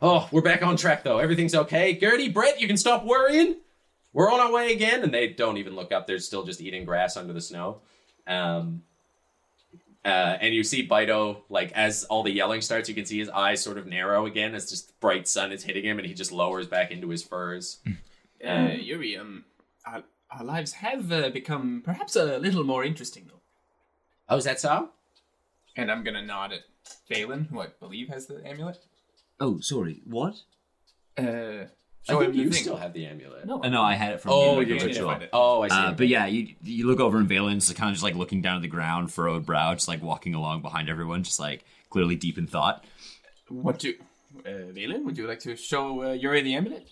oh, 0.00 0.28
we're 0.30 0.40
back 0.40 0.62
on 0.62 0.76
track 0.76 1.02
though. 1.02 1.18
Everything's 1.18 1.54
okay. 1.54 1.94
Gertie, 1.94 2.28
Brett, 2.28 2.60
you 2.60 2.68
can 2.68 2.76
stop 2.76 3.04
worrying. 3.04 3.56
We're 4.12 4.32
on 4.32 4.38
our 4.40 4.52
way 4.52 4.72
again. 4.72 5.02
And 5.02 5.12
they 5.12 5.28
don't 5.28 5.58
even 5.58 5.74
look 5.74 5.90
up. 5.90 6.06
They're 6.06 6.20
still 6.20 6.44
just 6.44 6.60
eating 6.60 6.84
grass 6.84 7.16
under 7.16 7.32
the 7.32 7.40
snow. 7.40 7.80
Um, 8.26 8.82
uh, 10.04 10.36
and 10.40 10.54
you 10.54 10.62
see 10.62 10.86
Bido, 10.86 11.42
like, 11.48 11.72
as 11.72 12.04
all 12.04 12.22
the 12.22 12.30
yelling 12.30 12.60
starts, 12.60 12.88
you 12.88 12.94
can 12.94 13.06
see 13.06 13.18
his 13.18 13.30
eyes 13.30 13.62
sort 13.62 13.78
of 13.78 13.86
narrow 13.86 14.26
again 14.26 14.54
as 14.54 14.68
just 14.68 14.88
the 14.88 14.94
bright 15.00 15.26
sun 15.26 15.50
is 15.50 15.64
hitting 15.64 15.84
him 15.84 15.98
and 15.98 16.06
he 16.06 16.12
just 16.12 16.30
lowers 16.30 16.66
back 16.66 16.90
into 16.90 17.08
his 17.08 17.22
furs. 17.22 17.78
Uh, 18.46 18.72
Yuri, 18.78 19.16
um, 19.16 19.44
our, 19.86 20.02
our 20.30 20.44
lives 20.44 20.72
have 20.72 21.10
uh, 21.10 21.30
become 21.30 21.80
perhaps 21.82 22.16
a 22.16 22.38
little 22.38 22.64
more 22.64 22.84
interesting, 22.84 23.24
though. 23.26 23.40
Oh, 24.28 24.36
is 24.36 24.44
that 24.44 24.60
so? 24.60 24.90
And 25.76 25.90
I'm 25.90 26.04
gonna 26.04 26.22
nod 26.22 26.52
at 26.52 26.60
Valen, 27.10 27.48
who 27.48 27.60
I 27.60 27.68
believe 27.80 28.08
has 28.08 28.26
the 28.26 28.46
amulet. 28.46 28.78
Oh, 29.40 29.58
sorry. 29.60 30.02
What? 30.04 30.34
Uh, 31.16 31.64
I 32.08 32.14
think 32.18 32.34
you 32.34 32.52
still 32.52 32.76
have 32.76 32.92
the 32.92 33.06
amulet. 33.06 33.46
No, 33.46 33.62
Uh, 33.62 33.68
no, 33.68 33.80
I 33.82 33.94
had 33.94 34.12
it 34.12 34.20
from 34.20 34.32
Oh, 34.32 34.56
the 34.56 34.66
you 34.66 34.74
ritual. 34.74 34.88
did 34.92 35.02
find. 35.04 35.28
Oh, 35.32 35.62
I 35.62 35.68
see. 35.68 35.74
Uh, 35.74 35.92
but 35.92 36.08
yeah, 36.08 36.26
you 36.26 36.54
you 36.62 36.86
look 36.86 37.00
over 37.00 37.18
and 37.18 37.28
Valen's 37.28 37.72
kind 37.72 37.88
of 37.90 37.94
just 37.94 38.02
like 38.04 38.14
looking 38.14 38.42
down 38.42 38.56
at 38.56 38.62
the 38.62 38.68
ground, 38.68 39.12
furrowed 39.12 39.46
brow, 39.46 39.72
just 39.74 39.88
like 39.88 40.02
walking 40.02 40.34
along 40.34 40.60
behind 40.62 40.88
everyone, 40.90 41.22
just 41.22 41.40
like 41.40 41.64
clearly 41.90 42.16
deep 42.16 42.36
in 42.36 42.46
thought. 42.46 42.84
What 43.48 43.78
do, 43.78 43.94
uh, 44.44 44.48
Valen? 44.48 45.04
Would 45.04 45.16
you 45.16 45.26
like 45.26 45.40
to 45.40 45.56
show 45.56 46.02
uh, 46.02 46.12
Yuri 46.12 46.42
the 46.42 46.54
amulet? 46.54 46.88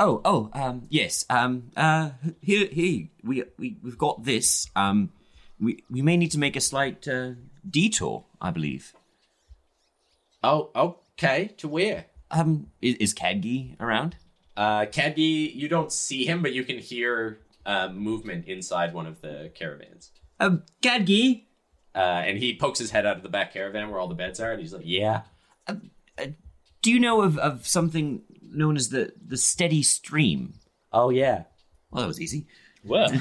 Oh, 0.00 0.20
oh, 0.24 0.50
um, 0.52 0.82
yes. 0.88 1.24
Um, 1.28 1.70
uh, 1.76 2.10
here, 2.40 2.66
here, 2.70 3.08
we 3.24 3.44
we 3.58 3.76
we've 3.82 3.98
got 3.98 4.24
this. 4.24 4.68
Um, 4.76 5.10
we 5.60 5.82
we 5.90 6.02
may 6.02 6.16
need 6.16 6.30
to 6.32 6.38
make 6.38 6.56
a 6.56 6.60
slight 6.60 7.06
uh, 7.08 7.32
detour, 7.68 8.24
I 8.40 8.50
believe. 8.50 8.92
Oh, 10.42 10.70
okay. 11.14 11.52
To 11.58 11.68
where? 11.68 12.06
Um, 12.30 12.68
is, 12.80 12.94
is 12.96 13.14
Kadgi 13.14 13.74
around? 13.80 14.16
Uh, 14.58 14.86
Kadgi, 14.86 15.54
you 15.54 15.68
don't 15.68 15.92
see 15.92 16.24
him, 16.26 16.42
but 16.42 16.52
you 16.52 16.64
can 16.64 16.78
hear 16.78 17.38
uh, 17.64 17.90
movement 17.90 18.46
inside 18.46 18.92
one 18.92 19.06
of 19.06 19.20
the 19.20 19.52
caravans. 19.54 20.10
Um, 20.40 20.64
Kadgi. 20.82 21.44
Uh, 21.94 22.22
and 22.26 22.38
he 22.38 22.56
pokes 22.56 22.80
his 22.80 22.90
head 22.90 23.06
out 23.06 23.16
of 23.16 23.22
the 23.22 23.28
back 23.28 23.52
caravan 23.52 23.88
where 23.88 24.00
all 24.00 24.08
the 24.08 24.16
beds 24.16 24.40
are, 24.40 24.50
and 24.52 24.60
he's 24.60 24.72
like, 24.72 24.82
"Yeah." 24.84 25.22
Do 26.82 26.92
you 26.92 27.00
know 27.00 27.22
of, 27.22 27.38
of 27.38 27.66
something 27.66 28.22
known 28.42 28.76
as 28.76 28.88
the 28.90 29.12
the 29.24 29.36
steady 29.36 29.82
stream? 29.82 30.54
Oh 30.92 31.10
yeah. 31.10 31.44
Well, 31.90 32.02
that 32.02 32.08
was 32.08 32.20
easy. 32.20 32.46
Well, 32.84 33.10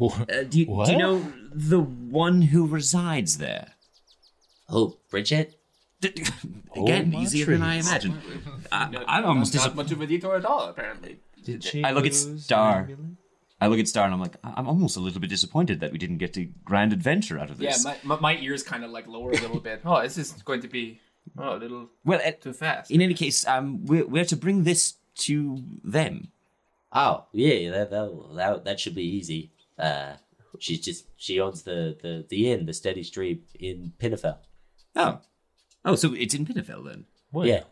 Uh, 0.00 0.42
do, 0.48 0.58
you, 0.58 0.66
do 0.66 0.90
you 0.92 0.98
know 0.98 1.24
the 1.52 1.80
one 1.80 2.42
who 2.42 2.66
resides 2.66 3.38
there? 3.38 3.68
Oh, 4.68 4.96
Bridget. 5.08 5.60
Again, 6.76 7.10
my 7.12 7.20
easier 7.20 7.46
than 7.46 7.62
I 7.62 7.76
imagined. 7.76 8.20
I, 8.72 9.04
I'm 9.06 9.24
almost 9.24 9.54
not 9.54 9.60
disappointed. 9.60 9.76
much 9.76 9.92
of 9.92 10.00
a 10.00 10.06
detour 10.06 10.36
at 10.36 10.44
all, 10.44 10.68
apparently. 10.68 11.20
Did 11.44 11.62
she 11.62 11.84
I 11.84 11.90
look 11.92 12.06
at 12.06 12.14
Star. 12.14 12.88
I 13.60 13.66
look 13.68 13.78
at 13.78 13.88
Star 13.88 14.04
and 14.04 14.12
I'm 14.14 14.20
like, 14.20 14.36
I- 14.42 14.54
I'm 14.56 14.66
almost 14.66 14.96
a 14.96 15.00
little 15.00 15.20
bit 15.20 15.30
disappointed 15.30 15.80
that 15.80 15.92
we 15.92 15.98
didn't 15.98 16.18
get 16.18 16.36
a 16.36 16.44
grand 16.64 16.92
adventure 16.92 17.38
out 17.38 17.50
of 17.50 17.60
Yeah, 17.60 17.70
this. 17.70 17.84
my, 17.84 17.96
my, 18.02 18.20
my 18.20 18.36
ears 18.38 18.62
kind 18.62 18.84
of 18.84 18.90
like 18.90 19.06
lower 19.06 19.30
a 19.30 19.36
little 19.40 19.60
bit. 19.60 19.80
Oh, 19.84 20.02
this 20.02 20.18
is 20.18 20.32
going 20.42 20.60
to 20.62 20.68
be 20.68 21.00
oh, 21.38 21.56
a 21.56 21.58
little 21.58 21.88
well, 22.04 22.20
uh, 22.24 22.32
too 22.32 22.52
fast. 22.52 22.90
in 22.90 23.00
any 23.00 23.14
case, 23.14 23.46
um, 23.46 23.84
we're, 23.86 24.06
we're 24.06 24.24
to 24.26 24.36
bring 24.36 24.64
this 24.64 24.94
to 25.16 25.62
them. 25.82 26.28
Oh, 26.92 27.26
yeah, 27.32 27.70
that 27.70 27.90
that 27.90 28.28
that, 28.36 28.64
that 28.64 28.80
should 28.80 28.94
be 28.94 29.02
easy. 29.04 29.50
Uh, 29.78 30.14
she's 30.58 30.80
just 30.80 31.06
she 31.16 31.40
owns 31.40 31.62
the 31.62 31.96
the 32.02 32.24
the 32.28 32.50
inn, 32.50 32.66
the 32.66 32.72
Steady 32.72 33.02
Stream 33.02 33.42
in 33.58 33.92
Pinnefell. 33.98 34.38
Oh, 34.94 35.20
oh, 35.84 35.94
so 35.94 36.14
it's 36.14 36.34
in 36.34 36.46
Pinnefell 36.46 36.84
then. 36.84 37.04
Well, 37.32 37.46
Yeah. 37.46 37.64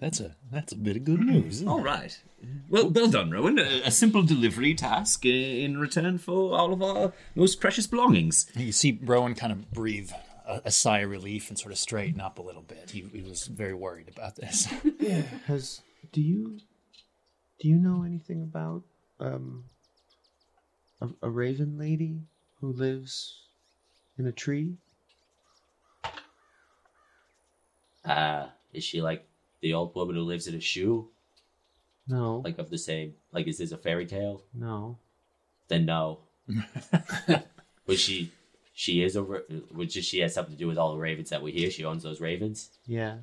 That's 0.00 0.18
a 0.20 0.34
that's 0.50 0.72
a 0.72 0.76
bit 0.76 0.96
of 0.96 1.04
good 1.04 1.20
news. 1.20 1.56
isn't 1.56 1.68
All 1.68 1.78
it? 1.78 1.84
right. 1.84 2.20
Well, 2.68 2.90
well 2.90 3.06
done, 3.06 3.30
Rowan. 3.30 3.58
A, 3.60 3.82
a 3.84 3.90
simple 3.92 4.22
delivery 4.24 4.74
task 4.74 5.24
uh, 5.24 5.28
in 5.28 5.78
return 5.78 6.18
for 6.18 6.58
all 6.58 6.72
of 6.72 6.82
our 6.82 7.12
most 7.36 7.60
precious 7.60 7.86
belongings. 7.86 8.50
You 8.56 8.72
see 8.72 8.98
Rowan 9.02 9.34
kind 9.36 9.52
of 9.52 9.70
breathe 9.70 10.10
a, 10.46 10.62
a 10.66 10.70
sigh 10.72 10.98
of 10.98 11.10
relief 11.10 11.48
and 11.48 11.56
sort 11.58 11.70
of 11.72 11.78
straighten 11.78 12.20
up 12.20 12.38
a 12.40 12.42
little 12.42 12.62
bit. 12.62 12.90
He, 12.90 13.02
he 13.12 13.22
was 13.22 13.46
very 13.46 13.72
worried 13.72 14.08
about 14.08 14.34
this. 14.34 14.66
Has 15.46 15.80
do 16.12 16.20
you 16.20 16.58
do 17.60 17.68
you 17.68 17.76
know 17.76 18.02
anything 18.02 18.42
about 18.42 18.82
um 19.20 19.64
a, 21.00 21.08
a 21.22 21.30
raven 21.30 21.78
lady 21.78 22.22
who 22.60 22.72
lives 22.72 23.42
in 24.18 24.26
a 24.26 24.32
tree? 24.32 24.74
Uh, 28.04 28.46
is 28.72 28.84
she 28.84 29.00
like 29.02 29.26
the 29.60 29.74
old 29.74 29.94
woman 29.94 30.16
who 30.16 30.22
lives 30.22 30.46
in 30.46 30.54
a 30.54 30.60
shoe? 30.60 31.08
No. 32.06 32.42
Like 32.44 32.58
of 32.58 32.70
the 32.70 32.78
same? 32.78 33.14
Like 33.32 33.46
is 33.46 33.58
this 33.58 33.72
a 33.72 33.78
fairy 33.78 34.06
tale? 34.06 34.42
no. 34.54 34.98
Then 35.68 35.86
no. 35.86 36.18
was 37.86 37.98
she? 37.98 38.30
She 38.74 39.02
is 39.02 39.16
a. 39.16 39.22
ra- 39.22 39.38
Which 39.72 39.92
she 39.92 40.18
has 40.20 40.34
something 40.34 40.54
to 40.54 40.58
do 40.58 40.66
with 40.68 40.76
all 40.76 40.92
the 40.92 40.98
ravens 41.00 41.30
that 41.30 41.40
we 41.42 41.52
hear. 41.52 41.70
She 41.70 41.84
owns 41.84 42.02
those 42.02 42.20
ravens. 42.20 42.68
Yeah. 42.86 43.18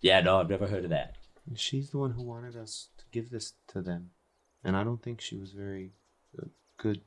Yeah, 0.00 0.20
no, 0.20 0.38
I've 0.40 0.48
never 0.48 0.66
heard 0.66 0.84
of 0.84 0.90
that. 0.90 1.16
She's 1.56 1.90
the 1.90 1.98
one 1.98 2.12
who 2.12 2.22
wanted 2.22 2.56
us 2.56 2.88
to 2.98 3.04
give 3.12 3.28
this 3.30 3.52
to 3.68 3.82
them. 3.82 4.10
And 4.62 4.74
I 4.76 4.84
don't 4.84 5.02
think 5.02 5.20
she 5.20 5.36
was 5.36 5.52
very 5.52 5.90
uh, 6.40 6.46
good 6.78 7.02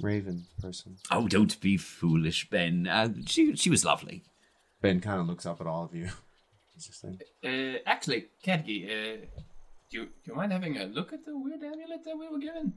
raven 0.00 0.46
person. 0.60 0.96
Oh, 1.10 1.28
don't 1.28 1.60
be 1.60 1.76
foolish, 1.76 2.50
Ben. 2.50 2.88
Uh, 2.88 3.10
she 3.26 3.54
she 3.54 3.70
was 3.70 3.84
lovely. 3.84 4.24
Ben 4.84 5.00
kind 5.00 5.18
of 5.18 5.26
looks 5.26 5.46
up 5.46 5.62
at 5.62 5.66
all 5.66 5.84
of 5.84 5.94
you. 5.94 6.08
He's 6.74 6.86
just 6.86 7.02
like, 7.04 7.22
Uh, 7.42 7.78
actually, 7.86 8.26
Kadgi, 8.44 8.84
uh, 8.84 9.16
do 9.90 9.98
you, 9.98 10.04
do 10.04 10.10
you 10.26 10.34
mind 10.34 10.52
having 10.52 10.76
a 10.76 10.84
look 10.84 11.14
at 11.14 11.24
the 11.24 11.36
weird 11.38 11.62
amulet 11.62 12.04
that 12.04 12.18
we 12.18 12.28
were 12.28 12.38
given? 12.38 12.74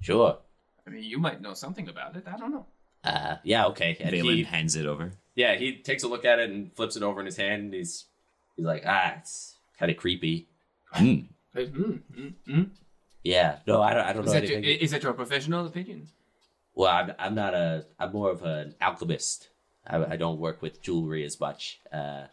Sure. 0.00 0.38
I 0.84 0.90
mean, 0.90 1.04
you 1.04 1.18
might 1.18 1.40
know 1.40 1.54
something 1.54 1.88
about 1.88 2.16
it. 2.16 2.24
I 2.26 2.36
don't 2.36 2.50
know. 2.50 2.66
Uh, 3.04 3.36
yeah, 3.44 3.66
okay. 3.66 3.96
And 4.00 4.10
Valen 4.12 4.34
he, 4.34 4.42
hands 4.42 4.74
it 4.74 4.86
over. 4.86 5.12
Yeah, 5.36 5.54
he 5.54 5.76
takes 5.76 6.02
a 6.02 6.08
look 6.08 6.24
at 6.24 6.40
it 6.40 6.50
and 6.50 6.74
flips 6.74 6.96
it 6.96 7.04
over 7.04 7.20
in 7.20 7.26
his 7.26 7.36
hand. 7.36 7.62
And 7.64 7.74
he's 7.74 8.06
he's 8.56 8.64
like, 8.64 8.82
ah, 8.84 9.14
it's 9.18 9.56
kind 9.78 9.92
of 9.92 9.96
creepy. 9.96 10.48
Mm, 10.94 11.26
mm, 11.54 12.00
mm. 12.48 12.70
Yeah, 13.22 13.58
no, 13.66 13.80
I 13.80 13.94
don't. 13.94 14.06
I 14.06 14.12
don't 14.12 14.24
Is, 14.24 14.32
know 14.32 14.40
that 14.40 14.48
your, 14.48 14.58
anything. 14.58 14.80
is 14.80 14.90
that 14.90 15.02
your 15.02 15.12
professional 15.12 15.66
opinion? 15.66 16.08
Well, 16.74 16.90
I'm, 16.90 17.12
I'm 17.18 17.34
not 17.34 17.54
a. 17.54 17.86
I'm 17.98 18.12
more 18.12 18.30
of 18.30 18.42
an 18.42 18.74
alchemist. 18.80 19.48
I, 19.86 20.12
I 20.12 20.16
don't 20.16 20.38
work 20.38 20.62
with 20.62 20.82
jewelry 20.82 21.24
as 21.24 21.38
much. 21.40 21.80
Uh, 21.92 22.24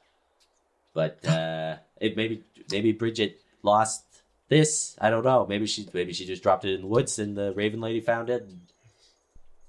but 0.93 1.26
uh, 1.26 1.78
it 1.99 2.16
maybe 2.18 2.43
maybe 2.72 2.91
Bridget 2.91 3.39
lost 3.64 4.04
this. 4.49 4.95
I 4.99 5.10
don't 5.10 5.24
know. 5.24 5.45
Maybe 5.47 5.66
she 5.66 5.88
maybe 5.93 6.14
she 6.14 6.26
just 6.26 6.43
dropped 6.43 6.66
it 6.66 6.74
in 6.76 6.82
the 6.82 6.88
woods 6.88 7.18
and 7.20 7.36
the 7.38 7.54
Raven 7.54 7.80
Lady 7.82 8.02
found 8.02 8.30
it. 8.30 8.47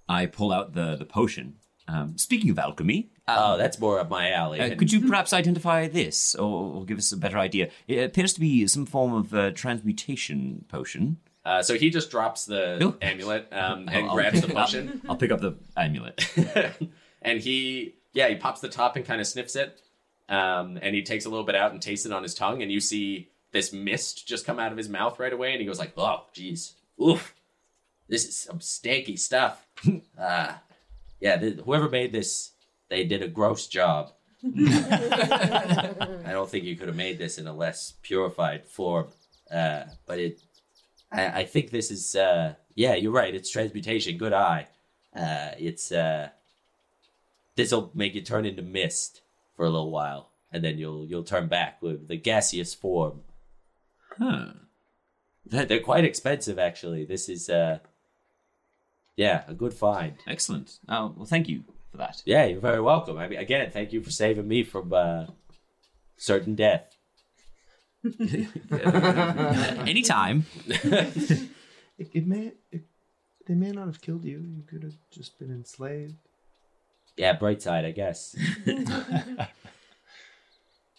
I 0.09 0.27
pull 0.27 0.53
out 0.53 0.75
the 0.75 0.97
the 0.97 1.05
potion. 1.05 1.55
Um, 1.89 2.17
speaking 2.17 2.49
of 2.51 2.59
alchemy, 2.61 3.11
oh, 3.27 3.59
that's 3.59 3.79
more 3.79 3.99
up 3.99 4.09
my 4.09 4.31
alley. 4.31 4.61
Uh, 4.61 4.77
could 4.77 4.93
you 4.93 5.01
perhaps 5.07 5.33
identify 5.33 5.89
this, 5.89 6.35
or, 6.37 6.77
or 6.77 6.85
give 6.85 6.97
us 6.97 7.11
a 7.11 7.17
better 7.17 7.39
idea? 7.39 7.71
It 7.89 7.99
appears 8.05 8.33
to 8.35 8.41
be 8.41 8.67
some 8.69 8.87
form 8.87 9.13
of 9.13 9.35
uh, 9.35 9.51
transmutation 9.51 10.65
potion. 10.69 11.17
uh, 11.45 11.61
so 11.63 11.75
he 11.75 11.91
just 11.91 12.09
drops 12.11 12.47
the 12.47 12.79
Oh. 12.81 12.97
amulet 13.03 13.49
um, 13.53 13.89
and 13.89 13.91
I'll- 13.91 14.11
I'll 14.11 14.15
grabs 14.15 14.41
the 14.41 14.49
it 14.49 14.57
up. 14.57 14.67
potion. 14.67 15.03
I'll 15.09 15.17
pick 15.17 15.33
up 15.33 15.41
the 15.41 15.57
amulet. 15.77 16.25
and 17.25 17.41
he 17.41 17.95
yeah 18.13 18.29
he 18.29 18.35
pops 18.37 18.61
the 18.61 18.69
top 18.69 18.97
and 18.97 19.05
kind 19.05 19.21
of 19.21 19.27
sniffs 19.27 19.57
it 19.57 19.81
um, 20.29 20.79
and 20.81 20.95
he 20.95 21.03
takes 21.03 21.25
a 21.25 21.29
little 21.29 21.45
bit 21.45 21.55
out 21.55 21.73
and 21.73 21.83
tastes 21.83 22.07
it 22.07 22.13
on 22.13 22.23
his 22.23 22.35
tongue 22.35 22.63
and 22.63 22.71
you 22.71 22.81
see 22.81 23.29
this 23.53 23.73
mist 23.73 24.27
just 24.27 24.47
come 24.47 24.59
out 24.59 24.73
of 24.73 24.79
his 24.79 24.89
mouth 24.89 25.19
right 25.19 25.33
away 25.33 25.53
and 25.53 25.61
he 25.61 25.67
goes 25.67 25.79
like 25.79 25.93
oh 25.97 26.25
jeez 26.35 26.73
oof 27.01 27.35
this 28.09 28.27
is 28.27 28.37
some 28.37 28.59
stanky 28.59 29.19
stuff 29.19 29.67
Ah, 30.19 30.61
yeah. 31.21 31.37
th 31.37 31.61
whoever 31.65 31.89
made 31.89 32.13
this, 32.13 32.53
they 32.89 33.05
did 33.05 33.23
a 33.23 33.29
gross 33.29 33.67
job. 33.67 34.13
I 34.45 36.31
don't 36.31 36.49
think 36.49 36.65
you 36.65 36.77
could 36.77 36.89
have 36.89 36.97
made 36.97 37.19
this 37.19 37.39
in 37.39 37.47
a 37.47 37.53
less 37.55 37.95
purified 38.03 38.67
form. 38.67 39.09
Uh, 39.51 39.85
but 40.07 40.19
it, 40.19 40.41
I, 41.11 41.41
I 41.41 41.45
think 41.45 41.71
this 41.71 41.91
is, 41.91 42.15
uh, 42.17 42.55
yeah, 42.75 42.95
you're 42.95 43.13
right. 43.13 43.35
It's 43.35 43.51
transmutation. 43.51 44.19
Good 44.19 44.33
eye. 44.33 44.67
Uh, 45.15 45.51
it's, 45.59 45.93
uh, 45.93 46.31
this'll 47.57 47.91
make 47.95 48.15
you 48.15 48.21
turn 48.21 48.45
into 48.45 48.63
mist 48.63 49.23
for 49.57 49.65
a 49.65 49.71
little 49.71 49.91
while, 49.91 50.31
and 50.51 50.65
then 50.65 50.79
you'll 50.79 51.07
you'll 51.07 51.25
turn 51.25 51.49
back 51.49 51.81
with 51.83 52.09
the 52.09 52.17
gaseous 52.17 52.75
form. 52.75 53.23
Huh. 54.19 54.53
They're 55.45 55.65
they're 55.65 55.81
quite 55.81 56.05
expensive, 56.05 56.59
actually. 56.59 57.05
This 57.05 57.29
is, 57.29 57.49
uh, 57.49 57.79
yeah, 59.17 59.43
a 59.49 59.55
good 59.55 59.75
find. 59.75 60.15
Excellent. 60.27 60.79
Oh, 60.89 61.15
well, 61.17 61.27
thank 61.27 61.49
you 61.49 61.65
for 61.91 61.97
that. 61.99 62.23
Yeah, 62.25 62.45
you're 62.45 62.61
very 62.61 62.81
welcome. 62.81 63.19
I 63.19 63.29
mean, 63.29 63.39
again, 63.39 63.71
thank 63.71 63.93
you 63.93 64.03
for 64.03 64.11
saving 64.11 64.49
me 64.49 64.63
from 64.63 64.93
uh, 64.93 65.27
certain 66.17 66.55
death. 66.55 66.97
Anytime. 69.87 70.47
It, 71.99 72.09
it 72.15 72.27
may 72.27 72.53
it, 72.71 72.85
they 73.47 73.55
may 73.55 73.71
not 73.71 73.87
have 73.87 74.01
killed 74.01 74.25
you. 74.25 74.39
You 74.39 74.63
could 74.63 74.83
have 74.83 74.97
just 75.11 75.39
been 75.39 75.51
enslaved. 75.51 76.17
Yeah, 77.17 77.35
bright 77.35 77.63
side, 77.63 77.85
I 77.85 77.91
guess. 77.91 78.35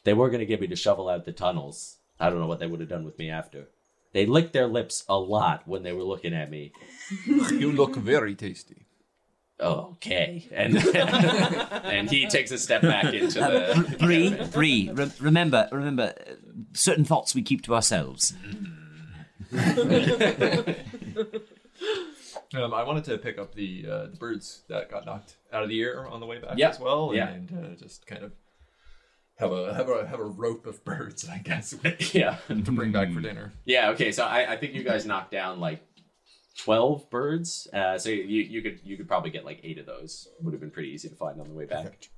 they 0.03 0.13
were 0.13 0.29
going 0.29 0.39
to 0.39 0.45
get 0.45 0.61
me 0.61 0.67
to 0.67 0.75
shovel 0.75 1.09
out 1.09 1.25
the 1.25 1.31
tunnels. 1.31 1.97
I 2.19 2.29
don't 2.29 2.39
know 2.39 2.47
what 2.47 2.59
they 2.59 2.67
would 2.67 2.79
have 2.79 2.89
done 2.89 3.03
with 3.03 3.17
me 3.17 3.29
after. 3.29 3.69
They 4.13 4.25
licked 4.27 4.53
their 4.53 4.67
lips 4.67 5.03
a 5.09 5.17
lot 5.17 5.67
when 5.67 5.81
they 5.83 5.91
were 5.91 6.03
looking 6.03 6.33
at 6.33 6.49
me. 6.49 6.71
You 7.51 7.71
look 7.71 7.95
very 7.95 8.35
tasty. 8.35 8.85
Okay. 9.59 10.47
and 10.51 10.77
and 10.95 12.09
he 12.09 12.27
takes 12.27 12.51
a 12.51 12.57
step 12.57 12.81
back 12.81 13.13
into 13.13 13.39
the 13.39 13.95
Bree, 13.99 14.35
Bree, 14.51 14.89
re- 14.93 15.11
remember, 15.19 15.67
remember, 15.71 16.13
uh, 16.17 16.33
certain 16.73 17.05
thoughts 17.05 17.33
we 17.35 17.41
keep 17.41 17.61
to 17.63 17.75
ourselves. 17.75 18.33
Um, 22.55 22.73
I 22.73 22.83
wanted 22.83 23.03
to 23.05 23.17
pick 23.17 23.37
up 23.39 23.55
the 23.55 23.85
uh, 23.89 24.05
the 24.07 24.17
birds 24.17 24.63
that 24.69 24.89
got 24.91 25.05
knocked 25.05 25.37
out 25.51 25.63
of 25.63 25.69
the 25.69 25.81
air 25.81 26.07
on 26.07 26.19
the 26.19 26.25
way 26.25 26.39
back 26.39 26.53
Yeah, 26.57 26.69
as 26.69 26.79
well, 26.79 27.11
yeah. 27.13 27.29
and 27.29 27.51
uh, 27.51 27.75
just 27.75 28.05
kind 28.05 28.23
of 28.23 28.31
have 29.37 29.51
a 29.51 29.73
have 29.73 29.89
a 29.89 30.05
have 30.07 30.19
a 30.19 30.25
rope 30.25 30.67
of 30.67 30.83
birds, 30.85 31.27
I 31.27 31.39
guess, 31.39 31.73
yeah. 32.13 32.37
to 32.47 32.55
bring 32.71 32.91
back 32.91 33.11
for 33.11 33.19
dinner. 33.21 33.51
yeah 33.65 33.89
okay 33.89 34.11
so 34.11 34.23
I, 34.23 34.53
I 34.53 34.57
think 34.57 34.73
you 34.75 34.83
guys 34.83 35.05
knocked 35.07 35.31
down 35.31 35.59
like 35.59 35.81
12 36.59 37.09
birds. 37.09 37.67
Uh, 37.73 37.97
so 37.97 38.09
you, 38.09 38.41
you 38.43 38.61
could 38.61 38.79
you 38.83 38.95
could 38.97 39.07
probably 39.07 39.31
get 39.31 39.43
like 39.45 39.59
eight 39.63 39.79
of 39.79 39.87
those. 39.87 40.27
Would 40.41 40.53
have 40.53 40.61
been 40.61 40.69
pretty 40.71 40.89
easy 40.89 41.09
to 41.09 41.15
find 41.15 41.41
on 41.41 41.47
the 41.47 41.53
way 41.55 41.65
back. 41.65 42.09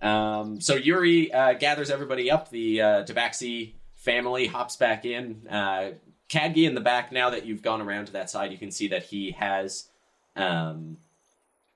Um, 0.00 0.60
so 0.60 0.74
yuri 0.74 1.32
uh, 1.32 1.54
gathers 1.54 1.90
everybody 1.90 2.30
up. 2.30 2.50
The 2.50 2.80
uh, 2.82 3.04
tabaxi 3.04 3.74
family 3.94 4.46
hops 4.48 4.76
back 4.76 5.04
in. 5.04 5.46
Uh, 5.48 5.92
Kadgi 6.28 6.66
in 6.66 6.74
the 6.74 6.80
back 6.80 7.12
now 7.12 7.30
that 7.30 7.46
you've 7.46 7.62
gone 7.62 7.80
around 7.80 8.06
to 8.06 8.12
that 8.12 8.30
side 8.30 8.52
you 8.52 8.58
can 8.58 8.70
see 8.70 8.88
that 8.88 9.04
he 9.04 9.32
has 9.32 9.88
um, 10.36 10.98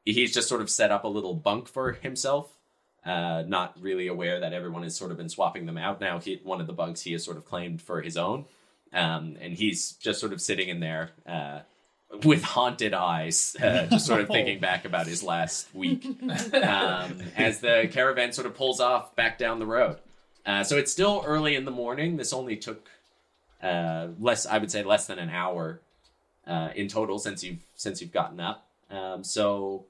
he's 0.05 0.33
just 0.33 0.49
sort 0.49 0.61
of 0.61 0.71
set 0.71 0.91
up 0.91 1.05
a 1.05 1.09
little 1.09 1.35
bunk 1.35 1.69
for 1.69 1.93
himself 1.93 2.59
uh, 3.05 3.43
not 3.47 3.77
really 3.81 4.07
aware 4.07 4.39
that 4.41 4.53
everyone 4.53 4.83
has 4.83 4.97
sort 4.97 5.11
of 5.11 5.17
been 5.17 5.29
swapping 5.29 5.67
them 5.67 5.79
out 5.79 6.01
now 6.01 6.19
he, 6.19 6.41
one 6.45 6.61
of 6.61 6.67
the 6.67 6.73
bunks 6.73 7.03
he 7.03 7.13
has 7.13 7.25
sort 7.25 7.37
of 7.37 7.45
claimed 7.45 7.81
for 7.81 8.03
his 8.03 8.17
own 8.17 8.45
um, 8.93 9.37
and 9.41 9.55
he's 9.55 9.93
just 9.93 10.21
sort 10.21 10.33
of 10.33 10.41
sitting 10.41 10.69
in 10.69 10.81
there 10.81 11.11
uh, 11.27 11.61
with 12.25 12.43
haunted 12.43 12.93
eyes, 12.93 13.57
uh, 13.61 13.87
just 13.87 14.07
sort 14.07 14.21
of 14.21 14.29
thinking 14.31 14.61
back 14.61 14.85
about 14.85 15.07
his 15.07 15.23
last 15.23 15.75
week 15.75 16.05
um, 16.55 17.19
as 17.37 17.61
the 17.61 17.89
caravan 17.91 18.33
sort 18.33 18.47
of 18.47 18.55
pulls 18.55 18.81
off 18.81 19.17
back 19.17 19.39
down 19.39 19.59
the 19.59 19.67
road. 19.67 19.99
Uh, 20.45 20.63
so 20.65 20.77
it's 20.77 20.93
still 20.93 21.23
early 21.25 21.55
in 21.55 21.65
the 21.65 21.71
morning. 21.71 22.17
This 22.17 22.33
only 22.33 22.57
took 22.57 22.89
uh, 23.63 24.09
less, 24.19 24.47
I 24.47 24.59
would 24.59 24.71
say, 24.71 24.83
less 24.83 25.07
than 25.07 25.19
an 25.19 25.31
hour 25.31 25.81
uh, 26.47 26.71
in 26.75 26.89
total 26.89 27.19
since 27.19 27.45
you've 27.45 27.61
since 27.75 28.01
you've 28.01 28.13
gotten 28.13 28.41
up. 28.41 28.67
Um, 28.91 29.23
so 29.25 29.87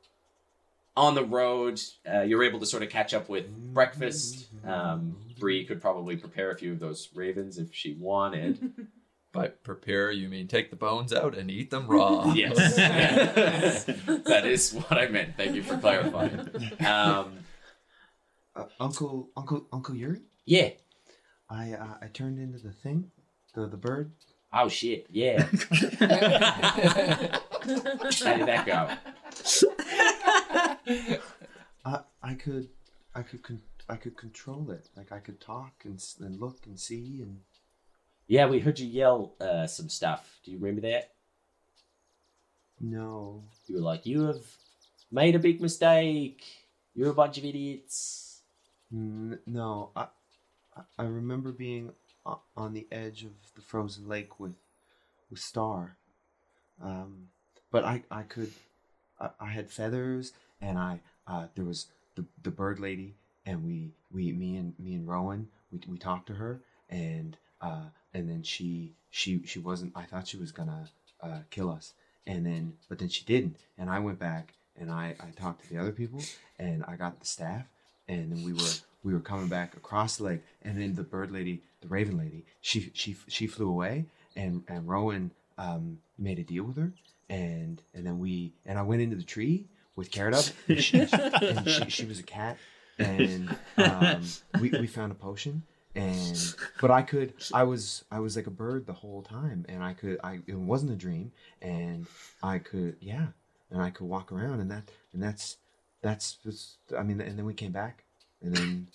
on 0.97 1.15
the 1.15 1.25
road, 1.25 1.81
uh, 2.13 2.21
you're 2.21 2.45
able 2.45 2.61
to 2.61 2.67
sort 2.67 2.83
of 2.83 2.91
catch 2.91 3.15
up 3.15 3.29
with 3.29 3.47
breakfast. 3.73 4.47
Um, 4.65 5.17
Bree 5.41 5.65
could 5.65 5.81
probably 5.81 6.17
prepare 6.17 6.51
a 6.51 6.57
few 6.57 6.73
of 6.73 6.79
those 6.81 7.09
ravens 7.15 7.59
if 7.59 7.75
she 7.75 7.95
wanted. 7.95 8.59
By 9.33 9.49
prepare, 9.49 10.11
you 10.13 10.29
mean 10.29 10.47
take 10.47 10.69
the 10.69 10.77
bones 10.77 11.11
out 11.11 11.35
and 11.39 11.51
eat 11.51 11.71
them 11.71 11.87
raw. 11.87 12.31
Yes. 12.37 12.75
that 13.87 14.43
is 14.45 14.75
what 14.75 14.93
I 14.99 15.09
meant. 15.09 15.39
Thank 15.39 15.55
you 15.55 15.63
for 15.63 15.79
clarifying. 15.79 16.51
Um, 16.87 17.39
Uh, 18.55 18.67
Uncle, 18.79 19.31
Uncle, 19.35 19.67
Uncle 19.73 19.95
Yuri. 19.95 20.21
Yeah. 20.45 20.69
I 21.49 21.73
uh, 21.73 21.95
I 22.03 22.09
turned 22.09 22.39
into 22.39 22.59
the 22.59 22.71
thing, 22.73 23.11
the 23.55 23.67
the 23.67 23.77
bird. 23.77 24.13
Oh 24.53 24.69
shit. 24.69 25.07
Yeah. 25.11 25.43
How 25.43 25.49
did 28.37 28.47
that 28.49 28.65
go? 28.67 28.89
I 31.85 32.01
I 32.23 32.35
could 32.35 32.69
I 33.15 33.23
could 33.23 33.43
con- 33.43 33.63
I 33.89 33.97
could 33.97 34.17
control 34.17 34.71
it. 34.71 34.89
Like 34.97 35.13
I 35.13 35.19
could 35.19 35.41
talk 35.41 35.73
and 35.85 35.97
s- 35.97 36.17
and 36.21 36.39
look 36.41 36.67
and 36.67 36.79
see 36.79 37.21
and 37.23 37.41
Yeah, 38.27 38.47
we 38.47 38.61
heard 38.61 38.79
you 38.79 38.87
yell 38.87 39.35
uh, 39.41 39.67
some 39.67 39.89
stuff. 39.89 40.41
Do 40.45 40.51
you 40.53 40.59
remember 40.59 40.83
that? 40.83 41.11
no. 42.81 43.45
You 43.67 43.77
were 43.77 43.81
like, 43.83 44.07
"You 44.07 44.23
have 44.27 44.45
made 45.11 45.35
a 45.35 45.39
big 45.39 45.61
mistake. 45.61 46.43
You're 46.95 47.11
a 47.11 47.15
bunch 47.15 47.39
of 47.39 47.45
idiots." 47.45 48.43
N- 48.93 49.39
no, 49.47 49.91
I 49.97 50.09
I- 50.77 50.83
I 50.99 51.05
remember 51.05 51.53
being 51.53 51.91
o- 51.91 51.95
on 52.57 52.73
the 52.73 52.87
edge 52.93 53.25
of 53.25 53.33
the 53.55 53.63
frozen 53.63 54.09
lake 54.09 54.39
with 54.39 54.57
with 55.31 55.41
Star. 55.41 55.97
Um, 56.83 57.29
but 57.71 57.85
I 57.85 58.03
I 58.11 58.23
could 58.23 58.53
I, 59.21 59.31
I 59.41 59.47
had 59.47 59.71
feathers 59.71 60.33
and 60.61 60.79
I 60.79 61.01
uh, 61.27 61.47
there 61.55 61.65
was 61.65 61.87
the 62.15 62.25
the 62.43 62.51
bird 62.51 62.79
lady 62.79 63.15
and 63.47 63.65
we 63.65 63.93
we 64.13 64.33
me 64.33 64.57
and 64.57 64.75
me 64.79 64.95
and 64.95 65.09
Rowan 65.09 65.49
we 65.71 65.81
we 65.89 65.99
talked 65.99 66.27
to 66.29 66.35
her 66.35 66.61
and 66.91 67.37
uh 67.61 67.87
and 68.15 68.29
then 68.29 68.43
she 68.43 68.93
she 69.11 69.45
she 69.45 69.59
wasn't 69.59 69.93
I 69.97 70.05
thought 70.05 70.29
she 70.29 70.37
was 70.37 70.53
gonna 70.53 70.89
uh, 71.23 71.41
kill 71.51 71.71
us 71.71 71.95
and 72.27 72.45
then 72.45 72.75
but 72.89 72.99
then 72.99 73.09
she 73.09 73.25
didn't 73.25 73.57
and 73.79 73.91
I 73.91 73.99
went 73.99 74.19
back 74.19 74.55
and 74.79 74.91
I 74.91 75.15
I 75.21 75.31
talked 75.31 75.63
to 75.63 75.69
the 75.69 75.79
other 75.79 75.93
people 75.93 76.23
and 76.59 76.85
I 76.87 76.97
got 76.97 77.21
the 77.21 77.27
staff 77.27 77.65
and 78.09 78.33
then 78.33 78.45
we 78.45 78.53
were 78.53 78.73
we 79.03 79.13
were 79.13 79.21
coming 79.21 79.49
back 79.49 79.77
across 79.77 80.17
the 80.17 80.25
lake 80.25 80.43
and 80.63 80.81
then 80.81 80.95
the 80.95 81.03
bird 81.03 81.31
lady 81.31 81.63
the 81.83 81.89
raven 81.89 82.17
lady 82.17 82.45
she 82.61 82.91
she 82.95 83.17
she 83.29 83.47
flew 83.47 83.69
away 83.69 84.07
and 84.37 84.63
and 84.69 84.89
rowan 84.89 85.31
um 85.59 85.99
made 86.19 86.39
a 86.39 86.43
deal 86.43 86.65
with 86.65 86.77
her. 86.77 86.93
And 87.29 87.83
and 87.95 88.07
then 88.07 88.19
we 88.19 88.53
and 88.67 88.79
i 88.79 88.83
went 88.83 89.03
into 89.03 89.17
the 89.17 89.23
tree 89.23 89.67
with 89.97 90.11
carrot 90.11 90.35
up. 90.35 90.45
And 90.69 90.83
she, 90.83 90.99
and 91.01 91.69
she, 91.69 91.91
she 91.91 92.05
was 92.07 92.19
a 92.19 92.23
cat. 92.23 92.57
And 92.99 93.57
um 93.77 94.23
we, 94.61 94.71
we 94.71 94.87
found 94.87 95.13
a 95.13 95.15
potion. 95.15 95.63
And 95.95 96.55
but 96.81 96.91
i 96.91 97.03
could 97.03 97.35
i 97.53 97.63
was 97.63 98.05
i 98.11 98.19
was 98.21 98.37
like 98.37 98.47
a 98.47 98.51
bird 98.51 98.87
the 98.87 98.93
whole 98.93 99.23
time. 99.23 99.67
And 99.69 99.83
i 99.83 99.93
could 99.93 100.19
i 100.25 100.41
it 100.47 100.57
wasn't 100.57 100.93
a 100.93 100.97
dream. 100.97 101.33
And 101.61 102.07
i 102.43 102.59
could 102.59 102.97
yeah. 103.01 103.29
And 103.71 103.83
i 103.83 103.91
could 103.91 104.07
walk 104.07 104.33
around 104.33 104.61
and 104.61 104.71
that 104.71 104.91
and 105.13 105.23
that's 105.23 105.57
that's 106.03 106.39
was 106.45 106.77
I 106.99 107.03
mean, 107.03 107.21
and 107.21 107.39
then 107.39 107.47
we 107.47 107.55
came 107.55 107.73
back, 107.73 108.05
and 108.43 108.55
then 108.55 108.89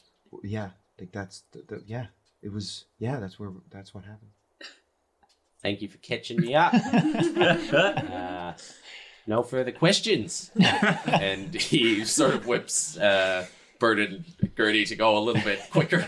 yeah, 0.44 0.72
like 1.00 1.12
that's 1.12 1.44
the, 1.52 1.64
the, 1.68 1.84
yeah, 1.88 2.08
it 2.42 2.52
was 2.52 2.86
yeah, 3.00 3.20
that's 3.20 3.40
where 3.40 3.52
that's 3.70 3.94
what 3.94 4.06
happened. 4.06 4.32
Thank 5.62 5.82
you 5.82 5.88
for 5.88 5.98
catching 5.98 6.40
me 6.40 6.56
up. 6.56 6.74
uh, 7.38 8.54
no 9.26 9.44
further 9.44 9.72
questions. 9.72 10.52
and 10.56 11.54
he 11.54 12.06
sort 12.06 12.36
of 12.36 12.46
whips 12.46 12.98
uh, 12.98 13.48
Bert 13.80 14.00
and 14.00 14.24
Gertie 14.56 14.86
to 14.86 14.96
go 14.96 15.18
a 15.18 15.20
little 15.20 15.42
bit 15.44 15.60
quicker 15.72 16.08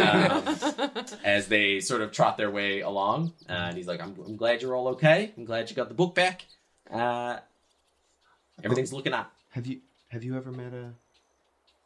um, 0.00 1.06
as 1.24 1.48
they 1.48 1.80
sort 1.80 2.00
of 2.00 2.12
trot 2.12 2.36
their 2.36 2.50
way 2.50 2.80
along. 2.80 3.32
Uh, 3.48 3.52
and 3.52 3.76
he's 3.76 3.86
like, 3.86 4.00
I'm, 4.00 4.14
I'm 4.24 4.36
glad 4.36 4.62
you're 4.62 4.74
all 4.74 4.88
okay. 4.88 5.32
I'm 5.36 5.44
glad 5.44 5.68
you 5.70 5.76
got 5.76 5.88
the 5.88 5.94
book 5.94 6.14
back. 6.14 6.46
Uh, 6.90 7.38
everything's 8.62 8.92
looking 8.92 9.12
up. 9.12 9.32
Have 9.50 9.66
you 9.66 9.80
have 10.08 10.22
you 10.22 10.36
ever 10.36 10.52
met 10.52 10.72
a, 10.72 10.92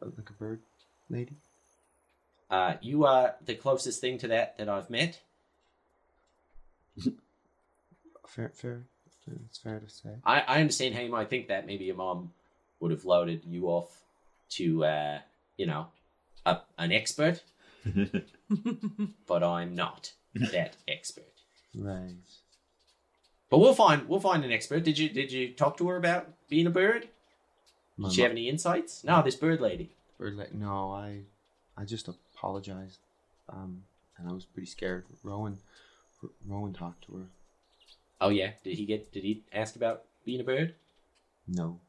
a 0.02 0.04
like 0.04 0.28
a 0.28 0.34
bird 0.34 0.60
lady? 1.08 1.36
Uh, 2.50 2.74
you 2.80 3.04
are 3.04 3.36
the 3.44 3.54
closest 3.54 4.00
thing 4.00 4.18
to 4.18 4.28
that 4.28 4.58
that 4.58 4.68
I've 4.68 4.90
met. 4.90 5.20
Fair, 8.26 8.50
fair, 8.54 8.82
it's 9.44 9.58
fair 9.58 9.80
to 9.80 9.88
say. 9.88 10.10
I, 10.24 10.40
I 10.40 10.60
understand 10.60 10.94
how 10.94 11.00
you 11.00 11.10
might 11.10 11.28
think 11.28 11.48
that. 11.48 11.66
Maybe 11.66 11.84
your 11.86 11.96
mom 11.96 12.32
would 12.78 12.90
have 12.90 13.04
loaded 13.04 13.42
you 13.44 13.66
off 13.66 14.02
to, 14.50 14.84
uh, 14.84 15.18
you 15.56 15.66
know, 15.66 15.88
a, 16.46 16.58
an 16.78 16.92
expert. 16.92 17.42
but 19.26 19.42
I'm 19.42 19.74
not 19.74 20.12
that 20.34 20.76
expert. 20.86 21.24
Right. 21.74 22.14
But 23.48 23.58
we'll 23.58 23.74
find 23.74 24.08
we'll 24.08 24.20
find 24.20 24.44
an 24.44 24.52
expert. 24.52 24.84
Did 24.84 24.98
you 24.98 25.08
did 25.08 25.32
you 25.32 25.52
talk 25.52 25.76
to 25.78 25.88
her 25.88 25.96
about 25.96 26.28
being 26.48 26.66
a 26.66 26.70
bird? 26.70 27.08
My 27.96 28.08
Did 28.08 28.14
she 28.14 28.22
have 28.22 28.30
any 28.30 28.48
insights? 28.48 29.02
No, 29.02 29.22
this 29.22 29.34
bird 29.34 29.60
lady. 29.60 29.90
Bird 30.18 30.36
lady? 30.36 30.52
No, 30.54 30.92
I 30.92 31.22
I 31.76 31.84
just 31.84 32.08
apologized, 32.40 32.98
um, 33.48 33.82
and 34.16 34.28
I 34.28 34.32
was 34.32 34.44
pretty 34.44 34.66
scared. 34.66 35.04
Rowan, 35.22 35.58
Rowan 36.46 36.72
talked 36.72 37.04
to 37.06 37.16
her. 37.18 37.24
Oh 38.20 38.30
yeah, 38.30 38.52
did 38.64 38.76
he 38.76 38.86
get? 38.86 39.12
Did 39.12 39.24
he 39.24 39.42
ask 39.52 39.76
about 39.76 40.04
being 40.24 40.40
a 40.40 40.44
bird? 40.44 40.74
No. 41.46 41.80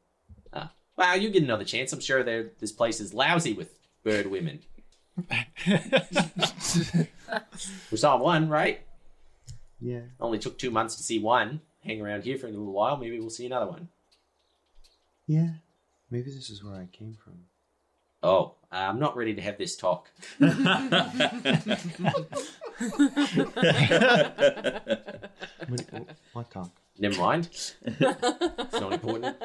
Ah, 0.52 0.72
well, 0.96 1.16
you 1.16 1.30
get 1.30 1.42
another 1.42 1.64
chance. 1.64 1.92
I'm 1.92 2.00
sure 2.00 2.22
there 2.22 2.50
this 2.60 2.72
place 2.72 3.00
is 3.00 3.14
lousy 3.14 3.54
with 3.54 3.74
bird 4.04 4.26
women. 4.26 4.60
we 7.90 7.96
saw 7.96 8.16
one, 8.16 8.48
right? 8.48 8.80
Yeah. 9.80 10.00
Only 10.20 10.38
took 10.38 10.58
two 10.58 10.70
months 10.70 10.96
to 10.96 11.02
see 11.02 11.18
one. 11.18 11.60
Hang 11.84 12.00
around 12.00 12.24
here 12.24 12.38
for 12.38 12.46
a 12.46 12.50
little 12.50 12.72
while. 12.72 12.96
Maybe 12.96 13.18
we'll 13.18 13.30
see 13.30 13.46
another 13.46 13.66
one. 13.66 13.88
Yeah. 15.26 15.50
Maybe 16.10 16.30
this 16.30 16.50
is 16.50 16.62
where 16.64 16.74
I 16.74 16.88
came 16.92 17.16
from. 17.22 17.44
Oh, 18.22 18.54
I'm 18.70 18.98
not 18.98 19.16
ready 19.16 19.34
to 19.34 19.42
have 19.42 19.58
this 19.58 19.76
talk. 19.76 20.10
What, 25.68 26.08
what 26.32 26.50
talk? 26.50 26.70
Never 26.98 27.18
mind. 27.18 27.48
It's 27.84 28.80
not 28.80 28.92
important. 28.92 29.36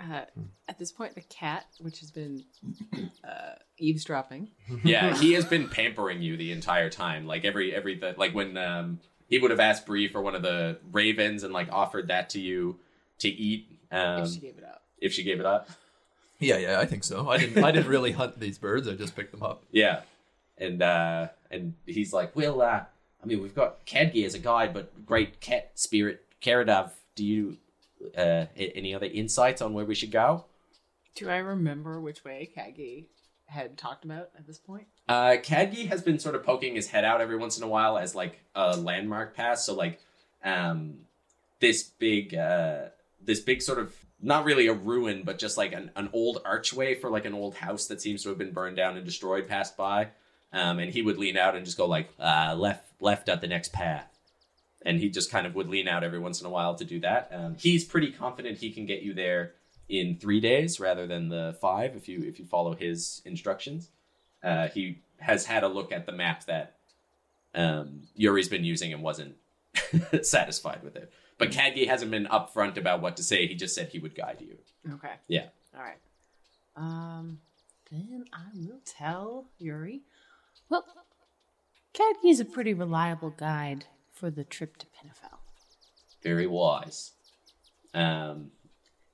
Uh, 0.00 0.24
at 0.68 0.78
this 0.78 0.92
point, 0.92 1.14
the 1.14 1.22
cat, 1.22 1.64
which 1.80 2.00
has 2.00 2.10
been 2.10 2.44
uh, 3.24 3.54
eavesdropping, 3.78 4.50
yeah, 4.82 5.16
he 5.16 5.32
has 5.32 5.44
been 5.46 5.68
pampering 5.68 6.20
you 6.20 6.36
the 6.36 6.52
entire 6.52 6.90
time. 6.90 7.26
Like 7.26 7.44
every 7.44 7.74
every 7.74 7.98
the, 7.98 8.14
like 8.18 8.34
when 8.34 8.56
um 8.56 9.00
he 9.28 9.38
would 9.38 9.50
have 9.50 9.60
asked 9.60 9.86
Bree 9.86 10.08
for 10.08 10.20
one 10.20 10.34
of 10.34 10.42
the 10.42 10.78
ravens 10.92 11.42
and 11.42 11.54
like 11.54 11.72
offered 11.72 12.08
that 12.08 12.30
to 12.30 12.40
you 12.40 12.78
to 13.20 13.28
eat. 13.28 13.68
Um, 13.90 14.24
if 14.24 14.32
she 14.32 14.40
gave 14.40 14.58
it 14.58 14.64
up. 14.64 14.82
If 15.04 15.12
she 15.12 15.22
gave 15.22 15.38
it 15.38 15.46
up. 15.46 15.68
Yeah, 16.40 16.58
yeah, 16.58 16.80
I 16.80 16.86
think 16.86 17.04
so. 17.04 17.28
I 17.28 17.36
didn't 17.38 17.62
I 17.62 17.70
didn't 17.70 17.88
really 17.88 18.12
hunt 18.12 18.40
these 18.40 18.58
birds. 18.58 18.88
I 18.88 18.94
just 18.94 19.14
picked 19.14 19.32
them 19.32 19.42
up. 19.42 19.62
Yeah, 19.70 20.00
and 20.58 20.82
uh 20.82 21.28
And 21.50 21.74
he's 21.86 22.12
like, 22.12 22.34
well, 22.34 22.60
uh, 22.60 22.82
I 23.22 23.26
mean, 23.26 23.40
we've 23.42 23.54
got 23.54 23.86
Kadgi 23.86 24.24
as 24.26 24.34
a 24.34 24.38
guide, 24.40 24.74
but 24.74 25.06
great 25.06 25.40
cat 25.40 25.70
spirit, 25.76 26.26
Karadov. 26.42 26.90
Do 27.14 27.24
you, 27.24 27.58
uh, 28.18 28.46
any 28.56 28.94
other 28.94 29.06
insights 29.06 29.62
on 29.62 29.72
where 29.72 29.84
we 29.84 29.94
should 29.94 30.10
go? 30.10 30.46
Do 31.14 31.30
I 31.30 31.36
remember 31.36 32.00
which 32.00 32.24
way 32.24 32.50
Kadgi 32.56 33.04
had 33.46 33.78
talked 33.78 34.04
about 34.04 34.30
at 34.36 34.46
this 34.48 34.58
point? 34.58 34.88
Uh, 35.08 35.36
Kadgi 35.40 35.86
has 35.88 36.02
been 36.02 36.18
sort 36.18 36.34
of 36.34 36.42
poking 36.42 36.74
his 36.74 36.88
head 36.88 37.04
out 37.04 37.20
every 37.20 37.36
once 37.36 37.56
in 37.56 37.62
a 37.62 37.68
while 37.68 37.96
as 37.96 38.14
like 38.16 38.40
a 38.54 38.76
landmark 38.76 39.36
pass. 39.36 39.64
So 39.64 39.74
like, 39.74 40.00
um, 40.44 41.06
this 41.60 41.84
big, 41.84 42.34
uh, 42.34 42.86
this 43.22 43.40
big 43.40 43.62
sort 43.62 43.78
of 43.78 43.94
not 44.20 44.44
really 44.44 44.66
a 44.68 44.72
ruin, 44.72 45.22
but 45.24 45.38
just 45.38 45.56
like 45.58 45.72
an, 45.72 45.90
an 45.96 46.08
old 46.12 46.40
archway 46.44 46.94
for 46.94 47.10
like 47.10 47.24
an 47.24 47.34
old 47.34 47.54
house 47.56 47.86
that 47.88 48.00
seems 48.00 48.22
to 48.22 48.28
have 48.30 48.38
been 48.38 48.52
burned 48.52 48.76
down 48.76 48.96
and 48.96 49.04
destroyed 49.04 49.46
passed 49.48 49.76
by. 49.76 50.08
Um, 50.52 50.78
and 50.78 50.92
he 50.92 51.02
would 51.02 51.18
lean 51.18 51.36
out 51.36 51.56
and 51.56 51.64
just 51.64 51.76
go 51.76 51.86
like, 51.86 52.08
Uh, 52.18 52.54
left, 52.56 52.84
left 53.00 53.28
at 53.28 53.40
the 53.40 53.48
next 53.48 53.72
path. 53.72 54.08
and 54.86 55.00
he 55.00 55.08
just 55.08 55.30
kind 55.30 55.46
of 55.46 55.54
would 55.54 55.68
lean 55.68 55.88
out 55.88 56.04
every 56.04 56.18
once 56.18 56.40
in 56.40 56.46
a 56.46 56.50
while 56.50 56.74
to 56.74 56.84
do 56.84 57.00
that. 57.00 57.30
Um, 57.32 57.56
he's 57.58 57.84
pretty 57.84 58.12
confident 58.12 58.58
he 58.58 58.70
can 58.70 58.86
get 58.86 59.02
you 59.02 59.14
there 59.14 59.52
in 59.88 60.16
three 60.16 60.40
days 60.40 60.78
rather 60.78 61.06
than 61.06 61.28
the 61.28 61.56
five 61.60 61.96
if 61.96 62.08
you 62.08 62.22
if 62.22 62.38
you 62.38 62.44
follow 62.44 62.74
his 62.74 63.20
instructions. 63.24 63.88
Uh, 64.42 64.68
he 64.68 64.98
has 65.20 65.46
had 65.46 65.62
a 65.64 65.68
look 65.68 65.90
at 65.90 66.04
the 66.06 66.12
map 66.12 66.44
that 66.46 66.76
um, 67.54 68.02
Yuri's 68.14 68.48
been 68.48 68.64
using 68.64 68.92
and 68.92 69.02
wasn't 69.02 69.36
satisfied 70.22 70.82
with 70.82 70.96
it. 70.96 71.10
But 71.38 71.50
Kadgi 71.50 71.86
hasn't 71.88 72.10
been 72.10 72.26
upfront 72.26 72.76
about 72.76 73.02
what 73.02 73.16
to 73.16 73.22
say. 73.22 73.46
He 73.46 73.54
just 73.54 73.74
said 73.74 73.88
he 73.88 73.98
would 73.98 74.14
guide 74.14 74.40
you. 74.40 74.58
Okay. 74.94 75.14
Yeah. 75.28 75.46
All 75.76 75.82
right. 75.82 75.98
Um, 76.76 77.40
then 77.90 78.24
I 78.32 78.46
will 78.54 78.80
tell 78.84 79.46
Yuri. 79.58 80.02
Well, 80.68 80.84
Kadgi 81.92 82.30
is 82.30 82.40
a 82.40 82.44
pretty 82.44 82.72
reliable 82.74 83.30
guide 83.30 83.86
for 84.12 84.30
the 84.30 84.44
trip 84.44 84.76
to 84.78 84.86
Pinnefell. 84.86 85.38
Very 86.22 86.46
wise. 86.46 87.12
Um, 87.92 88.50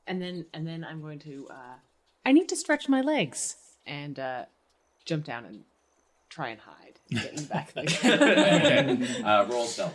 And 0.06 0.20
then, 0.22 0.46
and 0.54 0.66
then 0.66 0.84
I'm 0.84 1.00
going 1.00 1.18
to. 1.20 1.48
Uh, 1.50 1.76
I 2.24 2.32
need 2.32 2.48
to 2.50 2.56
stretch 2.56 2.88
my 2.88 3.00
legs 3.00 3.56
and 3.86 4.18
uh, 4.18 4.44
jump 5.04 5.24
down 5.24 5.44
and 5.46 5.64
try 6.28 6.48
and 6.50 6.60
hide 6.60 6.98
getting 7.10 7.44
back 7.44 7.72
okay. 7.76 9.22
Uh, 9.24 9.46
roll 9.46 9.64
stealth. 9.66 9.94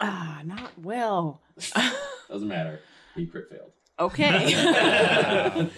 Ah, 0.00 0.40
not 0.44 0.70
well. 0.78 1.40
Doesn't 2.28 2.48
matter. 2.48 2.80
He 3.14 3.26
crit 3.26 3.48
failed. 3.50 3.72
Okay. 3.98 4.54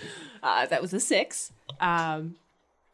uh, 0.42 0.66
that 0.66 0.80
was 0.80 0.94
a 0.94 1.00
six. 1.00 1.52
Um, 1.80 2.36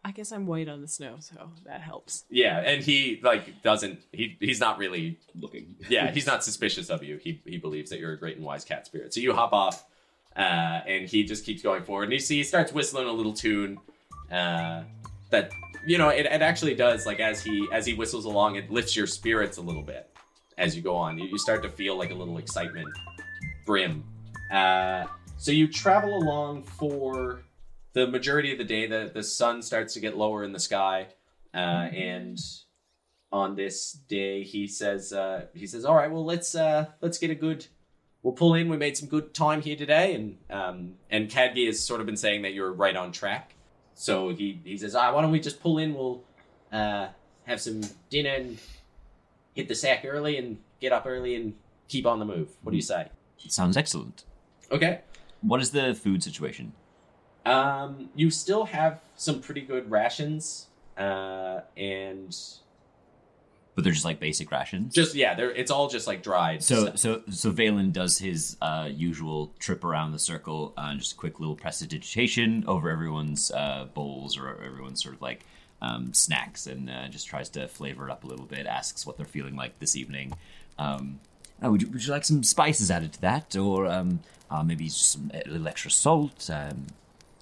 I 0.04 0.12
guess 0.12 0.32
I'm 0.32 0.46
white 0.46 0.68
on 0.68 0.80
the 0.80 0.88
snow, 0.88 1.16
so 1.20 1.50
that 1.66 1.82
helps. 1.82 2.24
Yeah, 2.30 2.58
and 2.60 2.82
he 2.82 3.20
like 3.22 3.62
doesn't. 3.62 4.00
He 4.12 4.36
he's 4.40 4.60
not 4.60 4.78
really. 4.78 5.18
Looking. 5.38 5.76
Yeah, 5.88 6.10
he's 6.10 6.26
not 6.26 6.44
suspicious 6.44 6.88
of 6.88 7.02
you. 7.02 7.18
He 7.18 7.42
he 7.44 7.58
believes 7.58 7.90
that 7.90 7.98
you're 7.98 8.12
a 8.12 8.18
great 8.18 8.36
and 8.36 8.46
wise 8.46 8.64
cat 8.64 8.86
spirit. 8.86 9.12
So 9.12 9.20
you 9.20 9.34
hop 9.34 9.52
off, 9.52 9.84
uh, 10.36 10.40
and 10.86 11.08
he 11.08 11.24
just 11.24 11.44
keeps 11.44 11.62
going 11.62 11.82
forward. 11.82 12.04
And 12.04 12.12
you 12.12 12.20
see, 12.20 12.38
he 12.38 12.44
starts 12.44 12.72
whistling 12.72 13.06
a 13.06 13.12
little 13.12 13.34
tune. 13.34 13.78
Uh, 14.30 14.84
that 15.30 15.52
you 15.86 15.98
know, 15.98 16.08
it, 16.08 16.26
it 16.26 16.42
actually 16.42 16.74
does. 16.74 17.04
Like 17.04 17.20
as 17.20 17.42
he 17.42 17.68
as 17.72 17.84
he 17.84 17.94
whistles 17.94 18.24
along, 18.24 18.56
it 18.56 18.70
lifts 18.70 18.96
your 18.96 19.06
spirits 19.06 19.58
a 19.58 19.62
little 19.62 19.82
bit 19.82 20.08
as 20.58 20.76
you 20.76 20.82
go 20.82 20.96
on. 20.96 21.18
You, 21.18 21.26
you 21.26 21.38
start 21.38 21.62
to 21.62 21.70
feel 21.70 21.96
like 21.96 22.10
a 22.10 22.14
little 22.14 22.38
excitement 22.38 22.88
brim. 23.64 24.04
Uh, 24.50 25.06
so 25.36 25.52
you 25.52 25.68
travel 25.68 26.16
along 26.18 26.64
for 26.64 27.42
the 27.92 28.06
majority 28.06 28.52
of 28.52 28.58
the 28.58 28.64
day. 28.64 28.86
The 28.86 29.10
the 29.14 29.22
sun 29.22 29.62
starts 29.62 29.94
to 29.94 30.00
get 30.00 30.16
lower 30.16 30.44
in 30.44 30.52
the 30.52 30.58
sky, 30.58 31.08
uh, 31.54 31.88
and 31.92 32.38
on 33.30 33.54
this 33.54 33.92
day 33.92 34.42
he 34.42 34.66
says 34.66 35.12
uh, 35.12 35.46
he 35.54 35.66
says, 35.66 35.84
"All 35.84 35.94
right, 35.94 36.10
well 36.10 36.24
let's 36.24 36.54
uh, 36.54 36.86
let's 37.00 37.18
get 37.18 37.30
a 37.30 37.34
good." 37.34 37.66
We'll 38.24 38.34
pull 38.34 38.54
in. 38.54 38.68
We 38.68 38.76
made 38.76 38.96
some 38.96 39.08
good 39.08 39.32
time 39.32 39.62
here 39.62 39.76
today, 39.76 40.14
and 40.14 40.38
um, 40.50 40.94
and 41.08 41.30
Kadgi 41.30 41.66
has 41.66 41.78
sort 41.78 42.00
of 42.00 42.06
been 42.06 42.16
saying 42.16 42.42
that 42.42 42.52
you're 42.52 42.72
right 42.72 42.96
on 42.96 43.12
track. 43.12 43.54
So 43.94 44.30
he 44.30 44.60
he 44.64 44.76
says, 44.76 44.94
"Ah, 44.94 45.14
why 45.14 45.22
don't 45.22 45.30
we 45.30 45.40
just 45.40 45.60
pull 45.60 45.78
in? 45.78 45.94
We'll 45.94 46.24
uh, 46.72 47.08
have 47.44 47.60
some 47.60 47.82
dinner 48.10 48.30
and 48.30 48.58
hit 49.58 49.66
the 49.68 49.74
sack 49.74 50.04
early, 50.06 50.38
and 50.38 50.56
get 50.80 50.92
up 50.92 51.04
early 51.04 51.34
and 51.34 51.52
keep 51.88 52.06
on 52.06 52.18
the 52.20 52.24
move. 52.24 52.48
What 52.62 52.70
do 52.70 52.76
you 52.76 52.82
say?" 52.82 53.08
Sounds 53.48 53.76
excellent. 53.76 54.24
Okay. 54.70 55.00
What 55.40 55.60
is 55.60 55.70
the 55.72 55.94
food 55.94 56.22
situation? 56.22 56.72
Um, 57.44 58.10
you 58.14 58.30
still 58.30 58.64
have 58.66 59.00
some 59.16 59.40
pretty 59.40 59.62
good 59.62 59.90
rations, 59.90 60.66
uh, 60.96 61.60
and 61.76 62.36
But 63.74 63.84
they're 63.84 63.92
just 63.92 64.04
like 64.04 64.20
basic 64.20 64.50
rations. 64.50 64.94
just 64.94 65.14
yeah, 65.14 65.34
they're 65.34 65.50
it's 65.52 65.70
all 65.70 65.88
just 65.88 66.06
like 66.06 66.22
dried. 66.22 66.62
So 66.62 66.86
stuff. 66.86 66.98
so 66.98 67.22
so 67.30 67.50
Valen 67.52 67.92
does 67.92 68.18
his 68.18 68.56
uh, 68.60 68.88
usual 68.92 69.52
trip 69.58 69.82
around 69.84 70.12
the 70.12 70.18
circle, 70.18 70.72
uh, 70.76 70.94
just 70.94 71.12
a 71.12 71.16
quick 71.16 71.40
little 71.40 71.56
prestidigitation 71.56 72.64
over 72.66 72.90
everyone's 72.90 73.50
uh, 73.50 73.86
bowls 73.94 74.36
or 74.38 74.60
everyone's 74.62 75.02
sort 75.02 75.14
of 75.16 75.22
like 75.22 75.44
um, 75.80 76.12
snacks, 76.12 76.66
and 76.66 76.90
uh, 76.90 77.08
just 77.08 77.26
tries 77.26 77.48
to 77.50 77.68
flavor 77.68 78.08
it 78.08 78.10
up 78.10 78.24
a 78.24 78.26
little 78.26 78.46
bit. 78.46 78.66
Asks 78.66 79.06
what 79.06 79.16
they're 79.16 79.26
feeling 79.26 79.56
like 79.56 79.78
this 79.78 79.96
evening. 79.96 80.32
Um, 80.78 81.20
oh, 81.62 81.70
would 81.72 81.82
you 81.82 81.88
would 81.90 82.04
you 82.04 82.12
like 82.12 82.24
some 82.24 82.42
spices 82.42 82.90
added 82.90 83.12
to 83.14 83.20
that, 83.22 83.56
or 83.56 83.86
um, 83.86 84.20
uh, 84.50 84.62
maybe 84.62 84.84
just 84.84 85.12
some 85.12 85.30
a 85.34 85.48
little 85.48 85.68
extra 85.68 85.90
salt, 85.90 86.48
um, 86.52 86.86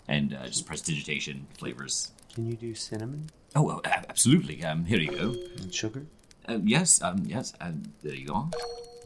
and 0.08 0.34
uh, 0.34 0.46
just 0.46 0.66
prestidigitation 0.66 1.46
flavors. 1.58 2.12
Can 2.34 2.46
you 2.46 2.54
do 2.54 2.74
cinnamon 2.74 3.30
Oh, 3.56 3.70
oh, 3.70 3.80
absolutely. 3.86 4.62
Um, 4.62 4.84
here 4.84 4.98
you 4.98 5.10
go. 5.10 5.34
and 5.56 5.74
sugar? 5.74 6.04
Um, 6.46 6.68
yes, 6.68 7.00
um, 7.02 7.22
yes. 7.24 7.54
There 8.02 8.14
you 8.14 8.26
go. 8.26 8.50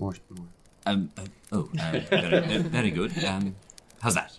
More, 0.00 0.14
more. 0.28 0.46
Um, 0.86 1.10
uh, 1.16 1.22
oh, 1.52 1.68
uh, 1.78 2.00
very, 2.10 2.56
uh, 2.56 2.58
very 2.62 2.90
good. 2.90 3.24
Um, 3.24 3.54
how's 4.02 4.14
that? 4.16 4.36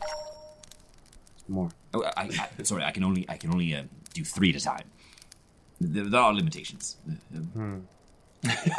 More. 1.52 1.70
Oh, 1.94 2.04
I, 2.18 2.30
I, 2.60 2.64
sorry, 2.64 2.84
I 2.84 2.92
can 2.92 3.04
only 3.04 3.26
I 3.30 3.38
can 3.38 3.52
only 3.52 3.76
uh, 3.76 3.84
do 4.14 4.24
three 4.24 4.50
at 4.52 4.56
a 4.56 4.64
time. 4.64 4.86
There, 5.80 6.06
there 6.06 6.22
are 6.22 6.34
limitations. 6.34 6.98
Um, 7.56 7.88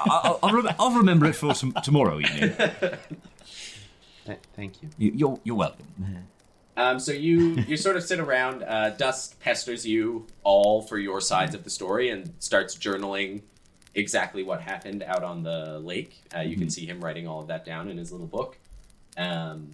I'll, 0.06 0.40
I'll, 0.42 0.52
rem- 0.52 0.74
I'll 0.76 0.90
remember 0.90 1.26
it 1.26 1.34
for 1.36 1.54
tom- 1.54 1.72
tomorrow 1.84 2.18
evening. 2.18 2.52
Th- 2.56 4.38
thank 4.56 4.82
you. 4.82 4.88
You, 4.98 5.12
you're 5.14 5.40
you're 5.44 5.56
welcome. 5.56 5.86
Um, 6.76 6.98
so 6.98 7.12
you 7.12 7.38
you 7.68 7.76
sort 7.76 7.96
of 7.96 8.02
sit 8.02 8.18
around. 8.18 8.62
Uh, 8.64 8.90
Dust 8.90 9.38
pesters 9.40 9.86
you 9.86 10.26
all 10.42 10.82
for 10.82 10.98
your 10.98 11.20
sides 11.20 11.54
of 11.54 11.62
the 11.64 11.70
story 11.70 12.08
and 12.10 12.32
starts 12.40 12.76
journaling 12.76 13.42
exactly 13.94 14.42
what 14.42 14.60
happened 14.62 15.02
out 15.02 15.22
on 15.22 15.42
the 15.44 15.78
lake. 15.78 16.22
Uh, 16.34 16.40
you 16.40 16.56
can 16.56 16.70
see 16.70 16.86
him 16.86 17.00
writing 17.04 17.28
all 17.28 17.40
of 17.42 17.46
that 17.48 17.64
down 17.64 17.88
in 17.88 17.98
his 17.98 18.10
little 18.10 18.26
book. 18.26 18.58
Um, 19.16 19.72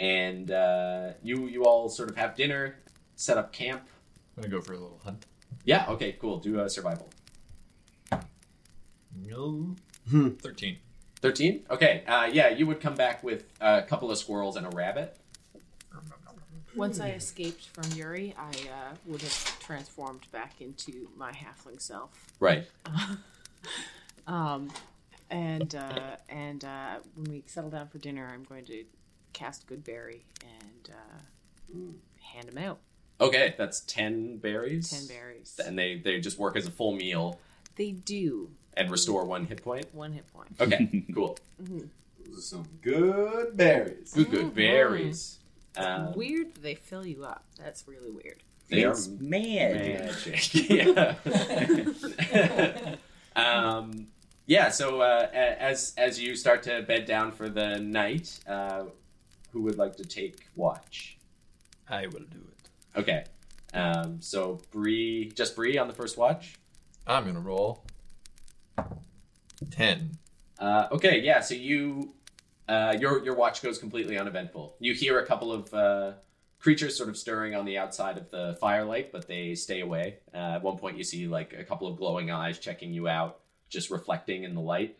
and 0.00 0.50
uh, 0.50 1.12
you 1.22 1.46
you 1.46 1.64
all 1.64 1.88
sort 1.88 2.10
of 2.10 2.16
have 2.16 2.34
dinner, 2.34 2.76
set 3.16 3.38
up 3.38 3.52
camp. 3.52 3.82
I'm 4.36 4.42
gonna 4.42 4.54
go 4.54 4.60
for 4.60 4.72
a 4.72 4.78
little 4.78 5.00
hunt. 5.04 5.26
Yeah. 5.64 5.86
Okay. 5.88 6.12
Cool. 6.12 6.38
Do 6.38 6.60
a 6.60 6.68
survival. 6.68 7.08
No. 9.16 9.74
Thirteen. 10.10 10.78
Thirteen. 11.20 11.64
Okay. 11.70 12.04
Uh, 12.06 12.28
yeah. 12.32 12.48
You 12.50 12.66
would 12.66 12.80
come 12.80 12.94
back 12.94 13.22
with 13.22 13.44
a 13.60 13.82
couple 13.82 14.10
of 14.10 14.18
squirrels 14.18 14.56
and 14.56 14.66
a 14.66 14.70
rabbit. 14.70 15.16
Once 16.76 16.98
I 16.98 17.10
escaped 17.10 17.68
from 17.68 17.96
Yuri, 17.96 18.34
I 18.36 18.48
uh, 18.48 18.94
would 19.06 19.22
have 19.22 19.58
transformed 19.60 20.26
back 20.32 20.60
into 20.60 21.08
my 21.16 21.30
halfling 21.30 21.80
self. 21.80 22.10
Right. 22.40 22.66
Um, 24.26 24.70
and 25.30 25.74
uh, 25.74 26.16
and 26.28 26.64
uh, 26.64 26.96
when 27.14 27.30
we 27.30 27.42
settle 27.46 27.70
down 27.70 27.88
for 27.88 27.98
dinner, 27.98 28.30
I'm 28.32 28.44
going 28.44 28.64
to 28.66 28.84
cast 29.34 29.66
Good 29.66 29.84
Berry 29.84 30.24
and 30.42 30.90
uh, 30.90 31.18
hand 32.32 32.48
them 32.48 32.58
out. 32.64 32.78
Okay. 33.20 33.54
That's 33.58 33.80
ten 33.80 34.38
berries. 34.38 34.90
Ten 34.90 35.06
berries. 35.06 35.60
And 35.64 35.78
they 35.78 35.98
they 35.98 36.20
just 36.20 36.38
work 36.38 36.56
as 36.56 36.66
a 36.66 36.70
full 36.70 36.92
meal 36.94 37.38
They 37.76 37.92
do 37.92 38.50
and 38.76 38.90
restore 38.90 39.24
one 39.24 39.46
hit 39.46 39.62
point. 39.62 39.86
one 39.94 40.12
hit 40.12 40.26
point. 40.32 40.48
Okay. 40.60 41.04
cool. 41.14 41.38
Those 41.58 42.38
are 42.38 42.40
some 42.40 42.64
good 42.82 43.56
berries. 43.56 44.12
Good, 44.14 44.30
good 44.30 44.54
berries. 44.54 45.38
Um, 45.76 46.14
Weird, 46.14 46.54
they 46.56 46.74
fill 46.74 47.06
you 47.06 47.24
up. 47.24 47.44
That's 47.58 47.86
really 47.86 48.10
weird. 48.10 48.42
they 48.70 48.84
are 48.84 48.92
It's 48.92 49.08
mad. 49.08 50.14
magic. 50.24 50.54
yeah. 50.70 51.14
um, 53.36 54.06
yeah. 54.46 54.68
So 54.70 55.00
uh, 55.00 55.28
as 55.32 55.94
as 55.98 56.20
you 56.20 56.36
start 56.36 56.62
to 56.64 56.82
bed 56.82 57.06
down 57.06 57.32
for 57.32 57.48
the 57.48 57.78
night, 57.78 58.38
uh, 58.48 58.84
who 59.54 59.62
would 59.62 59.78
like 59.78 59.96
to 59.96 60.04
take 60.04 60.48
watch? 60.56 61.16
I 61.88 62.08
will 62.08 62.24
do 62.30 62.42
it. 62.50 62.98
Okay. 62.98 63.24
Um, 63.72 64.20
so 64.20 64.60
Bree, 64.72 65.30
just 65.34 65.54
Bree 65.56 65.78
on 65.78 65.86
the 65.86 65.94
first 65.94 66.18
watch. 66.18 66.56
I'm 67.06 67.24
gonna 67.24 67.40
roll. 67.40 67.84
Ten. 69.70 70.18
Uh, 70.58 70.88
okay, 70.90 71.20
yeah. 71.20 71.40
So 71.40 71.54
you, 71.54 72.14
uh, 72.68 72.96
your 72.98 73.24
your 73.24 73.36
watch 73.36 73.62
goes 73.62 73.78
completely 73.78 74.18
uneventful. 74.18 74.76
You 74.80 74.92
hear 74.92 75.20
a 75.20 75.26
couple 75.26 75.52
of 75.52 75.72
uh, 75.72 76.12
creatures 76.58 76.96
sort 76.96 77.08
of 77.08 77.16
stirring 77.16 77.54
on 77.54 77.64
the 77.64 77.78
outside 77.78 78.16
of 78.18 78.30
the 78.30 78.56
firelight, 78.60 79.12
but 79.12 79.28
they 79.28 79.54
stay 79.54 79.80
away. 79.80 80.16
Uh, 80.34 80.56
at 80.56 80.62
one 80.62 80.78
point, 80.78 80.98
you 80.98 81.04
see 81.04 81.28
like 81.28 81.52
a 81.52 81.62
couple 81.62 81.86
of 81.86 81.96
glowing 81.96 82.30
eyes 82.32 82.58
checking 82.58 82.92
you 82.92 83.06
out, 83.06 83.40
just 83.68 83.90
reflecting 83.90 84.42
in 84.42 84.54
the 84.54 84.60
light, 84.60 84.96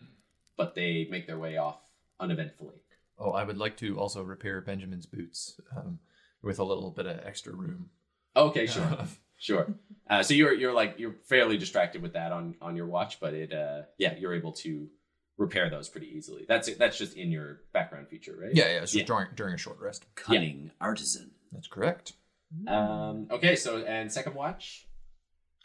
but 0.57 0.77
they 0.77 1.09
make 1.11 1.27
their 1.27 1.39
way 1.39 1.57
off 1.57 1.81
uneventfully. 2.21 2.84
Oh, 3.19 3.31
I 3.31 3.45
would 3.45 3.59
like 3.59 3.77
to 3.79 3.99
also 3.99 4.23
repair 4.23 4.61
Benjamin's 4.61 5.07
boots 5.07 5.61
um, 5.77 5.99
with 6.43 6.59
a 6.59 6.65
little 6.65 6.91
bit 6.91 7.07
of 7.07 7.21
extra 7.25 7.55
room. 7.55 7.91
Okay, 8.37 8.67
sure, 8.67 8.99
sure. 9.39 9.75
Uh, 10.11 10.23
so 10.23 10.35
you're 10.35 10.53
you're 10.53 10.73
like 10.73 10.97
you're 10.99 11.15
fairly 11.29 11.57
distracted 11.57 12.03
with 12.03 12.15
that 12.15 12.33
on 12.33 12.57
on 12.61 12.75
your 12.77 12.87
watch, 12.87 13.21
but 13.21 13.33
it 13.35 13.53
uh, 13.53 13.83
yeah, 13.99 14.15
you're 14.19 14.35
able 14.35 14.53
to 14.53 14.89
repair 15.39 15.71
those 15.71 15.89
pretty 15.89 16.09
easily. 16.09 16.45
That's 16.49 16.75
that's 16.77 16.99
just 16.99 17.17
in 17.17 17.31
your 17.31 17.61
background 17.73 18.09
feature, 18.09 18.37
right? 18.41 18.51
Yeah, 18.55 18.65
yeah. 18.65 18.83
It's 18.83 18.93
just 18.93 19.01
Yeah. 19.03 19.07
during 19.07 19.29
during 19.37 19.55
a 19.55 19.59
short 19.59 19.79
rest. 19.81 20.05
Cunning 20.17 20.71
artisan. 20.81 21.31
That's 21.53 21.69
correct. 21.69 22.15
Um, 22.69 23.27
okay, 23.31 23.57
so 23.57 23.79
and 23.79 24.11
second 24.13 24.35
watch. 24.35 24.87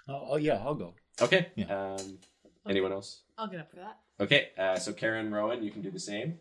Oh, 0.08 0.28
oh 0.32 0.36
yeah, 0.38 0.62
I'll 0.64 0.76
go. 0.76 0.93
Okay. 1.22 1.47
Yeah. 1.56 1.93
Um, 1.95 2.18
anyone 2.68 2.91
else? 2.91 3.22
I'll 3.38 3.47
get 3.47 3.60
up 3.60 3.70
for 3.70 3.78
that. 3.78 3.97
Okay. 4.20 4.50
Uh, 4.58 4.76
so 4.78 4.91
Karen, 4.93 5.32
Rowan, 5.32 5.64
you 5.64 5.72
can 5.72 5.82
do 5.82 5.91
the 5.91 6.00
same. 6.00 6.39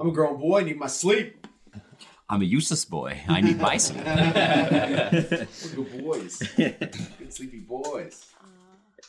I'm 0.00 0.08
a 0.08 0.12
grown 0.12 0.40
boy. 0.40 0.60
I 0.60 0.62
need 0.62 0.78
my 0.78 0.86
sleep. 0.86 1.46
I'm 2.28 2.40
a 2.40 2.44
useless 2.44 2.86
boy. 2.86 3.20
I 3.28 3.40
need 3.42 3.58
my 3.58 3.76
sleep. 3.84 4.02
We're 4.04 5.84
good 5.84 6.04
boys. 6.04 6.38
good 6.56 7.32
sleepy 7.34 7.60
boys. 7.60 8.24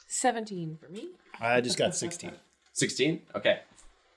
Seventeen 0.07 0.77
for 0.77 0.89
me. 0.89 1.11
I 1.39 1.61
just 1.61 1.77
got 1.77 1.95
16. 1.95 2.31
16 2.73 3.21
okay 3.35 3.59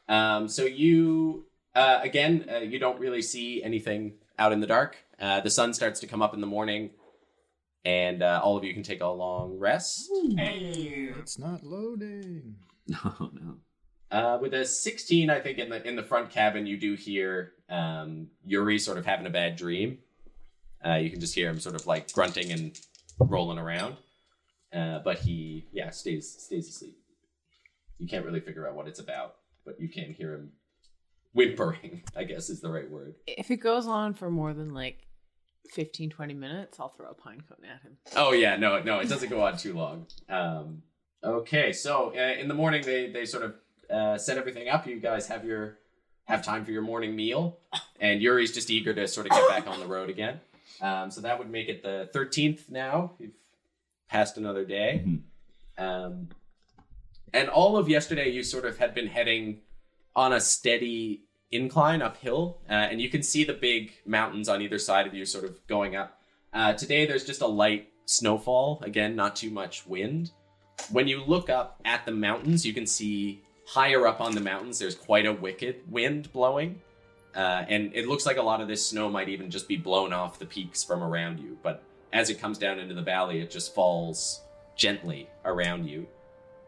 um, 0.09 0.47
so 0.49 0.65
you 0.65 1.45
uh, 1.75 1.99
again 2.03 2.45
uh, 2.53 2.59
you 2.59 2.79
don't 2.79 3.01
really 3.01 3.21
see 3.23 3.63
anything 3.65 4.15
out 4.39 4.53
in 4.53 4.61
the 4.61 4.67
dark 4.67 4.97
uh, 5.21 5.41
the 5.41 5.51
sun 5.51 5.75
starts 5.75 5.99
to 6.01 6.07
come 6.07 6.23
up 6.23 6.35
in 6.35 6.41
the 6.41 6.47
morning 6.47 6.91
and 7.85 8.23
uh, 8.23 8.41
all 8.45 8.57
of 8.57 8.63
you 8.63 8.73
can 8.73 8.83
take 8.85 9.01
a 9.01 9.07
long 9.09 9.59
rest 9.59 10.09
It's 11.19 11.37
not 11.39 11.65
loading. 11.65 12.57
no, 12.87 13.31
no. 13.33 13.57
Uh, 14.11 14.39
with 14.41 14.55
a 14.55 14.65
16 14.65 15.31
i 15.31 15.41
think 15.41 15.59
in 15.59 15.69
the 15.71 15.87
in 15.87 15.97
the 15.97 16.03
front 16.03 16.31
cabin 16.31 16.67
you 16.67 16.77
do 16.77 16.95
hear 16.95 17.53
um, 17.69 18.29
yuri 18.45 18.79
sort 18.79 18.99
of 18.99 19.07
having 19.07 19.27
a 19.27 19.31
bad 19.31 19.57
dream 19.57 19.99
uh, 20.85 20.97
you 20.97 21.11
can 21.11 21.21
just 21.21 21.35
hear 21.35 21.49
him 21.49 21.59
sort 21.59 21.75
of 21.75 21.87
like 21.87 22.13
grunting 22.13 22.53
and 22.53 22.79
rolling 23.19 23.59
around 23.59 23.97
uh, 24.75 24.99
but 25.05 25.21
he 25.21 25.67
yeah 25.73 25.91
stays 25.91 26.31
stays 26.31 26.69
asleep. 26.69 26.99
You 27.99 28.09
can't 28.09 28.25
really 28.25 28.41
figure 28.41 28.69
out 28.69 28.75
what 28.75 28.89
it's 28.89 28.99
about, 28.99 29.37
but 29.65 29.81
you 29.81 29.89
can 29.89 30.13
hear 30.13 30.35
him 30.35 30.53
whimpering. 31.33 32.03
I 32.17 32.25
guess 32.25 32.51
is 32.51 32.61
the 32.61 32.71
right 32.71 32.91
word. 32.91 33.15
If 33.27 33.51
it 33.51 33.59
goes 33.59 33.87
on 33.87 34.15
for 34.15 34.31
more 34.31 34.53
than 34.53 34.75
like 34.75 35.07
15, 35.71 36.11
20 36.11 36.35
minutes, 36.35 36.81
I'll 36.81 36.89
throw 36.89 37.09
a 37.09 37.15
pine 37.15 37.43
cone 37.49 37.65
at 37.65 37.83
him. 37.83 37.99
Oh 38.17 38.33
yeah, 38.33 38.57
no, 38.57 38.83
no, 38.83 38.99
it 38.99 39.09
doesn't 39.09 39.31
go 39.31 39.43
on 39.43 39.57
too 39.57 39.75
long. 39.75 40.07
Um, 40.29 40.83
okay, 41.23 41.73
so 41.73 42.13
uh, 42.17 42.41
in 42.41 42.49
the 42.49 42.55
morning 42.55 42.83
they 42.85 43.11
they 43.11 43.27
sort 43.27 43.45
of 43.45 43.55
uh, 43.91 44.19
set 44.19 44.39
everything 44.39 44.69
up. 44.69 44.87
You 44.87 45.01
guys 45.01 45.27
have 45.29 45.45
your 45.45 45.79
have 46.25 46.43
time 46.43 46.65
for 46.65 46.71
your 46.71 46.83
morning 46.83 47.15
meal, 47.15 47.59
and 48.01 48.23
Yuri's 48.23 48.53
just 48.53 48.71
eager 48.71 48.95
to 48.95 49.07
sort 49.07 49.27
of 49.27 49.33
get 49.33 49.49
back 49.49 49.67
on 49.67 49.81
the 49.81 49.87
road 49.87 50.09
again. 50.09 50.41
Um, 50.81 51.11
so 51.11 51.21
that 51.21 51.39
would 51.39 51.51
make 51.51 51.69
it 51.69 51.83
the 51.83 52.09
thirteenth 52.13 52.71
now. 52.71 53.13
You've 53.19 53.33
passed 54.09 54.37
another 54.37 54.65
day, 54.65 55.05
um, 55.79 56.29
and 57.33 57.49
all 57.49 57.77
of 57.77 57.89
yesterday 57.89 58.31
you 58.31 58.43
sort 58.43 58.65
of 58.65 58.79
had 58.79 58.95
been 58.95 59.07
heading 59.07 59.61
on 60.17 60.33
a 60.33 60.41
steady 60.41 61.23
incline 61.51 62.03
uphill, 62.03 62.59
uh, 62.69 62.73
and 62.73 63.01
you 63.01 63.09
can 63.09 63.23
see 63.23 63.45
the 63.45 63.53
big 63.53 63.93
mountains 64.05 64.49
on 64.49 64.61
either 64.61 64.79
side 64.79 65.07
of 65.07 65.15
you, 65.15 65.25
sort 65.25 65.45
of 65.45 65.65
going 65.67 65.95
up. 65.95 66.21
Uh, 66.53 66.73
today 66.73 67.07
there's 67.07 67.25
just 67.25 67.43
a 67.43 67.47
light 67.47 67.91
snowfall. 68.07 68.81
Again, 68.83 69.15
not 69.15 69.37
too 69.37 69.51
much 69.51 69.87
wind. 69.87 70.31
When 70.91 71.07
you 71.07 71.23
look 71.25 71.49
up 71.49 71.81
at 71.85 72.05
the 72.05 72.13
mountains, 72.13 72.67
you 72.67 72.75
can 72.75 72.87
see 72.87 73.44
higher 73.67 74.07
up 74.07 74.21
on 74.21 74.35
the 74.35 74.41
mountains 74.41 74.79
there's 74.79 74.95
quite 74.95 75.27
a 75.27 75.33
wicked 75.33 75.81
wind 75.91 76.33
blowing. 76.33 76.81
Uh, 77.35 77.65
and 77.69 77.91
it 77.95 78.07
looks 78.07 78.27
like 78.27 78.37
a 78.37 78.43
lot 78.43 78.61
of 78.61 78.69
this 78.69 78.87
snow 78.87 79.11
might 79.11 79.29
even 79.29 79.51
just 79.51 79.67
be 79.67 79.77
blown 79.77 80.13
off 80.13 80.39
the 80.39 80.47
peaks 80.47 80.85
from 80.85 81.03
around 81.03 81.41
you. 81.41 81.59
But 81.63 81.83
as 82.13 82.31
it 82.31 82.41
comes 82.41 82.59
down 82.59 82.79
into 82.79 82.95
the 82.95 83.03
valley, 83.03 83.41
it 83.41 83.51
just 83.51 83.75
falls 83.75 84.41
gently 84.77 85.29
around 85.45 85.89
you. 85.89 86.07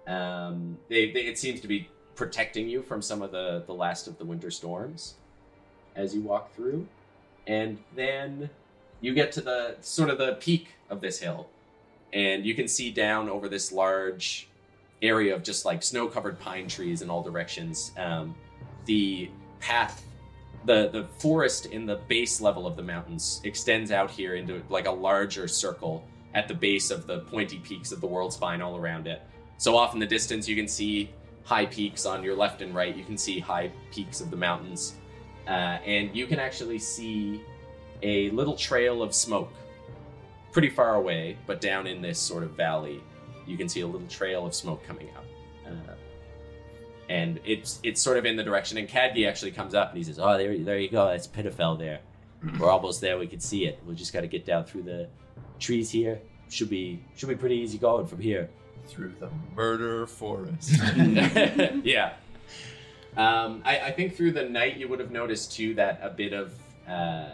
Um, 0.09 0.79
they, 0.89 1.13
they, 1.13 1.21
it 1.21 1.39
seems 1.39 1.61
to 1.61 1.69
be 1.69 1.89
protecting 2.17 2.69
you 2.69 2.83
from 2.83 3.01
some 3.01 3.23
of 3.23 3.31
the, 3.31 3.63
the 3.67 3.75
last 3.75 4.09
of 4.09 4.19
the 4.19 4.25
winter 4.25 4.51
storms 4.51 5.15
as 5.95 6.15
you 6.15 6.21
walk 6.21 6.55
through. 6.55 6.89
And 7.47 7.79
then 7.95 8.51
you 9.01 9.15
get 9.15 9.31
to 9.33 9.41
the 9.41 9.77
sort 9.83 10.11
of 10.11 10.19
the 10.19 10.35
peak 10.35 10.69
of 10.91 11.01
this 11.01 11.21
hill. 11.21 11.49
And 12.13 12.45
you 12.45 12.55
can 12.55 12.67
see 12.67 12.91
down 12.91 13.29
over 13.29 13.49
this 13.49 13.71
large 13.71 14.49
area 15.03 15.35
of 15.35 15.43
just 15.43 15.65
like 15.65 15.83
snow 15.83 16.09
covered 16.09 16.39
pine 16.39 16.69
trees 16.69 17.03
in 17.03 17.11
all 17.11 17.23
directions. 17.23 17.93
Um, 17.99 18.35
the 18.87 19.31
path, 19.61 20.05
the, 20.65 20.89
the 20.89 21.05
forest 21.19 21.67
in 21.67 21.87
the 21.87 21.97
base 22.09 22.41
level 22.41 22.67
of 22.67 22.77
the 22.77 22.83
mountains 22.83 23.41
extends 23.45 23.91
out 23.91 24.11
here 24.11 24.35
into 24.35 24.63
like 24.69 24.87
a 24.87 24.91
larger 24.91 25.49
circle 25.49 26.05
at 26.35 26.49
the 26.49 26.55
base 26.55 26.91
of 26.91 27.07
the 27.07 27.21
pointy 27.21 27.59
peaks 27.59 27.93
of 27.93 28.01
the 28.01 28.07
world 28.07 28.33
spine 28.33 28.61
all 28.61 28.77
around 28.77 29.07
it. 29.07 29.23
So 29.59 29.77
off 29.77 29.95
in 29.95 30.01
the 30.01 30.07
distance, 30.07 30.47
you 30.49 30.57
can 30.57 30.69
see 30.69 31.11
high 31.45 31.67
peaks 31.67 32.05
on 32.05 32.23
your 32.23 32.37
left 32.37 32.61
and 32.61 32.75
right. 32.75 32.95
You 32.95 33.05
can 33.05 33.17
see 33.17 33.39
high 33.39 33.71
peaks 33.91 34.21
of 34.21 34.31
the 34.31 34.37
mountains. 34.37 34.97
Uh, 35.47 35.79
and 35.87 36.15
you 36.15 36.27
can 36.27 36.39
actually 36.39 36.79
see 36.79 37.41
a 38.03 38.31
little 38.31 38.57
trail 38.57 39.03
of 39.03 39.15
smoke 39.15 39.53
pretty 40.53 40.69
far 40.69 40.97
away, 40.97 41.39
but 41.47 41.61
down 41.61 41.87
in 41.87 42.03
this 42.03 42.19
sort 42.19 42.43
of 42.43 42.51
valley, 42.51 43.03
you 43.47 43.57
can 43.57 43.69
see 43.69 43.81
a 43.81 43.87
little 43.87 44.07
trail 44.09 44.47
of 44.47 44.55
smoke 44.55 44.85
coming 44.87 45.09
out. 45.17 45.25
Uh, 45.67 45.95
and 47.09 47.41
it's 47.45 47.79
it's 47.83 48.01
sort 48.01 48.19
of 48.19 48.25
in 48.25 48.37
the 48.37 48.43
direction. 48.43 48.79
And 48.79 48.89
Kadgi 48.89 49.29
actually 49.29 49.53
comes 49.53 49.75
up 49.75 49.91
and 49.91 49.99
he 49.99 50.05
says, 50.05 50.19
"Oh, 50.19 50.37
there, 50.37 50.57
there 50.59 50.79
you 50.79 50.89
go. 50.89 51.07
That's 51.09 51.27
Pinnefell 51.27 51.79
there. 51.79 52.01
We're 52.59 52.71
almost 52.71 53.01
there. 53.01 53.19
We 53.19 53.27
can 53.27 53.41
see 53.41 53.67
it. 53.67 53.79
We 53.87 53.95
just 53.95 54.13
got 54.13 54.23
to 54.23 54.27
get 54.27 54.45
down 54.45 54.65
through 54.65 54.83
the 54.83 55.09
trees 55.59 55.91
here. 55.91 56.21
Should 56.49 56.71
be 56.71 57.03
should 57.17 57.29
be 57.29 57.37
pretty 57.37 57.57
easy 57.57 57.79
going 57.79 58.07
from 58.07 58.21
here." 58.21 58.49
Through 58.89 59.15
the 59.19 59.31
murder 59.57 60.07
forest. 60.07 60.71
yeah. 61.83 62.13
Um, 63.17 63.63
I, 63.65 63.81
I 63.81 63.91
think 63.91 64.15
through 64.15 64.33
the 64.33 64.45
night 64.45 64.77
you 64.77 64.87
would 64.87 65.01
have 65.01 65.11
noticed 65.11 65.53
too 65.53 65.75
that 65.75 65.99
a 66.03 66.11
bit 66.11 66.33
of 66.33 66.55
uh, 66.87 67.31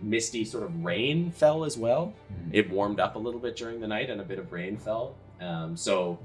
misty 0.00 0.44
sort 0.44 0.64
of 0.64 0.84
rain 0.84 1.30
fell 1.30 1.64
as 1.64 1.78
well. 1.78 2.14
It 2.50 2.68
warmed 2.70 2.98
up 2.98 3.14
a 3.16 3.18
little 3.18 3.38
bit 3.38 3.56
during 3.56 3.80
the 3.80 3.86
night, 3.86 4.10
and 4.10 4.20
a 4.20 4.24
bit 4.24 4.38
of 4.38 4.52
rain 4.52 4.76
fell. 4.76 5.14
Um, 5.42 5.76
so 5.76 6.18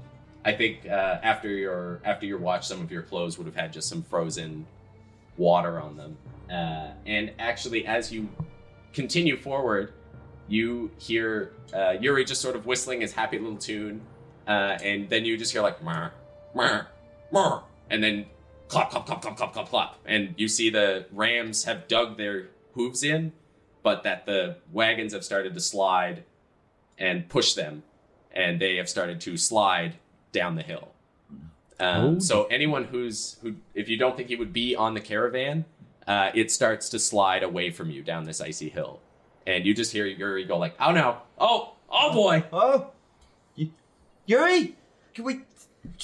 I 0.44 0.52
think 0.52 0.86
uh, 0.86 1.18
after 1.22 1.48
your 1.48 2.00
after 2.04 2.26
your 2.26 2.38
watch, 2.38 2.66
some 2.66 2.80
of 2.80 2.90
your 2.90 3.02
clothes 3.02 3.38
would 3.38 3.46
have 3.46 3.56
had 3.56 3.72
just 3.72 3.88
some 3.88 4.02
frozen 4.02 4.66
water 5.36 5.80
on 5.80 5.96
them. 5.96 6.16
Uh, 6.50 6.92
and 7.06 7.32
actually, 7.38 7.86
as 7.86 8.12
you 8.12 8.28
continue 8.92 9.36
forward, 9.36 9.92
you 10.48 10.90
hear 10.98 11.52
uh, 11.74 11.94
Yuri 12.00 12.24
just 12.24 12.40
sort 12.40 12.56
of 12.56 12.66
whistling 12.66 13.00
his 13.00 13.12
happy 13.12 13.38
little 13.38 13.58
tune, 13.58 14.00
uh, 14.46 14.78
and 14.82 15.08
then 15.10 15.24
you 15.24 15.36
just 15.36 15.52
hear 15.52 15.62
like 15.62 15.82
mer, 15.82 16.12
mer, 16.54 16.88
mer, 17.30 17.62
and 17.90 18.02
then 18.02 18.26
clop, 18.68 18.90
clop, 18.90 19.06
clop, 19.06 19.20
clop, 19.20 19.36
clop, 19.36 19.52
clop, 19.52 19.68
clop, 19.68 19.98
and 20.06 20.34
you 20.38 20.48
see 20.48 20.70
the 20.70 21.06
rams 21.12 21.64
have 21.64 21.86
dug 21.88 22.16
their 22.16 22.48
hooves 22.74 23.02
in, 23.02 23.32
but 23.82 24.04
that 24.04 24.24
the 24.24 24.56
wagons 24.72 25.12
have 25.12 25.24
started 25.24 25.52
to 25.54 25.60
slide 25.60 26.24
and 26.96 27.28
push 27.28 27.54
them, 27.54 27.82
and 28.32 28.60
they 28.60 28.76
have 28.76 28.88
started 28.88 29.20
to 29.22 29.36
slide 29.36 29.94
down 30.32 30.54
the 30.56 30.62
hill. 30.62 30.88
Um, 31.80 32.16
Oh. 32.16 32.18
so 32.18 32.44
anyone 32.46 32.84
who's 32.84 33.36
who, 33.42 33.54
if 33.74 33.88
you 33.88 33.96
don't 33.96 34.16
think 34.16 34.28
he 34.28 34.36
would 34.36 34.52
be 34.52 34.74
on 34.74 34.94
the 34.94 35.00
caravan, 35.00 35.64
uh, 36.06 36.30
it 36.34 36.50
starts 36.50 36.88
to 36.90 36.98
slide 36.98 37.42
away 37.42 37.70
from 37.70 37.90
you 37.90 38.02
down 38.02 38.24
this 38.24 38.40
icy 38.40 38.68
hill, 38.68 38.98
and 39.46 39.64
you 39.64 39.74
just 39.74 39.92
hear 39.92 40.04
Yuri 40.06 40.44
go 40.44 40.58
like, 40.58 40.74
"Oh 40.80 40.90
no! 40.90 41.18
Oh, 41.38 41.74
oh 41.88 42.12
boy! 42.12 42.44
Oh, 42.52 42.88
Y- 43.56 43.68
Yuri, 44.26 44.74
can 45.14 45.24
we 45.24 45.42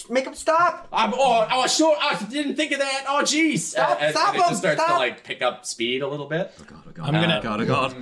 make 0.09 0.27
him 0.27 0.35
stop? 0.35 0.87
I'm 0.93 1.13
oh, 1.15 1.47
oh 1.51 1.67
sure, 1.67 1.97
I 2.01 2.23
didn't 2.23 2.55
think 2.55 2.71
of 2.71 2.79
that. 2.79 3.05
Oh 3.09 3.23
jeez! 3.25 3.59
Stop, 3.61 3.99
and, 4.01 4.15
stop 4.15 4.29
and 4.29 4.37
it 4.37 4.43
him, 4.45 4.49
just 4.51 4.61
starts 4.61 4.85
to 4.85 4.93
like 4.93 5.25
pick 5.25 5.43
up 5.43 5.67
speed 5.67 6.03
a 6.03 6.07
little 6.09 6.27
bit. 6.27 6.53
oh 6.71 7.03
I'm 7.03 7.15
gonna. 7.15 7.41
God, 7.43 7.61
oh 7.63 7.67
God. 7.67 7.97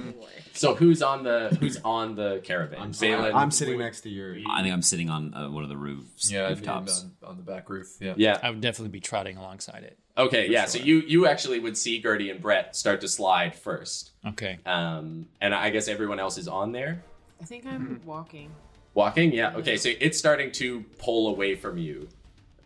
So 0.55 0.75
who's 0.75 1.03
on 1.03 1.23
the 1.25 1.57
who's 1.61 1.79
on 1.85 2.15
the 2.15 2.41
caravan? 2.45 2.93
Balin- 3.01 3.35
I'm 3.35 3.51
sitting 3.51 3.79
next 3.79 4.03
to 4.03 4.09
Yuri. 4.11 4.45
I 4.49 4.63
think 4.63 4.73
I'm 4.73 4.83
sitting 4.83 5.11
on 5.11 5.35
uh, 5.35 5.51
one 5.51 5.63
of 5.63 5.69
the 5.69 5.77
roofs, 5.77 6.31
Yeah, 6.31 6.49
rooftops. 6.49 7.03
on, 7.23 7.31
on 7.31 7.37
the 7.37 7.43
back 7.43 7.69
roof. 7.71 7.97
Yeah. 8.01 8.15
Yeah. 8.17 8.39
I 8.43 8.51
would 8.51 8.61
definitely 8.61 8.91
be 8.91 9.01
trotting 9.01 9.37
alongside 9.37 9.83
it. 9.85 9.99
Okay. 10.17 10.49
Yeah. 10.51 10.67
So 10.67 10.79
you 10.79 10.99
you 11.01 11.27
actually 11.27 11.59
would 11.59 11.77
see 11.77 12.01
Gertie 12.01 12.31
and 12.31 12.41
Brett 12.41 12.77
start 12.77 13.01
to 13.01 13.09
slide 13.09 13.55
first, 13.55 14.11
Okay. 14.27 14.59
um, 14.67 15.27
and 15.41 15.55
I 15.55 15.71
guess 15.71 15.89
everyone 15.89 16.19
else 16.21 16.37
is 16.39 16.49
on 16.49 16.73
there 16.73 17.03
I 17.41 17.45
think 17.45 17.65
I'm 17.67 18.01
walking. 18.05 18.51
walking. 18.95 19.33
Yeah. 19.33 19.55
Okay. 19.57 19.77
So 19.77 19.91
it's 20.01 20.19
starting 20.19 20.53
to 20.53 20.83
pull 20.99 21.29
away 21.29 21.55
from 21.57 21.79
you, 21.79 22.09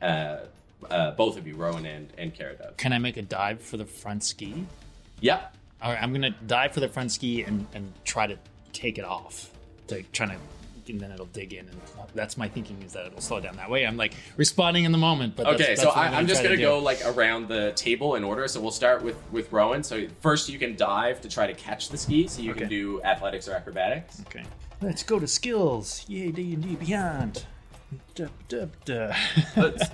uh, 0.02 0.38
uh, 0.90 1.12
both 1.12 1.38
of 1.38 1.46
you, 1.46 1.54
Rowan 1.54 1.86
and 1.86 2.12
and 2.18 2.34
Caradog. 2.34 2.76
Can 2.76 2.92
I 2.92 2.98
make 2.98 3.16
a 3.16 3.22
dive 3.22 3.62
for 3.62 3.76
the 3.76 3.86
front 3.86 4.24
ski? 4.24 4.66
Yep. 5.20 5.54
All 5.82 5.92
right, 5.92 6.02
I'm 6.02 6.12
gonna 6.12 6.34
dive 6.46 6.72
for 6.72 6.80
the 6.80 6.88
front 6.88 7.12
ski 7.12 7.42
and, 7.42 7.66
and 7.74 7.92
try 8.04 8.26
to 8.26 8.38
take 8.72 8.98
it 8.98 9.04
off. 9.04 9.50
To 9.88 10.02
try 10.04 10.26
to, 10.26 10.36
and 10.88 11.00
then 11.00 11.12
it'll 11.12 11.26
dig 11.26 11.52
in, 11.52 11.68
and 11.68 11.80
that's 12.14 12.36
my 12.36 12.48
thinking 12.48 12.82
is 12.82 12.92
that 12.94 13.06
it'll 13.06 13.20
slow 13.20 13.40
down 13.40 13.56
that 13.56 13.70
way. 13.70 13.86
I'm 13.86 13.96
like 13.96 14.14
responding 14.36 14.84
in 14.84 14.92
the 14.92 14.98
moment, 14.98 15.36
but 15.36 15.44
that's, 15.44 15.54
okay, 15.60 15.74
that's 15.74 15.82
so 15.82 15.90
I, 15.90 16.06
I'm 16.08 16.26
just 16.26 16.42
gonna 16.42 16.56
to 16.56 16.62
go 16.62 16.78
like 16.78 17.04
around 17.06 17.48
the 17.48 17.72
table 17.76 18.14
in 18.14 18.24
order. 18.24 18.48
So 18.48 18.60
we'll 18.60 18.70
start 18.70 19.02
with 19.02 19.16
with 19.30 19.52
Rowan. 19.52 19.82
So 19.82 20.06
first 20.20 20.48
you 20.48 20.58
can 20.58 20.76
dive 20.76 21.20
to 21.20 21.28
try 21.28 21.46
to 21.46 21.54
catch 21.54 21.88
the 21.90 21.98
ski. 21.98 22.26
So 22.26 22.42
you 22.42 22.54
can 22.54 22.68
do 22.68 23.02
athletics 23.02 23.48
or 23.48 23.52
acrobatics. 23.52 24.22
Okay. 24.22 24.44
Let's 24.80 25.02
go 25.02 25.18
to 25.18 25.26
skills. 25.26 26.04
Yay, 26.08 26.30
D 26.32 26.54
and 26.54 26.62
D 26.62 26.74
Beyond. 26.76 27.46
That's 28.16 28.30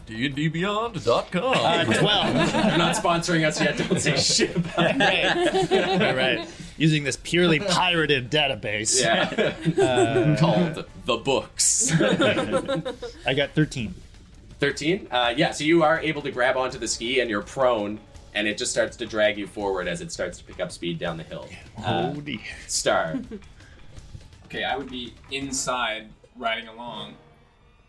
dndbeyond.com. 0.06 1.42
Uh, 1.44 1.84
Twelve. 1.84 2.34
They're 2.34 2.78
not 2.78 2.96
sponsoring 2.96 3.44
us 3.46 3.60
yet. 3.60 3.76
Don't 3.76 3.98
say 4.00 4.16
shit 4.16 4.56
about 4.56 4.96
it. 4.96 4.98
right. 4.98 6.02
All 6.02 6.14
right. 6.14 6.48
Using 6.78 7.04
this 7.04 7.16
purely 7.22 7.58
pirated 7.60 8.30
database. 8.30 9.00
Yeah. 9.00 10.36
Called 10.36 10.84
the 11.04 11.16
books. 11.16 11.92
I 13.26 13.34
got 13.34 13.50
thirteen. 13.50 13.94
13? 14.60 15.08
Uh, 15.10 15.34
yeah, 15.36 15.50
so 15.50 15.64
you 15.64 15.82
are 15.82 15.98
able 15.98 16.22
to 16.22 16.30
grab 16.30 16.56
onto 16.56 16.78
the 16.78 16.86
ski 16.86 17.18
and 17.18 17.28
you're 17.28 17.42
prone, 17.42 17.98
and 18.32 18.46
it 18.46 18.56
just 18.56 18.70
starts 18.70 18.96
to 18.96 19.04
drag 19.04 19.36
you 19.36 19.44
forward 19.44 19.88
as 19.88 20.00
it 20.00 20.12
starts 20.12 20.38
to 20.38 20.44
pick 20.44 20.60
up 20.60 20.70
speed 20.70 21.00
down 21.00 21.16
the 21.16 21.24
hill. 21.24 21.48
Uh. 21.84 22.14
Star. 22.68 23.18
Okay, 24.44 24.62
I 24.62 24.76
would 24.76 24.88
be 24.88 25.14
inside 25.32 26.10
riding 26.36 26.68
along 26.68 27.14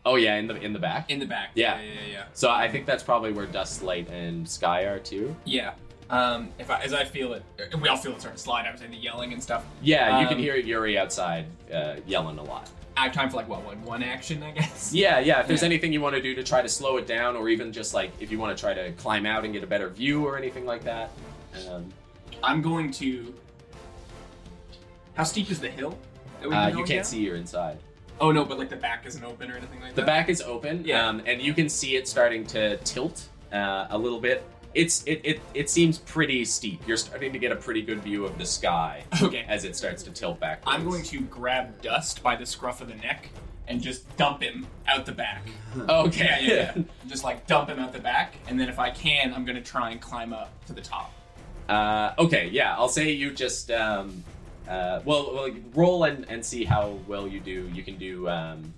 Oh 0.05 0.15
yeah, 0.15 0.35
in 0.35 0.47
the 0.47 0.55
in 0.61 0.73
the 0.73 0.79
back. 0.79 1.09
in 1.09 1.19
the 1.19 1.25
back. 1.25 1.51
Yeah. 1.55 1.79
yeah, 1.79 1.83
yeah. 1.85 2.11
yeah. 2.11 2.23
So 2.33 2.49
I 2.51 2.67
think 2.69 2.85
that's 2.85 3.03
probably 3.03 3.31
where 3.31 3.45
Dust 3.45 3.83
Light 3.83 4.09
and 4.09 4.47
Sky 4.47 4.81
are 4.83 4.99
too. 4.99 5.35
Yeah. 5.45 5.73
Um, 6.09 6.49
if 6.59 6.69
I, 6.69 6.81
as 6.81 6.93
I 6.93 7.05
feel 7.05 7.33
it, 7.33 7.43
uh, 7.59 7.77
we 7.77 7.87
all 7.87 7.95
feel 7.97 8.11
it 8.11 8.19
start 8.19 8.35
to 8.35 8.41
slide. 8.41 8.67
I 8.67 8.71
was 8.71 8.81
saying 8.81 8.91
the 8.91 8.97
yelling 8.97 9.31
and 9.33 9.41
stuff. 9.41 9.65
Yeah, 9.81 10.19
you 10.19 10.27
can 10.27 10.35
Um, 10.37 10.43
hear 10.43 10.55
Yuri 10.57 10.97
outside 10.97 11.45
uh, 11.73 11.95
yelling 12.05 12.37
a 12.37 12.43
lot. 12.43 12.69
I 12.95 13.05
have 13.05 13.13
time 13.13 13.29
for 13.29 13.37
like 13.37 13.47
what 13.47 13.63
one 13.63 13.81
one 13.83 14.03
action, 14.03 14.43
I 14.43 14.51
guess. 14.51 14.91
Yeah, 14.93 15.19
yeah. 15.19 15.39
If 15.39 15.47
there's 15.47 15.61
Yeah. 15.61 15.67
anything 15.67 15.93
you 15.93 16.01
want 16.01 16.15
to 16.15 16.21
do 16.21 16.35
to 16.35 16.43
try 16.43 16.61
to 16.61 16.69
slow 16.69 16.97
it 16.97 17.07
down, 17.07 17.35
or 17.37 17.47
even 17.49 17.71
just 17.71 17.93
like 17.93 18.11
if 18.19 18.29
you 18.31 18.37
want 18.37 18.55
to 18.55 18.61
try 18.61 18.73
to 18.73 18.91
climb 18.93 19.25
out 19.25 19.45
and 19.45 19.53
get 19.53 19.63
a 19.63 19.67
better 19.67 19.89
view 19.89 20.25
or 20.25 20.37
anything 20.37 20.65
like 20.65 20.83
that. 20.83 21.11
Um, 21.71 21.91
I'm 22.43 22.61
going 22.61 22.91
to. 22.91 23.33
How 25.15 25.23
steep 25.23 25.49
is 25.49 25.59
the 25.61 25.69
hill? 25.69 25.97
that 26.41 26.49
we've 26.49 26.57
uh, 26.57 26.67
you 26.67 26.83
can't 26.83 26.89
down? 26.89 27.03
see 27.05 27.19
you're 27.21 27.35
inside. 27.37 27.77
Oh 28.22 28.32
no, 28.32 28.45
but 28.45 28.57
like 28.57 28.70
the 28.70 28.76
back 28.76 29.05
isn't 29.05 29.24
open 29.24 29.51
or 29.51 29.57
anything 29.57 29.82
like 29.82 29.89
The 29.91 29.95
that. 29.95 30.01
The 30.01 30.05
back 30.05 30.30
is 30.30 30.41
open, 30.41 30.84
Yeah. 30.86 31.07
um, 31.07 31.22
and 31.26 31.41
you 31.41 31.53
can 31.53 31.68
see 31.70 31.95
it 31.95 32.07
starting 32.07 32.45
to 32.47 32.78
tilt 32.78 33.28
uh, 33.51 33.88
a 33.89 33.97
little 33.97 34.20
bit. 34.20 34.43
It's 34.74 35.03
it, 35.03 35.22
it 35.24 35.41
it 35.53 35.70
seems 35.70 35.99
pretty 35.99 36.45
steep. 36.45 36.82
You're 36.88 36.97
starting 36.97 37.32
to 37.34 37.39
get 37.39 37.51
a 37.51 37.55
pretty 37.55 37.82
good 37.82 37.99
view 38.01 38.26
of 38.26 38.38
the 38.38 38.45
sky 38.45 39.03
Okay. 39.22 39.45
as 39.47 39.66
it 39.66 39.76
starts 39.76 40.01
to 40.03 40.11
tilt 40.11 40.39
back. 40.39 40.64
I'm 40.66 40.84
going 40.89 41.03
to 41.03 41.22
grab 41.22 41.82
Dust 41.82 42.24
by 42.24 42.36
the 42.36 42.45
scruff 42.45 42.82
of 42.82 42.88
the 42.88 42.95
neck 42.95 43.30
and 43.68 43.82
just 43.82 44.16
dump 44.18 44.41
him 44.41 44.66
out 44.88 45.05
the 45.05 45.11
back. 45.11 45.43
Okay. 45.89 46.24
Yeah, 46.26 46.39
yeah, 46.55 46.72
yeah. 46.76 46.84
just 47.07 47.24
like 47.24 47.45
dump 47.47 47.70
him 47.70 47.80
out 47.80 47.93
the 47.93 47.99
back, 47.99 48.36
and 48.47 48.59
then 48.59 48.68
if 48.70 48.80
I 48.80 48.89
can, 48.91 49.34
I'm 49.34 49.43
gonna 49.45 49.61
try 49.61 49.89
and 49.91 49.99
climb 50.01 50.34
up 50.34 50.49
to 50.68 50.74
the 50.74 50.82
top. 50.82 51.11
Uh, 51.70 52.14
okay, 52.20 52.49
yeah, 52.51 52.76
I'll 52.76 52.89
say 52.89 53.11
you 53.11 53.32
just 53.32 53.72
um, 53.72 54.24
uh, 54.70 55.01
well, 55.05 55.34
well, 55.34 55.49
roll 55.74 56.03
and, 56.05 56.26
and 56.30 56.43
see 56.45 56.64
how 56.64 56.97
well 57.07 57.28
you 57.28 57.39
do. 57.39 57.70
You 57.74 57.84
can 57.84 57.97
do. 57.97 58.28
Um, 58.30 58.74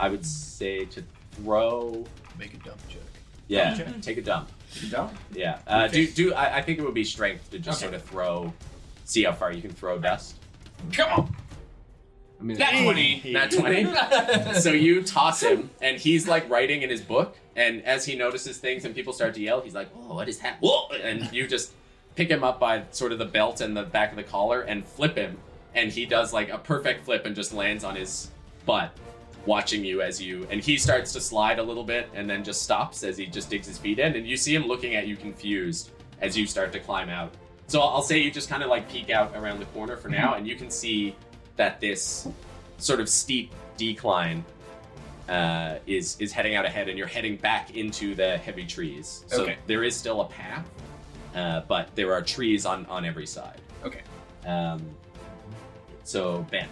I 0.00 0.08
would 0.08 0.24
say 0.26 0.84
to 0.86 1.02
throw. 1.32 2.04
Make 2.38 2.54
a 2.54 2.56
dump 2.58 2.78
check. 2.88 3.00
Yeah, 3.48 3.74
Dump 3.76 3.92
check? 3.94 4.02
take 4.02 4.18
a 4.18 4.22
dump. 4.22 4.50
You 4.80 4.88
dump? 4.88 5.12
Yeah, 5.32 5.58
uh, 5.66 5.86
Okay. 5.88 6.06
do 6.06 6.12
do. 6.30 6.34
I, 6.34 6.56
I 6.58 6.62
think 6.62 6.78
it 6.78 6.82
would 6.84 6.94
be 6.94 7.04
strength 7.04 7.50
to 7.50 7.58
just 7.58 7.82
Okay. 7.82 7.92
sort 7.92 7.94
of 8.02 8.08
throw. 8.08 8.52
See 9.04 9.24
how 9.24 9.32
far 9.32 9.52
you 9.52 9.60
can 9.60 9.70
throw 9.72 9.98
dust. 9.98 10.36
Come 10.92 11.12
on. 11.12 11.36
I 12.40 12.44
mean, 12.44 12.56
That 12.58 12.82
twenty. 12.82 13.22
Not 13.32 13.50
twenty. 13.50 13.86
so 14.60 14.70
you 14.72 15.02
toss 15.02 15.42
him, 15.42 15.70
and 15.80 15.98
he's 15.98 16.26
like 16.26 16.48
writing 16.50 16.82
in 16.82 16.90
his 16.90 17.00
book. 17.02 17.36
And 17.54 17.82
as 17.84 18.06
he 18.06 18.16
notices 18.16 18.56
things, 18.58 18.84
and 18.86 18.94
people 18.94 19.12
start 19.12 19.34
to 19.34 19.40
yell, 19.42 19.60
he's 19.60 19.74
like, 19.74 19.90
"Oh, 19.94 20.14
what 20.14 20.28
is 20.28 20.38
that?" 20.38 20.56
Whoa! 20.60 20.88
And 21.02 21.30
you 21.32 21.46
just 21.46 21.72
pick 22.14 22.28
him 22.28 22.44
up 22.44 22.60
by 22.60 22.84
sort 22.90 23.12
of 23.12 23.18
the 23.18 23.24
belt 23.24 23.60
and 23.60 23.76
the 23.76 23.82
back 23.84 24.10
of 24.10 24.16
the 24.16 24.22
collar, 24.22 24.62
and 24.62 24.84
flip 24.86 25.16
him. 25.16 25.38
And 25.74 25.90
he 25.90 26.04
does 26.06 26.32
like 26.32 26.50
a 26.50 26.58
perfect 26.58 27.04
flip 27.04 27.24
and 27.24 27.34
just 27.34 27.52
lands 27.52 27.82
on 27.84 27.96
his 27.96 28.30
butt, 28.66 28.92
watching 29.46 29.84
you 29.84 30.02
as 30.02 30.20
you. 30.20 30.46
And 30.50 30.60
he 30.60 30.76
starts 30.76 31.12
to 31.14 31.20
slide 31.20 31.58
a 31.58 31.62
little 31.62 31.84
bit, 31.84 32.08
and 32.14 32.28
then 32.28 32.44
just 32.44 32.62
stops 32.62 33.02
as 33.04 33.16
he 33.16 33.26
just 33.26 33.48
digs 33.50 33.66
his 33.66 33.78
feet 33.78 33.98
in. 33.98 34.14
And 34.14 34.26
you 34.26 34.36
see 34.36 34.54
him 34.54 34.66
looking 34.66 34.94
at 34.94 35.06
you 35.06 35.16
confused 35.16 35.90
as 36.20 36.36
you 36.36 36.46
start 36.46 36.72
to 36.72 36.78
climb 36.80 37.08
out. 37.08 37.32
So 37.68 37.80
I'll 37.80 38.02
say 38.02 38.18
you 38.18 38.30
just 38.30 38.50
kind 38.50 38.62
of 38.62 38.68
like 38.68 38.88
peek 38.90 39.08
out 39.10 39.34
around 39.34 39.58
the 39.58 39.64
corner 39.66 39.96
for 39.96 40.08
now, 40.08 40.34
and 40.34 40.46
you 40.46 40.56
can 40.56 40.70
see 40.70 41.16
that 41.56 41.80
this 41.80 42.28
sort 42.76 43.00
of 43.00 43.08
steep 43.08 43.52
decline 43.78 44.44
uh, 45.28 45.76
is 45.86 46.16
is 46.20 46.32
heading 46.32 46.54
out 46.54 46.66
ahead, 46.66 46.88
and 46.90 46.98
you're 46.98 47.06
heading 47.06 47.36
back 47.36 47.74
into 47.74 48.14
the 48.14 48.36
heavy 48.38 48.66
trees. 48.66 49.24
So 49.28 49.42
Okay. 49.44 49.56
there 49.66 49.84
is 49.84 49.96
still 49.96 50.20
a 50.20 50.26
path, 50.26 50.68
uh, 51.34 51.62
but 51.68 51.94
there 51.94 52.12
are 52.12 52.22
trees 52.22 52.66
on 52.66 52.86
on 52.86 53.04
every 53.04 53.26
side. 53.26 53.60
Okay. 53.84 54.02
Um, 54.46 54.82
so 56.04 56.46
Ben, 56.50 56.68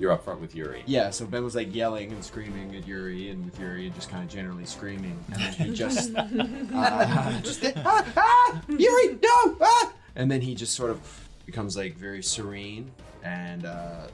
you're 0.00 0.12
up 0.12 0.24
front 0.24 0.40
with 0.40 0.54
Yuri. 0.54 0.82
Yeah, 0.86 1.10
so 1.10 1.26
Ben 1.26 1.44
was 1.44 1.54
like 1.54 1.74
yelling 1.74 2.10
and 2.10 2.24
screaming 2.24 2.74
at 2.74 2.86
Yuri, 2.86 3.30
and 3.30 3.44
with 3.44 3.60
Yuri 3.60 3.90
just 3.90 4.10
kind 4.10 4.24
of 4.24 4.30
generally 4.30 4.64
screaming, 4.64 5.22
and 5.32 5.42
then 5.42 5.52
he 5.52 5.74
just, 5.74 6.14
uh, 6.16 6.24
just 7.42 7.64
ah, 7.76 8.12
ah, 8.16 8.62
Yuri, 8.68 9.18
no, 9.22 9.56
ah! 9.60 9.92
and 10.16 10.30
then 10.30 10.40
he 10.40 10.54
just 10.54 10.74
sort 10.74 10.90
of 10.90 11.28
becomes 11.44 11.76
like 11.76 11.96
very 11.96 12.22
serene, 12.22 12.90
and 13.22 13.66
uh, 13.66 14.06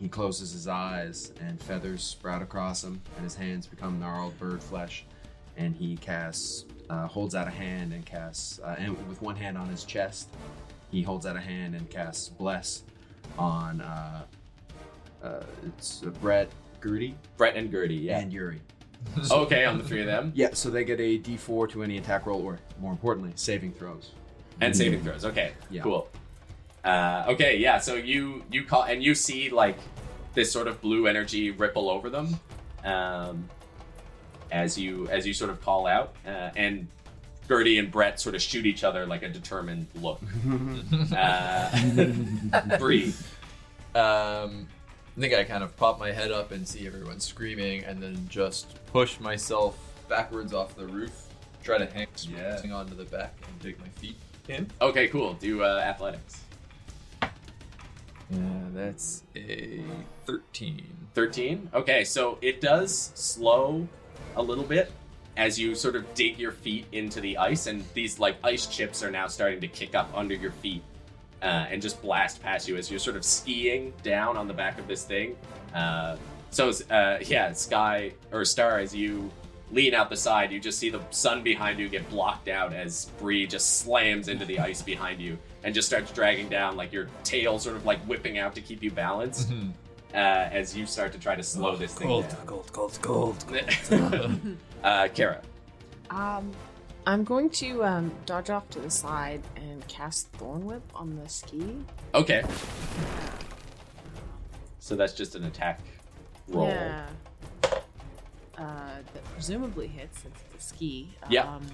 he 0.00 0.08
closes 0.08 0.52
his 0.52 0.66
eyes, 0.66 1.32
and 1.40 1.60
feathers 1.62 2.02
sprout 2.02 2.42
across 2.42 2.82
him, 2.82 3.00
and 3.16 3.24
his 3.24 3.36
hands 3.36 3.66
become 3.66 4.00
gnarled 4.00 4.38
bird 4.38 4.62
flesh, 4.62 5.04
and 5.56 5.74
he 5.76 5.96
casts, 5.96 6.64
uh, 6.90 7.06
holds 7.06 7.34
out 7.34 7.46
a 7.46 7.50
hand 7.50 7.92
and 7.92 8.04
casts, 8.04 8.60
uh, 8.60 8.76
and 8.78 8.96
with 9.08 9.20
one 9.22 9.36
hand 9.36 9.56
on 9.58 9.68
his 9.68 9.84
chest, 9.84 10.28
he 10.90 11.02
holds 11.02 11.26
out 11.26 11.36
a 11.36 11.40
hand 11.40 11.74
and 11.74 11.88
casts 11.90 12.28
bless 12.28 12.82
on. 13.38 13.80
Uh, 13.80 14.22
uh, 15.22 15.42
it's 15.66 16.02
uh, 16.06 16.10
Brett, 16.20 16.48
Gertie, 16.82 17.14
Brett 17.36 17.56
and 17.56 17.70
Gertie, 17.70 17.94
yeah. 17.96 18.20
and 18.20 18.32
Yuri. 18.32 18.60
okay, 19.30 19.64
on 19.64 19.78
the 19.78 19.84
three 19.84 20.00
of 20.00 20.06
them, 20.06 20.32
Yeah, 20.34 20.50
so 20.54 20.70
they 20.70 20.84
get 20.84 20.98
a 21.00 21.18
D4 21.18 21.70
to 21.70 21.82
any 21.82 21.98
attack 21.98 22.26
roll, 22.26 22.42
or 22.44 22.58
more 22.80 22.92
importantly, 22.92 23.32
saving 23.36 23.72
throws. 23.72 24.10
and 24.60 24.76
saving 24.76 25.02
throws. 25.02 25.24
Okay, 25.24 25.52
Yeah. 25.70 25.82
cool. 25.82 26.08
Uh, 26.84 27.24
okay, 27.28 27.56
yeah. 27.58 27.78
So 27.78 27.94
you 27.94 28.44
you 28.50 28.64
call 28.64 28.84
and 28.84 29.02
you 29.02 29.14
see 29.14 29.50
like 29.50 29.76
this 30.34 30.50
sort 30.50 30.68
of 30.68 30.80
blue 30.80 31.06
energy 31.06 31.50
ripple 31.50 31.90
over 31.90 32.08
them 32.08 32.38
um, 32.84 33.48
as 34.50 34.78
you 34.78 35.08
as 35.10 35.26
you 35.26 35.32
sort 35.34 35.50
of 35.50 35.60
call 35.62 35.86
out, 35.86 36.14
uh, 36.26 36.50
and 36.56 36.88
Gertie 37.48 37.78
and 37.78 37.90
Brett 37.90 38.20
sort 38.20 38.34
of 38.34 38.42
shoot 38.42 38.66
each 38.66 38.84
other 38.84 39.06
like 39.06 39.22
a 39.22 39.28
determined 39.28 39.86
look. 39.96 40.20
uh, 41.16 42.78
Bree, 42.78 43.12
Um, 43.94 44.66
I 45.16 45.20
think 45.20 45.34
I 45.34 45.44
kind 45.44 45.64
of 45.64 45.76
pop 45.76 45.98
my 45.98 46.12
head 46.12 46.30
up 46.30 46.52
and 46.52 46.66
see 46.68 46.86
everyone 46.86 47.20
screaming, 47.20 47.84
and 47.84 48.02
then 48.02 48.26
just 48.28 48.76
push 48.86 49.18
myself 49.18 49.76
backwards 50.08 50.52
off 50.54 50.76
the 50.76 50.86
roof, 50.86 51.12
try 51.62 51.78
to 51.78 51.86
hang 51.86 52.06
Yeah. 52.28 52.60
onto 52.72 52.94
the 52.94 53.04
back 53.04 53.34
and 53.48 53.58
dig 53.60 53.78
my 53.80 53.88
feet 53.88 54.16
in. 54.48 54.70
okay, 54.80 55.08
cool. 55.08 55.34
Do 55.34 55.62
uh, 55.62 55.78
athletics. 55.84 56.42
Yeah, 58.30 58.38
that's 58.74 59.22
a 59.34 59.82
thirteen. 60.26 60.84
13 61.14 61.70
okay 61.74 62.04
so 62.04 62.38
it 62.42 62.60
does 62.60 63.10
slow 63.16 63.88
a 64.38 64.42
little 64.42 64.64
bit 64.64 64.90
as 65.36 65.58
you 65.58 65.74
sort 65.74 65.94
of 65.94 66.14
dig 66.14 66.38
your 66.38 66.52
feet 66.52 66.86
into 66.92 67.20
the 67.20 67.36
ice 67.36 67.66
and 67.66 67.84
these 67.94 68.18
like 68.18 68.36
ice 68.42 68.66
chips 68.66 69.02
are 69.02 69.10
now 69.10 69.26
starting 69.26 69.60
to 69.60 69.68
kick 69.68 69.94
up 69.94 70.10
under 70.14 70.34
your 70.34 70.50
feet 70.50 70.82
uh, 71.42 71.66
and 71.70 71.80
just 71.80 72.00
blast 72.02 72.42
past 72.42 72.66
you 72.66 72.76
as 72.76 72.90
you're 72.90 72.98
sort 72.98 73.16
of 73.16 73.24
skiing 73.24 73.92
down 74.02 74.36
on 74.36 74.48
the 74.48 74.54
back 74.54 74.78
of 74.80 74.88
this 74.88 75.04
thing. 75.04 75.36
Uh, 75.74 76.16
so 76.50 76.72
uh, 76.90 77.18
yeah 77.22 77.52
sky 77.52 78.12
or 78.32 78.44
star 78.44 78.78
as 78.78 78.94
you 78.94 79.30
lean 79.70 79.92
out 79.92 80.08
the 80.08 80.16
side 80.16 80.50
you 80.50 80.58
just 80.58 80.78
see 80.78 80.88
the 80.88 81.00
sun 81.10 81.42
behind 81.42 81.78
you 81.78 81.88
get 81.88 82.08
blocked 82.08 82.48
out 82.48 82.72
as 82.72 83.10
Bree 83.18 83.46
just 83.46 83.80
slams 83.80 84.28
into 84.28 84.46
the 84.46 84.58
ice 84.58 84.80
behind 84.80 85.20
you 85.20 85.36
and 85.62 85.74
just 85.74 85.86
starts 85.86 86.10
dragging 86.10 86.48
down 86.48 86.74
like 86.76 86.90
your 86.90 87.08
tail 87.22 87.58
sort 87.58 87.76
of 87.76 87.84
like 87.84 88.00
whipping 88.06 88.38
out 88.38 88.54
to 88.54 88.62
keep 88.62 88.82
you 88.82 88.90
balanced 88.90 89.50
uh, 90.14 90.16
as 90.16 90.76
you 90.76 90.86
start 90.86 91.12
to 91.12 91.18
try 91.18 91.34
to 91.34 91.42
slow 91.42 91.76
this 91.76 91.94
thing 91.94 92.08
Gold, 92.08 92.28
down. 92.28 92.46
gold, 92.46 92.72
gold, 92.72 92.98
gold. 93.02 93.44
uh, 94.84 95.08
Kara. 95.14 95.42
Um, 96.10 96.50
I'm 97.06 97.24
going 97.24 97.50
to 97.50 97.84
um, 97.84 98.12
dodge 98.26 98.50
off 98.50 98.68
to 98.70 98.80
the 98.80 98.90
side 98.90 99.42
and 99.56 99.86
cast 99.88 100.28
Thorn 100.32 100.64
Whip 100.64 100.82
on 100.94 101.16
the 101.16 101.28
ski. 101.28 101.76
Okay. 102.14 102.42
So 104.78 104.96
that's 104.96 105.12
just 105.12 105.34
an 105.34 105.44
attack 105.44 105.80
roll. 106.48 106.68
Yeah. 106.68 107.06
Uh, 108.56 108.96
that 109.14 109.24
presumably 109.34 109.86
hits 109.86 110.20
since 110.22 110.34
it's 110.54 110.64
a 110.64 110.68
ski. 110.68 111.08
Yeah. 111.30 111.42
Um, 111.54 111.66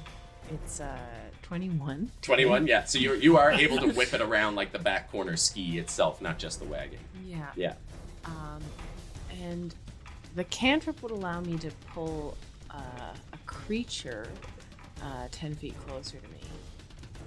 it's 0.52 0.78
uh 0.80 0.98
21. 1.42 2.10
21, 2.20 2.66
yeah. 2.66 2.84
So 2.84 2.98
you 2.98 3.14
you 3.14 3.36
are 3.38 3.50
able 3.50 3.78
to 3.78 3.88
whip 3.88 4.12
it 4.12 4.20
around 4.20 4.56
like 4.56 4.72
the 4.72 4.78
back 4.78 5.10
corner 5.10 5.36
ski 5.36 5.78
itself, 5.78 6.20
not 6.20 6.38
just 6.38 6.58
the 6.58 6.66
wagon. 6.66 6.98
Yeah. 7.24 7.46
Yeah. 7.56 7.74
Um, 8.26 8.62
and 9.42 9.74
the 10.34 10.44
cantrip 10.44 11.02
would 11.02 11.12
allow 11.12 11.40
me 11.40 11.58
to 11.58 11.70
pull 11.92 12.36
uh, 12.70 13.14
a 13.32 13.38
creature 13.46 14.26
uh, 15.02 15.28
10 15.30 15.54
feet 15.54 15.74
closer 15.86 16.18
to 16.18 16.28
me, 16.28 16.40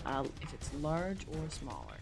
uh, 0.06 0.24
if 0.42 0.54
it's 0.54 0.74
large 0.76 1.26
or 1.34 1.50
smaller. 1.50 1.98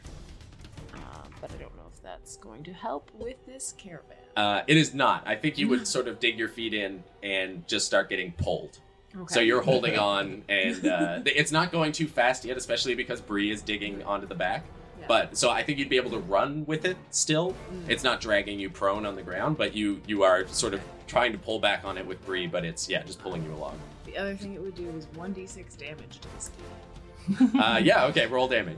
Uh, 0.93 0.97
but 1.41 1.51
I 1.51 1.55
don't 1.55 1.75
know 1.75 1.83
if 1.93 2.01
that's 2.01 2.37
going 2.37 2.63
to 2.63 2.73
help 2.73 3.11
with 3.13 3.45
this 3.45 3.73
caravan. 3.77 4.17
Uh, 4.35 4.61
it 4.67 4.77
is 4.77 4.93
not. 4.93 5.23
I 5.27 5.35
think 5.35 5.57
you 5.57 5.67
would 5.69 5.87
sort 5.95 6.07
of 6.07 6.19
dig 6.19 6.37
your 6.37 6.49
feet 6.49 6.73
in 6.73 7.03
and 7.23 7.67
just 7.67 7.85
start 7.85 8.09
getting 8.09 8.31
pulled. 8.33 8.79
Okay. 9.15 9.33
So 9.33 9.39
you're 9.39 9.61
holding 9.61 9.97
on, 9.99 10.43
and 10.49 10.85
uh, 10.85 11.19
it's 11.25 11.51
not 11.51 11.71
going 11.71 11.91
too 11.91 12.07
fast 12.07 12.45
yet, 12.45 12.57
especially 12.57 12.95
because 12.95 13.21
Bree 13.21 13.51
is 13.51 13.61
digging 13.61 14.03
onto 14.03 14.27
the 14.27 14.35
back. 14.35 14.65
Yeah. 15.09 15.21
But 15.27 15.37
so 15.37 15.49
I 15.49 15.63
think 15.63 15.79
you'd 15.79 15.89
be 15.89 15.97
able 15.97 16.11
to 16.11 16.19
run 16.19 16.65
with 16.65 16.85
it 16.85 16.97
still. 17.11 17.51
Mm. 17.71 17.89
It's 17.89 18.03
not 18.03 18.21
dragging 18.21 18.59
you 18.59 18.69
prone 18.69 19.05
on 19.05 19.15
the 19.15 19.21
ground, 19.23 19.57
but 19.57 19.75
you 19.75 20.01
you 20.07 20.23
are 20.23 20.47
sort 20.47 20.73
of 20.73 20.81
trying 21.07 21.31
to 21.31 21.37
pull 21.37 21.59
back 21.59 21.85
on 21.85 21.97
it 21.97 22.05
with 22.05 22.23
Bree, 22.25 22.47
but 22.47 22.65
it's 22.65 22.89
yeah, 22.89 23.03
just 23.03 23.19
pulling 23.21 23.43
you 23.43 23.53
along. 23.53 23.77
The 24.05 24.17
other 24.17 24.35
thing 24.35 24.53
it 24.53 24.61
would 24.61 24.75
do 24.75 24.89
is 24.91 25.05
1d6 25.17 25.77
damage 25.77 26.19
to 26.19 26.27
the 26.35 26.39
ski. 26.41 27.49
Uh, 27.59 27.79
yeah, 27.83 28.05
okay, 28.05 28.27
roll 28.27 28.47
damage. 28.47 28.77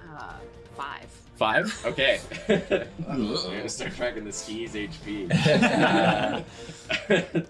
Uh, 0.00 0.32
five. 0.76 1.06
Five? 1.36 1.82
Okay. 1.86 2.20
We're 2.48 2.86
gonna 3.06 3.68
start 3.68 3.94
tracking 3.94 4.24
the 4.24 4.32
skis 4.32 4.72
HP. 4.74 5.30
Uh, 7.10 7.42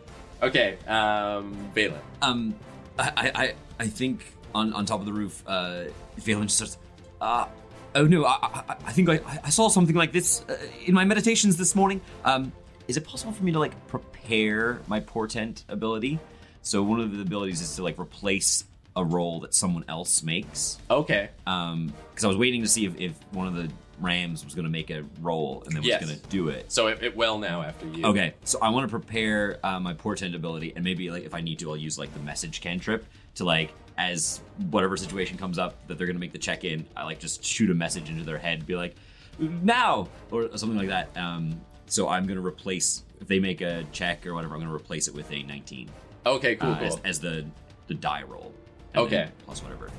okay, 0.43 0.77
um, 0.89 1.71
Valen. 1.75 1.99
Um, 2.23 2.55
I, 2.99 3.13
I, 3.17 3.43
I- 3.45 3.55
I 3.79 3.87
think 3.89 4.25
on, 4.55 4.73
on 4.73 4.87
top 4.87 5.01
of 5.01 5.07
the 5.07 5.13
roof, 5.13 5.43
uh, 5.47 5.85
Valen 6.19 6.45
just 6.45 6.57
starts. 6.57 6.79
Uh, 7.21 7.47
oh 7.95 8.05
no, 8.05 8.25
I, 8.25 8.39
I, 8.43 8.77
I 8.87 8.93
think 8.93 9.09
I, 9.09 9.21
I 9.45 9.51
saw 9.51 9.69
something 9.69 9.97
like 9.97 10.13
this 10.13 10.45
uh, 10.49 10.57
in 10.85 10.95
my 10.95 11.05
meditations 11.05 11.57
this 11.57 11.75
morning. 11.75 12.01
Um, 12.25 12.53
is 12.89 12.97
it 12.97 13.05
possible 13.05 13.33
for 13.33 13.43
me 13.43 13.53
to 13.53 13.59
like 13.59 13.87
prepare 13.89 14.81
my 14.87 15.01
portent 15.01 15.65
ability? 15.69 16.19
So 16.63 16.83
one 16.83 17.01
of 17.01 17.13
the 17.13 17.23
abilities 17.23 17.61
is 17.61 17.77
to 17.77 17.83
like 17.83 17.99
replace 17.99 18.65
a 18.97 19.05
roll 19.05 19.41
that 19.41 19.55
someone 19.55 19.85
else 19.89 20.23
makes. 20.23 20.79
Okay. 20.91 21.31
Um, 21.47 21.93
because 22.11 22.25
I 22.25 22.29
was 22.29 22.37
waiting 22.37 22.63
to 22.63 22.69
see 22.69 22.87
if, 22.87 22.99
if 22.99 23.13
one 23.33 23.47
of 23.47 23.55
the 23.55 23.71
Rams 24.01 24.45
was 24.45 24.55
gonna 24.55 24.69
make 24.69 24.91
a 24.91 25.05
roll 25.21 25.63
and 25.65 25.75
then 25.75 25.83
was 25.83 25.97
gonna 26.01 26.21
do 26.29 26.49
it. 26.49 26.71
So 26.71 26.89
it, 26.89 27.03
it 27.03 27.17
will 27.17 27.39
now 27.39 27.63
after 27.63 27.87
you. 27.87 28.05
Okay, 28.05 28.35
so 28.45 28.59
I 28.61 28.69
want 28.71 28.85
to 28.85 28.91
prepare 28.91 29.59
uh, 29.63 29.81
my 29.81 29.95
portent 29.95 30.35
ability, 30.35 30.73
and 30.75 30.85
maybe 30.85 31.11
like 31.11 31.25
if 31.25 31.35
I 31.35 31.41
need 31.41 31.59
to, 31.61 31.71
I'll 31.71 31.77
use 31.77 31.99
like 31.99 32.13
the 32.13 32.21
message 32.21 32.61
cantrip 32.61 33.07
to 33.37 33.45
like 33.45 33.73
as 33.99 34.41
whatever 34.71 34.97
situation 34.97 35.39
comes 35.39 35.59
up 35.59 35.75
that 35.87 35.97
they're 35.97 36.07
gonna 36.07 36.19
make 36.19 36.33
the 36.33 36.39
check 36.39 36.65
in. 36.65 36.87
I 36.97 37.05
like 37.05 37.19
just 37.19 37.43
shoot 37.45 37.71
a 37.71 37.75
message 37.75 38.11
into 38.11 38.25
their 38.25 38.39
head, 38.39 38.67
be 38.67 38.77
like, 38.77 38.95
now 39.39 40.09
or 40.31 40.55
something 40.57 40.79
like 40.79 40.89
that. 40.89 41.17
Um, 41.17 41.61
so 41.87 42.09
I'm 42.09 42.27
gonna 42.27 42.45
replace 42.45 43.05
if 43.21 43.29
they 43.29 43.39
make 43.39 43.61
a 43.61 43.85
check 43.93 44.27
or 44.27 44.35
whatever, 44.35 44.55
I'm 44.55 44.61
gonna 44.61 44.75
replace 44.75 45.09
it 45.09 45.15
with 45.15 45.31
a 45.33 45.43
19. 45.43 45.89
Okay, 46.27 46.57
cool, 46.57 46.73
uh, 46.73 46.79
As, 46.81 46.95
cool. 46.95 47.03
as 47.05 47.21
the 47.21 47.47
the 47.87 47.95
die 47.95 48.23
roll. 48.23 48.53
Okay. 48.95 49.29
plus 49.45 49.63
whatever. 49.63 49.91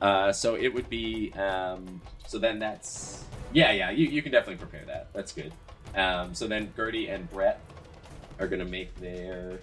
Uh, 0.00 0.32
so 0.32 0.54
it 0.54 0.68
would 0.72 0.88
be. 0.88 1.32
Um, 1.34 2.00
so 2.26 2.38
then 2.38 2.58
that's. 2.58 3.24
Yeah, 3.52 3.72
yeah. 3.72 3.90
You, 3.90 4.06
you 4.06 4.22
can 4.22 4.32
definitely 4.32 4.56
prepare 4.56 4.84
that. 4.86 5.08
That's 5.12 5.32
good. 5.32 5.52
Um, 5.94 6.34
so 6.34 6.46
then 6.46 6.72
Gertie 6.76 7.08
and 7.08 7.28
Brett 7.30 7.60
are 8.38 8.46
gonna 8.46 8.64
make 8.64 8.94
their 8.96 9.60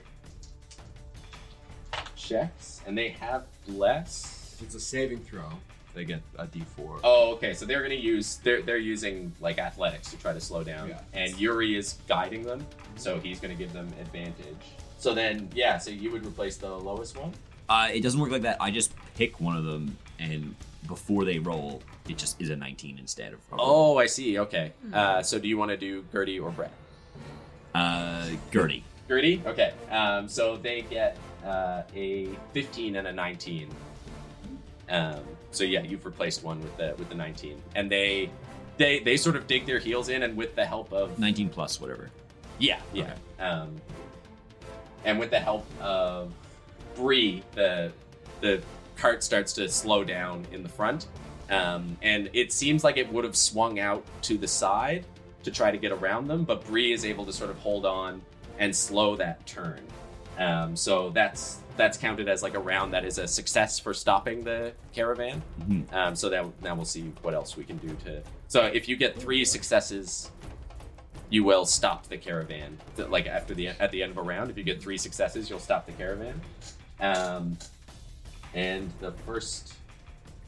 checks, 2.30 2.82
and 2.86 2.98
they 2.98 3.10
have 3.10 3.46
bless. 3.68 4.54
If 4.56 4.64
it's 4.64 4.76
a 4.76 4.80
saving 4.80 5.20
throw, 5.20 5.50
they 5.94 6.06
get 6.06 6.22
a 6.38 6.46
D4. 6.48 7.00
Oh, 7.04 7.34
okay. 7.34 7.54
So 7.54 7.66
they're 7.66 7.82
gonna 7.84 7.96
use 7.96 8.38
they're 8.44 8.62
they're 8.62 8.78
using 8.78 9.32
like 9.40 9.60
athletics 9.60 10.10
to 10.12 10.18
try 10.18 10.34
to 10.34 10.40
slow 10.42 10.64
down, 10.64 10.90
Yeah. 10.90 11.00
and 11.14 11.38
Yuri 11.40 11.76
is 11.76 11.98
guiding 12.08 12.44
them, 12.44 12.66
so 12.96 13.20
he's 13.20 13.40
gonna 13.40 13.56
give 13.56 13.74
them 13.74 13.88
advantage. 14.00 14.66
So 14.98 15.14
then, 15.14 15.50
yeah. 15.54 15.78
So 15.78 15.92
you 15.92 16.12
would 16.12 16.26
replace 16.26 16.58
the 16.58 16.70
lowest 16.70 17.18
one. 17.18 17.34
Uh, 17.68 17.90
it 17.94 18.02
doesn't 18.02 18.20
work 18.20 18.32
like 18.32 18.44
that. 18.44 18.58
I 18.62 18.72
just 18.72 18.94
pick 19.16 19.40
one 19.40 19.58
of 19.58 19.66
them, 19.66 19.98
and 20.20 20.56
before 20.88 21.26
they 21.26 21.40
roll, 21.40 21.82
it 22.08 22.16
just 22.18 22.40
is 22.40 22.50
a 22.52 22.56
19 22.56 23.00
instead 23.00 23.34
of. 23.34 23.40
Oh, 23.52 23.98
I 23.98 24.06
see. 24.06 24.38
Okay. 24.40 24.72
Uh, 24.94 25.22
so 25.24 25.40
do 25.40 25.48
you 25.48 25.58
want 25.58 25.72
to 25.72 25.78
do 25.78 26.06
Gertie 26.12 26.40
or 26.40 26.52
Brett? 26.52 26.72
Uh, 27.74 28.28
Gertie. 28.52 28.84
Gertie? 29.08 29.42
Okay. 29.46 29.74
Um, 29.90 30.28
so 30.30 30.58
they 30.58 30.82
get 30.84 31.18
uh, 31.46 31.84
a 31.96 32.30
15 32.54 32.96
and 32.96 33.08
a 33.08 33.14
19. 33.14 33.70
Um, 34.90 35.20
so 35.52 35.64
yeah, 35.64 35.82
you've 35.82 36.06
replaced 36.06 36.44
one 36.44 36.62
with 36.62 36.76
the 36.78 36.96
with 36.98 37.10
the 37.10 37.16
19, 37.16 37.62
and 37.76 37.90
they 37.90 38.30
they 38.78 39.00
they 39.00 39.18
sort 39.18 39.36
of 39.36 39.48
dig 39.48 39.66
their 39.66 39.80
heels 39.80 40.10
in, 40.10 40.24
and 40.24 40.36
with 40.36 40.56
the 40.56 40.66
help 40.66 40.92
of 40.92 41.18
19 41.18 41.50
plus 41.50 41.80
whatever. 41.80 42.10
Yeah, 42.60 42.80
yeah. 42.94 43.14
Um, 43.40 43.76
and 45.04 45.20
with 45.20 45.30
the 45.30 45.40
help 45.40 45.66
of 45.82 46.32
Bree, 46.96 47.44
the 47.54 47.92
the 48.42 48.62
cart 48.96 49.24
starts 49.24 49.54
to 49.54 49.70
slow 49.70 50.04
down 50.04 50.46
in 50.52 50.64
the 50.64 50.70
front, 50.70 51.08
um, 51.50 51.98
and 52.02 52.30
it 52.34 52.52
seems 52.52 52.84
like 52.84 52.98
it 52.98 53.12
would 53.12 53.24
have 53.24 53.36
swung 53.36 53.80
out 53.80 54.04
to 54.24 54.38
the 54.38 54.48
side 54.48 55.06
to 55.44 55.52
try 55.52 55.72
to 55.72 55.78
get 55.78 55.92
around 55.92 56.28
them, 56.28 56.44
but 56.44 56.66
Bree 56.66 56.92
is 56.92 57.06
able 57.06 57.26
to 57.26 57.34
sort 57.34 57.50
of 57.50 57.58
hold 57.60 57.86
on 57.86 58.22
and 58.58 58.76
slow 58.76 59.16
that 59.16 59.46
turn. 59.46 59.82
Um, 60.38 60.76
so 60.76 61.10
that's 61.12 61.60
that's 61.78 61.98
counted 61.98 62.30
as 62.30 62.42
like 62.42 62.54
a 62.54 62.60
round 62.60 62.94
that 62.94 63.04
is 63.04 63.18
a 63.18 63.28
success 63.28 63.80
for 63.80 63.94
stopping 63.94 64.44
the 64.44 64.72
caravan. 64.94 65.42
Mhm. 65.62 65.94
Um, 65.94 66.16
so 66.16 66.30
that 66.30 66.46
now 66.62 66.76
we'll 66.76 66.86
see 66.86 67.12
what 67.22 67.34
else 67.34 67.58
we 67.58 67.64
can 67.64 67.78
do 67.78 67.96
to. 68.06 68.22
So 68.48 68.64
if 68.66 68.88
you 68.88 68.96
get 68.96 69.20
three 69.20 69.44
successes 69.44 70.32
you 71.30 71.44
will 71.44 71.66
stop 71.66 72.08
the 72.08 72.18
caravan. 72.18 72.78
Like 72.98 73.28
after 73.28 73.54
the 73.54 73.70
at 73.70 73.92
the 73.92 74.04
end 74.04 74.12
of 74.12 74.18
a 74.18 74.22
round, 74.22 74.52
if 74.52 74.58
you 74.58 74.64
get 74.64 74.82
three 74.82 74.98
successes, 74.98 75.50
you'll 75.50 75.60
stop 75.60 75.86
the 75.86 75.92
caravan. 75.94 76.40
Um, 77.00 77.58
and 78.54 78.92
the 79.00 79.12
first 79.26 79.74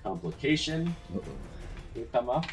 complication 0.04 0.96
will 1.14 1.24
come 2.12 2.30
up. 2.30 2.46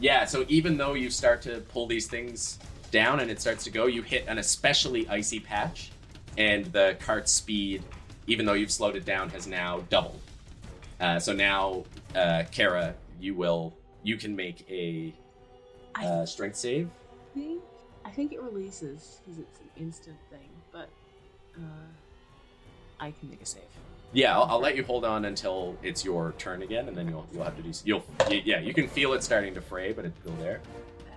Yeah, 0.00 0.24
so 0.24 0.44
even 0.48 0.76
though 0.76 0.94
you 0.94 1.10
start 1.10 1.42
to 1.42 1.60
pull 1.72 1.86
these 1.86 2.06
things 2.06 2.58
down 2.90 3.20
and 3.20 3.30
it 3.30 3.40
starts 3.40 3.64
to 3.64 3.70
go, 3.70 3.86
you 3.86 4.02
hit 4.02 4.24
an 4.26 4.38
especially 4.38 5.06
icy 5.08 5.38
patch, 5.40 5.90
and 6.36 6.66
the 6.66 6.96
cart's 7.00 7.32
speed, 7.32 7.82
even 8.26 8.46
though 8.46 8.52
you've 8.52 8.70
slowed 8.70 8.96
it 8.96 9.04
down, 9.04 9.30
has 9.30 9.46
now 9.46 9.80
doubled. 9.90 10.20
Uh, 11.00 11.18
so 11.18 11.32
now, 11.32 11.84
uh, 12.14 12.44
Kara, 12.50 12.94
you 13.20 13.34
will 13.34 13.74
you 14.02 14.16
can 14.16 14.34
make 14.34 14.68
a 14.70 15.12
uh, 16.00 16.26
strength 16.26 16.56
save. 16.56 16.88
think 17.34 17.62
I 18.04 18.10
think 18.10 18.32
it 18.32 18.42
releases 18.42 19.20
because 19.24 19.38
it's 19.38 19.58
an 19.60 19.82
instant 19.84 20.16
thing, 20.30 20.48
but 20.72 20.88
uh, 21.56 21.86
I 23.00 23.12
can 23.12 23.30
make 23.30 23.42
a 23.42 23.46
save. 23.46 23.62
Yeah, 24.12 24.36
I'll, 24.36 24.44
I'll 24.44 24.60
let 24.60 24.76
you 24.76 24.84
hold 24.84 25.04
on 25.04 25.24
until 25.24 25.76
it's 25.82 26.04
your 26.04 26.34
turn 26.36 26.62
again, 26.62 26.88
and 26.88 26.96
then 26.96 27.08
you'll 27.08 27.26
you'll 27.32 27.44
have 27.44 27.56
to 27.56 27.62
do. 27.62 27.72
You'll 27.84 28.04
yeah, 28.30 28.60
you 28.60 28.74
can 28.74 28.88
feel 28.88 29.12
it 29.14 29.22
starting 29.22 29.54
to 29.54 29.60
fray, 29.60 29.92
but 29.92 30.04
it's 30.04 30.18
still 30.20 30.34
there. 30.36 30.60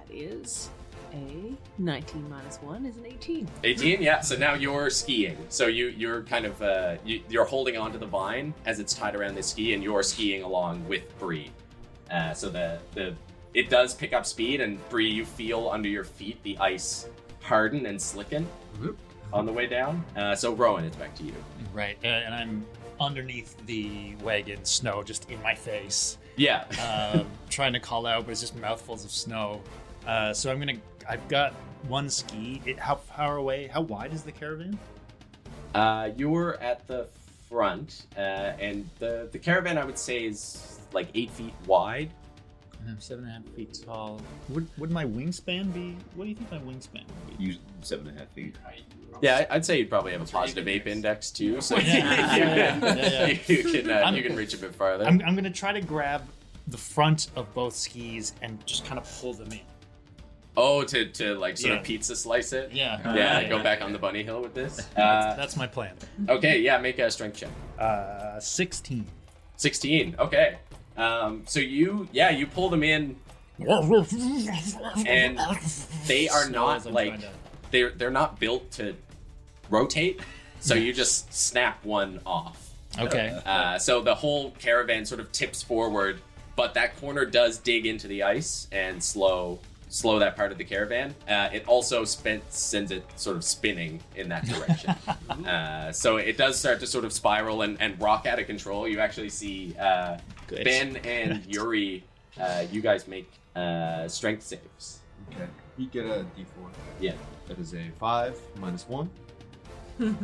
That 0.07 0.15
is 0.15 0.69
a 1.13 1.53
19 1.77 2.29
minus 2.29 2.57
1 2.57 2.85
is 2.85 2.97
an 2.97 3.05
18. 3.05 3.47
18, 3.63 4.01
yeah. 4.01 4.19
So 4.21 4.35
now 4.35 4.53
you're 4.53 4.89
skiing. 4.89 5.37
So 5.49 5.67
you 5.67 5.87
you're 5.87 6.23
kind 6.23 6.45
of 6.45 6.61
uh, 6.61 6.95
you, 7.05 7.21
you're 7.29 7.45
holding 7.45 7.77
onto 7.77 7.97
the 7.97 8.05
vine 8.05 8.53
as 8.65 8.79
it's 8.79 8.93
tied 8.93 9.15
around 9.15 9.35
the 9.35 9.43
ski, 9.43 9.73
and 9.73 9.83
you're 9.83 10.03
skiing 10.03 10.43
along 10.43 10.87
with 10.87 11.17
Bree. 11.19 11.51
Uh, 12.11 12.33
so 12.33 12.49
the 12.49 12.79
the 12.93 13.15
it 13.53 13.69
does 13.69 13.93
pick 13.93 14.13
up 14.13 14.25
speed, 14.25 14.61
and 14.61 14.77
Bree, 14.89 15.09
you 15.09 15.25
feel 15.25 15.69
under 15.69 15.87
your 15.87 16.03
feet 16.03 16.41
the 16.43 16.57
ice 16.57 17.07
harden 17.41 17.85
and 17.85 17.99
slicken 17.99 18.45
on 19.31 19.45
the 19.45 19.53
way 19.53 19.67
down. 19.67 20.03
Uh, 20.15 20.35
so 20.35 20.53
Rowan, 20.53 20.83
it's 20.83 20.97
back 20.97 21.15
to 21.15 21.23
you. 21.23 21.33
Right, 21.73 21.97
uh, 22.03 22.07
and 22.07 22.33
I'm 22.33 22.65
underneath 22.99 23.55
the 23.65 24.15
wagon, 24.23 24.63
snow 24.65 25.03
just 25.03 25.29
in 25.29 25.41
my 25.41 25.55
face. 25.55 26.17
Yeah. 26.37 26.65
um, 27.13 27.27
trying 27.49 27.73
to 27.73 27.79
call 27.79 28.05
out, 28.05 28.25
but 28.25 28.31
it's 28.31 28.41
just 28.41 28.55
mouthfuls 28.57 29.05
of 29.05 29.11
snow. 29.11 29.61
Uh, 30.05 30.33
so 30.33 30.51
I'm 30.51 30.59
gonna. 30.59 30.73
I've 31.09 31.27
got 31.27 31.53
one 31.87 32.09
ski. 32.09 32.61
It, 32.65 32.79
how 32.79 32.95
far 32.95 33.37
away? 33.37 33.67
How 33.67 33.81
wide 33.81 34.13
is 34.13 34.23
the 34.23 34.31
caravan? 34.31 34.77
Uh, 35.73 36.09
you're 36.15 36.57
at 36.61 36.87
the 36.87 37.07
front, 37.49 38.05
uh, 38.17 38.19
and 38.59 38.89
the 38.99 39.29
the 39.31 39.39
caravan 39.39 39.77
I 39.77 39.85
would 39.85 39.97
say 39.97 40.25
is 40.25 40.79
like 40.93 41.07
eight 41.15 41.31
feet 41.31 41.53
wide. 41.65 42.11
And 42.81 42.89
I'm 42.93 43.01
seven 43.01 43.23
and 43.23 43.31
a 43.31 43.35
half 43.47 43.55
feet 43.55 43.79
tall. 43.85 44.21
Would 44.49 44.67
would 44.77 44.91
my 44.91 45.05
wingspan 45.05 45.73
be? 45.73 45.97
What 46.15 46.25
do 46.25 46.29
you 46.29 46.35
think 46.35 46.51
my 46.51 46.59
wingspan 46.59 47.03
would 47.27 47.37
be? 47.37 47.43
You 47.43 47.55
seven 47.81 48.07
and 48.07 48.15
a 48.17 48.19
half 48.19 48.29
feet. 48.29 48.55
Yeah, 49.21 49.45
I- 49.49 49.55
I'd 49.55 49.65
say 49.65 49.79
you'd 49.79 49.89
probably 49.89 50.11
have 50.11 50.21
a 50.21 50.25
positive 50.25 50.67
ape 50.67 50.85
index 50.87 51.31
too, 51.31 51.61
so 51.61 51.77
Yeah, 51.77 52.35
yeah, 52.35 52.35
yeah, 52.35 52.95
yeah, 52.95 53.27
yeah. 53.27 53.37
you 53.47 53.63
can 53.63 53.89
uh, 53.89 54.11
you 54.11 54.21
can 54.21 54.35
reach 54.35 54.53
a 54.53 54.57
bit 54.57 54.75
farther. 54.75 55.05
I'm, 55.05 55.21
I'm 55.25 55.35
gonna 55.35 55.49
try 55.49 55.71
to 55.71 55.81
grab 55.81 56.21
the 56.67 56.77
front 56.77 57.29
of 57.35 57.51
both 57.53 57.75
skis 57.75 58.33
and 58.41 58.63
just 58.67 58.85
kind 58.85 58.99
of 58.99 59.19
pull 59.21 59.33
them 59.33 59.51
in. 59.51 59.59
Oh, 60.57 60.83
to 60.83 61.05
to 61.05 61.36
like 61.36 61.57
sort 61.57 61.73
Yeah. 61.73 61.79
of 61.79 61.86
pizza 61.86 62.15
slice 62.15 62.53
it. 62.53 62.71
Yeah. 62.71 62.99
yeah. 63.15 63.41
Yeah, 63.41 63.49
go 63.49 63.61
back 63.63 63.82
on 63.82 63.93
the 63.93 63.99
bunny 63.99 64.23
hill 64.23 64.41
with 64.41 64.53
this. 64.53 64.75
That's, 64.95 64.97
Uh, 64.97 65.36
that's 65.37 65.55
my 65.57 65.67
plan. 65.67 65.95
okay, 66.29 66.59
yeah, 66.61 66.77
make 66.77 66.99
a 66.99 67.09
strength 67.11 67.37
check. 67.37 67.49
Uh, 67.79 68.39
sixteen. 68.39 69.05
16. 69.57 70.15
Okay. 70.19 70.57
Um, 70.97 71.43
so 71.45 71.59
you, 71.61 72.07
yeah, 72.11 72.29
you 72.29 72.45
pull 72.45 72.69
them 72.69 72.83
in, 72.83 73.15
and 75.07 75.39
they 76.07 76.27
are 76.29 76.49
not 76.49 76.86
like 76.91 77.19
to- 77.21 77.29
they're 77.71 77.89
they're 77.91 78.11
not 78.11 78.39
built 78.39 78.71
to 78.71 78.95
rotate. 79.69 80.19
So 80.59 80.73
you 80.73 80.93
just 80.93 81.33
snap 81.33 81.83
one 81.86 82.19
off. 82.25 82.69
Okay. 82.97 83.39
Uh, 83.45 83.77
so 83.77 84.01
the 84.01 84.15
whole 84.15 84.51
caravan 84.51 85.05
sort 85.05 85.19
of 85.19 85.32
tips 85.32 85.61
forward, 85.61 86.21
but 86.55 86.73
that 86.75 86.97
corner 86.99 87.25
does 87.25 87.57
dig 87.59 87.86
into 87.86 88.07
the 88.07 88.23
ice 88.23 88.67
and 88.71 89.03
slow 89.03 89.59
slow 89.96 90.20
that 90.20 90.36
part 90.36 90.51
of 90.51 90.58
the 90.58 90.63
caravan. 90.63 91.16
Uh, 91.28 91.47
it 91.54 91.66
also 91.67 92.04
spin, 92.04 92.42
sends 92.50 92.92
it 92.92 93.05
sort 93.16 93.38
of 93.38 93.46
spinning 93.46 94.01
in 94.17 94.28
that 94.28 94.46
direction. 94.46 94.89
uh, 95.47 95.89
so 95.93 96.17
it 96.17 96.38
does 96.38 96.59
start 96.59 96.82
to 96.82 96.86
sort 96.86 97.05
of 97.05 97.13
spiral 97.13 97.62
and, 97.62 97.82
and 97.82 98.00
rock 98.01 98.26
out 98.26 98.38
of 98.38 98.46
control. 98.46 98.88
You 98.89 99.00
actually 99.00 99.30
see 99.30 99.74
uh, 99.80 100.17
Ben 100.50 100.97
and 100.97 101.46
Yuri. 101.47 102.04
Uh, 102.38 102.66
you 102.70 102.82
guys 102.82 103.08
make 103.08 103.32
uh, 103.55 104.09
strength 104.09 104.43
saves. 104.43 105.00
Okay. 105.32 105.47
You 105.78 105.88
get 105.88 106.05
a 106.05 106.26
D4. 106.38 106.46
Yeah. 107.00 107.13
That 107.47 107.58
is 107.58 107.74
a 107.74 107.89
5 107.97 108.38
minus 108.59 108.89
1. 108.89 109.09
I 110.01 110.16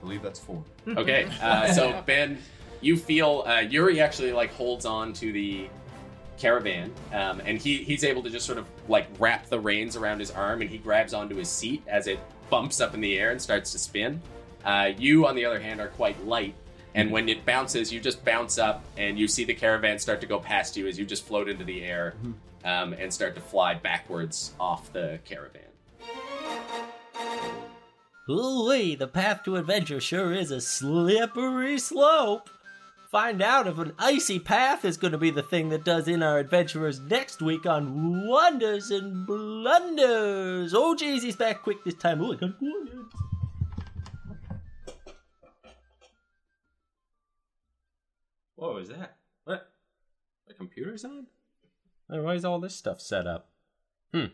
believe 0.00 0.22
that's 0.22 0.38
4. 0.38 0.62
Okay, 0.96 1.28
uh, 1.42 1.72
so 1.72 2.02
Ben, 2.06 2.38
you 2.80 2.96
feel 2.96 3.42
uh, 3.46 3.60
Yuri 3.60 4.00
actually 4.00 4.30
like 4.30 4.52
holds 4.52 4.86
on 4.86 5.12
to 5.14 5.32
the 5.32 5.68
caravan, 6.38 6.92
um, 7.12 7.40
and 7.44 7.58
he 7.58 7.82
he's 7.82 8.04
able 8.04 8.22
to 8.22 8.30
just 8.30 8.46
sort 8.46 8.58
of 8.58 8.66
like 8.88 9.06
wrap 9.18 9.46
the 9.48 9.58
reins 9.58 9.96
around 9.96 10.20
his 10.20 10.30
arm, 10.30 10.60
and 10.60 10.70
he 10.70 10.78
grabs 10.78 11.14
onto 11.14 11.36
his 11.36 11.48
seat 11.48 11.82
as 11.86 12.06
it 12.06 12.18
bumps 12.50 12.80
up 12.80 12.94
in 12.94 13.00
the 13.00 13.18
air 13.18 13.30
and 13.30 13.40
starts 13.40 13.72
to 13.72 13.78
spin. 13.78 14.20
Uh, 14.64 14.90
you, 14.96 15.26
on 15.26 15.34
the 15.34 15.44
other 15.44 15.60
hand, 15.60 15.80
are 15.80 15.88
quite 15.88 16.24
light, 16.26 16.54
and 16.94 17.10
when 17.10 17.28
it 17.28 17.44
bounces, 17.44 17.92
you 17.92 18.00
just 18.00 18.24
bounce 18.24 18.58
up, 18.58 18.84
and 18.96 19.18
you 19.18 19.28
see 19.28 19.44
the 19.44 19.54
caravan 19.54 19.98
start 19.98 20.20
to 20.20 20.26
go 20.26 20.38
past 20.38 20.76
you 20.76 20.86
as 20.86 20.98
you 20.98 21.04
just 21.04 21.26
float 21.26 21.48
into 21.48 21.64
the 21.64 21.82
air 21.82 22.14
um, 22.64 22.92
and 22.94 23.12
start 23.12 23.34
to 23.34 23.40
fly 23.40 23.74
backwards 23.74 24.52
off 24.58 24.92
the 24.92 25.18
caravan. 25.24 25.62
Ooh, 28.28 28.96
the 28.96 29.06
path 29.06 29.42
to 29.44 29.56
adventure 29.56 30.00
sure 30.00 30.32
is 30.32 30.50
a 30.50 30.60
slippery 30.60 31.78
slope. 31.78 32.48
Find 33.14 33.40
out 33.40 33.68
if 33.68 33.78
an 33.78 33.92
icy 33.96 34.40
path 34.40 34.84
is 34.84 34.96
going 34.96 35.12
to 35.12 35.18
be 35.18 35.30
the 35.30 35.40
thing 35.40 35.68
that 35.68 35.84
does 35.84 36.08
in 36.08 36.20
our 36.20 36.40
adventurers 36.40 36.98
next 36.98 37.40
week 37.40 37.64
on 37.64 38.26
Wonders 38.26 38.90
and 38.90 39.24
Blunders. 39.24 40.74
Oh, 40.74 40.96
jeez, 40.98 41.22
he's 41.22 41.36
back 41.36 41.62
quick 41.62 41.84
this 41.84 41.94
time. 41.94 42.20
Oh, 42.20 42.32
I 42.32 42.34
got 42.34 42.58
quiet. 42.58 42.74
What 48.56 48.74
was 48.74 48.88
that? 48.88 49.16
What? 49.44 49.70
The 50.48 50.54
computer's 50.54 51.04
on? 51.04 51.28
Why 52.08 52.34
is 52.34 52.44
all 52.44 52.58
this 52.58 52.74
stuff 52.74 53.00
set 53.00 53.28
up? 53.28 53.48
Hmm. 54.12 54.24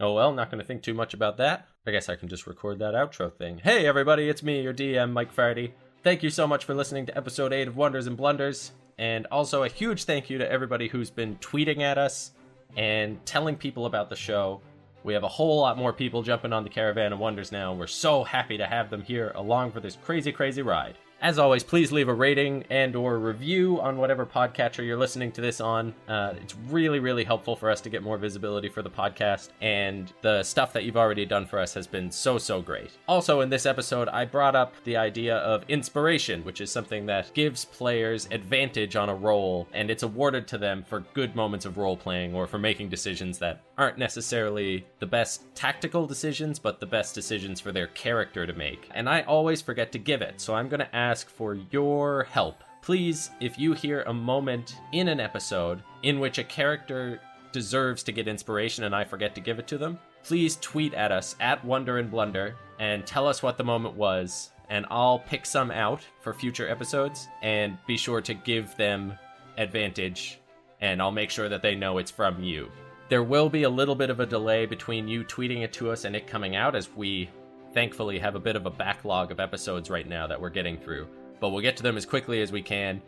Oh 0.00 0.14
well, 0.14 0.32
not 0.32 0.50
going 0.50 0.60
to 0.60 0.66
think 0.66 0.82
too 0.82 0.94
much 0.94 1.12
about 1.12 1.36
that. 1.36 1.68
I 1.86 1.90
guess 1.90 2.08
I 2.08 2.16
can 2.16 2.30
just 2.30 2.46
record 2.46 2.78
that 2.78 2.94
outro 2.94 3.30
thing. 3.30 3.60
Hey 3.62 3.86
everybody, 3.86 4.30
it's 4.30 4.42
me, 4.42 4.62
your 4.62 4.72
DM, 4.72 5.12
Mike 5.12 5.36
Farty. 5.36 5.72
Thank 6.02 6.24
you 6.24 6.30
so 6.30 6.48
much 6.48 6.64
for 6.64 6.74
listening 6.74 7.06
to 7.06 7.16
episode 7.16 7.52
8 7.52 7.68
of 7.68 7.76
Wonders 7.76 8.08
and 8.08 8.16
Blunders. 8.16 8.72
And 8.98 9.24
also 9.30 9.62
a 9.62 9.68
huge 9.68 10.02
thank 10.02 10.28
you 10.28 10.36
to 10.36 10.50
everybody 10.50 10.88
who's 10.88 11.10
been 11.10 11.36
tweeting 11.36 11.80
at 11.80 11.96
us 11.96 12.32
and 12.76 13.24
telling 13.24 13.54
people 13.54 13.86
about 13.86 14.10
the 14.10 14.16
show. 14.16 14.60
We 15.04 15.14
have 15.14 15.22
a 15.22 15.28
whole 15.28 15.60
lot 15.60 15.78
more 15.78 15.92
people 15.92 16.24
jumping 16.24 16.52
on 16.52 16.64
the 16.64 16.70
Caravan 16.70 17.12
of 17.12 17.20
Wonders 17.20 17.52
now, 17.52 17.70
and 17.70 17.78
we're 17.78 17.86
so 17.86 18.24
happy 18.24 18.58
to 18.58 18.66
have 18.66 18.90
them 18.90 19.02
here 19.02 19.30
along 19.36 19.70
for 19.70 19.78
this 19.78 19.96
crazy, 20.04 20.32
crazy 20.32 20.62
ride. 20.62 20.98
As 21.22 21.38
always, 21.38 21.62
please 21.62 21.92
leave 21.92 22.08
a 22.08 22.14
rating 22.14 22.64
and 22.68 22.96
or 22.96 23.16
review 23.16 23.80
on 23.80 23.96
whatever 23.96 24.26
podcatcher 24.26 24.84
you're 24.84 24.96
listening 24.96 25.30
to 25.32 25.40
this 25.40 25.60
on. 25.60 25.94
Uh, 26.08 26.34
it's 26.42 26.56
really, 26.68 26.98
really 26.98 27.22
helpful 27.22 27.54
for 27.54 27.70
us 27.70 27.80
to 27.82 27.90
get 27.90 28.02
more 28.02 28.18
visibility 28.18 28.68
for 28.68 28.82
the 28.82 28.90
podcast, 28.90 29.50
and 29.60 30.12
the 30.22 30.42
stuff 30.42 30.72
that 30.72 30.82
you've 30.82 30.96
already 30.96 31.24
done 31.24 31.46
for 31.46 31.60
us 31.60 31.74
has 31.74 31.86
been 31.86 32.10
so, 32.10 32.38
so 32.38 32.60
great. 32.60 32.90
Also, 33.06 33.40
in 33.40 33.50
this 33.50 33.66
episode, 33.66 34.08
I 34.08 34.24
brought 34.24 34.56
up 34.56 34.74
the 34.82 34.96
idea 34.96 35.36
of 35.36 35.62
inspiration, 35.68 36.42
which 36.42 36.60
is 36.60 36.72
something 36.72 37.06
that 37.06 37.32
gives 37.34 37.66
players 37.66 38.26
advantage 38.32 38.96
on 38.96 39.08
a 39.08 39.14
roll, 39.14 39.68
and 39.72 39.92
it's 39.92 40.02
awarded 40.02 40.48
to 40.48 40.58
them 40.58 40.82
for 40.82 41.04
good 41.14 41.36
moments 41.36 41.66
of 41.66 41.78
role 41.78 41.96
playing 41.96 42.34
or 42.34 42.48
for 42.48 42.58
making 42.58 42.88
decisions 42.88 43.38
that 43.38 43.62
aren't 43.78 43.96
necessarily 43.96 44.84
the 44.98 45.06
best 45.06 45.42
tactical 45.54 46.04
decisions, 46.04 46.58
but 46.58 46.80
the 46.80 46.86
best 46.86 47.14
decisions 47.14 47.60
for 47.60 47.70
their 47.70 47.86
character 47.86 48.44
to 48.44 48.52
make. 48.52 48.88
And 48.92 49.08
I 49.08 49.22
always 49.22 49.62
forget 49.62 49.92
to 49.92 49.98
give 50.00 50.20
it, 50.20 50.40
so 50.40 50.54
I'm 50.56 50.68
going 50.68 50.80
to 50.80 50.94
ask 51.12 51.28
for 51.28 51.58
your 51.70 52.24
help. 52.24 52.64
Please, 52.80 53.32
if 53.38 53.58
you 53.58 53.74
hear 53.74 54.00
a 54.02 54.14
moment 54.14 54.78
in 54.92 55.08
an 55.08 55.20
episode 55.20 55.82
in 56.02 56.18
which 56.18 56.38
a 56.38 56.44
character 56.44 57.20
deserves 57.52 58.02
to 58.02 58.12
get 58.12 58.26
inspiration 58.26 58.84
and 58.84 58.96
I 58.96 59.04
forget 59.04 59.34
to 59.34 59.42
give 59.42 59.58
it 59.58 59.66
to 59.66 59.76
them, 59.76 59.98
please 60.24 60.56
tweet 60.62 60.94
at 60.94 61.12
us 61.12 61.36
at 61.38 61.62
Wonder 61.66 61.98
and 61.98 62.10
Blunder 62.10 62.56
and 62.78 63.06
tell 63.06 63.28
us 63.28 63.42
what 63.42 63.58
the 63.58 63.62
moment 63.62 63.94
was, 63.94 64.52
and 64.70 64.86
I'll 64.90 65.18
pick 65.18 65.44
some 65.44 65.70
out 65.70 66.00
for 66.22 66.32
future 66.32 66.70
episodes 66.70 67.28
and 67.42 67.76
be 67.86 67.98
sure 67.98 68.22
to 68.22 68.32
give 68.32 68.74
them 68.76 69.12
advantage, 69.58 70.40
and 70.80 71.02
I'll 71.02 71.12
make 71.12 71.28
sure 71.28 71.50
that 71.50 71.60
they 71.60 71.74
know 71.74 71.98
it's 71.98 72.10
from 72.10 72.42
you. 72.42 72.70
There 73.10 73.22
will 73.22 73.50
be 73.50 73.64
a 73.64 73.68
little 73.68 73.94
bit 73.94 74.08
of 74.08 74.20
a 74.20 74.24
delay 74.24 74.64
between 74.64 75.08
you 75.08 75.24
tweeting 75.24 75.60
it 75.60 75.74
to 75.74 75.90
us 75.90 76.06
and 76.06 76.16
it 76.16 76.26
coming 76.26 76.56
out 76.56 76.74
as 76.74 76.90
we 76.90 77.28
thankfully 77.72 78.18
have 78.18 78.34
a 78.34 78.40
bit 78.40 78.56
of 78.56 78.66
a 78.66 78.70
backlog 78.70 79.30
of 79.30 79.40
episodes 79.40 79.90
right 79.90 80.08
now 80.08 80.26
that 80.26 80.40
we're 80.40 80.50
getting 80.50 80.78
through. 80.78 81.08
But 81.40 81.50
we'll 81.50 81.62
get 81.62 81.76
to 81.78 81.82
them 81.82 81.96
as 81.96 82.06
quickly 82.06 82.40
as 82.42 82.52
we 82.52 82.62
can, 82.62 83.02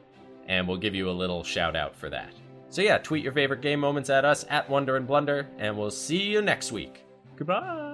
and 0.48 0.66
we'll 0.66 0.76
give 0.76 0.94
you 0.94 1.08
a 1.08 1.12
little 1.12 1.44
shout 1.44 1.76
out 1.76 1.94
for 1.94 2.10
that. 2.10 2.32
So 2.68 2.82
yeah, 2.82 2.98
tweet 2.98 3.22
your 3.22 3.32
favorite 3.32 3.60
game 3.60 3.78
moments 3.78 4.10
at 4.10 4.24
us 4.24 4.44
at 4.48 4.68
Wonder 4.68 4.96
and 4.96 5.06
Blunder, 5.06 5.46
and 5.58 5.78
we'll 5.78 5.90
see 5.90 6.22
you 6.22 6.42
next 6.42 6.72
week. 6.72 7.04
Goodbye. 7.36 7.93